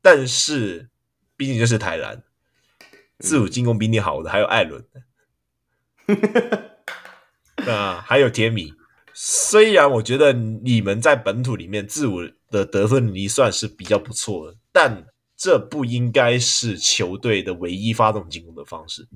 [0.00, 0.88] 但是
[1.36, 2.22] 毕竟就是台篮。
[3.18, 4.84] 自主进攻比你好的还有艾伦，
[7.64, 8.74] 那还有铁米。
[9.14, 15.06] 虽然我觉得你们在本土里面自主的得分能力算是比较不错的，但
[15.42, 19.08] 这不应该是球队的唯一发动进攻的方式。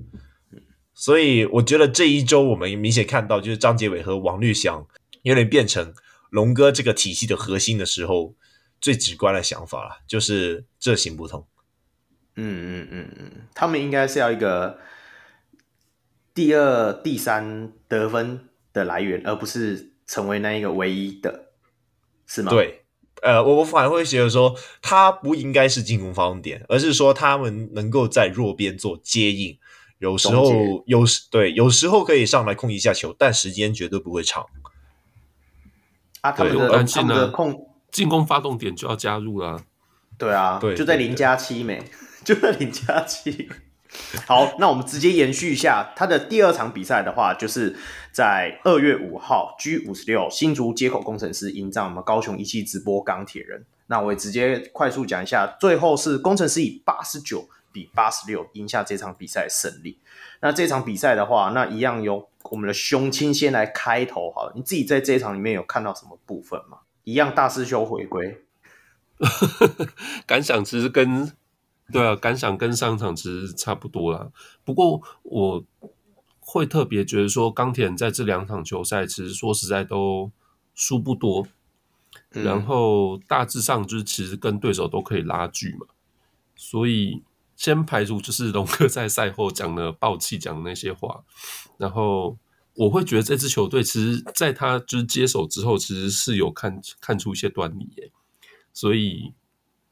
[0.93, 4.85] 所以我觉得这一周我们明显看到，就是张杰伟和王绿翔
[5.21, 5.93] 有点变成
[6.29, 8.35] 龙哥这个体系的核心的时候，
[8.81, 11.47] 最直观的想法了，就是这行不通。
[12.35, 14.81] 嗯嗯嗯嗯，他们应该是要一个
[16.33, 21.53] 第二、第三得分的来源，而不是成为那一个唯一的，
[22.25, 22.51] 是吗？
[22.51, 22.83] 对，
[23.21, 29.57] 呃，我我反而会觉得说，他不应该是进攻发动点，而是说他们能够在弱边做接应，
[29.99, 34.45] 有时候有时对，有时候可以上来控一下球，但时间绝对不会长。
[36.21, 39.61] 啊，他们的他们的控进攻发动点就要加入了，
[40.17, 41.83] 对啊，对， 就在零加七没。
[42.25, 43.47] 就在零加七，
[44.25, 47.75] 好，那我们直接延续一下他的第二场比赛的话，就是
[48.11, 53.65] 在二月五号 G 五十六新竹街口工程师迎战我们高雄一气直播钢铁人。
[53.87, 59.99] 那我也直接快速讲一下，最后是工程师以八十九比八十六赢下这场比赛胜利。
[60.41, 64.53] 那这场比赛的话，那一样由我们的兄亲先来开头好了。
[64.55, 66.79] 你自己在这一场里面有看到什么部分吗？
[67.03, 68.41] 一样大师兄回归，
[70.25, 71.31] 感想其实跟。
[71.89, 74.29] 对啊，感想跟上场其实差不多啦。
[74.65, 75.63] 不过我
[76.41, 80.29] 会特别觉得说，钢铁人在这两场球赛，其实说实在都
[80.75, 81.47] 输不多，
[82.31, 85.87] 嗯，然后大致上就是其实跟对手都可以拉锯嘛。
[86.57, 87.23] 所以
[87.55, 91.23] 先排除就是龙哥在赛后讲的爆气讲的那些话，
[91.77, 92.37] 然后
[92.73, 98.11] 我会觉得这支球队其实在他就是接手之后，其实是有看看出一些端倪耶。
[98.73, 99.33] 所以，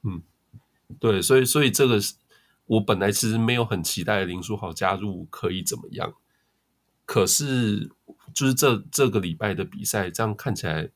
[0.03, 0.21] 嗯。
[0.99, 2.15] 对，所以所以这个是
[2.65, 6.13] 我本来其实没有很期待林书豪加入可以怎么样，
[7.05, 7.91] 可是
[8.33, 10.89] 就是这这个礼拜的比赛，这样看起来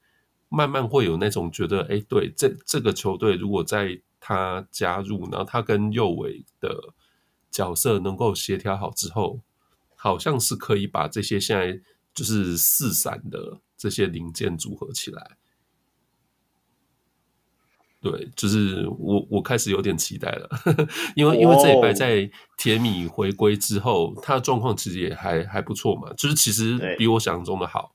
[0.49, 6.93] 慢慢会有那种觉得，哎，对，这这个球队如果在他加入，然后他跟右维的
[7.51, 9.41] 角色能够协调好之后，
[9.95, 11.79] 好像是可以把这些现在
[12.13, 15.37] 就是四散的这些零件组合起来。
[18.01, 27.93] 对，就是我，我开始有点期待了，呵呵，因为因为这礼拜在铁米回归之后，他的状况其实也还还不错嘛，就是其实比我想象中的好。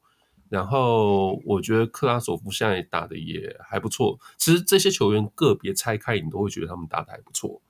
[0.50, 4.18] 然后我觉得克拉索夫现在打的也还不错。
[4.36, 7.60] 其实这些球员个别拆开，你都会觉得他们打的还不错，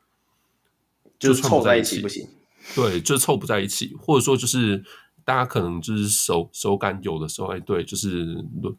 [1.18, 2.28] 就凑在一起不行。
[2.74, 4.84] 对，就凑不在一起，或者说就是
[5.24, 8.24] 大家可能就是手手感有的时候，哎，对，就是
[8.60, 8.76] 轮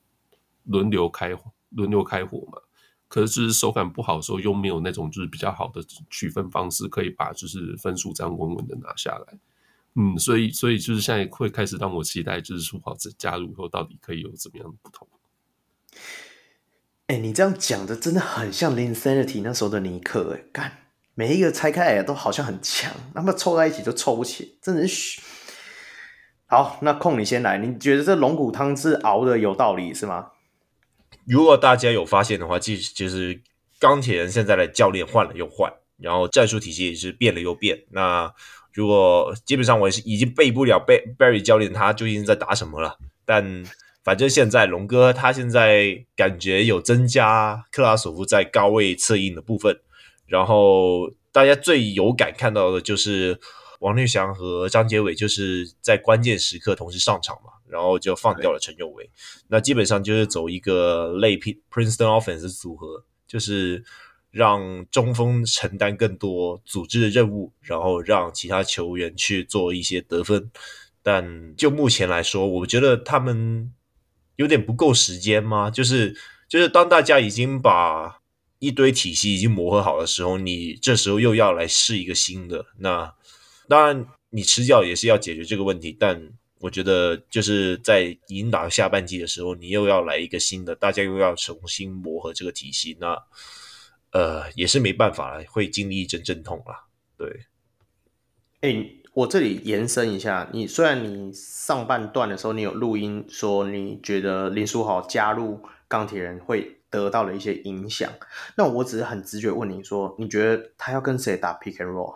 [0.66, 1.34] 轮流开
[1.70, 2.60] 轮流开火嘛。
[3.16, 9.40] 可是就是手感不好的时候，又没有那种就是比较好的取分方式，可以把就是分数这样稳稳的拿下来。
[9.94, 15.08] 嗯，所以所以就是现在会开始让我期待，就是书跑这加入以后到底可以有怎么样的不同。
[17.08, 20.80] 哎、你这样讲的真的很像 Linsanity 那时候的尼克哎，干
[21.14, 25.22] 每一个拆开来都好像很强，那么凑在一起就凑不起，真的是。
[26.48, 30.32] 好，那空你先来，你觉得这龙骨汤是熬的有道理是吗？
[31.28, 33.42] 如果大家有发现的话，其实就是
[33.80, 37.84] 钢铁人现在的教练换了又换，然后战术体系也是变了又变。
[37.92, 38.32] 那
[38.72, 43.64] 如果基本上我也是已经背不了贝 Barry 教练他究竟在打什么了，但
[44.04, 49.80] 反正现在龙哥他现在感觉有增加克拉索夫在高位策应的部分，
[50.28, 53.40] 然后大家最有感看到的就是
[53.80, 57.54] 王律翔和张杰伟就是在关键时刻同时上场嘛。
[57.68, 59.10] 然后就放掉了陈佑维，
[59.48, 63.84] 那基本上就是走一个类 Princeton offense 组合，就是
[64.30, 70.52] 让中锋承担更多组织的任务，然后让其他球员去做一些得分。
[71.02, 73.74] 但就目前来说，我觉得他们
[74.36, 75.72] 有点不够时间吗？
[75.72, 76.16] 就是
[76.48, 78.22] 就是当大家已经把
[78.60, 83.12] 一堆体系已经磨合好的时候，你这时候又要来试一个新的，那
[83.68, 86.32] 当然你迟早也是要解决这个问题，但。
[86.62, 93.22] 我觉得就是在引导下半季的时候，你又要来一个新的，大家又要重新磨合这个体系，那
[94.12, 96.86] 呃也是没办法了，会经历一阵阵痛啦。
[97.18, 97.46] 对，
[98.62, 108.12] 哎、我这里延伸一下，你虽然你上半段的时候你有录音说你觉得林书豪加入钢铁人会得到了一些影响，
[108.56, 112.16] 那我只是很直觉问你说，你觉得他要跟谁打 pick and roll？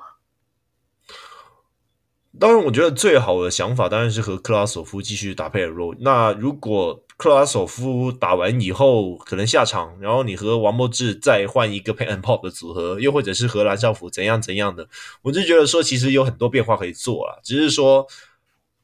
[2.38, 5.96] 当然，我觉得最好的想法当然是和克拉索夫继续打 pick and roll。
[6.00, 14.88] 那如果克拉索夫打完以后可能下场，然后你和王柏志再换一个 pick and pop 的组合，又或者是和蓝少辅怎样怎样的，
[15.24, 17.42] 我就觉得说其实有很多变化可以做了。
[17.44, 18.08] 只是说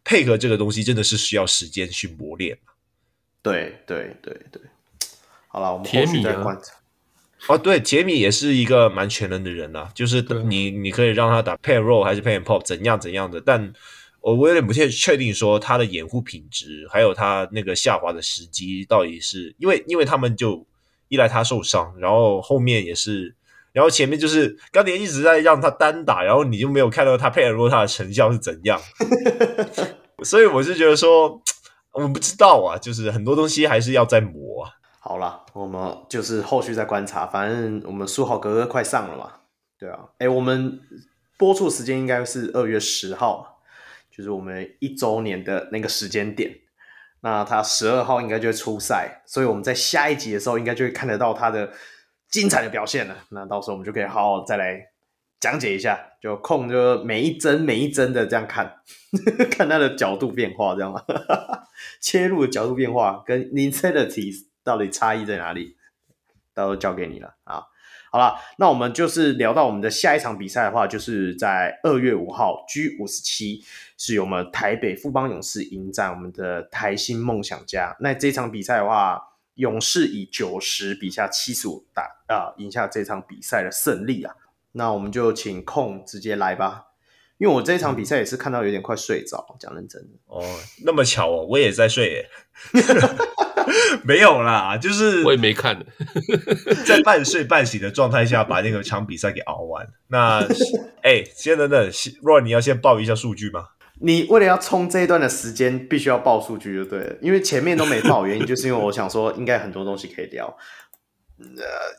[0.04, 2.58] 配合这个东西真的是需要时间去磨练。
[3.42, 4.62] 对对对对，
[5.48, 6.75] 好了，我们后续再观察。
[7.48, 13.72] 哦，对，杰米也是一个蛮全能的人呐、啊，就是你你可以让他打 and roll 还是 and pop 怎样怎样的，但
[14.22, 20.66] 我我有点不确确定说他的掩护品质，还有他那个下滑的时机到底是因为因为他们就
[21.10, 23.36] 一来他受伤，然后后面也是。
[23.74, 28.80] 然后前面就是钢铁一直在让他单打，然后你就没有看到他 pan roll 他的成效是怎样，
[30.24, 31.42] 所以我是觉得说，
[31.92, 34.72] 我们不知道啊，就是很多东西还是要再磨啊。
[35.08, 39.32] 好了，我们就是后续再观察，反正我们书豪哥哥快上了嘛，
[39.78, 40.82] 对啊，哎，我们
[41.38, 43.62] 播出时间应该是二月十号，
[44.10, 46.56] 就是我们一周年的那个时间点，
[47.22, 51.72] 那他十二号应该就会出赛，所以我们在下一集的时候应该就会看得到他的。
[52.28, 54.88] 精彩的表现了，那到时候我们就可以好好再来
[55.40, 58.82] 讲解一下，就控就每一帧每一帧的这样看，
[59.52, 61.02] 看他的角度变化，这样吗？
[62.02, 64.34] 切入的角度变化跟 insanity
[64.66, 65.78] 到底差异在哪里？
[66.54, 67.64] 到时候交给你了啊！
[68.12, 73.64] 好了，那我们就是聊到我们的下一场比赛的话，就是在二月五号 G 五十七，
[73.98, 77.96] 是由我们台北富邦勇士迎战我们的台新梦想家。
[78.02, 79.32] 那这场比赛的话。
[79.56, 84.36] 勇士以九十比下七十五打啊，赢下这场比赛的胜利啊！
[84.74, 86.88] 那我们就请控直接来吧，
[87.38, 90.44] 因为我这场比赛也是看到有点快睡着，讲认真的哦，
[90.84, 92.30] 那么巧哦，我也在睡耶，
[94.04, 95.86] 没有啦，就是我也没看，
[96.86, 99.88] 在半睡半醒的状态下把那个场比赛给熬完。
[100.08, 100.40] 那
[101.04, 101.92] 哎，先等等
[102.24, 103.70] ，Roy，你要先报一下数据吗？
[104.02, 110.58] 你为了要冲这一段的时间，必须要报数据就对了，因为前面都没报，原因就是因为我想说应该很多东西可以聊。
[111.38, 111.46] 呃，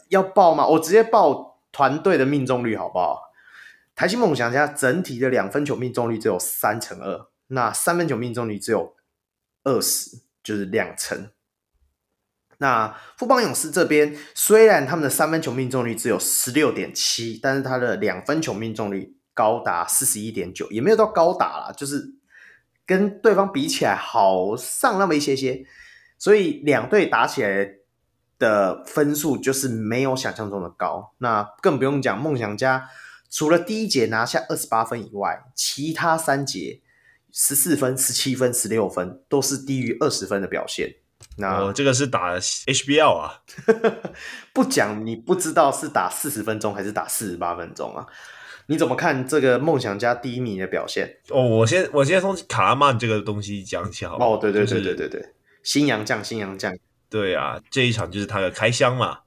[0.09, 0.67] 要报吗？
[0.67, 3.21] 我直接报团队的命中率好不好？
[3.95, 8.95] 台新梦想家整体的两分球命中率只有三成二，那三分球命中率只有
[9.65, 11.31] 二十，就是两成。
[12.59, 19.15] 那富邦勇士这边虽然他们的三分球命中率只有十六点七，但是他的两分球命中率。
[19.37, 22.15] 高达四十一点九，也没有到高达啦，就是
[22.87, 25.67] 跟对方比起来好上那么一些些，
[26.17, 27.69] 所以两队打起来
[28.39, 31.13] 的分数就是没有想象中的高。
[31.19, 32.89] 那更不用讲梦想家，
[33.29, 36.81] 除了第一节拿下二十八分以外，其他三节
[37.31, 40.95] 十四分、十七分、十六分都是低于二十分的表现。
[41.39, 43.43] 那、哦、这个是打 HBL 啊，
[44.53, 48.07] 不讲你不知道是打四十分钟还是打四十八分钟啊。
[48.69, 51.19] 你怎么看这个梦想家第一名的表现？
[51.31, 54.35] 哦，我先我先从卡拉曼这个东西讲起好不好？
[54.35, 56.77] 哦，对对对对对对，新洋将新洋将，
[57.09, 59.21] 对啊，这一场就是他的开箱嘛。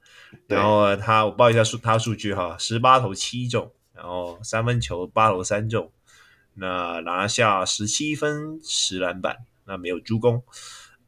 [0.46, 5.90] 然后他我报一下数他数据哈，十八投七中，然后三分球八投三中，
[6.54, 10.42] 那拿下十七分十篮板，那没有助攻。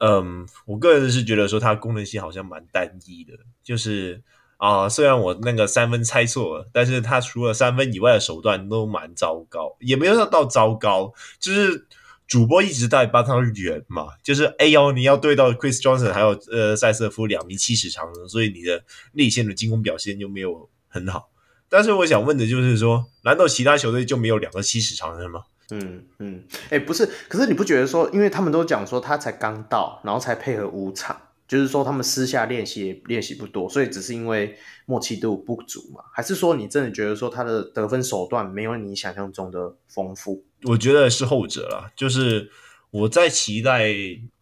[0.04, 4.22] 嗯，我个人是觉得说他功能性好像蛮单一的，就是。
[4.58, 11.84] 啊，虽然我那个三分猜错了，但是他除了三分以外的手段都蛮糟糕，也没有到糟糕，就是
[12.28, 21.30] 主播一直在帮他圆嘛，就是哎呦，你要对到 Chris Johnson 还有呃塞瑟夫两名七尺长的，所以你的内线的进攻表现就没有很好。
[21.68, 25.42] 但是我想问的就是说，难道其他球队就没有两个七尺长的吗？
[25.72, 31.20] 嗯嗯，哎、不是，可是你不觉得说，因为他们都讲说他才刚到，然后才配合五场。
[31.48, 36.02] 就是说，他们私下练习练习不多，所以只是因为默契度不足嘛？
[36.14, 40.42] 还是说你真的觉得说他的得分手段没有你想象中的丰富？
[40.62, 41.92] 我觉得是后者啦。
[41.94, 42.50] 就是
[42.90, 43.92] 我在期待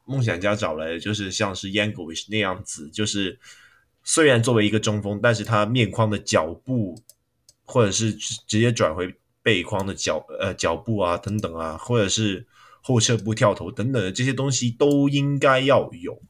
[0.05, 3.37] 梦想家找来的，就是像是 Yankovich 那样子，就是
[4.05, 6.95] 虽然作为一个中锋，但是他面框的脚步，
[7.65, 9.13] 或者是直接转回
[9.43, 12.47] 背框的脚呃脚步啊等等啊，或者是
[12.83, 16.21] 后撤步跳投等等的这些东西都应该要有。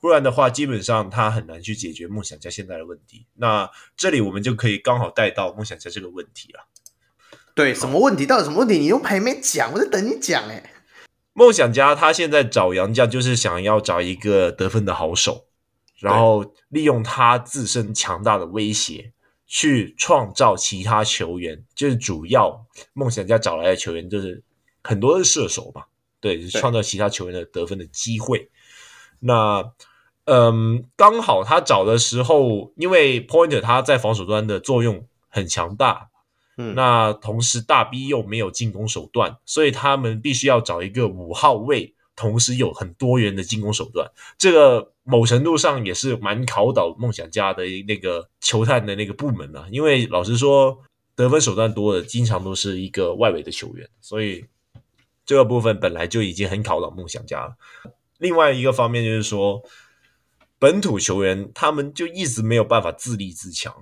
[0.00, 3.26] 不然的话，基本上他很难去解决梦想家现在的问题。
[3.34, 6.66] 那这里我们就可以刚好带到梦想家这个问题了。
[7.54, 8.24] 对，什么问题？
[8.24, 8.78] 到底什么问题？
[8.78, 10.72] 你又还没讲，我在等你讲哎。
[11.34, 15.44] 梦想家他现在找杨将，就是想要找一个得分的好手，
[15.98, 19.12] 然后利用他自身强大的威胁
[19.50, 21.64] 去创造其他球员。
[21.74, 24.44] 就是主要梦想家找来的球员，就是
[24.84, 25.86] 很多是射手嘛，
[26.20, 28.48] 对，就是创造其他球员的得分的机会。
[29.18, 29.72] 那
[30.26, 36.10] 嗯，刚好他找的时候，因为 Pointer 他在防守端的作用很强大，
[36.56, 44.10] 嗯，那同时大 B 又没有进攻手段，所以他们必须要找一个五号位，同时有很多元的进攻手段。
[44.36, 50.78] 这个某程度上也是蛮考倒梦想家的那个球探的那个部门啊，因为老实说，
[51.16, 54.44] 得分手段多的经常都是一个外围的球员，所以
[55.24, 57.56] 这个部分本来就已经很考倒梦想家了。
[58.18, 59.62] 另外一个方面就是说。
[60.62, 63.74] 本土球员他们就一直没有办法自立自强。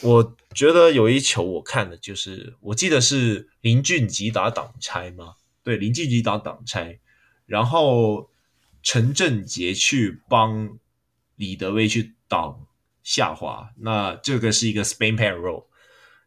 [0.00, 5.34] 我觉得有一球我看的就是，我记得是林俊杰打挡拆吗？
[5.64, 7.00] 对，林俊吉打挡拆，
[7.46, 8.28] 然后
[8.82, 10.78] 陈振杰去帮
[11.36, 12.66] 李德威去挡
[13.02, 15.64] 下滑，那这个是一个 Spain Pan Roll，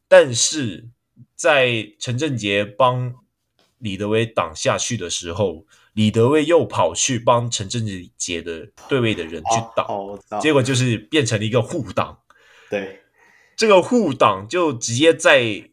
[0.08, 0.90] 但是
[1.36, 3.16] 在陈振杰帮
[3.78, 7.86] 李德威挡下去的时候，李德威又跑去帮陈振
[8.18, 12.18] 杰的对位的人去挡，哦哦、结果就是变成了一个互挡。
[12.70, 13.02] 对，
[13.58, 15.70] 这个互挡就直接在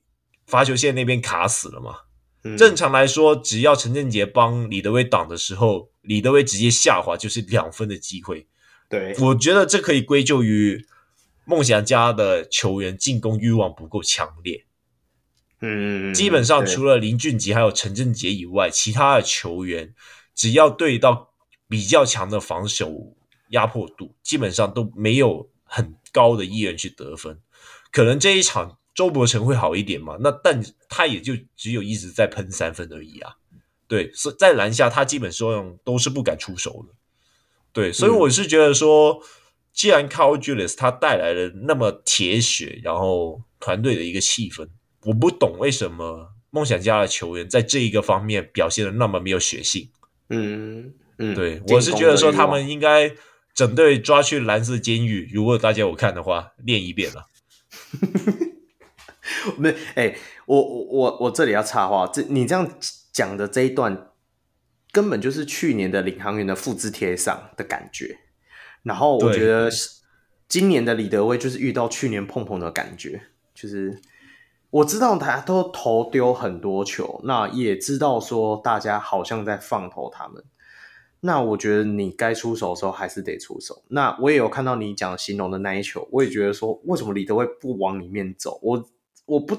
[0.47, 1.99] 罚球线那边卡死了嘛。
[2.55, 8.47] 嗯、正常来说，只要陈振杰帮李德威挡的时候，李德威直接下滑就是两分的机会。
[8.89, 10.87] 对，我觉得这可以归咎于
[11.45, 14.65] 梦想家的球员进攻欲望不够强烈。
[15.61, 19.95] 嗯，基本上除了林俊杰还有陈振杰以外，其他的球员
[20.35, 21.33] 只要对到
[21.69, 23.17] 比较强的防守
[23.51, 27.41] 压迫度，基本上都没有很高的意愿去得分。
[27.91, 30.17] 可能这一场周伯成会好一点嘛？
[30.21, 33.35] 那但他也就只有一直在喷三分而已啊。
[33.87, 36.95] 对，所以在篮下他基本上都是不敢出手的。
[37.73, 39.23] 对，所以我是觉得说，嗯、
[39.75, 44.67] 既然 Carl Julius 他带来了那么铁血，然后团队的一个气氛。
[45.03, 49.91] 我不懂为什么梦想家的球员在这一个方面表现的那么没有血性。
[50.31, 53.15] 嗯嗯，对，我是觉得说他们应该
[53.55, 57.27] 整队抓去蓝色监狱，如果大家有看的话，练一遍了。
[59.59, 60.17] 没，哎，
[60.47, 62.69] 我我我我这里要插话，这你这样
[63.13, 64.11] 讲的这一段，
[64.93, 68.19] 根本就是去年的领航员的复制贴上的感觉。
[68.83, 69.71] 然后我觉得
[70.49, 73.23] 今年的李德威就是遇到去年碰碰的感觉，
[73.55, 74.01] 就是。
[74.69, 80.45] 我知道他都投丢很多球，那也知道说大家好像在放投他们。
[81.21, 83.85] 那我觉得你该出手的时候还是得出手。
[83.89, 88.59] 那我也有看到你讲形容的那一球，我也觉得说为什么李德威不往里面走？
[88.61, 88.85] 我
[89.27, 89.57] 我不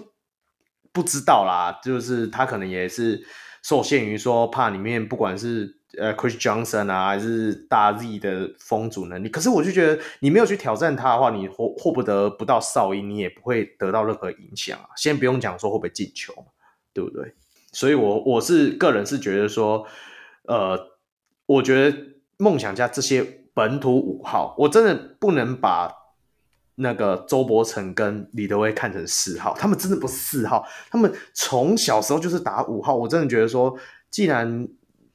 [0.91, 3.21] 不知道啦，就是他可能也是
[3.61, 5.75] 受限于说怕里面不管是。
[5.97, 14.89] 呃，Chris Johnson 啊，还是大 Z 的封阻能力，可是我就觉得你没有去挑战他的话，你获获不得不到哨音，你也不会得到任何影响啊。
[14.97, 16.33] 先不用讲说会不会进球，
[16.93, 17.33] 对不对？
[17.71, 19.87] 所以，我我是个人是觉得说，
[20.43, 20.77] 呃，
[21.45, 21.97] 我觉得
[22.37, 25.89] 梦想家这些本土五号，我真的不能把
[26.79, 32.95] 那个周伯成跟李德威看成四号，他们真的不是四号，他们从小时候就是打五号。
[32.95, 33.75] 我真的觉得说，
[34.11, 34.67] 既然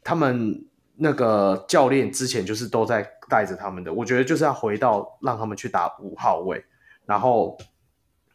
[0.03, 0.65] 他们
[0.97, 6.65] 那个教练之前就是都在带着他们的，我觉得就是要回到让他们去打五号位。
[7.07, 7.57] 然后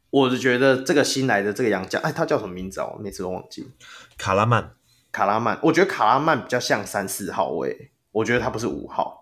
[0.10, 2.88] 我就觉得这个新来的这个杨将，哎，他叫什么名字啊？
[2.96, 3.70] 我每次都忘记。
[4.18, 4.72] 卡拉曼，
[5.12, 9.17] 卡拉曼，我觉得卡拉曼比较像三四号位，我觉得他不是五号。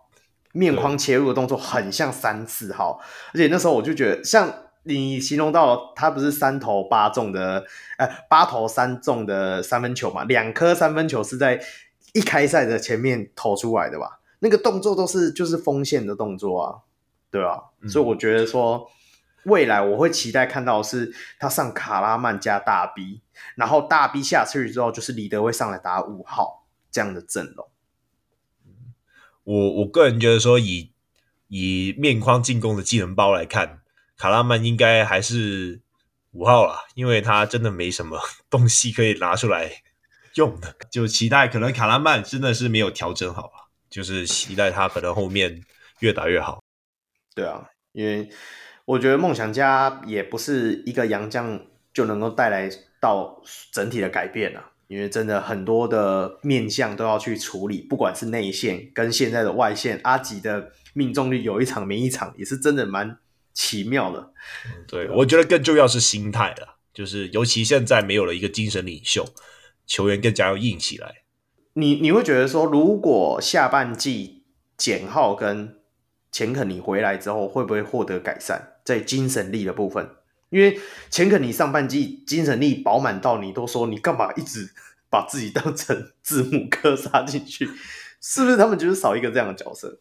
[0.56, 3.00] 面框切入的动作很像三次号，
[3.34, 4.52] 而且那时候我就觉得，像
[4.84, 7.64] 你形容到他不是三投八中的，
[8.00, 11.62] 呃，八投三中的三分球嘛，两颗三分球是在。
[12.14, 16.80] 一开赛的前面投出来的吧，那个动作都是就是锋线的动作啊，
[17.30, 18.90] 对啊，嗯、所以我觉得说
[19.44, 23.22] 未来我会期待看到是他上卡拉曼加大 B，
[23.58, 27.68] 然后大 B 下去之后就是李德会上来打五号这样的阵容。
[29.46, 30.92] 我我个人觉得说以
[31.48, 33.80] 以面框进攻的技能包来看，
[34.18, 35.80] 卡拉曼应该还是
[36.32, 39.82] 五号啦，因为他真的没什么东西可以拿出来。
[40.36, 45.64] 用的就期待，可能卡拉曼真的是没有调整好吧，就是期待他可能后面
[46.00, 46.62] 越打越好。
[47.34, 48.30] 对啊，因为
[48.84, 53.42] 我觉得梦想家也不是一个洋将就能够带来到
[53.72, 63.18] 整体的改变啊，因为真的很多的面相都要去处理，不管是内线跟现在的外线，阿吉的命中率有一场没一场，也是真的蛮
[63.54, 64.32] 奇妙的。
[64.88, 69.26] 对，我觉得更重要是心态了，就是尤其现在没有了一个精神领袖。
[69.88, 71.24] 球员更加要硬起来。
[71.74, 74.42] 你你会觉得说，如果下半季
[74.76, 75.78] 简浩跟
[76.32, 80.10] 钱肯尼回来之后，会不会获得改善在精神力的部分？
[80.56, 84.74] 因为钱肯尼上半季精神力饱满到你都说，你干嘛一直
[85.10, 87.70] 把自己当成字母哥杀进去？
[88.22, 90.00] 是不是他们就是少一个这样的角色？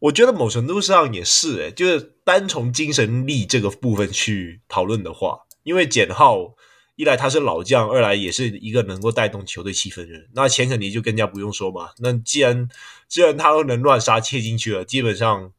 [0.00, 6.56] 我觉得某程度上也是、欸，就是单从精神力这个部分去讨论的话，因为简浩。
[6.96, 10.28] 一来他是老将，二来也是一个能够带动球队气氛的人。
[10.34, 11.88] 那钱肯尼就更加不用说嘛。
[12.00, 12.68] 那既然
[13.08, 15.52] 既然他都能乱杀切进去了，基本上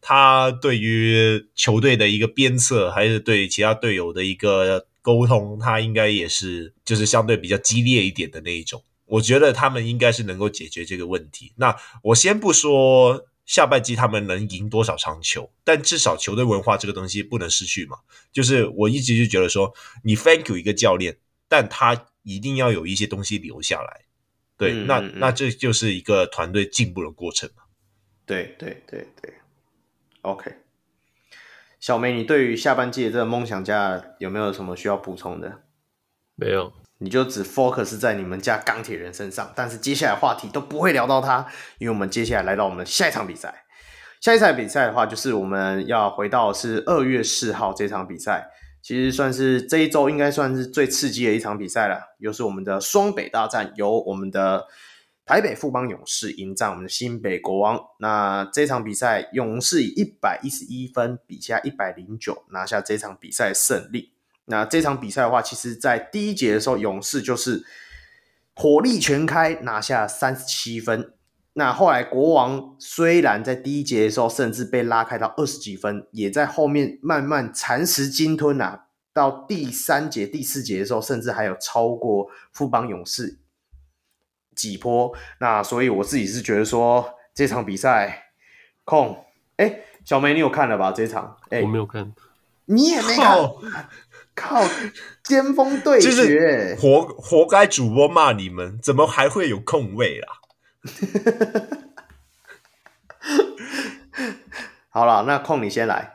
[0.00, 8.82] 他对于球队的一个鞭策，还是对其他队友的一个沟通，他应该也是就是相对比较激烈一点的那一种。
[9.06, 11.52] 我觉得他们应该是能够解决这个问题。
[11.56, 13.26] 那我先不说。
[13.46, 15.50] 下半季他们能赢多少场球？
[15.64, 17.98] 但至少球队文化这个东西不能失去嘛。
[18.32, 19.70] 就是我一直就觉得说，
[20.02, 24.00] 你 thank you 一个教练，但他一定要有一些东西留下来。
[24.56, 27.64] 对，那那这就是一个团队进步的过程嘛。
[28.24, 29.34] 对对对对
[30.24, 30.56] ，OK。
[31.78, 35.60] 小梅，你对于下半季的这个梦想家有没有什么需要补充的？
[36.34, 41.46] 没有，你就只 focus 在你们家钢铁人身上，但是接下来话题都不会聊到他，
[41.78, 43.64] 因为我们接下来来到我们下一场比赛。
[44.20, 48.48] 下一场比赛的话，就是我们要回到是二月四号这场比赛，
[48.80, 54.66] 其实算是这一周应该算是最刺激的一场比赛了，又是我们的双北大战，由我们的
[55.26, 57.80] 台北富邦勇士迎战我们的新北国王。
[57.98, 64.12] 那这场比赛，勇士以一百一十一分比下一百零九拿下这场比赛胜利。
[64.44, 67.64] 那这场比赛的话，其实在第一节的时候，勇士就是
[68.54, 71.14] 火力全开拿下三十七分。
[71.54, 78.88] 那后来国王虽然在第一节的时候甚至被拉开到二十几分，也在后面慢慢蚕食鲸吞啊。
[79.14, 83.38] 到第三节、第四节的时候，甚至还有超过富邦勇士
[84.54, 85.12] 几波。
[85.40, 88.30] 那所以我自己是觉得说这场比赛
[88.84, 89.24] 控，
[89.56, 90.92] 哎，小梅你有看了吧？
[90.92, 92.12] 这场哎，我没有看，
[92.66, 93.38] 你也没看，
[94.34, 94.62] 靠，
[95.26, 100.28] 巅峰对决，就是活活该主播骂你们，怎么还会有空位啦？
[104.90, 106.12] 好了，那空你先来。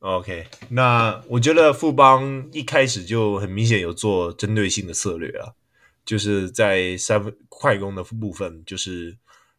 [0.00, 5.54] OK，那我觉得富邦一开始就很明显有做针对性的策略啊，
[6.06, 9.14] 就是在三分快攻的部分，就是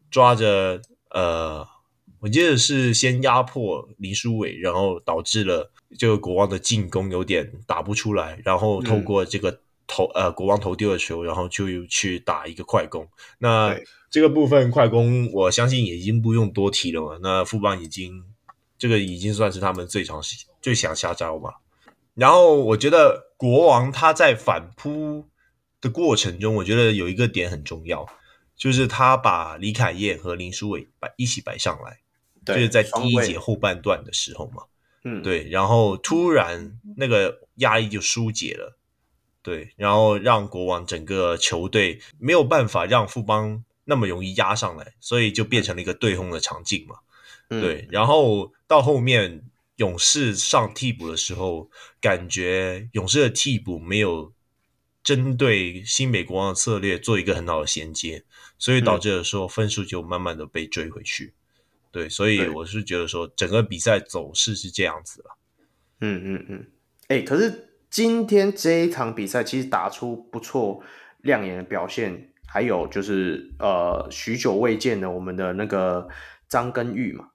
[0.10, 1.64] 抓着呃，
[2.20, 13.08] 我记得是先压迫林书伟，然后导致了这个国王的进攻有点打不出来，然后透过这个投、嗯、呃国王投丢的球，然后就去打一个快攻。
[13.38, 13.78] 那
[14.10, 17.20] 这个部分快攻，我相信已经不用多提了嘛。
[17.22, 18.24] 那富邦已经。
[18.80, 20.22] 这个已经算是他们最常
[20.62, 21.52] 最想下招嘛。
[22.14, 25.26] 然后我觉得国王他在反扑
[25.82, 28.08] 的过程中，我觉得有一个点很重要，
[28.56, 32.00] 就是他把李凯燕和林书伟摆一起摆上来，
[32.46, 34.64] 就是在第一节后半段的时候嘛。
[35.04, 38.78] 嗯，对，然后突然那个压力就疏解了，
[39.42, 46.96] 对，然后让国王整个球队没有办法让富邦那么容易压上来，所以就变成了一个对轰的场景嘛。
[47.48, 49.44] 对，然后到后面
[49.78, 51.70] 勇士上替补的时候，
[52.02, 54.34] 感觉勇士的替补没有
[55.08, 58.26] 针对新美国王的策略做一个很好的衔接，
[58.58, 61.34] 所以导致了说分数就慢慢的被追回去。
[61.94, 65.38] 对，所以我是觉得说整个比赛走势是这样子了。
[66.02, 66.68] 嗯嗯嗯，
[67.08, 70.84] 哎，可是今天这一场比赛其实打出不错
[71.22, 76.10] 亮眼的表现，还有就是呃许久未见的我们的那个
[76.50, 77.30] 张根玉嘛。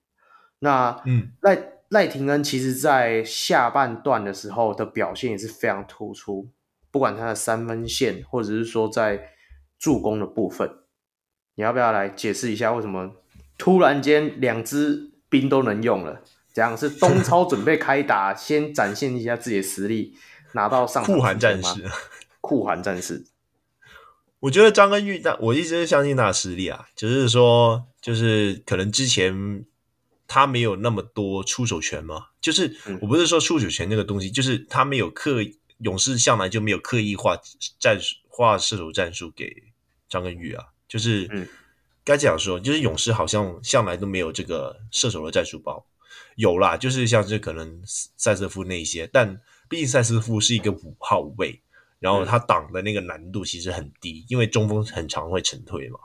[0.59, 6.51] 那嗯，赖赖廷恩其实，在下半段的时候的表现也是非常突出，
[6.93, 9.33] 不管他的三分线，或者是说在
[9.79, 10.71] 助攻的部分，
[11.57, 13.17] 你要不要来解释一下为什么
[13.59, 16.23] 突然间两支兵都能用了？
[16.53, 20.15] 这样是东 超准备开打，先展现一下自己的实力，
[20.53, 21.91] 拿到上酷寒战士，
[22.41, 23.25] 酷寒战士。
[24.39, 29.65] 我觉得张根玉，但我一直是相信他的实力啊，只、就是说，就是可能之前。
[30.29, 32.29] 他没有那么多出手权嘛？
[32.41, 37.36] 就是我不是说出手权那个东西，嗯、就是他没有刻意，勇士向来就没有刻意画
[37.78, 39.55] 战术、画射手战术给
[40.09, 40.65] 张根宇啊。
[40.89, 41.49] 就是
[42.05, 45.86] 该这样说，就是勇士好像向来都没有这个射手的战术包，
[46.36, 51.62] 有啦，就是像是可能塞瑟夫那一些，但毕竟塞瑟夫是一个五号位，
[51.99, 55.99] 然后他挡的那个难度其实很低，因为中锋很常会沉退嘛。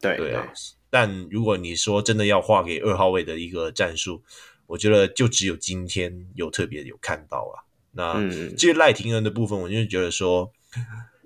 [0.00, 0.50] 对对啊。
[0.88, 4.22] 但如果你说真的要画给二号位的一个战术，
[4.66, 7.68] 我觉得就只有今天有特别有看到啊。
[7.92, 8.14] 那
[8.56, 10.52] 至于赖廷恩的部分，我就觉得说，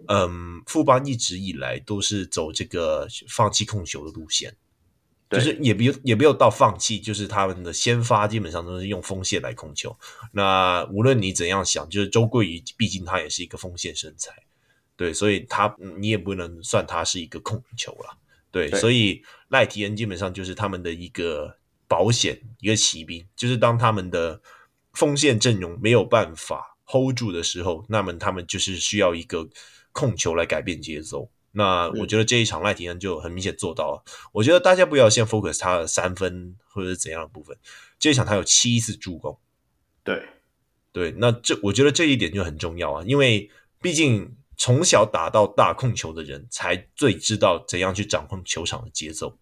[0.09, 4.57] 嗯，富邦一直以来都是走这个放弃控球的路线，
[5.31, 9.95] 就是也没有也没有到放弃，就是他们的先发基本上都是用锋线来控球。
[10.33, 14.33] 那无论你怎样想，就是周桂宇毕竟他也是一个锋线身材，
[14.97, 18.19] 对，所以他你也不能算他是一个控球了。
[18.51, 21.57] 对，对，所以赖廷恩基本上就是他们的一个
[21.89, 24.41] 保险，一个骑兵，就是当他们的
[24.95, 29.49] 锋线阵容没有办法 hold 住的时候，那么他们就是需要一个
[29.93, 31.29] 控球来改变节奏。
[31.53, 34.05] 那我觉得这一场赖廷恩就很明显做到了。
[34.33, 37.57] 我觉得大家不要先 focus 他的三分或者是怎样的部分，
[37.99, 39.39] 这一场他有七次助攻。
[40.03, 40.23] 对，
[40.93, 43.51] 对，那这我觉得这一点就很重要啊，因为
[43.81, 44.37] 毕竟。
[44.57, 49.37] 从小打到大控球的人才最知道怎样去掌控球场的节奏。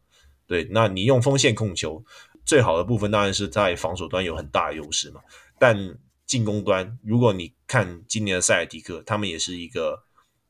[0.46, 2.02] 对，那你用锋线控球
[2.46, 5.20] 最好的部分当然是在防守端有很大的优势嘛。
[5.62, 10.02] 但进攻端，如果你看今年的塞尔迪克，他们也是一个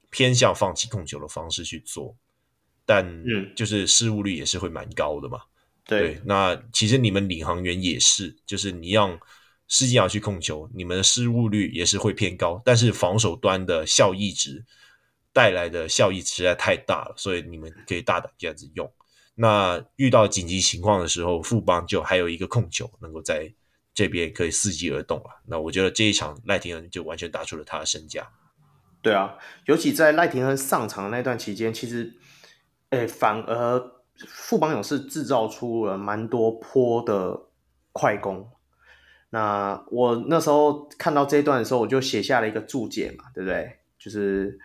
[0.08, 2.16] 偏向放弃控球的方式去做。
[2.86, 5.38] 但嗯就是失误率也是会蛮高的嘛。
[5.84, 9.20] 对，那其实你们领航员也是，就是你让
[9.68, 14.64] 施晋尧去控球，你们的失误率也是会偏高，但是防守端的效益值
[15.30, 18.90] 带来的效益实在太大了，所以你们可以大胆这样子用。
[19.34, 23.52] 那遇到紧急情况的时候，富邦就还有一个控球能够在
[23.94, 25.42] 这边可以伺机而动了。
[25.46, 28.30] 那我觉得这一场赖廷恩就完全打出了他的身价。
[29.02, 32.14] 对啊，尤其在赖廷恩上场那段期间，其实，
[32.90, 33.82] 诶，反而
[34.28, 37.48] 富邦勇士制造出了蛮多坡的
[37.92, 38.48] 快攻。
[39.30, 43.78] 那我那时候看到这一段的时候，我就写下了一个注解嘛，对不对？
[43.98, 44.58] 就是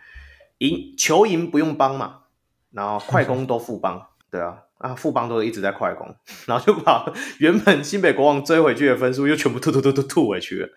[0.58, 2.22] 赢球赢不用帮嘛，
[2.70, 6.14] 然后快攻都富邦， 对啊，啊富邦都一直在快攻，
[6.46, 10.68] 然后就把原本新北国王追回去的分数又全部吐吐吐吐吐回去了。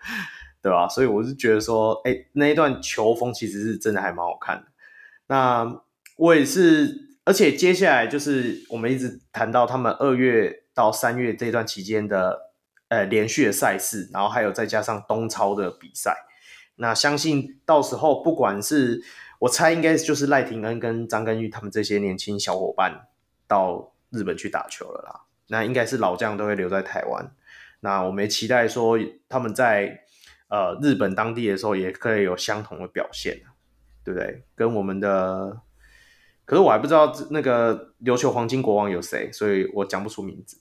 [0.64, 0.88] 对吧？
[0.88, 4.66] 所以我是觉得说，哎，那一段球风其实是真的还蛮好看的。
[5.26, 5.82] 那
[6.16, 12.52] 我也是，而且接下来就是我们一直谈到他们二月到三月这段期间的
[12.90, 16.14] 呃连续的赛事，然后还有再加上东超的比赛。
[16.76, 19.02] 那相信到时候不管是
[19.40, 23.08] 我猜，应该就是赖廷恩跟张根玉他们这些年轻小伙伴
[23.52, 25.20] 到日本去打球了啦。
[25.48, 27.32] 那应该是老将都会留在台湾。
[27.80, 28.98] 那我们也期待说
[29.28, 29.98] 他们在。
[30.52, 33.40] 呃，日本当地的时候也可以有相同的表现，
[34.04, 34.44] 对不对？
[34.54, 35.62] 跟我们的，
[36.44, 40.58] 可是我还不知道那个琉球黄金国王有谁，所以我讲不出名字。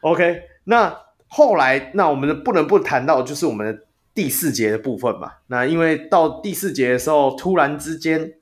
[0.00, 3.82] OK，那后来，那我们不能不谈到就是我们的
[4.14, 5.34] 第四节的部分嘛。
[5.48, 8.37] 那因为到第四节的时候，突然之间，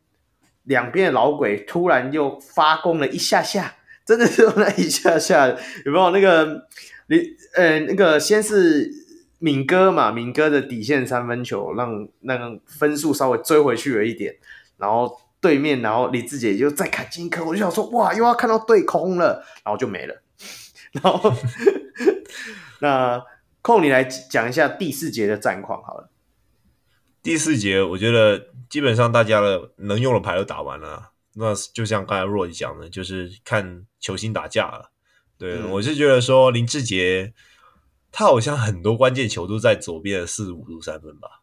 [0.67, 5.49] 两边的老鬼突然又发功了一下下，真的是那一下下，
[5.85, 6.67] 有没有那个？
[7.09, 7.23] 你
[7.55, 8.91] 呃，那个先是
[9.39, 14.35] 敏哥嘛，敏哥的底线三分球，让那个分数稍微追回去了一点，
[14.77, 20.21] 然后对面，然后李志杰就再砍进一颗，我就想说，哇，又要看到对空了，然后就没了。
[20.91, 21.33] 然后
[22.83, 23.23] 那
[23.63, 26.11] 空你来讲一下第四节的战况好了。
[27.27, 34.93] 第四节，我觉得基本上大家的能用的牌都打完了，那就像刚才若讲的，就是看球星打架了。
[35.37, 37.35] 对，嗯、我是觉得说林志杰，
[38.13, 41.43] 他好像很多关键球都在左边的四十五度三分吧。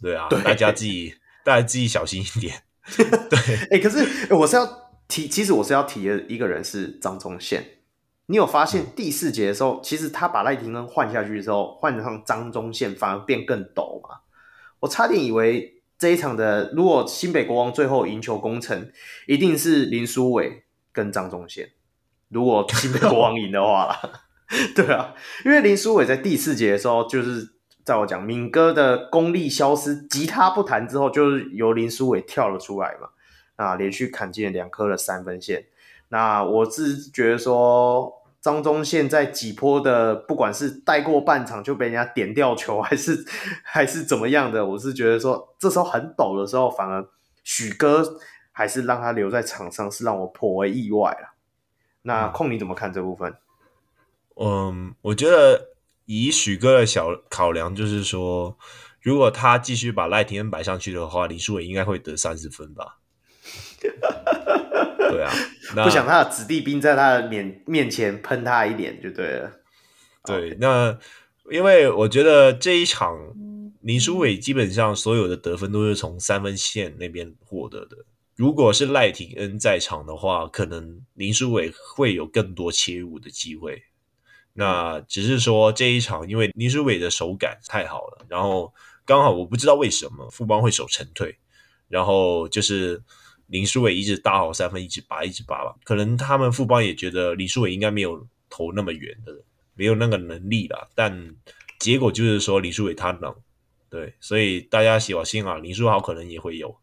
[0.00, 2.62] 对啊，对大家自己大家自己小心一点。
[2.96, 4.64] 对，哎、欸，可是我是要
[5.08, 7.78] 提，其实我是要提的一个人是张宗宪。
[8.26, 14.20] 你有发现第四节的时候，嗯、其实他把赖廷恩换下去之后，换上张宗宪反而变更陡嘛？
[14.84, 18.92] 我差点以为这一场的如果新北国王最后赢球功臣，
[19.26, 21.70] 一定是林书伟跟张宗宪。
[22.28, 24.00] 如果新北国王赢的话啦，
[24.76, 25.14] 对啊，
[25.44, 33.08] 因为林书伟在第四节的时候，就是在我讲敏哥的功力消失，吉他不弹之后，就是由林书伟跳了出来嘛，
[33.56, 35.64] 啊，连续砍进了两颗的三分线。
[36.08, 38.12] 那我是觉得说，
[38.44, 43.24] 张宗宪在几波的，不管是带过半场就被人家点掉球，还是
[43.64, 47.08] 还是怎么样的，我是觉得说，这时候很陡的时候，反而
[47.42, 48.18] 许哥
[48.52, 51.32] 还是让他留在场上，是让我颇为意外了。
[52.02, 53.34] 那控你怎么看这部分？
[54.36, 55.70] 嗯，我觉得
[56.04, 58.58] 以许哥的小考量，就是说，
[59.00, 62.98] 如果他继续把赖廷恩摆上去的话，李书伟应该会得三十分吧？
[65.10, 65.32] 对啊，
[65.84, 69.52] 不想他的子弟兵在他的面面前喷他一脸就对了。
[70.24, 70.98] 对.那
[71.50, 73.16] 因为我觉得这一场
[73.80, 77.96] 林书伟基本上所有的得分都是从三分线那边获得的。
[78.34, 83.82] 如果是赖廷恩在场的话，可能林书伟会有更多切入的机会。
[84.54, 88.72] 那只是说这一场，因为林书伟的手感太好了，然后
[89.04, 91.36] 刚好我不知道为什么富邦会守沉退，
[91.88, 93.02] 然后就是
[93.54, 95.76] 林书伟一直打好三分，一直拔，一直拔吧。
[95.84, 99.32] 可能他们富邦也觉得林书伟应该没有投那么远的，
[99.74, 100.88] 没有那个能力啦。
[100.96, 101.36] 但
[101.78, 103.32] 结果就是说林书伟他能，
[103.88, 106.76] 对，所以大家小心啊，林书豪可能也会有。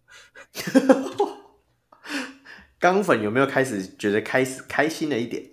[2.80, 5.44] 钢粉有没有开始觉得开始开心了一点？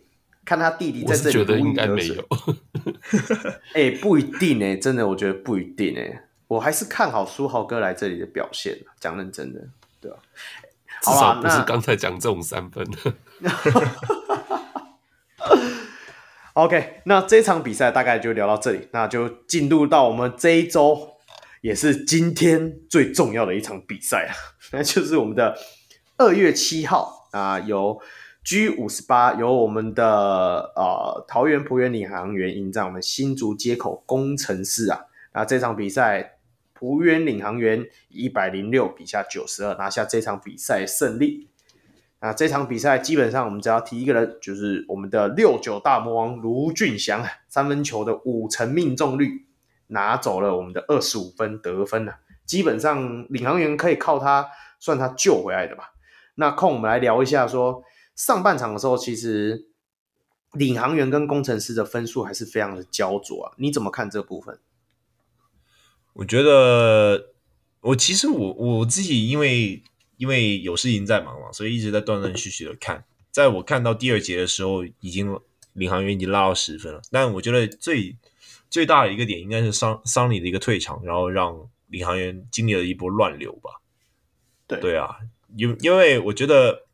[0.45, 2.25] 看他弟弟在这里，我觉得应该没有。
[3.75, 6.23] 哎、欸，不一定哎、欸，真的，我觉得不一定哎、欸。
[6.47, 8.79] 我还是看好书豪哥来这里的表现。
[9.01, 9.69] 讲认真的，
[10.01, 10.17] 对吧？
[11.02, 12.86] 至少不是刚才讲这种三分。
[16.55, 21.17] OK，那这场比赛大概就聊到这里，那就进入到我们这一周，
[21.60, 24.35] 也是今天最重要的一场比赛啊，
[24.73, 25.57] 那就是我们的
[26.17, 27.17] 二月七号。
[27.31, 28.01] 啊，由
[28.43, 34.99] G 五十八由我们的呃桃园璞园领航员迎战我们新竹街口工程师啊。
[35.35, 36.38] 那这场比赛
[36.78, 41.48] 璞园领航员一百零六比下九十二拿下这场比赛胜利。
[42.20, 49.47] 那这场比赛基本上我们只要提一个人，就是我们的六九大魔王卢俊祥啊，三分球的五成命中率
[49.89, 52.12] 拿走了我们的二十五分得分呢。
[52.44, 54.47] 基本上领航员可以靠他
[54.78, 55.92] 算他救回来的吧。
[56.36, 57.82] 那空我们来聊一下说
[58.15, 59.66] 上半场的时候，其实。
[60.52, 63.52] 领航员跟工程师的分数还是非常的焦灼啊！
[63.58, 64.58] 你怎么看这部分？
[66.19, 67.31] 我觉得，
[67.81, 69.81] 我其实我我自己因为
[70.17, 73.05] 因为有事情在忙嘛，所以一直在断断续续的看。
[73.31, 75.39] 在我看到第二节的时候，已经
[75.75, 77.01] 领航员已经拉到十分了。
[77.13, 78.17] 但我觉得最
[78.69, 81.57] 最大的一个点应该是桑桑尼的一个退场，然后让
[81.87, 83.71] 领航员经历了一波乱流吧。
[84.67, 85.19] 对对啊，
[85.57, 86.87] 因因为我觉得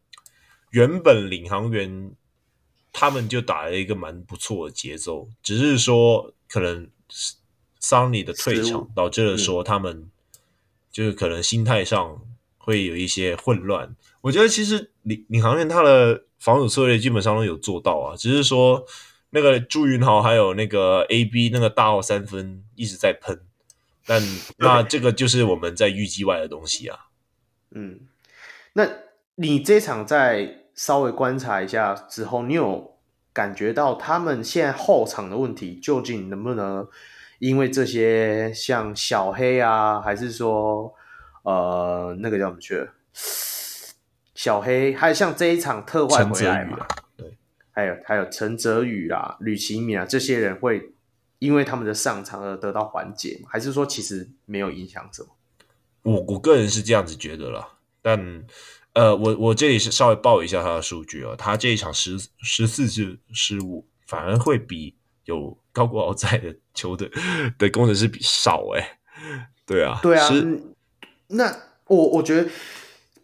[0.70, 2.14] 原本领航员。
[2.96, 6.88] 他们就打了一个蛮不错的节奏，只是说可能
[7.84, 10.08] 桑尼的退场导致了说他们
[10.90, 12.20] 就是可能心态上
[12.56, 13.86] 会有一些混乱。
[13.86, 18.86] 嗯、我觉得其实领领航员他的防守策略基本上都有做到啊，只是说
[19.30, 23.40] 那个朱云豪还有那个 AB 那个大号三分一直在喷，
[24.06, 24.22] 但
[24.58, 27.06] 那这个就是我们在预计外的东西啊。
[27.72, 28.00] 嗯，
[28.72, 28.88] 那
[29.34, 30.60] 你这场在？
[30.76, 32.96] 稍微观察一下之后，你有
[33.32, 36.88] 感觉到他们现在后场的问题究竟能不能
[37.46, 40.90] 因为这些像小黑啊，还是说
[41.42, 42.88] 呃那个叫什么去了？
[44.34, 46.86] 小黑，还有像这一场特坏回来嘛？
[47.18, 47.36] 对，
[47.70, 50.94] 还有还有陈哲宇啊、吕奇敏啊这些人会
[51.38, 53.50] 因为他们的上场而得到缓解吗？
[53.52, 55.28] 还是说其实没有影响什么？
[56.02, 57.68] 我我个人是这样子觉得啦，
[58.00, 58.44] 但。
[58.94, 67.10] 呃，我我这里是稍微报一下他的数据啊，他这一场十十四次失误，反而会比有高国豪在的球队
[67.58, 68.98] 的工程师比少哎、欸，
[69.66, 70.30] 对啊，对啊，
[71.26, 71.54] 那
[71.88, 72.48] 我我觉得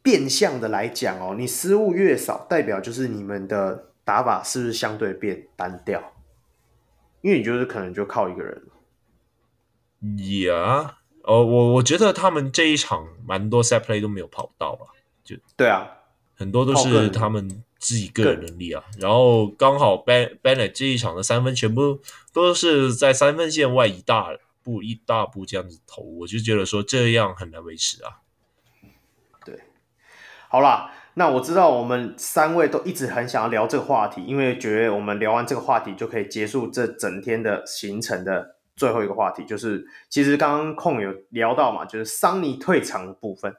[0.03, 6.12] 变相的来讲哦，你失误越少，代表就是你们的打法是不是相对变单调？
[7.23, 8.62] 因为你就是可能就靠一个人，
[10.43, 14.87] 呀，哦，我我觉得他们这一场蛮多 set play 都没有跑到吧。
[15.57, 15.87] 对啊，
[16.35, 18.84] 很多都是他们自己个人能力啊。
[18.99, 22.00] 然后刚好 Ben Bennett 这一场的三分全部
[22.33, 24.28] 都是在三分线外一大
[24.62, 28.20] 步一大步这样子投，我就觉得说这样很难维持啊。
[29.44, 29.59] 对，
[30.49, 43.57] 好啦，那我知道我们三位都一直很想要聊这个话题，因为觉得我们聊完这个话题就可以结束这整天的行程的最后一个话题，就是其实刚刚空有聊到嘛，就是桑尼退场的部分。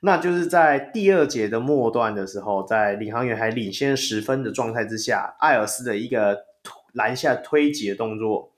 [0.00, 6.44] 那就是在第二节的末段的时候，在领航员还领先十分的状态之下，艾尔斯的一个
[6.92, 8.52] 篮下推挤的动作，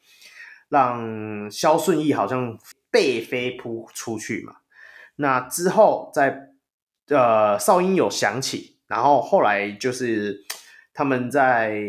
[0.69, 2.59] 让肖顺义好像
[2.91, 4.57] 背飞扑出去嘛。
[5.17, 6.51] 那之后在
[7.09, 10.45] 呃哨音有响起，然后后来就是
[10.93, 11.81] 他们在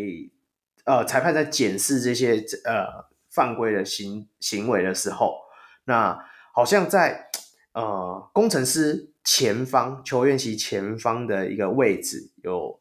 [0.85, 5.35] 呃裁判在检视这些呃犯规的行行为的时候，
[5.83, 6.17] 那
[6.53, 7.29] 好像在
[7.73, 9.10] 呃工程师。
[9.23, 12.79] 前方球员席前方的一个位置，有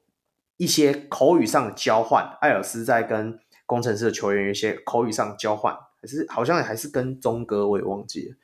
[0.57, 2.37] 一些口语上的交换。
[2.41, 8.37] 艾尔斯在跟工程师的球员一些口语上交换，还是好像还是跟钟哥，我也忘记了。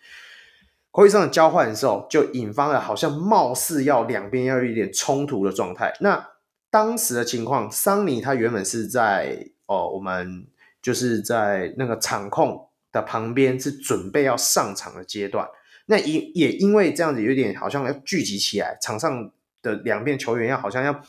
[0.90, 5.94] 口语上的交换的时候，就引发了好像貌似要两边要有一点冲突的状态。
[6.00, 6.28] 那
[6.70, 10.46] 当时的情况，桑尼他原本是在哦，我们
[10.80, 15.46] 就是在那个场控的旁边，是准备要上场的阶段。
[15.88, 19.30] 那也也因为这样子有点好像要聚集起来，场上
[19.62, 21.00] 的两边球员要好像要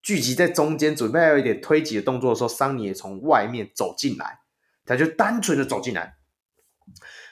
[0.00, 4.38] 聚集在中间，准备要有一点推挤的动作的时候，桑尼也从外面走进来，
[4.86, 6.14] 他就单纯的走进来。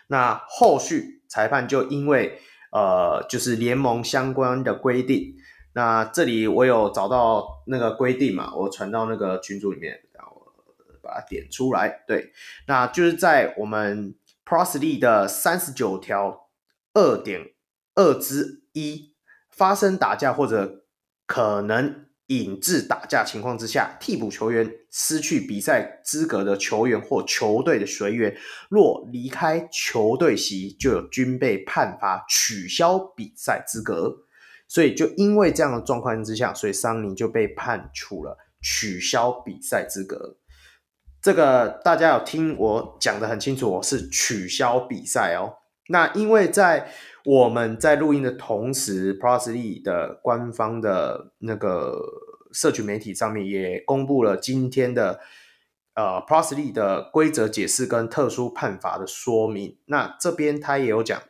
[0.08, 2.40] 那后续裁判就因为
[2.72, 5.36] 呃，就是联盟相关的规定，
[5.74, 10.42] 那这里我有找到那个规定嘛，我传到那个群组里面，然后
[11.00, 12.02] 把它点出来。
[12.08, 12.32] 对，
[12.66, 14.12] 那就是在我们
[14.44, 16.39] Plus League 的三十九条。
[16.94, 17.52] 二点
[17.94, 19.14] 二之一，
[19.50, 20.84] 发生打架或者
[21.26, 28.36] 可能引致打架情况之下，替补球员失去比赛资格的球员或球队的随员，
[28.68, 34.24] 若离开球队席，就有均被判罚取消比赛资格。
[34.68, 40.36] 所以，就因为这样的状况之下，所以桑尼就被判处了取消比赛资格。
[41.20, 45.59] 这个大家有听我讲得很清楚，我是取消比赛哦。
[45.90, 46.90] 那因为在
[47.24, 52.00] 我们在录音的同时，Plus League 的官方的那个
[52.52, 55.20] 社群媒体上面也公布了今天的
[55.94, 59.76] 呃 p r o s l e y 的规则解释跟特殊判罚的说明。
[59.86, 61.20] 那这边他也有讲，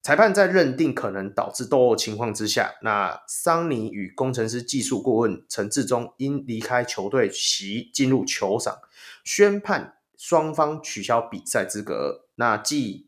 [0.00, 8.78] 裁判在认定可能导致斗殴情况之下，那桑尼与工程师技术顾问陈志忠因离开球队席进入球场，
[9.24, 12.26] 宣判双方取消比赛资格。
[12.36, 13.07] 那记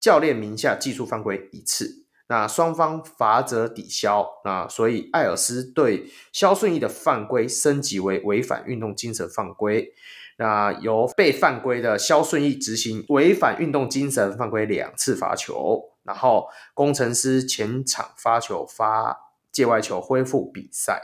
[0.00, 2.06] 教练名下技术犯规一次。
[2.28, 9.92] 那双方罚则抵消，那所以艾尔斯对萧顺义的犯规升级为违反运动精神犯规，
[10.38, 21.02] 那由被犯规的萧顺义执行违反运动精神犯规两次罚球，然后工程师前场发球发界外球恢复比赛，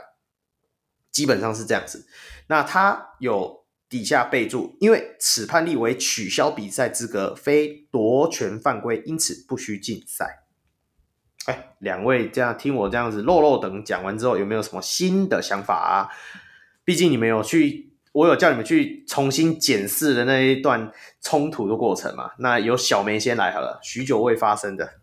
[1.11, 2.07] 基本上是这样子。
[2.47, 10.43] 那他有底下备注，因为此判例为取消比赛资格，非夺权犯规，因此不需禁赛。
[11.45, 16.11] 哎，两位这样听我这样子漏漏等讲完之后，有没有什么新的想法啊？
[16.83, 20.91] 毕竟你们有去，我有叫你们去重新检视的那一段
[21.21, 22.31] 冲突的过程嘛。
[22.39, 24.99] 那由小梅先来好了，许久未发生的，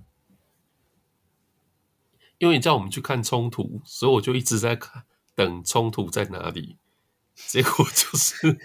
[2.37, 5.05] 因为你叫我们去看冲突，所以我就一直在看，
[5.35, 6.77] 等冲突在哪里。
[7.49, 8.59] 结果就是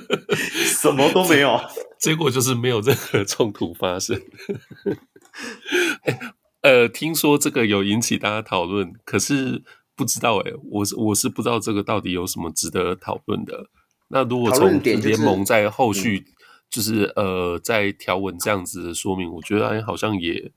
[0.80, 1.60] 什么都没有，
[1.98, 4.20] 结果就是没有任何冲突发生。
[6.62, 9.62] 呃，听说这个有引起大家讨论，可是
[9.96, 13.68] 不知道哎，我是我是不知道这个到底有什么值得讨论的。
[14.08, 16.20] 那如果从联盟在后续
[16.68, 20.52] 就是、就是嗯、呃在条文这样子的说明，我觉得哎好像也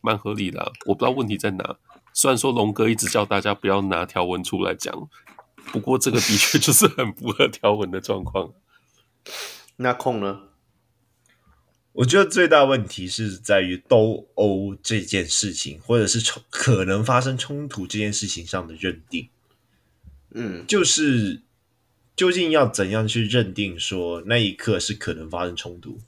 [0.00, 0.70] 蛮合理的、啊。
[0.86, 1.76] 我不知道问题在哪。
[2.14, 4.94] 虽然说龙哥一直叫大家不要拿条文出来讲，
[5.66, 8.52] 不过这个的确就是很符合条文的状况。
[9.76, 10.40] 那控呢？
[11.92, 19.28] 我觉得最大问题是在于斗殴这件事情，或者是冲可能发生冲突这件事情上的认定。
[20.30, 21.42] 嗯，就是
[22.16, 25.98] 究竟要怎样去认定说那一刻是可能发生冲突？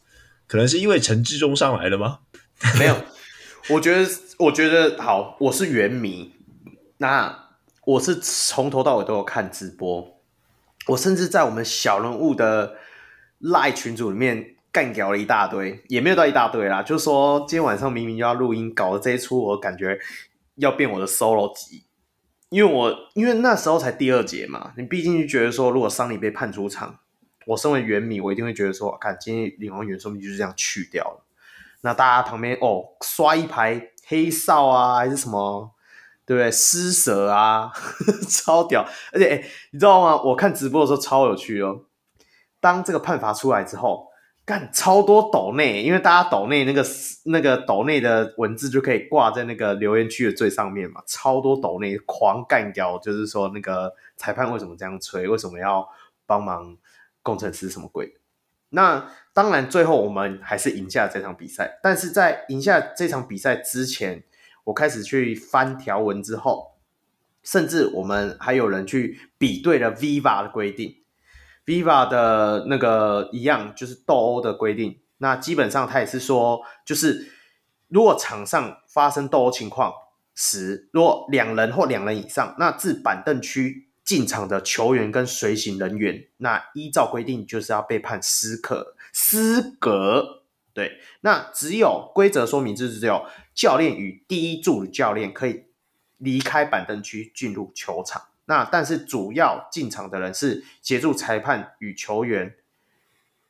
[0.46, 2.20] 可能是因为陈志忠上来了吗？
[2.78, 3.04] 没有，
[3.68, 6.32] 我觉得，我觉得好，我是原迷，
[6.96, 7.43] 那
[7.86, 10.18] 我是从头到尾都有看直播，
[10.88, 12.76] 我甚至在我们小人物的
[13.38, 14.50] 赖群组里面。
[14.74, 16.82] 干掉了一大堆，也没有到一大堆啦。
[16.82, 19.96] 就是说，今天晚上明明就要录音，搞的这一出，我感觉
[20.56, 21.84] 要变我的 solo 集，
[22.48, 26.98] 因为我因为那时候才第二节嘛，你毕竟就觉得说，如果桑尼被判出场，
[27.46, 31.24] 我身为原米，我一定会觉得说，看今天领航员说不定就是这样去掉了。
[31.82, 35.70] 那大家旁边哦，刷一排黑哨啊，还是什么，
[36.26, 36.50] 对不对？
[36.50, 37.72] 狮蛇啊，
[38.28, 38.86] 超屌！
[39.12, 40.22] 而且哎，你知道吗？
[40.22, 41.82] 我看直播的时候超有趣哦。
[42.60, 44.12] 当这个判罚出来之后。
[44.46, 46.84] 干超多抖内，因为大家抖内那个
[47.24, 55.88] 那个抖内的文字就可以挂在那个留言区的最上面嘛，超多抖内狂干掉，就是说那个裁判为什么这样吹，为什么要
[56.26, 56.76] 帮忙
[57.22, 58.16] 工程师什么鬼？
[58.68, 64.24] 那当然最后我们还是赢下这场比赛，但是在赢下这场比赛之前，
[64.64, 66.72] 我开始去翻条文之后，
[67.42, 70.96] 甚至我们还有人去比对了 Viva 的规定。
[71.66, 75.00] Viva 的那个一样，就是斗殴的规定。
[75.18, 77.30] 那基本上他也是说，就是
[77.88, 79.92] 如果场上发生斗殴情况
[80.34, 88.94] 时，如果两人或两人以上，那自板凳区进场的球员跟随行人员，那依照规定就是要被判失格。
[89.14, 90.42] 失格，
[90.74, 90.98] 对。
[91.22, 93.24] 那只有规则说明就是只有
[93.54, 95.64] 教练与第一助理教练可以
[96.18, 98.22] 离开板凳区进入球场。
[98.46, 102.54] 那但是主要进场的人是协助裁判与球员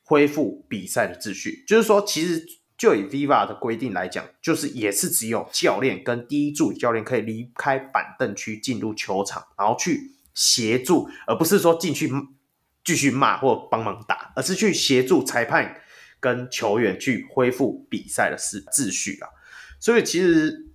[0.03, 2.45] 恢复比赛的秩序，就是说，其实
[2.77, 12.09] 就以 Viva 的规定来讲，就是也是只有教练跟第一助理教练可以离开板凳区进入球场，然后去协助，而不是说进去
[12.83, 15.81] 继续骂或帮忙打，而是去协助裁判
[16.19, 19.27] 跟球员去恢复比赛的秩秩序啊。
[19.79, 20.67] 所以其实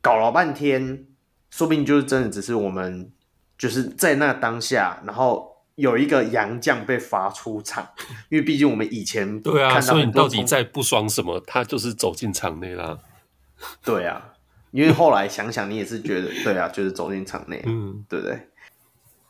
[0.00, 1.06] 搞了半天。
[1.50, 3.12] 说不定就是真的，只是我们
[3.56, 7.88] 就是在那当下，然后有一个洋将被罚出场，
[8.28, 11.38] 因为毕竟我们以前对啊，所以你到底在不爽什么？
[11.46, 12.98] 他就是走进场内啦。
[13.84, 14.32] 对啊，
[14.72, 18.48] 因为后来想想，你也是觉得对啊，就是走进场内，嗯，对不对？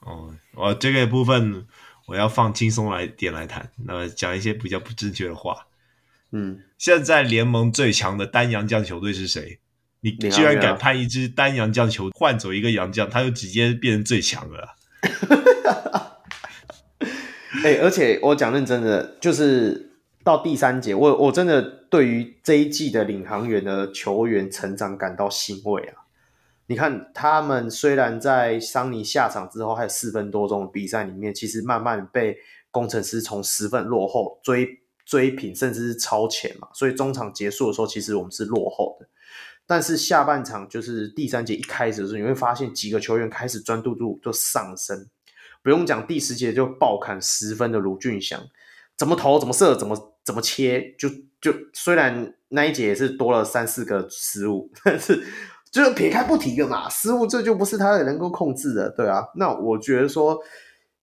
[0.00, 1.66] 哦，我这个部分
[2.06, 5.66] 我要放轻松来点来谈，那么讲一些比较不正确的话。
[6.36, 9.60] 嗯，现在联盟最强的单洋将球队是谁？
[10.00, 14.74] 你居然敢派一支单洋将球换走一个洋将，他就直接变成最强了。
[17.64, 26.04] 哎、欸，而且我讲认真的，就是到第三节，我我真的对于这一季的领航员的球员成长感到欣慰啊！
[26.66, 32.36] 你看，他们虽然在桑尼下场之后，还有四分多钟的比赛里面，其实慢慢被
[32.70, 39.06] 工程师从十分落后追追平，甚至是超前嘛，所以中场结束的时候，其实我们是落后的。
[39.66, 45.08] 但是下半场就是第三节一开始的时候，你会发现几个球员开始专注度就上升，
[45.62, 48.40] 不用讲第十节就爆砍十分的卢俊祥，
[48.98, 51.08] 怎么投怎么射怎么怎么切，就
[51.40, 55.24] 就虽然那一节也是多了三四个失误，但是
[55.70, 59.24] 就是撇开不提的嘛，失误这就不是他能够控制的，对啊。
[59.36, 60.38] 那我觉得说，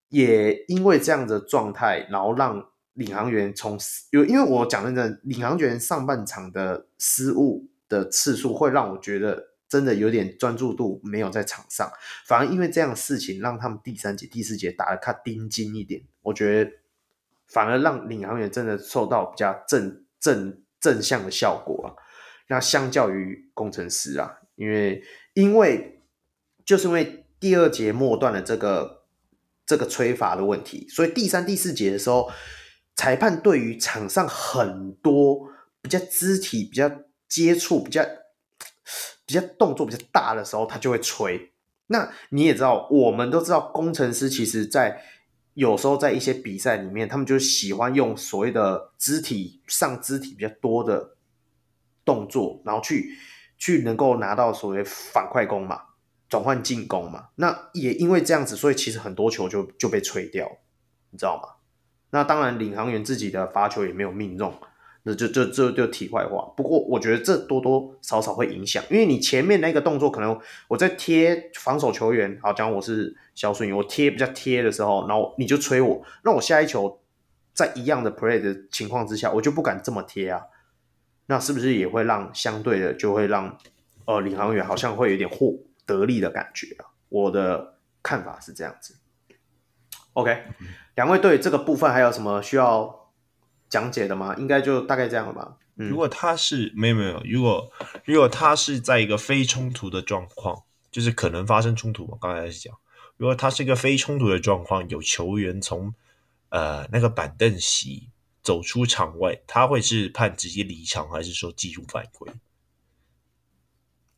[0.10, 2.64] 也因为这样的状态，然后让
[3.02, 3.78] 领航员从
[4.12, 7.68] 有，因为我讲真的，领航员上半场的失误。
[7.92, 11.92] 的次数会让我觉得真的有点专注度没有在场上，
[12.26, 16.72] 反而因为这样的事情让他们第三节、第四节打得更盯紧一点，我觉得
[17.48, 22.00] 反而让领航员真的受到比较正正正向的效果啊。
[22.48, 26.02] 那相较于工程师啊，因为因为
[26.64, 29.04] 就是因为第二节末段的这个
[29.66, 32.32] 这个吹罚的问题，所以第三、第四节的时候，
[32.96, 35.50] 裁判对于场上很多
[35.82, 36.90] 比较肢体比较。
[37.32, 38.04] 接触比较
[39.26, 41.54] 比较动作比较大的时候，他就会吹。
[41.88, 45.02] 那你也知道，我们都知道，工程师其实在
[45.54, 51.16] 有时候在一些比赛里面，他们就喜欢用所谓的肢体上肢体比较多的
[52.04, 53.18] 动作，然后去
[53.58, 55.82] 去能够拿到所谓反快攻嘛，
[56.28, 57.30] 转换进攻嘛。
[57.36, 60.58] 那也因为这样子，所以其实很多球就就被吹掉，
[61.12, 61.61] 你知道吗？
[62.12, 64.54] 那当然，领航员自己的罚球也没有命中。
[65.04, 77.02] 那就就就就题外话，不过我觉得这多多少少会影响，因为你前面那个动作可能我在贴防守球员，好，讲我是小顺，我贴比较贴的时候，然后你就吹我，那我下一球
[77.52, 80.40] 在一样的 play 的情况之下，我就不敢这么贴啊，
[81.26, 83.58] 那是不是也会让相对的就会让
[84.06, 85.58] 呃领航员好像会有点获
[85.88, 86.86] 得利的感觉啊？
[87.10, 88.98] 我的看法是这样子。
[90.14, 90.44] OK，
[90.96, 93.00] 两位对这个部分还有什么需要？
[93.70, 94.36] 讲解的吗？
[94.38, 95.56] 应该就大概这样了吧。
[95.78, 97.72] 嗯，如果他是没有没有，如果
[98.04, 102.18] 如果他是在一个非冲突的状况，就是可能发生冲突嘛。
[102.20, 102.78] 刚才是讲，
[103.16, 105.94] 如果他是一个非冲突的状况，有球员从
[106.50, 108.10] 呃那个板凳席
[108.44, 112.30] 走出场外，他会是判直接离场，还是说技术犯规？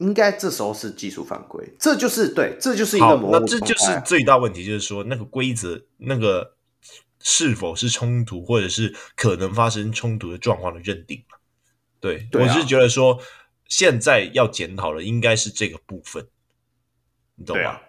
[0.03, 3.39] 应该这时候是技术犯规，这就是对，这就是一个模糊。
[3.39, 6.55] 那这就是最大问题，就是说那个规则那个。
[7.25, 11.23] 是否是冲突，或者是可能发生冲突的状况的认定？
[12.01, 13.17] 对，对啊，我是觉得说，
[13.69, 16.27] 现在要检讨的应该是这个部分，
[17.35, 17.61] 你懂吗？
[17.63, 17.81] 对啊，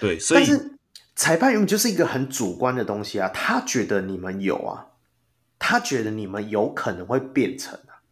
[0.00, 0.44] 对，所以
[1.16, 4.88] 裁判员就是一个很主观的东西啊，他觉得你们有啊，
[5.58, 8.04] 他觉得你们有可能会变成啊，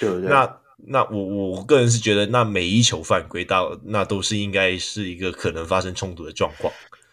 [0.00, 0.28] 对不对？
[0.28, 6.72] 那那我我个人是觉得，那每一球犯规到那都是应该是一个可能发生冲突的状况。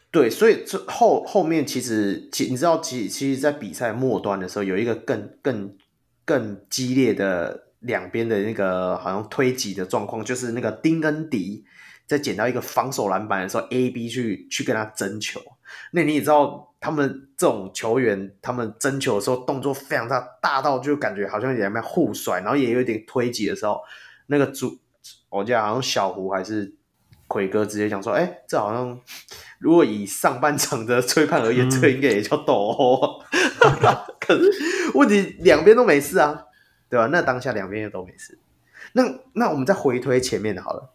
[0.10, 5.76] 对，所以这后后面其实，其你知道，其其实，在比赛末端的时候，有一个更更
[6.24, 11.66] 更激烈的两边的那个好像推挤的状况，就是那个丁恩迪
[12.08, 15.42] 在捡到一个防守篮板的时候，A B 去去跟他争球。
[15.92, 23.82] 那你也知道，他们这种球员，他们争球的时候动作非常大，大到就感觉好像两边互甩，然后也有点推挤的时候，
[24.28, 24.78] 那个主
[25.30, 26.74] 我记得好像小胡还是
[27.28, 29.00] 奎哥直接讲说，哎，这好像。
[29.60, 33.20] 如果以上半场的吹判而言，这应该也叫斗殴。
[34.20, 34.52] 可是
[34.94, 36.46] 问题两边都没事啊，
[36.88, 37.08] 对吧？
[37.08, 38.38] 那当下两边也都没事。
[38.94, 40.94] 那那我们再回推前面的好了。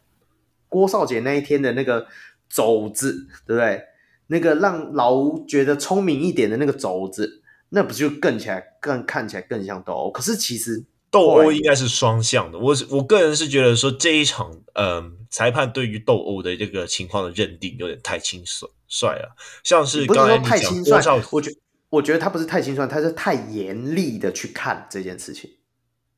[0.69, 2.07] 郭少杰那一天的那个
[2.49, 3.83] 肘子，对不对？
[4.27, 10.11] 那个让老吴觉得聪明一点的那个肘子，那不就更起来更看起来更像斗殴？
[10.11, 10.85] 可是其实。
[11.11, 21.51] 斗殴应该是双向的，我是我个人是觉得说这一场，嗯、呃，裁判对于斗殴的这个情况的认定有点太轻率率了，像是刚才你讲郭少，我觉
[21.91, 25.51] 我觉得他不是太轻率，他是太严厉的去看这件事情，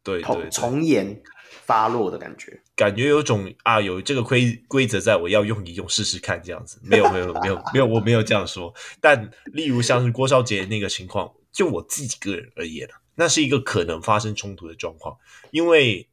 [0.05, 1.21] 对，对，对，从严
[1.63, 15.17] 发落的感觉，感觉有种啊，有这个规规则在我要用一用试试看这样子，没有没有 没有没有，我没有这样说，但例如像是郭少杰那个情况，就我自己个人而言那是一个可能发生冲突的状况，
[15.51, 16.09] 因为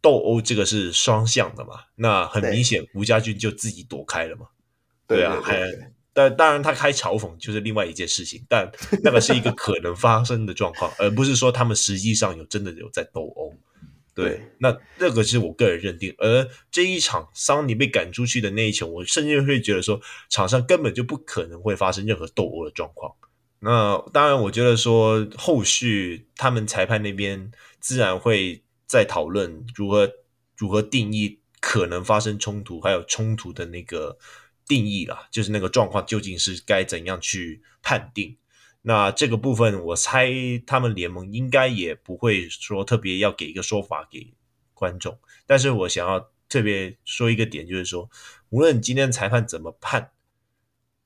[0.00, 4.46] 斗殴这个是双向的嘛，那很明显吴家军就自己躲开了嘛，
[5.06, 8.70] 对，对啊，还但当然他开嘲讽就是另外一件事情，但
[9.02, 13.54] 那个是一个可能发生的状况，而不是说他们实际上有真的有在斗殴，
[14.14, 23.14] 对，那这个是我个人认定，而这一场桑尼被赶出去的那一球，我甚至会觉得说场上根本就不可能会发生任何斗殴的状况。
[23.60, 27.50] 那当然，我觉得说后续他们裁判那边
[27.80, 30.12] 自然会再讨论如何
[30.58, 34.18] 如何定义可能发生冲突，还有冲突的那个
[34.66, 38.36] 定义啦，就是那个状况究竟是该怎样去判定。
[38.84, 40.28] 那这个部分，我猜
[40.66, 44.34] 他们联盟应该也不会说特别要给一个说法给
[44.74, 45.16] 观众。
[45.46, 48.10] 但是我想要特别说一个点，就是说，
[48.48, 50.10] 无论今天裁判怎么判，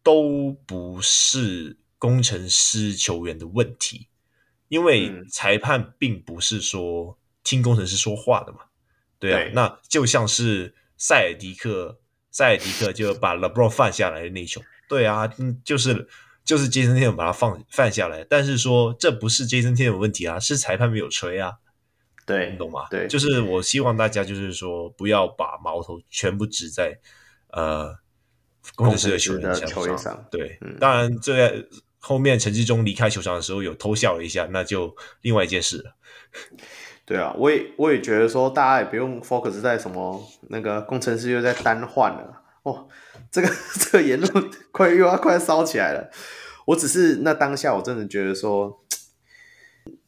[0.02, 4.08] 都不是工程师球员的问题，
[4.68, 8.60] 因为裁判并不是说听工程师说话的嘛。
[9.18, 15.30] 对啊，对那就像是塞尔迪克，塞尔迪克就把 LeBron 犯下来的那球，对啊，
[15.62, 16.08] 就是。
[16.46, 21.54] 就是 Jason Tatum 把他放放下来，但是说这不是 Jason Tatum 的问题啊，是裁判没有吹啊，
[22.24, 22.86] 对，你懂吗？
[22.88, 26.98] 对，就是我希望大家就是说不要把矛头全部指在
[27.50, 27.94] 呃
[28.76, 30.24] 工程师的球员上，球员上。
[30.30, 31.66] 对，嗯、当然这在
[31.98, 35.96] 后面陈志忠离开球场的时候有偷笑了一下，那就另外一件事了。
[37.04, 42.88] 对啊，我也我也觉得说大家也不用 focus 在什么那个工程师又在单换了哦。
[43.30, 43.48] 这个
[43.78, 46.10] 这个言论快又要快烧起来了。
[46.66, 48.84] 我只是那当下，我真的觉得说，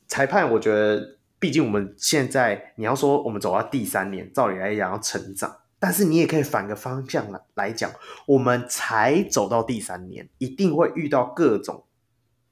[0.08, 7.92] 裁判，我觉得，毕竟我们现在你要说我们走到第三年，照理来讲要成长，但是你也可以反个方向来来讲，
[8.26, 11.84] 我们才走到第三年，一定会遇到各种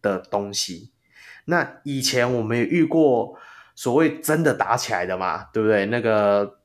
[0.00, 0.92] 的东西。
[1.46, 3.36] 那以前我们也遇过
[3.74, 5.86] 所谓真的打起来的嘛，对不对？
[5.86, 6.60] 那个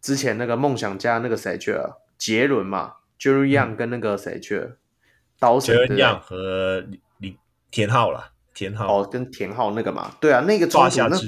[0.00, 2.04] 之前那个梦想家那个谁去了？
[2.16, 2.94] 杰伦嘛。
[3.24, 4.76] Jerry Young 跟那个谁去了？
[5.38, 6.86] 刀神 Jerry Young 和
[7.16, 7.38] 李
[7.70, 9.00] 田浩啦，田浩。
[9.00, 11.18] 哦，跟田浩那个嘛，对啊，那个冲突那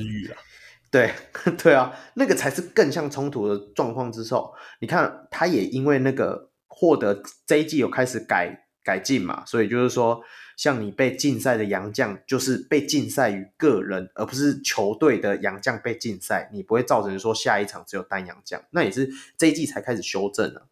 [0.90, 1.10] 对
[1.56, 10.22] 对啊，那个才是更像冲突的状况之后，你看他也因为那个获得这一季有开始改改进嘛，所以就是说，
[10.54, 19.08] 像你被禁赛的洋将，就是被禁赛于个人，而不是球队的洋将被禁赛，你不会造成说下一场只有单洋将，那也是
[19.38, 20.68] 这一季才开始修正了。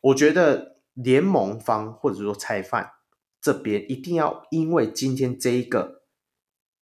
[0.00, 2.90] 我觉得联盟方或者说裁判
[3.40, 6.04] 这边一定要因为今天这一个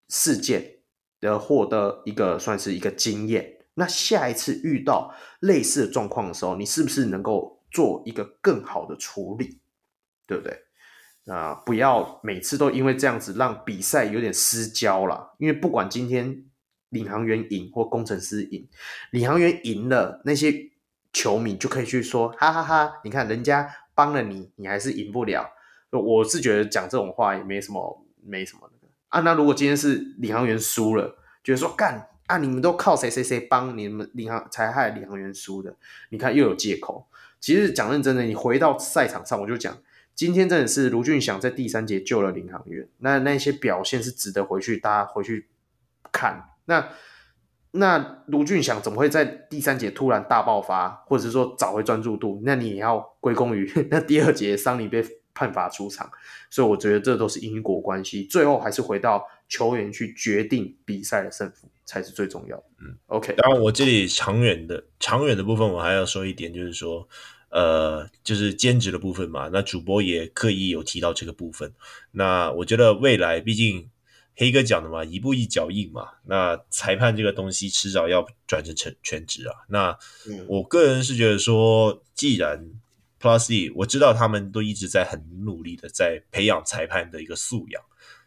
[0.09, 0.79] 事件
[1.21, 9.61] 而获得一个算是一个经验，那下一次遇到类似的状况的时候，你是不是能够做一个更好的处理，
[10.27, 10.59] 对不对？
[11.27, 16.45] 啊，不要每次都因为这样子让比赛有点失焦了，因为不管今天
[16.91, 18.69] 领航员赢或工程师赢，
[19.11, 20.71] 领航员赢了那些。
[21.15, 25.49] 球迷就可以去说，哈哈哈，你看人家帮了你，你还是赢不了。
[25.91, 29.21] 我是觉得讲这种话也没什么，没什么那个啊。
[29.21, 35.77] 那如果今天是领航员输了，觉得说干啊，你们都靠谁谁谁帮你们领航才害领航员输的？
[36.11, 37.07] 你看又有借口。
[37.39, 39.79] 其实讲认真的，你回到赛场上，我就讲，
[40.17, 45.49] 今天真的是卢俊祥在第三节救了领航员，那那些表现是值得回去大家回去
[46.11, 46.51] 看。
[46.65, 46.89] 那。
[47.77, 52.41] 那卢俊祥怎么会在第三节突然大爆发，或者是说找回专注度？
[52.45, 55.05] 那你也要归功于 那第二节桑尼被
[55.35, 56.09] 判罚出场，
[56.49, 62.65] 所以我觉得这都是因果关系，最后还是回到球员去决定比赛的胜负才是最重要的。
[62.81, 63.35] 嗯，OK。
[63.39, 67.09] 当然，我这里长远的长远的部分，我还要说一点，就是说，
[67.49, 69.51] 呃，就是兼职的部分嘛。
[69.53, 71.73] 那主播也刻意有提到这个部分。
[72.13, 73.91] 那我觉得未来，毕竟。
[74.37, 76.09] 黑哥讲的嘛，一步一脚印嘛。
[76.25, 79.55] 那裁判这个东西迟早要转成全全职啊。
[79.69, 79.97] 那
[80.49, 82.69] 我个人是觉得说，既然
[83.21, 87.81] Plus E 我知道他们都一直在很努力的在培养裁判的一个素养，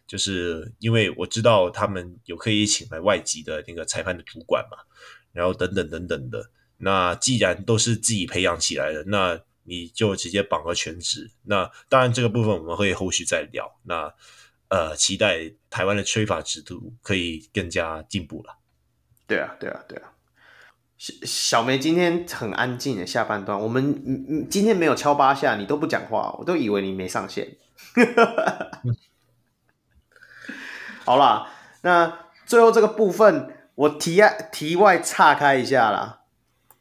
[0.07, 4.77] 就是因为我知道他们有可以请来外籍的那个裁判的主管嘛，
[5.33, 6.49] 然后等等等等的。
[6.77, 11.29] 那既然都是自己培养起来的，那你就直接绑个全职。
[11.43, 13.77] 那当然这个部分我们会后续再聊。
[13.83, 14.13] 那。
[14.69, 18.57] 呃，期待台湾的吹法制度可以更加进步了。
[19.25, 20.11] 对啊，对啊，对啊。
[20.97, 27.55] 小小梅今天很安静的下半段，我们嗯嗯，今天没有敲八下，你都不讲话，我都以为你没上线。
[31.05, 31.49] 好啦，
[31.83, 36.23] 那最后这个部分，我题外题外岔开一下啦。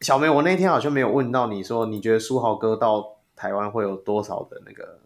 [0.01, 5.01] 小梅，我那天好像没有问到你说，你觉得书豪哥到台湾会有多少的那个？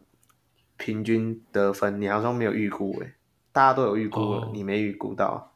[0.80, 3.12] 平均得分，你好像没有预估诶，
[3.52, 5.52] 大家都有预估了，哦、你没预估到。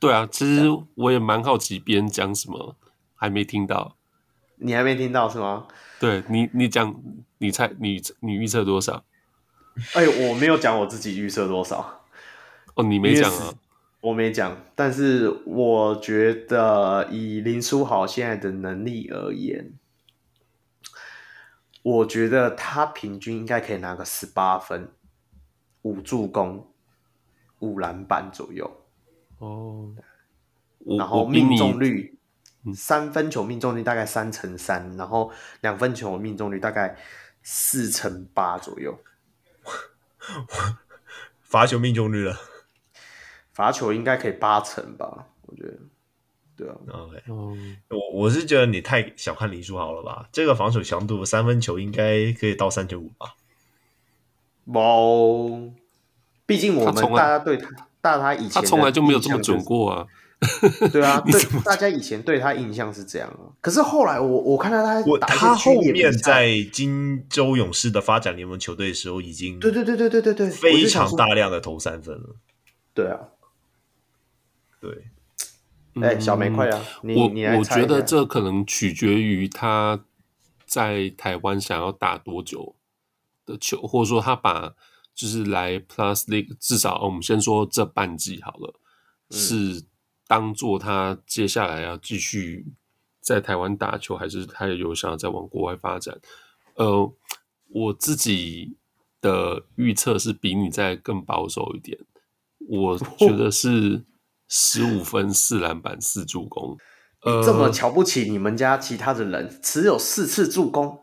[0.00, 0.64] 对啊，其实
[0.96, 2.74] 我也蛮好奇别人讲什么，
[3.14, 3.96] 还没听到。
[4.56, 5.68] 你还没听到是吗？
[6.00, 6.92] 对你，你讲，
[7.38, 9.04] 你猜，你你预测多少？
[9.94, 12.02] 哎，我没有讲我自己预测多少。
[12.74, 13.54] 哦，你没讲啊？
[14.00, 19.72] 我没讲，但是我觉得以林书豪现在的能力而言。
[21.82, 24.92] 我觉得他平均应该可以拿个十八分，
[25.82, 26.72] 五助攻，
[27.60, 28.84] 五篮板左右。
[29.38, 29.94] 哦，
[30.98, 32.18] 然后命中率，
[32.74, 36.98] 三分球命中率大概三成三，然后两分球命中率大概
[37.42, 38.98] 四成八左右。
[41.40, 42.36] 罚球命中率了，
[43.52, 45.28] 罚球应该可以八成吧？
[45.46, 45.78] 我觉得，
[46.60, 46.74] 对啊。
[46.92, 50.28] OK，嗯，我我是觉得你太小看林书豪了吧？
[50.30, 53.34] 这个防守强度，三分球应该可以到三点五吧？
[54.66, 55.72] 哦，
[56.44, 57.70] 毕竟我们大家对他，
[58.02, 60.06] 大他以前他从来就没有这么准过啊。
[60.92, 63.52] 对啊， 对，大家以前对他印象是这样啊。
[63.60, 72.36] 可是后来我我看到他打，他后面在金州勇士的发展联盟球队的时候，已经对对对对对对对，非常大量的投三分了。
[72.94, 73.18] 对啊，
[74.80, 75.08] 对。
[75.94, 80.04] 哎、欸，小玫瑰啊，你我我觉得这可能取决于他
[80.66, 82.76] 在台湾想要打多久
[83.46, 84.74] 的球，或者说他把
[85.14, 88.80] 就是来 Plus League，至少我们先说这半季好了，
[89.30, 89.84] 嗯、是。
[90.30, 92.64] 当做他接下来要继续
[93.20, 96.20] 在台湾打球，还是他有想要再往国外发展？
[96.76, 97.12] 呃，
[97.66, 98.76] 我自己
[99.20, 101.98] 的预测是比你再更保守一点，
[102.68, 104.04] 我觉得是
[104.50, 106.76] 十五分、四篮板、四助攻。
[107.22, 111.00] 呃，这么瞧不起你们家其他的人，只有四次助攻，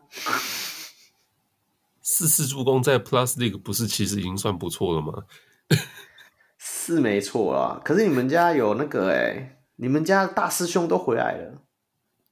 [2.02, 5.24] 四次助攻在 Plus League 不是其实已经算不错了吗？
[6.58, 11.62] 是没错啊，可是你们家有那个哎、欸，你们家大师兄都回来了。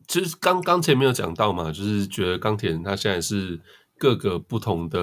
[0.07, 3.61] 其实刚刚前面有讲到嘛，就是觉得钢铁人他现在是
[3.97, 4.99] 各个不同的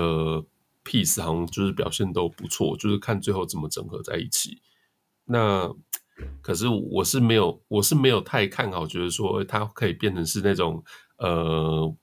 [0.85, 4.61] piece，好像就是表现都不错，就是看最后怎么整合在一起。
[5.27, 5.73] 那
[6.41, 10.83] 可是我是没有，我是没有太看好，觉得说他可以变成是那种
[11.19, 11.95] 呃，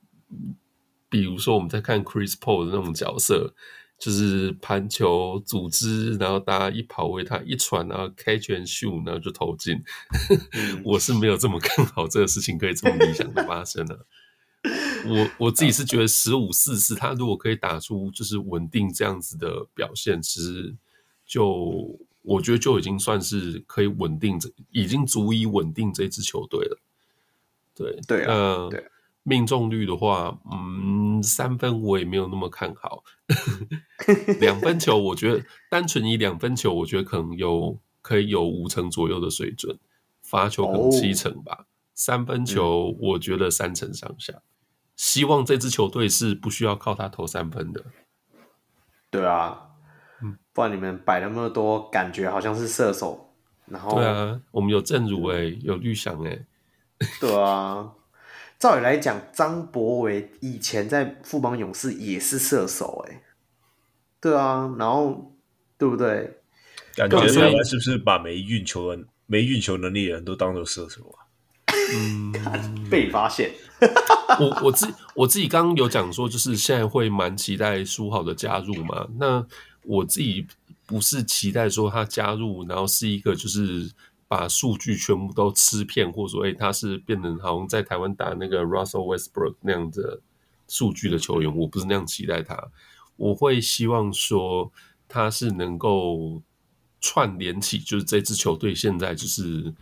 [1.10, 3.54] 比如说我们在看 Chris Paul 的那种角色。
[4.02, 9.76] 就是盘球组织，然后大家一跑位，他一传，然后 catch and shoot，然后就投进。
[10.54, 14.06] 嗯、 我是没有这么看好这个事情可以这么理想的发生的。
[15.06, 20.74] 我我自己是觉得十五四四，他如果可以打出就是稳定这样子的表现，其实
[21.26, 26.80] 就我觉得就已经算是可以稳定这，已经足以稳定这支球队了。
[27.76, 28.86] 对对啊，对。
[29.24, 33.04] 命中率的话，嗯，三分我也没有那么看好。
[34.40, 39.78] 两分球，我觉得单纯以两分球，我觉得可能有可以有五成左右的水准，
[40.24, 41.54] 罚球可能七成吧。
[41.58, 41.66] Oh.
[41.94, 44.34] 三分球，我觉得三成上下。
[44.34, 44.42] 嗯、
[44.96, 47.86] 希望这支球队是不需要靠他投三分的。
[49.12, 49.69] 对啊，嗯，
[50.60, 53.34] 不然你们摆那么多，感觉好像是射手。
[53.68, 56.46] 然后，对啊，我们有正如哎、欸，有绿翔哎、欸，
[57.22, 57.90] 对啊。
[58.60, 63.22] 照理来讲，张博伟以前在富邦勇士也是射手，哎，
[64.20, 65.34] 对啊，然后
[65.78, 66.42] 对不对？
[66.94, 71.24] 感觉台湾是不是把没运球的、没运球能力的人都当做射手啊？
[71.96, 72.34] 嗯，
[72.90, 73.50] 被发现。
[74.42, 79.08] 我我自我自己刚刚有讲说，就是现在会蛮期待书豪的加入嘛。
[79.18, 79.48] 那
[79.84, 80.46] 我自己
[80.86, 83.92] 不是期待说他加入，然后是一个就是。
[84.30, 90.20] 把数据全部都吃遍，或者说，哎，他是变成好像在台湾打那个 Russell Westbrook 那样的
[90.68, 92.70] 数据的球员，我不是那样期待他。
[93.16, 94.72] 我会希望说，
[95.08, 96.44] 他是能够
[97.02, 99.74] 串联起，就是这支球队现在就是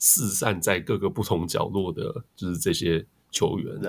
[0.00, 3.80] 四散在各个不同角落的，就是这些球员。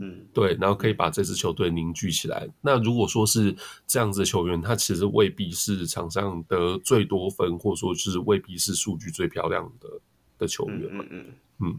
[0.00, 2.48] 嗯，对，然后可以把这支球队凝聚起来。
[2.60, 3.52] 那如果说是
[3.84, 9.88] 这样子的球员，他其实未必是场上得最多分，或者说是未必是数据最漂亮的
[10.38, 11.04] 的球员嘛。
[11.10, 11.78] 嗯嗯嗯。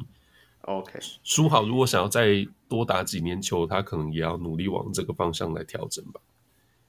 [0.63, 6.19] OK，书豪如果想要再多打几年球，他可能也要努力往这个方向来调整吧。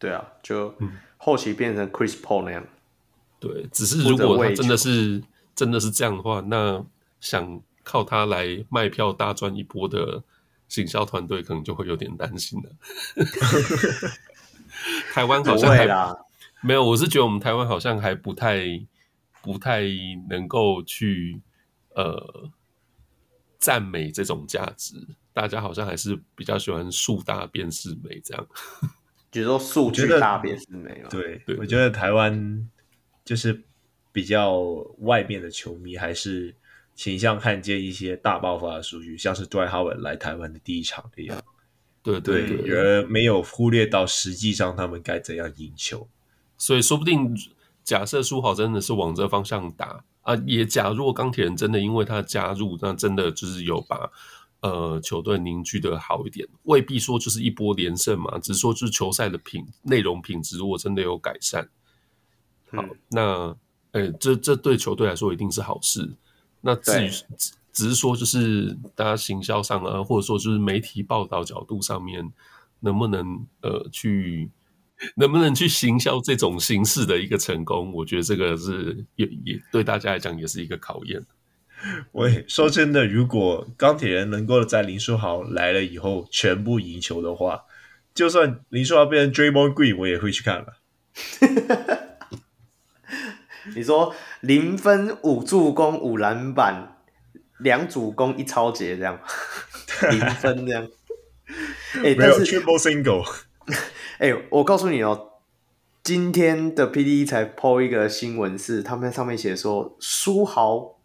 [0.00, 0.74] 对啊，就
[1.16, 2.66] 后期变成 Chris Paul 那样。
[3.38, 5.22] 对，只是如果他真的是
[5.54, 6.84] 真的是这样的话，那
[7.20, 10.24] 想靠他来卖票大赚一波的。
[10.70, 12.70] 行销团队可能就会有点担心了。
[15.12, 15.86] 台湾好像还
[16.62, 18.64] 没有，我是觉得我们台湾好像还不太、
[19.42, 19.82] 不太
[20.30, 21.42] 能够去
[21.94, 22.48] 呃
[23.58, 24.94] 赞美这种价值。
[25.32, 28.46] 大家好像还是比较喜欢树大便是美这样。
[29.30, 31.08] 就是说数据大便是美嘛？
[31.10, 32.70] 对，对，我觉得台湾
[33.24, 33.64] 就是
[34.12, 34.60] 比较
[34.98, 36.54] 外面的球迷还是。
[37.00, 41.42] 倾向看见一些大爆发的数据，像是 Dwight Howard 来台湾的第一场一样。
[42.02, 46.06] 对对而没有忽略到实际上他们该怎样赢球。
[46.58, 47.34] 所以说不定，
[47.82, 54.10] 假设书豪真的是往这方向打啊，也假如钢铁人真的因为他加入，那真的就是有把
[54.60, 61.66] 呃球队凝聚的好一点，未必说就是一波连胜嘛，只是说就是球赛的品内容品质如果真的有改善，
[62.70, 63.56] 好，嗯、那
[63.92, 66.12] 呃这这对球队来说一定是好事。
[66.60, 72.32] 那至于只只是说，就是大家行销上啊，或者说就是媒体报道角度上面，
[72.80, 74.50] 能不能呃去
[75.16, 77.92] 能不能去行销这种形式的一个成功？
[77.92, 81.24] 我觉得这个是也也对大家来讲也是一个考验。
[82.12, 87.62] 喂，说真的，如果钢铁人能够在林书豪来了以后全部赢球的话，
[88.12, 90.76] 就算林书豪变成 Draymond Green，我也会去看了。
[93.74, 96.96] 你说零分五助攻五篮板
[97.58, 99.18] 两主攻一抄截这样，
[100.10, 100.86] 零分这样。
[101.96, 103.24] 哎、欸，但是 Triple Single。
[104.18, 105.32] 哎、欸，我告诉你哦，
[106.02, 110.98] 今天的 PDE 才 po 一个新闻，是他们上面写说苏豪。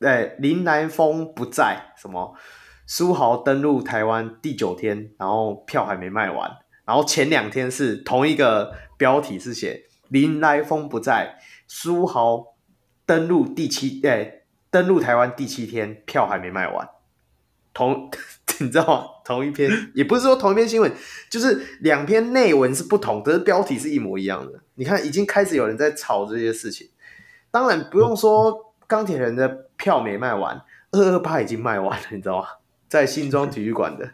[0.00, 2.34] 对，林来疯不在，什么？
[2.86, 6.50] 苏豪登陆台湾第九天，然后票还没卖完，
[6.86, 12.56] 然后前两天是同一个标题是写林来疯不在，书豪
[13.06, 16.88] 登陆第七，对，登陆台湾第七天，票还没卖完，
[17.72, 18.10] 同
[18.58, 19.08] 你知道吗？
[19.24, 20.92] 同一篇，也不是说同一篇新闻，
[21.30, 24.60] 就是两篇内文是不同，可是标题是一模一样的。
[24.74, 26.88] 你看，已经开始有人在吵这些事情，
[27.52, 28.64] 当然不用说。
[28.88, 32.48] 钢铁人的票没卖完，二二八已经卖完了，你知道吗？
[32.88, 34.12] 在新庄体育馆的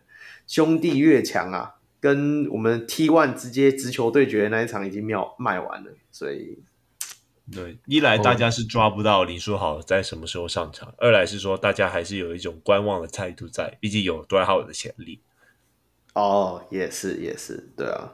[0.48, 6.58] 兄弟越强啊，跟我们 T1 直接直球对决的那一场已经秒卖完了，所以
[7.52, 15.20] 对，一来大家是抓不到林书豪在什么时候上场，哦、二来是说大家还是有一种观望的态度在，毕竟有 Dwight Howard 的潜力。
[16.14, 18.12] 哦，也是也是，对啊，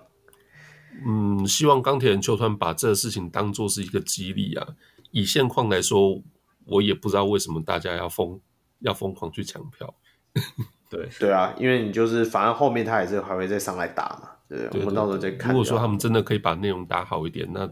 [1.07, 4.67] 嗯，希望钢铁人球团把这个事情当做是一个激励啊，
[5.11, 6.23] 以现况来说。
[6.67, 8.39] 我也不知道为什么大家要疯
[8.79, 9.93] 要疯狂去抢票，
[10.89, 15.51] 对对啊，因为你就是反正后面他也是还会再上来打嘛，对，对，对，我们到时候再看。
[15.51, 17.69] 如果说他们真的可以把内容打好一点，那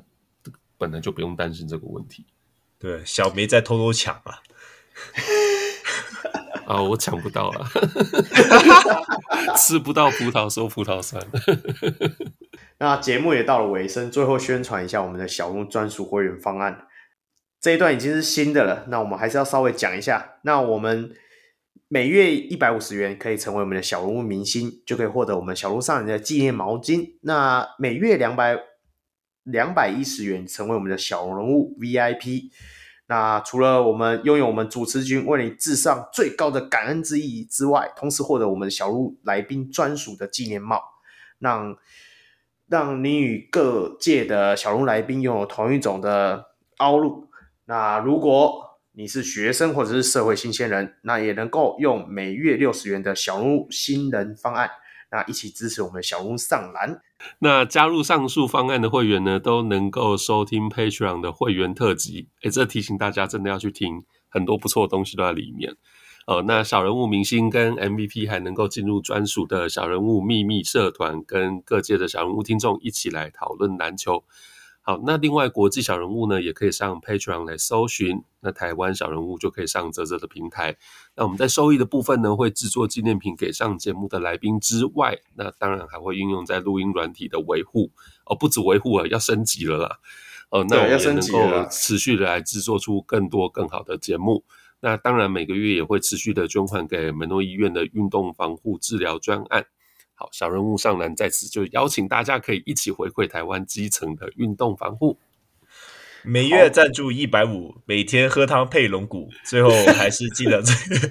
[0.78, 2.24] 本来就不用担心这个问题。
[2.78, 4.38] 对，小梅在偷偷抢啊，
[6.64, 7.66] 啊，我抢不到了，
[9.58, 11.20] 吃不到葡萄说葡萄酸。
[12.78, 16.86] 那节目也到了尾声，最后宣传一下我们的小鹿专属会员方案。
[17.60, 20.34] 这一段已经是新的了，那我们还是要稍微讲一下。
[20.42, 21.12] 那我们
[21.88, 27.14] 每月一百五十元可以成为我们的小人物明星，就可以获得我们小鹿上人的纪念毛巾。
[27.22, 28.56] 那每月两百
[29.50, 32.50] 两百一十元成为我们的小人物 VIP。
[33.06, 40.82] 那除了我们拥有我们主持君为你致上最高的感恩之意之外，同时获得我们小鹿来宾专属的纪念帽，
[41.38, 41.74] 让
[42.68, 46.44] 让你与各界的小鹿来宾拥有同一种的
[46.76, 47.28] 凹路。
[47.64, 54.68] 那如果你是学生或者是社会新鲜人，那也能够用每月六十元的小人物新人方案，
[55.10, 57.00] 那一起支持我们小人物上篮。
[57.40, 62.28] 那加入上述方案的会员呢，都能够收听 Patreon 的会员特辑。
[62.42, 65.76] 诶，这提醒大家真的要去听，很多不错的东西都在里面。
[66.26, 74.24] 呃，那小人物明星跟 MVP 还能够进入专属的小人物秘密社团，跟各界的小人物听众一起来讨论篮球。
[74.88, 78.22] 好，那另外国际小人物呢，也可以上 Patreon 来搜寻。
[78.40, 80.78] 那台湾小人物就可以上泽泽的平台。
[81.14, 87.90] 那我们在收益的部分呢，会制作纪念品给上节目的来宾之外，那当然还会运用在录音软体的维护
[88.24, 89.98] 哦，不止维护啊，要升级了啦。
[90.48, 94.42] 哦，那我们也能够持续的来制作出更多更好的节目。
[94.80, 99.66] 那当然每个月也会持续的捐款给门诺医院的运动防护治疗专案。
[100.20, 105.16] 好，小人物上篮在此就邀请大家可以一起回馈台湾基层的运动防护。
[106.24, 111.08] 每月赞助一百五，每天喝汤配龙骨，最后还是记得这个。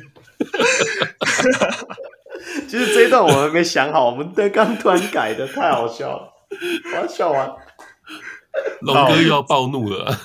[2.67, 6.33] 其实这一段我们还没想好，我们刚刚突然改的，太好笑了，
[6.91, 7.49] 我要笑完。
[8.81, 10.19] 龙哥又要暴怒了。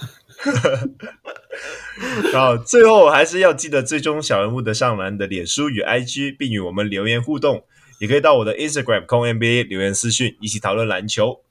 [2.32, 7.64] 然后最后还是要记得追踪小人物的上篮的脸书与 IG，并与我们留言互动。
[8.02, 11.42] 也可以到我的 Instagram 空 NBA 留言私讯，一起讨论篮球。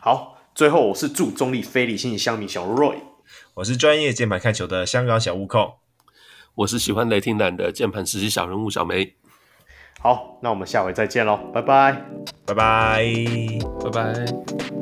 [0.00, 2.96] 好，最后我是祝中立非理性乡民小 Roy，
[3.54, 5.74] 我是专业键盘看球的香港小悟空，
[6.56, 9.14] 我是喜欢雷霆男的键盘实习小人物小梅。
[10.00, 12.04] 好，那我们下回再见喽，拜拜，
[12.44, 13.04] 拜拜，
[13.84, 14.73] 拜拜。